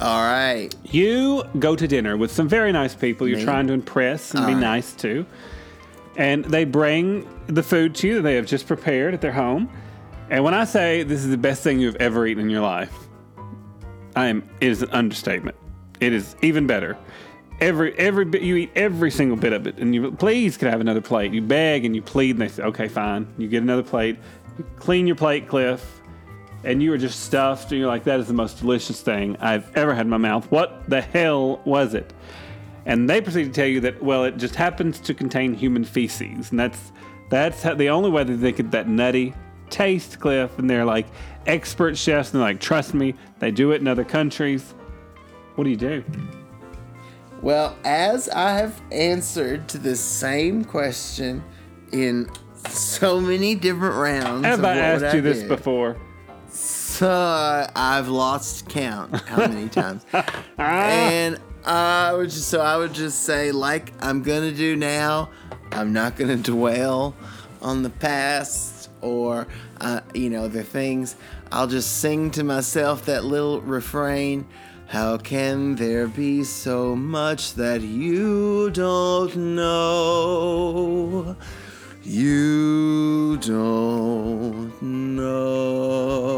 All 0.00 0.22
right. 0.22 0.74
You 0.84 1.42
go 1.58 1.74
to 1.76 1.86
dinner 1.88 2.16
with 2.16 2.30
some 2.30 2.48
very 2.48 2.72
nice 2.72 2.94
people 2.94 3.28
you're 3.28 3.38
Me? 3.38 3.44
trying 3.44 3.66
to 3.66 3.72
impress 3.72 4.30
and 4.32 4.40
All 4.40 4.46
be 4.46 4.54
right. 4.54 4.60
nice 4.60 4.92
to. 4.94 5.24
And 6.16 6.44
they 6.46 6.64
bring 6.64 7.28
the 7.46 7.62
food 7.62 7.94
to 7.96 8.08
you 8.08 8.14
that 8.16 8.22
they 8.22 8.34
have 8.36 8.46
just 8.46 8.66
prepared 8.66 9.12
at 9.14 9.20
their 9.20 9.32
home. 9.32 9.68
And 10.30 10.42
when 10.44 10.54
I 10.54 10.64
say 10.64 11.02
this 11.02 11.20
is 11.20 11.28
the 11.30 11.36
best 11.38 11.62
thing 11.62 11.78
you've 11.78 11.96
ever 11.96 12.26
eaten 12.26 12.42
in 12.44 12.50
your 12.50 12.62
life, 12.62 12.92
I 14.16 14.26
am 14.26 14.48
it 14.60 14.68
is 14.68 14.82
an 14.82 14.90
understatement. 14.90 15.56
It 16.00 16.12
is 16.12 16.34
even 16.42 16.66
better. 16.66 16.96
Every 17.60 17.96
every 17.98 18.24
bit 18.24 18.42
you 18.42 18.56
eat 18.56 18.70
every 18.74 19.10
single 19.10 19.36
bit 19.36 19.52
of 19.52 19.66
it, 19.66 19.78
and 19.78 19.94
you 19.94 20.10
please 20.12 20.56
could 20.56 20.68
have 20.68 20.80
another 20.80 21.00
plate. 21.00 21.32
You 21.32 21.42
beg 21.42 21.84
and 21.84 21.94
you 21.94 22.02
plead, 22.02 22.30
and 22.32 22.40
they 22.40 22.48
say, 22.48 22.62
"Okay, 22.64 22.88
fine." 22.88 23.26
You 23.38 23.46
get 23.48 23.62
another 23.62 23.82
plate. 23.82 24.18
You 24.58 24.64
clean 24.76 25.06
your 25.06 25.16
plate, 25.16 25.46
Cliff, 25.46 26.00
and 26.64 26.82
you 26.82 26.92
are 26.92 26.98
just 26.98 27.20
stuffed. 27.20 27.70
And 27.70 27.78
you're 27.78 27.88
like, 27.88 28.04
"That 28.04 28.18
is 28.18 28.26
the 28.26 28.34
most 28.34 28.58
delicious 28.58 29.00
thing 29.00 29.36
I've 29.40 29.74
ever 29.76 29.94
had 29.94 30.06
in 30.06 30.10
my 30.10 30.16
mouth." 30.16 30.50
What 30.50 30.88
the 30.88 31.00
hell 31.00 31.60
was 31.64 31.94
it? 31.94 32.12
And 32.86 33.08
they 33.08 33.20
proceed 33.20 33.44
to 33.44 33.50
tell 33.50 33.66
you 33.66 33.80
that 33.80 34.02
well, 34.02 34.24
it 34.24 34.38
just 34.38 34.54
happens 34.54 34.98
to 35.00 35.14
contain 35.14 35.54
human 35.54 35.84
feces, 35.84 36.50
and 36.50 36.58
that's 36.58 36.92
that's 37.28 37.62
how, 37.62 37.74
the 37.74 37.90
only 37.90 38.10
way 38.10 38.24
that 38.24 38.36
they 38.36 38.52
get 38.52 38.70
that 38.70 38.88
nutty 38.88 39.34
taste, 39.70 40.20
Cliff. 40.20 40.58
And 40.58 40.70
they're 40.70 40.84
like 40.84 41.06
expert 41.46 41.96
chefs, 41.96 42.32
and 42.32 42.40
they're 42.40 42.48
like, 42.48 42.60
"Trust 42.60 42.94
me, 42.94 43.14
they 43.38 43.50
do 43.50 43.72
it 43.72 43.80
in 43.80 43.88
other 43.88 44.04
countries." 44.04 44.74
What 45.54 45.64
do 45.64 45.70
you 45.70 45.76
do? 45.76 46.04
Well, 47.42 47.76
as 47.84 48.28
I 48.28 48.52
have 48.58 48.80
answered 48.90 49.68
to 49.68 49.78
the 49.78 49.96
same 49.96 50.64
question 50.64 51.42
in 51.92 52.28
so 52.68 53.20
many 53.20 53.54
different 53.54 53.94
rounds, 53.94 54.44
Have 54.44 54.64
I 54.64 54.76
asked 54.76 55.14
you 55.14 55.20
I 55.20 55.22
this 55.22 55.42
do, 55.42 55.48
before? 55.48 55.96
So 56.48 57.66
I've 57.76 58.08
lost 58.08 58.68
count 58.68 59.14
how 59.28 59.46
many 59.46 59.68
times. 59.70 60.04
and 60.58 61.38
I 61.64 62.12
would 62.14 62.30
just 62.30 62.48
so 62.48 62.60
I 62.60 62.76
would 62.76 62.94
just 62.94 63.22
say 63.24 63.52
like 63.52 63.92
I'm 64.00 64.22
gonna 64.22 64.52
do 64.52 64.76
now. 64.76 65.30
I'm 65.72 65.92
not 65.92 66.16
gonna 66.16 66.36
dwell 66.54 67.14
on 67.60 67.82
the 67.82 67.90
past 67.90 68.90
or 69.02 69.46
uh, 69.80 70.00
you 70.14 70.30
know 70.30 70.48
the 70.48 70.62
things. 70.64 71.16
I'll 71.56 71.66
just 71.66 72.00
sing 72.02 72.30
to 72.32 72.44
myself 72.44 73.06
that 73.06 73.24
little 73.24 73.62
refrain. 73.62 74.46
How 74.88 75.16
can 75.16 75.74
there 75.76 76.06
be 76.06 76.44
so 76.44 76.94
much 76.94 77.54
that 77.54 77.80
you 77.80 78.68
don't 78.72 79.34
know? 79.54 81.34
You 82.02 83.38
don't 83.38 84.82
know. 84.82 86.28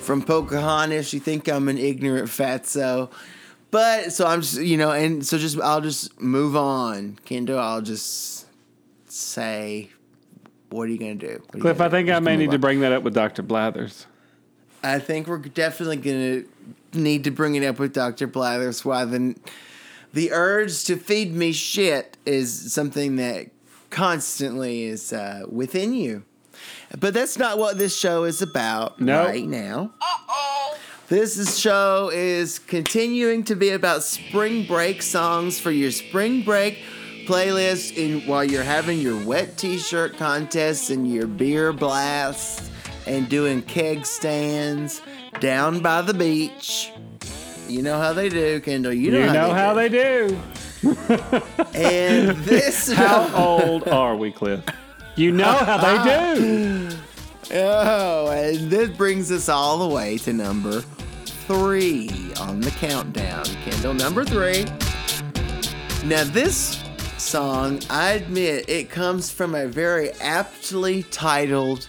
From 0.00 0.20
Pocahontas, 0.20 1.14
you 1.14 1.20
think 1.20 1.48
I'm 1.48 1.70
an 1.70 1.78
ignorant 1.78 2.28
fatso. 2.28 3.10
But 3.70 4.12
so 4.12 4.26
I'm 4.26 4.42
just, 4.42 4.60
you 4.60 4.76
know, 4.76 4.90
and 4.92 5.26
so 5.26 5.38
just, 5.38 5.58
I'll 5.58 5.80
just 5.80 6.20
move 6.20 6.56
on. 6.56 7.18
Kendall, 7.24 7.58
I'll 7.58 7.80
just 7.80 8.44
say, 9.06 9.88
what 10.74 10.88
are 10.88 10.92
you 10.92 10.98
going 10.98 11.18
to 11.18 11.26
do? 11.38 11.60
Cliff, 11.60 11.80
I 11.80 11.88
think? 11.88 12.10
I 12.10 12.18
may 12.18 12.36
need 12.36 12.50
to 12.50 12.58
bring 12.58 12.80
that 12.80 12.92
up 12.92 13.02
with 13.02 13.14
Dr. 13.14 13.42
Blathers. 13.42 14.06
I 14.82 14.98
think 14.98 15.26
we're 15.28 15.38
definitely 15.38 15.96
gonna 15.96 16.42
need 16.92 17.24
to 17.24 17.30
bring 17.30 17.54
it 17.54 17.64
up 17.64 17.78
with 17.78 17.94
Dr. 17.94 18.26
Blathers. 18.26 18.84
Why 18.84 19.06
the 19.06 19.34
the 20.12 20.30
urge 20.32 20.84
to 20.84 20.96
feed 20.96 21.34
me 21.34 21.52
shit 21.52 22.18
is 22.26 22.72
something 22.72 23.16
that 23.16 23.46
constantly 23.88 24.82
is 24.84 25.10
uh, 25.12 25.44
within 25.50 25.94
you. 25.94 26.22
But 26.98 27.14
that's 27.14 27.38
not 27.38 27.56
what 27.58 27.78
this 27.78 27.96
show 27.98 28.24
is 28.24 28.42
about 28.42 29.00
No. 29.00 29.24
right 29.24 29.46
now. 29.46 29.92
Uh-oh. 30.02 30.76
This 31.08 31.38
is- 31.38 31.58
show 31.58 32.10
is 32.12 32.58
continuing 32.58 33.42
to 33.44 33.54
be 33.54 33.70
about 33.70 34.02
spring 34.02 34.66
break 34.66 35.00
songs 35.00 35.58
for 35.58 35.70
your 35.70 35.90
spring 35.90 36.42
break 36.42 36.78
playlist 37.26 37.96
in 37.96 38.20
while 38.26 38.44
you're 38.44 38.62
having 38.62 38.98
your 39.00 39.22
wet 39.24 39.56
t-shirt 39.56 40.16
contests 40.16 40.90
and 40.90 41.10
your 41.12 41.26
beer 41.26 41.72
blasts 41.72 42.70
and 43.06 43.28
doing 43.28 43.62
keg 43.62 44.06
stands 44.06 45.02
down 45.40 45.80
by 45.80 46.02
the 46.02 46.14
beach. 46.14 46.92
You 47.68 47.82
know 47.82 47.98
how 47.98 48.12
they 48.12 48.28
do, 48.28 48.60
Kendall. 48.60 48.92
You 48.92 49.10
know, 49.10 49.18
You 49.20 49.26
how, 49.26 49.32
know 49.32 49.48
they 49.48 49.54
how 49.54 49.74
they 49.74 49.88
do. 49.88 50.40
And 51.74 52.36
this 52.44 52.92
How 52.92 53.30
old 53.34 53.88
are 53.88 54.14
we, 54.16 54.30
Cliff? 54.32 54.62
You 55.16 55.32
know 55.32 55.52
how 55.52 55.78
they 55.78 56.26
do. 56.38 56.90
Oh, 57.52 58.30
and 58.30 58.70
this 58.70 58.88
brings 58.88 59.30
us 59.30 59.50
all 59.50 59.86
the 59.86 59.94
way 59.94 60.16
to 60.18 60.32
number 60.32 60.80
three 61.46 62.10
on 62.40 62.60
the 62.60 62.70
countdown. 62.70 63.44
Kendall, 63.44 63.92
number 63.92 64.24
three. 64.24 64.64
Now, 66.08 66.24
this 66.24 66.82
song, 67.24 67.80
I 67.90 68.12
admit, 68.12 68.68
it 68.68 68.90
comes 68.90 69.30
from 69.30 69.54
a 69.54 69.66
very 69.66 70.12
aptly 70.20 71.02
titled 71.04 71.88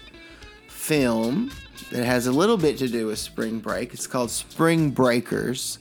film 0.68 1.52
that 1.92 2.06
has 2.06 2.28
a 2.28 2.32
little 2.32 2.58
bit 2.58 2.78
to 2.80 2.88
do 2.88 3.08
with 3.08 3.20
spring 3.20 3.60
break. 3.60 3.94
It's 3.94 4.08
called 4.08 4.32
Spring 4.32 4.92
Breakers. 4.92 5.80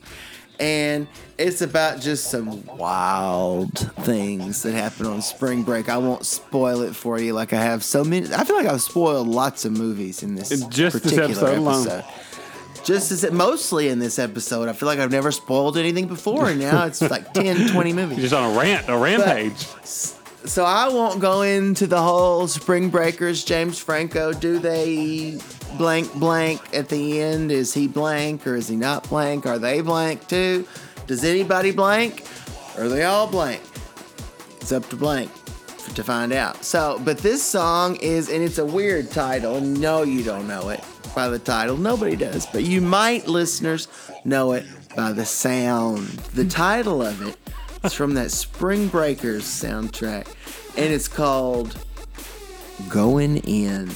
And 0.61 1.09
it's 1.37 1.63
about 1.63 2.01
just 2.01 2.31
some 2.31 2.65
wild 2.67 3.77
things 4.05 4.63
that 4.63 4.73
happen 4.73 5.07
on 5.07 5.21
spring 5.21 5.63
break. 5.65 5.89
I 5.89 5.99
won't 5.99 6.25
spoil 6.27 6.83
it 6.83 6.95
for 6.95 7.19
you 7.19 7.33
like 7.33 7.53
I 7.53 7.61
have 7.61 7.83
so 7.83 8.05
many. 8.05 8.33
I 8.33 8.45
feel 8.45 8.55
like 8.57 8.67
I've 8.67 8.83
spoiled 8.83 9.27
lots 9.27 9.65
of 9.65 9.73
movies 9.73 10.23
in 10.23 10.37
this 10.37 10.51
Just 10.69 10.95
this 10.95 11.03
particular 11.03 11.25
episode 11.25 11.59
alone. 11.59 11.89
episode. 11.89 12.05
Just 12.85 13.11
as 13.13 13.29
mostly 13.33 13.89
in 13.89 13.99
this 13.99 14.19
episode, 14.19 14.69
I 14.69 14.75
feel 14.75 14.87
like 14.87 14.99
I've 14.99 15.11
never 15.11 15.33
spoiled 15.33 15.79
anything 15.79 16.07
before, 16.07 16.51
and 16.51 16.61
now 16.61 16.85
it's 16.85 17.01
like 17.01 17.33
10, 17.33 17.71
20 17.73 17.93
movies. 17.95 18.19
Just 18.19 18.35
on 18.35 18.55
a 18.55 18.59
rant, 18.59 18.89
a 18.89 18.97
rampage. 18.97 19.67
So 20.45 20.67
I 20.67 20.89
won't 20.89 21.19
go 21.19 21.41
into 21.41 21.87
the 21.87 22.01
whole 22.03 22.47
Spring 22.47 22.91
Breakers, 22.91 23.43
James 23.43 23.79
Franco. 23.79 24.35
Do 24.35 24.59
they 24.59 25.39
blank 25.79 26.13
blank 26.17 26.61
at 26.75 26.91
the 26.91 27.23
end? 27.23 27.51
Is 27.51 27.73
he 27.73 27.89
blank 27.89 28.47
or 28.47 28.55
is 28.55 28.69
he 28.69 28.77
not 28.77 29.09
blank? 29.09 29.47
Are 29.47 29.59
they 29.59 29.81
blank 29.81 30.29
too? 30.29 30.69
Does 31.07 31.25
anybody 31.25 31.71
blank? 31.71 32.27
Or 32.77 32.85
are 32.85 32.89
they 32.91 33.05
all 33.05 33.27
blank? 33.27 33.63
It's 34.61 34.73
up 34.73 34.87
to 34.91 34.97
blank 34.97 35.31
to 35.95 36.05
find 36.05 36.35
out. 36.35 36.63
So, 36.63 37.01
but 37.03 37.17
this 37.19 37.43
song 37.43 37.97
is, 37.97 38.29
and 38.29 38.43
it's 38.43 38.59
a 38.59 38.67
weird 38.67 39.11
title. 39.11 39.63
No, 39.63 40.03
you 40.03 40.23
don't 40.23 40.47
know 40.47 40.69
it 40.69 40.85
by 41.15 41.29
the 41.29 41.39
title. 41.39 41.77
Nobody 41.77 42.17
does, 42.17 42.47
but 42.47 42.65
you 42.65 42.81
might, 42.81 43.29
listeners, 43.29 43.89
know 44.25 44.53
it 44.53 44.65
by 44.97 45.13
the 45.13 45.25
sound. 45.25 46.07
The 46.35 46.45
title 46.45 47.03
of 47.03 47.23
it 47.23 47.37
is 47.85 47.93
from 47.93 48.15
that 48.15 48.31
Spring 48.31 48.89
Breakers 48.89 49.45
soundtrack, 49.45 50.27
and 50.77 50.93
it's 50.93 51.09
called 51.09 51.77
Going 52.89 53.39
In. 53.39 53.91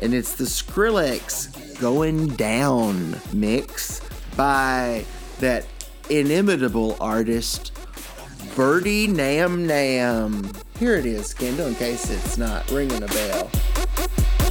And 0.00 0.12
it's 0.12 0.34
the 0.34 0.44
Skrillex 0.44 1.80
Going 1.80 2.28
Down 2.28 3.16
mix 3.32 4.00
by 4.36 5.04
that 5.40 5.66
inimitable 6.10 6.96
artist, 7.00 7.72
Birdy 8.54 9.06
Nam 9.06 9.66
Nam. 9.66 10.50
Here 10.78 10.96
it 10.96 11.06
is, 11.06 11.32
Kendall, 11.32 11.68
in 11.68 11.74
case 11.76 12.10
it's 12.10 12.36
not 12.36 12.70
ringing 12.70 13.02
a 13.02 13.06
bell. 13.06 13.50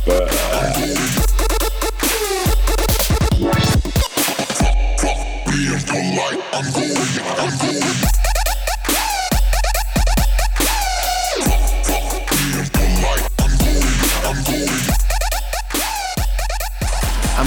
I'm 0.06 0.82
going 0.82 1.23
I'm 5.54 5.60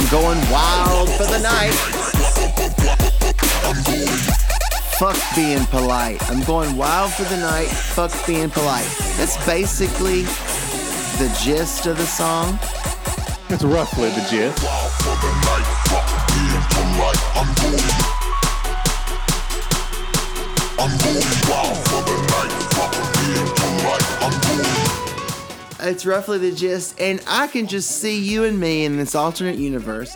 going 0.09 0.39
wild 0.49 1.09
for 1.09 1.25
the 1.25 1.39
night. 1.43 1.73
Fuck 4.97 5.17
being 5.35 5.65
polite. 5.65 6.31
I'm 6.31 6.41
going 6.45 6.77
wild 6.77 7.11
for 7.11 7.23
the 7.23 7.35
night. 7.41 7.67
Fuck 7.67 8.13
being 8.25 8.49
polite. 8.49 8.87
That's 9.17 9.35
basically 9.45 10.21
the 11.19 11.37
gist 11.43 11.87
of 11.87 11.97
the 11.97 12.05
song. 12.05 12.57
That's 13.49 13.65
roughly 13.65 14.11
the 14.11 14.25
gist. 14.29 14.86
It's 25.79 26.05
roughly 26.05 26.37
the 26.37 26.51
gist, 26.51 26.99
and 26.99 27.23
I 27.27 27.47
can 27.47 27.65
just 27.65 28.01
see 28.01 28.19
you 28.19 28.43
and 28.43 28.59
me 28.59 28.83
in 28.83 28.97
this 28.97 29.15
alternate 29.15 29.57
universe, 29.57 30.15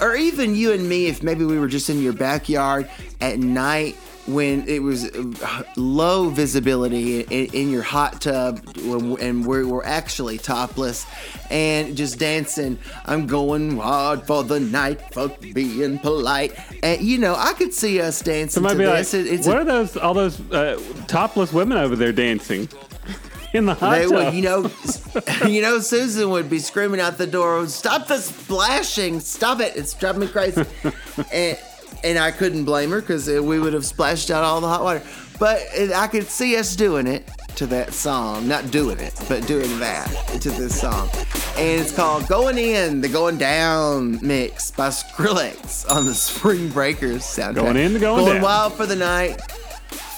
or 0.00 0.16
even 0.16 0.54
you 0.54 0.72
and 0.72 0.88
me 0.88 1.06
if 1.06 1.22
maybe 1.22 1.44
we 1.44 1.58
were 1.58 1.68
just 1.68 1.88
in 1.88 2.02
your 2.02 2.12
backyard 2.12 2.90
at 3.20 3.38
night 3.38 3.96
when 4.26 4.66
it 4.68 4.80
was 4.82 5.04
uh, 5.06 5.62
low 5.76 6.28
visibility 6.28 7.22
in, 7.22 7.46
in 7.52 7.70
your 7.70 7.82
hot 7.82 8.20
tub 8.20 8.60
when- 8.78 9.18
and 9.20 9.44
we're, 9.44 9.66
we're 9.66 9.84
actually 9.84 10.38
topless 10.38 11.04
and 11.50 11.96
just 11.96 12.18
dancing. 12.18 12.78
I'm 13.04 13.26
going 13.26 13.78
hard 13.78 14.26
for 14.26 14.44
the 14.44 14.60
night, 14.60 15.00
fuck 15.12 15.40
being 15.40 15.98
polite. 15.98 16.54
And 16.84 17.00
you 17.00 17.18
know, 17.18 17.34
I 17.36 17.52
could 17.54 17.74
see 17.74 18.00
us 18.00 18.20
dancing 18.20 18.50
Somebody 18.62 18.76
to 18.76 18.82
be 18.82 18.86
like, 18.86 18.98
this. 18.98 19.14
It- 19.14 19.26
it's 19.26 19.46
what 19.46 19.56
a- 19.56 19.60
are 19.60 19.64
those, 19.64 19.96
all 19.96 20.14
those 20.14 20.40
uh, 20.52 20.80
topless 21.08 21.52
women 21.52 21.76
over 21.78 21.96
there 21.96 22.12
dancing 22.12 22.68
in 23.54 23.66
the 23.66 23.74
hot 23.74 23.90
They 23.90 24.02
tub? 24.04 24.12
would, 24.12 24.34
you 24.34 24.42
know, 24.42 24.70
you 25.48 25.62
know, 25.62 25.80
Susan 25.80 26.30
would 26.30 26.48
be 26.48 26.60
screaming 26.60 27.00
out 27.00 27.18
the 27.18 27.26
door, 27.26 27.66
"Stop 27.66 28.06
the 28.06 28.18
splashing! 28.18 29.18
Stop 29.20 29.60
it! 29.60 29.74
It's 29.76 29.92
driving 29.94 30.20
me 30.20 30.28
crazy!" 30.28 30.64
and 31.32 31.58
and 32.04 32.18
I 32.18 32.30
couldn't 32.30 32.64
blame 32.64 32.90
her 32.90 33.00
because 33.00 33.28
we 33.28 33.58
would 33.58 33.72
have 33.72 33.84
splashed 33.84 34.30
out 34.30 34.44
all 34.44 34.60
the 34.60 34.68
hot 34.68 34.82
water. 34.82 35.02
But 35.38 35.60
it, 35.74 35.92
I 35.92 36.06
could 36.06 36.26
see 36.26 36.56
us 36.56 36.76
doing 36.76 37.06
it 37.06 37.28
to 37.56 37.66
that 37.66 37.92
song, 37.92 38.46
not 38.46 38.70
doing 38.70 38.98
it, 38.98 39.14
but 39.28 39.46
doing 39.46 39.78
that 39.80 40.06
to 40.40 40.50
this 40.50 40.80
song. 40.80 41.08
And 41.56 41.80
it's 41.80 41.94
called 41.94 42.28
"Going 42.28 42.58
In," 42.58 43.00
the 43.00 43.08
"Going 43.08 43.38
Down" 43.38 44.24
mix 44.24 44.70
by 44.70 44.88
Skrillex 44.88 45.90
on 45.90 46.06
the 46.06 46.14
Spring 46.14 46.68
Breakers 46.68 47.22
soundtrack. 47.22 47.54
Going 47.54 47.76
in, 47.76 47.98
going 47.98 48.24
down. 48.24 48.24
Going 48.24 48.42
wild 48.42 48.74
for 48.74 48.86
the 48.86 48.96
night. 48.96 49.40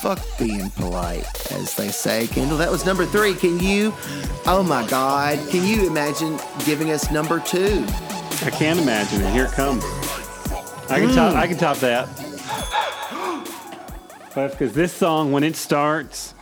Fuck 0.03 0.21
being 0.39 0.69
polite, 0.71 1.25
as 1.51 1.75
they 1.77 1.89
say. 1.89 2.27
Kendall, 2.27 2.59
that 2.59 2.71
was 2.71 2.85
number 2.85 3.07
three. 3.07 3.33
Can 3.33 3.59
you, 3.59 3.95
oh 4.45 4.63
my 4.63 4.87
God, 4.89 5.39
can 5.49 5.67
you 5.67 5.87
imagine 5.87 6.39
giving 6.67 6.91
us 6.91 7.11
number 7.11 7.41
two? 7.41 7.87
I 8.43 8.51
can't 8.51 8.79
imagine 8.79 9.23
it. 9.23 9.33
Here 9.33 9.47
it 9.47 9.53
comes. 9.53 9.83
I 10.89 11.01
can 11.01 11.15
top. 11.15 11.35
I 11.35 11.47
can 11.47 11.57
top 11.57 11.79
that. 11.79 12.09
Because 14.35 14.73
this 14.73 14.93
song, 14.93 15.33
when 15.33 15.45
it 15.45 15.57
starts, 15.57 16.35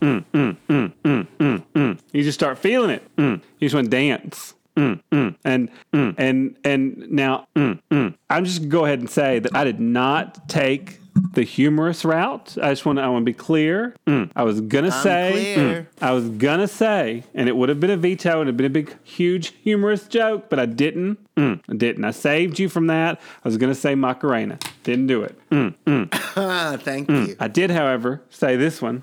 mm, 0.00 0.24
mm, 0.32 0.56
mm, 0.68 0.92
mm, 1.04 1.26
mm, 1.38 1.62
mm, 1.74 1.98
you 2.12 2.22
just 2.22 2.38
start 2.38 2.58
feeling 2.58 2.90
it. 2.90 3.16
Mm. 3.16 3.40
You 3.58 3.66
just 3.66 3.74
want 3.74 3.86
to 3.86 3.90
dance. 3.90 4.54
Mm, 4.76 5.00
mm, 5.12 5.36
and 5.44 5.70
mm, 5.92 6.14
and 6.18 6.56
and 6.64 7.10
now 7.10 7.46
mm, 7.54 7.80
mm. 7.90 8.14
I'm 8.28 8.44
just 8.44 8.58
gonna 8.58 8.70
go 8.70 8.84
ahead 8.84 8.98
and 8.98 9.08
say 9.08 9.38
that 9.38 9.54
I 9.54 9.62
did 9.62 9.78
not 9.78 10.48
take 10.48 10.98
the 11.34 11.42
humorous 11.42 12.04
route. 12.04 12.56
I 12.60 12.70
just 12.70 12.84
want 12.84 12.98
to 12.98 13.02
I 13.02 13.08
want 13.08 13.22
to 13.22 13.24
be 13.24 13.34
clear. 13.34 13.94
Mm. 14.06 14.30
I 14.34 14.42
was 14.42 14.60
gonna 14.60 14.88
I'm 14.88 15.02
say 15.02 15.54
mm, 15.56 15.86
I 16.02 16.10
was 16.12 16.28
gonna 16.28 16.66
say, 16.66 17.22
and 17.34 17.48
it 17.48 17.56
would 17.56 17.68
have 17.68 17.78
been 17.78 17.90
a 17.90 17.96
veto, 17.96 18.34
it 18.34 18.38
would 18.38 18.46
have 18.48 18.56
been 18.56 18.66
a 18.66 18.70
big, 18.70 18.96
huge, 19.04 19.54
humorous 19.62 20.08
joke, 20.08 20.48
but 20.50 20.58
I 20.58 20.66
didn't. 20.66 21.18
Mm, 21.36 21.60
I 21.68 21.74
didn't. 21.74 22.04
I 22.04 22.10
saved 22.10 22.58
you 22.58 22.68
from 22.68 22.88
that. 22.88 23.20
I 23.44 23.48
was 23.48 23.56
gonna 23.56 23.74
say 23.74 23.94
Macarena. 23.94 24.58
Didn't 24.82 25.06
do 25.06 25.22
it. 25.22 25.38
Mm, 25.50 25.74
mm. 25.86 26.08
Ah, 26.36 26.76
thank 26.80 27.08
you. 27.08 27.36
I 27.38 27.48
did, 27.48 27.70
however, 27.70 28.22
say 28.30 28.56
this 28.56 28.82
one. 28.82 29.02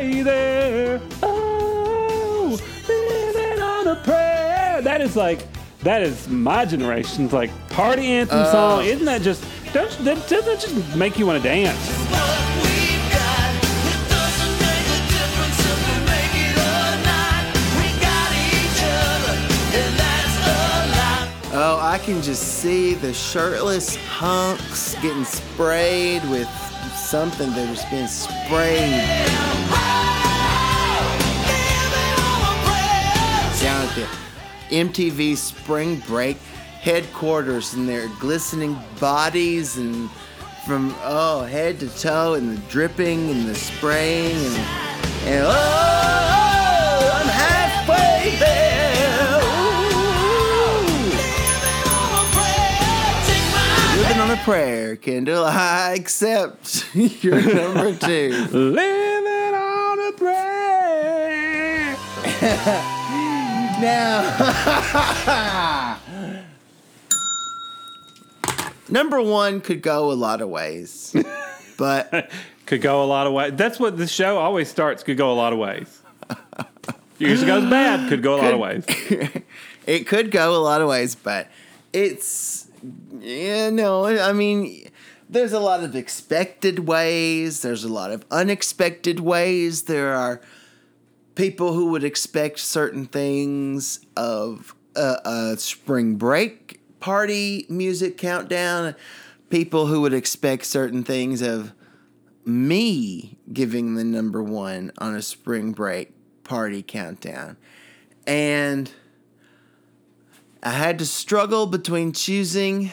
There. 0.00 1.00
Oh, 1.24 2.56
living 2.86 3.60
on 3.60 3.88
a 3.88 3.96
prayer. 3.96 4.80
That 4.80 5.00
is 5.00 5.16
like, 5.16 5.44
that 5.80 6.02
is 6.02 6.28
my 6.28 6.64
generation's 6.64 7.32
like 7.32 7.50
party 7.70 8.06
anthem 8.06 8.38
Oh. 8.42 8.52
song. 8.52 8.84
Isn't 8.84 9.06
that 9.06 9.22
just, 9.22 9.42
don't, 9.72 9.90
that, 10.04 10.28
doesn't 10.28 10.44
that 10.46 10.60
just 10.60 10.96
make 10.96 11.18
you 11.18 11.26
want 11.26 11.42
to 11.42 11.48
dance? 11.48 11.78
Oh, 21.60 21.78
I 21.82 21.98
can 21.98 22.22
just 22.22 22.42
see 22.60 22.94
the 22.94 23.12
shirtless 23.12 23.96
hunks 23.96 24.94
getting 25.02 25.24
sprayed 25.24 26.22
with 26.28 26.46
something 27.08 27.48
that 27.52 27.64
has 27.64 27.84
been 27.86 28.06
sprayed. 28.06 28.90
Down 33.62 33.88
at 33.88 33.94
the 33.94 34.76
MTV 34.76 35.38
Spring 35.38 36.02
Break 36.06 36.36
headquarters 36.82 37.72
and 37.72 37.88
their 37.88 38.08
glistening 38.20 38.76
bodies 39.00 39.78
and 39.78 40.10
from 40.66 40.94
oh 41.02 41.44
head 41.44 41.80
to 41.80 41.88
toe 41.98 42.34
and 42.34 42.50
the 42.54 42.60
dripping 42.68 43.30
and 43.30 43.48
the 43.48 43.54
spraying 43.54 44.36
and, 44.36 44.56
and 45.24 45.46
oh, 45.46 45.50
oh, 45.50 46.32
oh. 46.34 46.37
Prayer, 54.48 54.96
Kendall. 54.96 55.44
I 55.46 55.92
accept 55.94 56.86
your 56.94 57.42
number 57.42 57.94
two. 57.94 58.30
Living 58.50 59.54
on 59.54 60.08
a 60.08 60.12
prayer. 60.16 61.96
Now, 63.78 64.34
number 68.88 69.22
one 69.22 69.60
could 69.60 69.82
go 69.82 70.10
a 70.10 70.14
lot 70.14 70.40
of 70.40 70.48
ways, 70.48 71.14
but 71.76 72.28
Could 72.66 72.82
go 72.82 73.04
a 73.04 73.06
lot 73.06 73.28
of 73.28 73.32
ways. 73.34 73.52
That's 73.54 73.78
what 73.78 73.96
the 73.96 74.08
show 74.08 74.38
always 74.38 74.68
starts. 74.68 75.04
Could 75.04 75.16
go 75.16 75.30
a 75.32 75.34
lot 75.34 75.52
of 75.52 75.60
ways. 75.60 76.02
Usually 77.18 77.46
goes 77.46 77.70
bad. 77.70 78.08
Could 78.08 78.20
go 78.20 78.34
a 78.34 78.42
lot 78.42 78.52
of 78.52 78.58
ways. 78.58 78.84
it 79.86 80.08
could 80.08 80.32
go 80.32 80.56
a 80.56 80.62
lot 80.62 80.80
of 80.80 80.88
ways, 80.88 81.14
but 81.14 81.46
it's 81.92 82.67
yeah, 83.20 83.70
no, 83.70 84.06
I 84.06 84.32
mean 84.32 84.90
there's 85.28 85.52
a 85.52 85.60
lot 85.60 85.84
of 85.84 85.94
expected 85.94 86.80
ways, 86.80 87.62
there's 87.62 87.84
a 87.84 87.92
lot 87.92 88.10
of 88.10 88.24
unexpected 88.30 89.20
ways. 89.20 89.82
There 89.82 90.14
are 90.14 90.40
people 91.34 91.74
who 91.74 91.90
would 91.90 92.04
expect 92.04 92.58
certain 92.58 93.06
things 93.06 94.00
of 94.16 94.74
a, 94.96 95.16
a 95.24 95.56
spring 95.58 96.16
break 96.16 96.80
party 97.00 97.66
music 97.68 98.16
countdown, 98.16 98.94
people 99.50 99.86
who 99.86 100.00
would 100.00 100.14
expect 100.14 100.64
certain 100.64 101.04
things 101.04 101.42
of 101.42 101.72
me 102.44 103.38
giving 103.52 103.94
the 103.94 104.04
number 104.04 104.42
one 104.42 104.90
on 104.98 105.14
a 105.14 105.22
spring 105.22 105.72
break 105.72 106.12
party 106.44 106.82
countdown. 106.82 107.56
And 108.26 108.90
I 110.62 110.70
had 110.70 110.98
to 110.98 111.06
struggle 111.06 111.66
between 111.66 112.12
choosing 112.12 112.92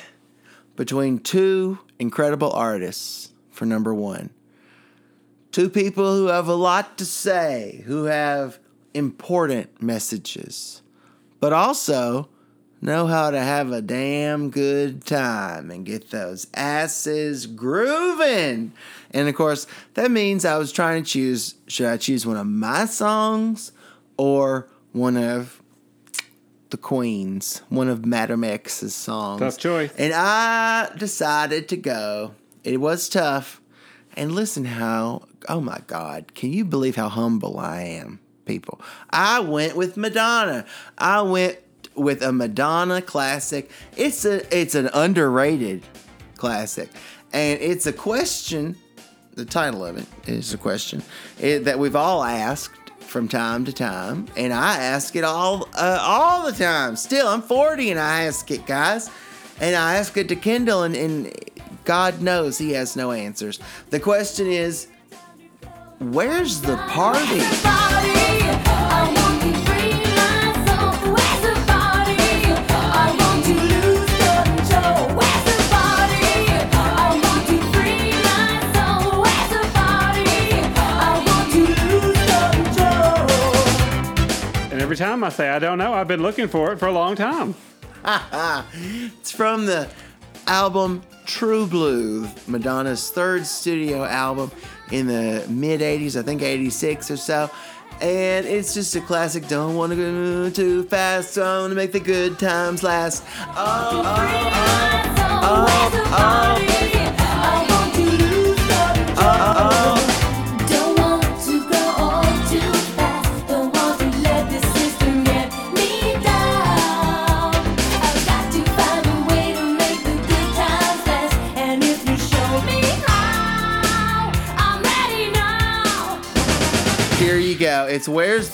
between 0.75 1.19
two 1.19 1.79
incredible 1.99 2.51
artists 2.51 3.31
for 3.49 3.65
number 3.65 3.93
one. 3.93 4.29
Two 5.51 5.69
people 5.69 6.17
who 6.17 6.27
have 6.27 6.47
a 6.47 6.53
lot 6.53 6.97
to 6.97 7.05
say, 7.05 7.83
who 7.85 8.03
have 8.05 8.59
important 8.93 9.81
messages, 9.81 10.81
but 11.39 11.53
also 11.53 12.27
know 12.81 13.07
how 13.07 13.31
to 13.31 13.39
have 13.39 13.71
a 13.71 13.81
damn 13.81 14.49
good 14.49 15.05
time 15.05 15.71
and 15.71 15.85
get 15.85 16.11
those 16.11 16.47
asses 16.53 17.47
grooving. 17.47 18.73
And 19.11 19.29
of 19.29 19.35
course, 19.35 19.65
that 19.95 20.11
means 20.11 20.45
I 20.45 20.57
was 20.57 20.71
trying 20.71 21.03
to 21.03 21.09
choose 21.09 21.55
should 21.67 21.87
I 21.87 21.97
choose 21.97 22.25
one 22.25 22.37
of 22.37 22.47
my 22.47 22.85
songs 22.85 23.71
or 24.17 24.67
one 24.91 25.17
of 25.17 25.61
the 26.69 26.77
Queen's, 26.77 27.61
one 27.69 27.87
of 27.87 28.05
Madame 28.05 28.43
X's 28.43 28.95
songs. 28.95 29.39
Tough 29.39 29.57
choice. 29.57 29.93
And 29.97 30.13
I 30.13 30.91
decided 30.97 31.69
to 31.69 31.77
go. 31.77 32.33
It 32.63 32.81
was 32.81 33.07
tough. 33.09 33.61
And 34.17 34.33
listen 34.33 34.65
how, 34.65 35.23
oh 35.49 35.61
my 35.61 35.79
God, 35.87 36.33
can 36.33 36.53
you 36.53 36.65
believe 36.65 36.95
how 36.95 37.09
humble 37.09 37.59
I 37.59 37.81
am, 37.81 38.19
people? 38.45 38.81
I 39.09 39.41
went 39.41 39.75
with 39.75 39.97
Madonna. 39.97 40.65
I 40.97 41.21
went 41.21 41.59
with 41.95 42.21
a 42.21 42.31
Madonna 42.31 43.01
classic. 43.01 43.69
It's 43.97 44.25
a 44.25 44.57
it's 44.57 44.75
an 44.75 44.89
underrated 44.93 45.83
classic. 46.37 46.89
And 47.33 47.59
it's 47.61 47.85
a 47.85 47.93
question, 47.93 48.77
the 49.33 49.45
title 49.45 49.85
of 49.85 49.97
it 49.97 50.05
is 50.27 50.53
a 50.53 50.57
question 50.57 51.03
it, 51.39 51.65
that 51.65 51.77
we've 51.77 51.95
all 51.95 52.23
asked 52.23 52.84
from 53.15 53.29
time 53.29 53.63
to 53.63 53.71
time, 53.71 54.27
and 54.35 54.51
I 54.51 54.75
ask 54.75 55.15
it 55.15 55.23
all 55.23 55.69
uh, 55.73 55.99
all 56.01 56.45
the 56.45 56.51
time. 56.51 56.97
Still, 56.97 57.29
I'm 57.29 57.41
40 57.41 57.91
and 57.91 57.97
I 57.97 58.25
ask 58.25 58.51
it, 58.51 58.65
guys, 58.65 59.09
and 59.61 59.73
I 59.73 59.95
ask 59.95 60.17
it 60.17 60.27
to 60.27 60.35
Kendall, 60.35 60.83
and, 60.83 60.97
and 60.97 61.33
God 61.85 62.21
knows 62.21 62.57
he 62.57 62.71
has 62.71 62.97
no 62.97 63.13
answers. 63.13 63.61
The 63.89 64.01
question 64.01 64.47
is, 64.47 64.87
where's 65.99 66.59
the 66.59 66.75
party? 66.75 68.84
Every 84.95 85.05
time 85.05 85.25
I 85.25 85.29
say 85.29 85.49
I 85.49 85.59
don't 85.59 85.77
know, 85.77 85.93
I've 85.93 86.07
been 86.07 86.21
looking 86.21 86.47
for 86.47 86.71
it 86.71 86.79
for 86.79 86.87
a 86.87 86.91
long 86.93 87.17
time. 87.17 87.53
it's 89.19 89.29
from 89.29 89.65
the 89.65 89.89
album 90.47 91.01
True 91.25 91.67
Blue, 91.67 92.25
Madonna's 92.47 93.09
third 93.09 93.45
studio 93.45 94.05
album 94.05 94.51
in 94.93 95.07
the 95.07 95.45
mid 95.49 95.81
80s, 95.81 96.17
I 96.17 96.23
think 96.23 96.41
86 96.41 97.11
or 97.11 97.17
so. 97.17 97.51
And 97.99 98.45
it's 98.45 98.73
just 98.73 98.95
a 98.95 99.01
classic. 99.01 99.49
Don't 99.49 99.75
want 99.75 99.91
to 99.91 99.97
go 99.97 100.49
too 100.49 100.83
fast. 100.83 101.37
I 101.37 101.59
want 101.59 101.71
to 101.71 101.75
make 101.75 101.91
the 101.91 101.99
good 101.99 102.39
times 102.39 102.81
last. 102.81 103.25
Oh, 103.39 104.01
oh, 104.05 104.54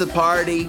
the 0.05 0.11
Party? 0.13 0.67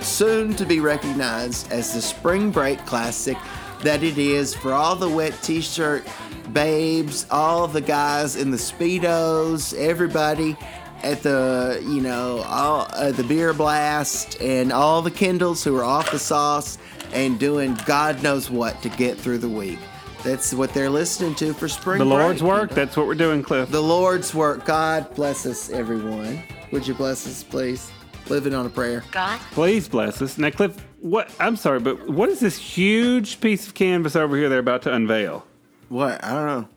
Soon 0.00 0.54
to 0.54 0.64
be 0.64 0.78
recognized 0.78 1.72
as 1.72 1.92
the 1.92 2.00
spring 2.00 2.52
break 2.52 2.78
classic 2.86 3.36
that 3.82 4.04
it 4.04 4.18
is 4.18 4.54
for 4.54 4.72
all 4.72 4.94
the 4.94 5.08
wet 5.08 5.36
t 5.42 5.60
shirt 5.60 6.06
babes, 6.52 7.26
all 7.28 7.66
the 7.66 7.80
guys 7.80 8.36
in 8.36 8.52
the 8.52 8.56
Speedos, 8.56 9.76
everybody 9.76 10.56
at 11.02 11.24
the, 11.24 11.82
you 11.82 12.00
know, 12.00 12.38
all 12.46 12.86
uh, 12.92 13.10
the 13.10 13.24
beer 13.24 13.52
blast, 13.52 14.40
and 14.40 14.72
all 14.72 15.02
the 15.02 15.10
Kindles 15.10 15.64
who 15.64 15.76
are 15.76 15.84
off 15.84 16.12
the 16.12 16.20
sauce 16.20 16.78
and 17.12 17.36
doing 17.38 17.76
God 17.84 18.22
knows 18.22 18.48
what 18.48 18.80
to 18.82 18.88
get 18.90 19.18
through 19.18 19.38
the 19.38 19.48
week. 19.48 19.78
That's 20.26 20.52
what 20.52 20.74
they're 20.74 20.90
listening 20.90 21.36
to 21.36 21.54
for 21.54 21.68
spring 21.68 22.00
The 22.00 22.04
break. 22.04 22.18
Lord's 22.18 22.42
work, 22.42 22.70
that's 22.70 22.96
what 22.96 23.06
we're 23.06 23.14
doing, 23.14 23.44
Cliff. 23.44 23.70
The 23.70 23.80
Lord's 23.80 24.34
work. 24.34 24.64
God 24.64 25.14
bless 25.14 25.46
us, 25.46 25.70
everyone. 25.70 26.42
Would 26.72 26.84
you 26.84 26.94
bless 26.94 27.28
us, 27.28 27.44
please? 27.44 27.92
Living 28.28 28.52
on 28.52 28.66
a 28.66 28.68
prayer. 28.68 29.04
God? 29.12 29.38
Please 29.52 29.86
bless 29.88 30.20
us. 30.20 30.36
Now, 30.36 30.50
Cliff, 30.50 30.84
what? 31.00 31.32
I'm 31.38 31.54
sorry, 31.54 31.78
but 31.78 32.08
what 32.10 32.28
is 32.28 32.40
this 32.40 32.58
huge 32.58 33.40
piece 33.40 33.68
of 33.68 33.74
canvas 33.74 34.16
over 34.16 34.36
here 34.36 34.48
they're 34.48 34.58
about 34.58 34.82
to 34.82 34.92
unveil? 34.92 35.46
What? 35.90 36.24
I 36.24 36.32
don't 36.32 36.46
know. 36.46 36.68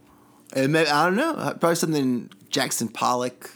It 0.55 0.69
may, 0.69 0.85
I 0.87 1.05
don't 1.05 1.15
know. 1.15 1.33
Probably 1.59 1.73
something 1.73 2.29
Jackson 2.51 2.87
Pollock. 2.87 3.49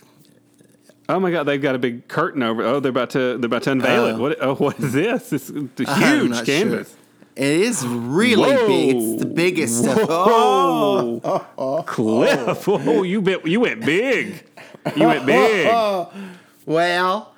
Oh 1.08 1.20
my 1.20 1.30
God, 1.30 1.44
they've 1.44 1.62
got 1.62 1.76
a 1.76 1.80
big 1.80 2.08
curtain 2.08 2.42
over. 2.42 2.64
Oh, 2.64 2.80
they're 2.80 2.90
about 2.90 3.12
to 3.12 3.38
they're 3.38 3.46
about 3.46 3.62
to 3.64 3.72
unveil 3.72 4.08
it. 4.08 4.14
Oh. 4.14 4.18
What? 4.18 4.38
Oh, 4.42 4.56
what 4.56 4.80
is 4.80 4.94
this? 4.94 5.30
This 5.30 5.52
is 5.52 5.56
a 5.56 5.70
I'm 5.88 6.20
huge 6.20 6.32
not 6.32 6.46
canvas. 6.48 6.90
sure. 6.90 6.98
It 7.36 7.46
is 7.46 7.86
really 7.88 8.52
Whoa. 8.56 8.68
big. 8.68 8.96
It's 8.96 9.20
the 9.22 9.26
biggest 9.28 9.86
Whoa, 9.86 11.84
Cliff! 11.88 12.68
Oh, 12.68 13.04
you 13.04 13.22
bit, 13.22 13.46
you 13.48 13.60
went 13.62 13.84
big. 13.86 14.44
You 14.96 15.08
went 15.08 15.26
big. 15.26 15.68
Well, 16.66 17.34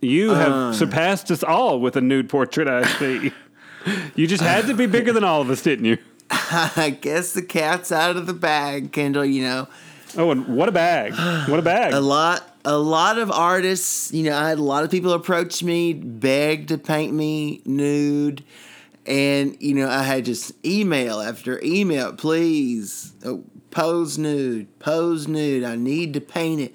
You 0.00 0.30
have 0.30 0.52
Uh. 0.52 0.72
surpassed 0.72 1.30
us 1.30 1.42
all 1.44 1.78
with 1.80 1.96
a 1.96 2.00
nude 2.00 2.28
portrait. 2.28 2.66
I 2.68 2.84
see. 2.98 3.32
You 4.16 4.26
just 4.26 4.42
had 4.42 4.66
to 4.66 4.74
be 4.74 4.86
bigger 4.86 5.12
than 5.12 5.22
all 5.22 5.40
of 5.40 5.48
us, 5.50 5.62
didn't 5.62 5.84
you? 5.84 5.98
I 6.30 6.96
guess 7.00 7.32
the 7.34 7.42
cat's 7.42 7.92
out 7.92 8.16
of 8.16 8.26
the 8.26 8.34
bag, 8.34 8.90
Kendall. 8.92 9.24
You 9.24 9.42
know, 9.44 9.68
Oh, 10.18 10.30
and 10.32 10.46
what 10.48 10.68
a 10.68 10.72
bag! 10.72 11.12
What 11.48 11.58
a 11.60 11.62
bag! 11.74 11.92
a 11.92 12.00
lot, 12.00 12.56
a 12.64 12.76
lot 12.78 13.18
of 13.18 13.30
artists. 13.30 14.12
You 14.12 14.24
know, 14.24 14.36
I 14.36 14.48
had 14.48 14.58
a 14.58 14.62
lot 14.62 14.82
of 14.82 14.90
people 14.90 15.12
approach 15.12 15.62
me, 15.62 15.92
beg 15.92 16.66
to 16.68 16.78
paint 16.78 17.12
me 17.14 17.60
nude, 17.64 18.42
and 19.06 19.56
you 19.60 19.74
know, 19.74 19.88
I 19.88 20.02
had 20.02 20.24
just 20.24 20.52
email 20.64 21.20
after 21.20 21.62
email. 21.62 22.12
Please, 22.12 23.12
oh, 23.24 23.44
pose 23.70 24.18
nude, 24.18 24.78
pose 24.78 25.28
nude. 25.28 25.64
I 25.64 25.76
need 25.76 26.14
to 26.14 26.20
paint 26.20 26.60
it. 26.60 26.74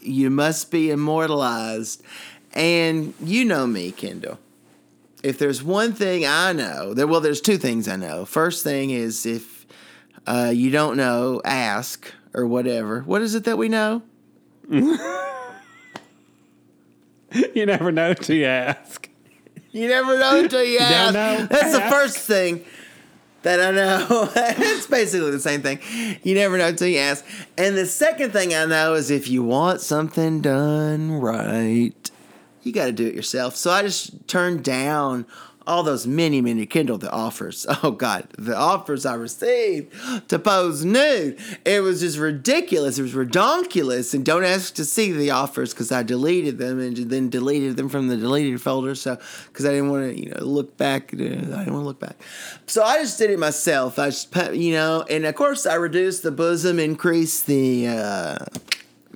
You 0.00 0.30
must 0.30 0.70
be 0.70 0.90
immortalized. 0.90 2.02
And 2.54 3.14
you 3.20 3.44
know 3.44 3.66
me, 3.66 3.92
Kendall. 3.92 4.38
If 5.22 5.38
there's 5.38 5.62
one 5.62 5.92
thing 5.92 6.24
I 6.24 6.52
know, 6.52 6.94
there 6.94 7.06
well, 7.06 7.20
there's 7.20 7.40
two 7.40 7.58
things 7.58 7.88
I 7.88 7.96
know. 7.96 8.24
First 8.24 8.64
thing 8.64 8.90
is 8.90 9.26
if 9.26 9.66
uh, 10.26 10.52
you 10.54 10.70
don't 10.70 10.96
know, 10.96 11.40
ask 11.44 12.12
or 12.34 12.46
whatever. 12.46 13.00
What 13.00 13.22
is 13.22 13.34
it 13.34 13.44
that 13.44 13.58
we 13.58 13.68
know? 13.68 14.02
you 14.70 14.98
never 17.66 17.90
know 17.90 18.14
you 18.26 18.44
ask. 18.44 19.07
You 19.70 19.88
never 19.88 20.18
know 20.18 20.40
until 20.40 20.64
you 20.64 20.78
ask. 20.80 21.14
know? 21.14 21.46
That's 21.46 21.72
the 21.72 21.80
first 21.90 22.18
thing 22.18 22.64
that 23.42 23.60
I 23.60 23.70
know. 23.70 24.30
it's 24.36 24.86
basically 24.86 25.30
the 25.30 25.40
same 25.40 25.62
thing. 25.62 25.78
You 26.22 26.34
never 26.34 26.58
know 26.58 26.68
until 26.68 26.88
you 26.88 26.98
ask. 26.98 27.24
And 27.56 27.76
the 27.76 27.86
second 27.86 28.32
thing 28.32 28.54
I 28.54 28.64
know 28.64 28.94
is 28.94 29.10
if 29.10 29.28
you 29.28 29.42
want 29.42 29.80
something 29.80 30.40
done 30.40 31.12
right, 31.12 32.10
you 32.62 32.72
got 32.72 32.86
to 32.86 32.92
do 32.92 33.06
it 33.06 33.14
yourself. 33.14 33.56
So 33.56 33.70
I 33.70 33.82
just 33.82 34.26
turned 34.28 34.64
down 34.64 35.26
all 35.68 35.82
those 35.82 36.06
many, 36.06 36.40
many 36.40 36.64
Kindle 36.66 36.98
the 36.98 37.10
offers. 37.10 37.66
Oh 37.80 37.92
God, 37.92 38.26
the 38.36 38.56
offers 38.56 39.06
I 39.06 39.14
received 39.14 39.94
to 40.28 40.38
pose 40.38 40.84
nude. 40.84 41.38
It 41.64 41.80
was 41.80 42.00
just 42.00 42.18
ridiculous. 42.18 42.98
It 42.98 43.02
was 43.02 43.12
redonkulous. 43.12 44.14
And 44.14 44.24
don't 44.24 44.42
ask 44.42 44.74
to 44.74 44.84
see 44.84 45.12
the 45.12 45.30
offers 45.30 45.72
because 45.72 45.92
I 45.92 46.02
deleted 46.02 46.58
them 46.58 46.80
and 46.80 46.96
then 46.96 47.30
deleted 47.30 47.76
them 47.76 47.88
from 47.88 48.08
the 48.08 48.16
deleted 48.16 48.60
folder. 48.60 48.96
So 48.96 49.16
because 49.46 49.64
I 49.64 49.70
didn't 49.70 49.90
want 49.90 50.10
to, 50.10 50.20
you 50.20 50.30
know, 50.30 50.40
look 50.44 50.76
back. 50.76 51.12
uh, 51.14 51.16
I 51.16 51.18
didn't 51.18 51.52
want 51.52 51.68
to 51.68 51.78
look 51.78 52.00
back. 52.00 52.16
So 52.66 52.82
I 52.82 52.98
just 52.98 53.16
did 53.18 53.30
it 53.30 53.38
myself. 53.38 53.98
I 53.98 54.10
just, 54.10 54.34
you 54.54 54.72
know, 54.72 55.04
and 55.08 55.24
of 55.24 55.34
course 55.36 55.66
I 55.66 55.74
reduced 55.74 56.24
the 56.24 56.32
bosom, 56.32 56.80
increased 56.80 57.46
the 57.46 57.86
uh, 57.86 58.38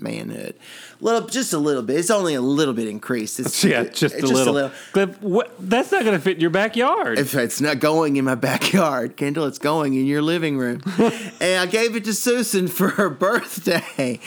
manhood. 0.03 0.55
Little, 1.01 1.29
just 1.29 1.53
a 1.53 1.59
little 1.59 1.83
bit. 1.83 1.99
It's 1.99 2.11
only 2.11 2.35
a 2.35 2.41
little 2.41 2.75
bit 2.75 2.89
increased. 2.89 3.41
It's, 3.41 3.63
Yeah, 3.73 3.85
just, 3.85 4.15
it's 4.15 4.31
a, 4.31 4.35
little. 4.35 4.71
Cliff, 4.93 5.23
what, 5.23 5.55
that's 5.59 5.93
not 5.93 6.03
going 6.05 6.17
to 6.17 6.21
fit 6.23 6.35
in 6.35 6.41
your 6.41 6.51
backyard. 6.51 7.19
if 7.19 7.35
it's 7.35 7.61
not 7.61 7.79
going 7.79 8.17
in 8.17 8.25
my 8.25 8.35
backyard, 8.35 9.17
Kendall, 9.17 9.47
it's 9.47 9.59
going 9.59 9.95
in 9.95 10.07
your 10.07 10.23
living 10.23 10.59
room. 10.59 10.83
and 11.41 11.61
I 11.61 11.67
gave 11.67 11.97
it 11.97 12.05
to 12.05 12.15
Susan 12.15 12.69
for 12.69 12.89
her 12.89 13.09
birthday. 13.09 14.21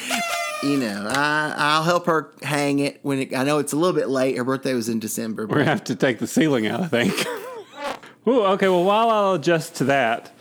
You 0.64 0.78
know, 0.78 1.08
I, 1.10 1.54
I'll 1.56 1.84
help 1.84 2.08
her 2.08 2.32
hang 2.42 2.80
it 2.80 3.00
when 3.04 3.20
it, 3.20 3.36
I 3.36 3.44
know 3.44 3.60
it's 3.60 3.74
a 3.74 3.76
little 3.76 3.96
bit 3.96 4.10
late. 4.10 4.38
Her 4.38 4.44
birthday 4.44 4.74
was 4.74 4.90
in 4.90 5.00
December. 5.00 5.46
We're 5.46 5.60
to 5.60 5.66
have 5.66 5.84
to 5.86 5.96
take 5.96 6.20
the 6.20 6.28
ceiling 6.28 6.66
out, 6.66 6.82
I 6.82 6.88
think. 6.88 7.14
Ooh, 8.28 8.42
okay, 8.44 8.68
well, 8.68 8.84
while 8.84 9.10
I'll 9.10 9.34
adjust 9.34 9.76
to 9.76 9.84
that. 9.86 10.32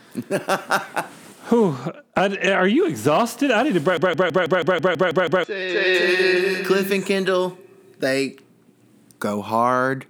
Whew, 1.49 1.77
I, 2.17 2.53
are 2.53 2.67
you 2.67 2.87
exhausted? 2.87 3.51
I 3.51 3.63
need 3.65 3.75
to 3.75 3.81
break, 3.81 4.01
break, 4.01 4.17
break, 4.17 4.33
break, 4.33 4.49
break, 4.49 4.65
break, 4.65 4.81
break, 4.83 4.99
break, 4.99 5.15
break, 5.15 5.31
break. 5.31 5.47
Cliff 6.67 6.91
and 6.91 7.05
Kendall, 7.05 7.59
they 7.99 8.37
go 9.19 9.43
hard 9.43 10.07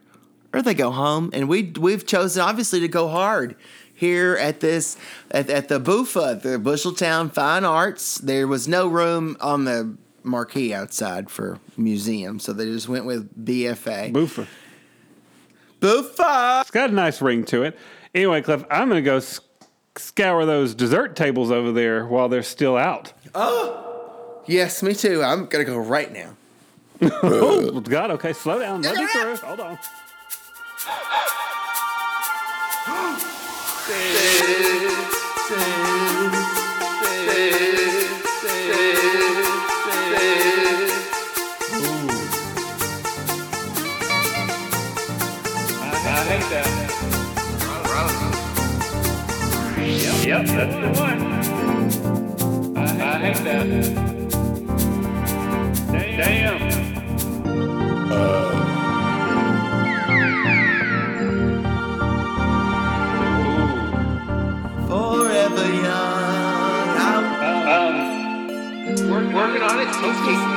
or 0.52 0.62
they 0.62 0.74
go 0.74 0.92
home, 0.92 1.30
and 1.32 1.48
we 1.48 1.72
we've 1.78 2.06
chosen 2.06 2.40
obviously 2.40 2.80
to 2.80 2.88
go 2.88 3.08
hard 3.08 3.56
here 3.92 4.36
at 4.36 4.60
this 4.60 4.96
at, 5.32 5.50
at 5.50 5.68
the 5.68 5.80
Bufa, 5.80 6.40
the 6.40 6.58
Busheltown 6.58 7.32
Fine 7.32 7.64
Arts. 7.64 8.18
There 8.18 8.46
was 8.46 8.68
no 8.68 8.86
room 8.86 9.36
on 9.40 9.64
the 9.64 9.96
marquee 10.22 10.72
outside 10.72 11.30
for 11.30 11.58
museum, 11.76 12.38
so 12.38 12.52
they 12.52 12.66
just 12.66 12.88
went 12.88 13.06
with 13.06 13.44
BFA. 13.44 14.12
Boofer. 14.12 14.46
Bufa. 15.80 16.60
It's 16.62 16.70
got 16.70 16.90
a 16.90 16.94
nice 16.94 17.20
ring 17.20 17.44
to 17.46 17.64
it. 17.64 17.76
Anyway, 18.14 18.40
Cliff, 18.42 18.64
I'm 18.70 18.88
going 18.88 19.02
to 19.02 19.04
go 19.04 19.20
scour 19.96 20.44
those 20.44 20.74
dessert 20.74 21.16
tables 21.16 21.50
over 21.50 21.72
there 21.72 22.06
while 22.06 22.28
they're 22.28 22.42
still 22.42 22.76
out. 22.76 23.12
Oh, 23.34 24.42
yes, 24.46 24.82
me 24.82 24.94
too. 24.94 25.22
I'm 25.22 25.46
gonna 25.46 25.64
go 25.64 25.76
right 25.76 26.12
now. 26.12 26.36
Oh, 27.22 27.80
God, 27.80 28.10
okay, 28.12 28.32
slow 28.32 28.58
down. 28.58 28.82
Let 28.82 28.96
me 28.96 29.06
through. 29.06 29.36
Hold 29.36 29.60
on. 29.60 29.78
I 37.16 37.83
Yep, 50.24 50.46
that's 50.46 50.74
the 50.74 50.88
one. 51.02 51.20
I, 52.78 53.18
hate 53.18 53.44
that. 53.44 53.66
Damn. 55.92 56.60
Forever 64.88 65.68
young. 65.74 66.24
I'm 67.04 67.26
Um, 67.68 67.96
Work, 69.10 69.26
working 69.34 69.62
on 69.62 69.78
it. 69.80 69.88
Tasty. 69.92 70.54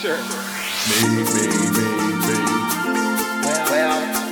sure, 0.00 0.16
sure. 0.18 0.47
Me, 0.88 1.08
me, 1.08 1.22
me, 1.22 1.86
me. 2.24 2.36
well. 3.70 4.24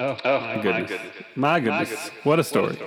Oh, 0.00 0.16
oh 0.24 0.40
my 0.40 0.56
goodness. 0.60 0.90
My 1.36 1.60
goodness. 1.60 2.10
What 2.24 2.38
a 2.40 2.44
story. 2.44 2.78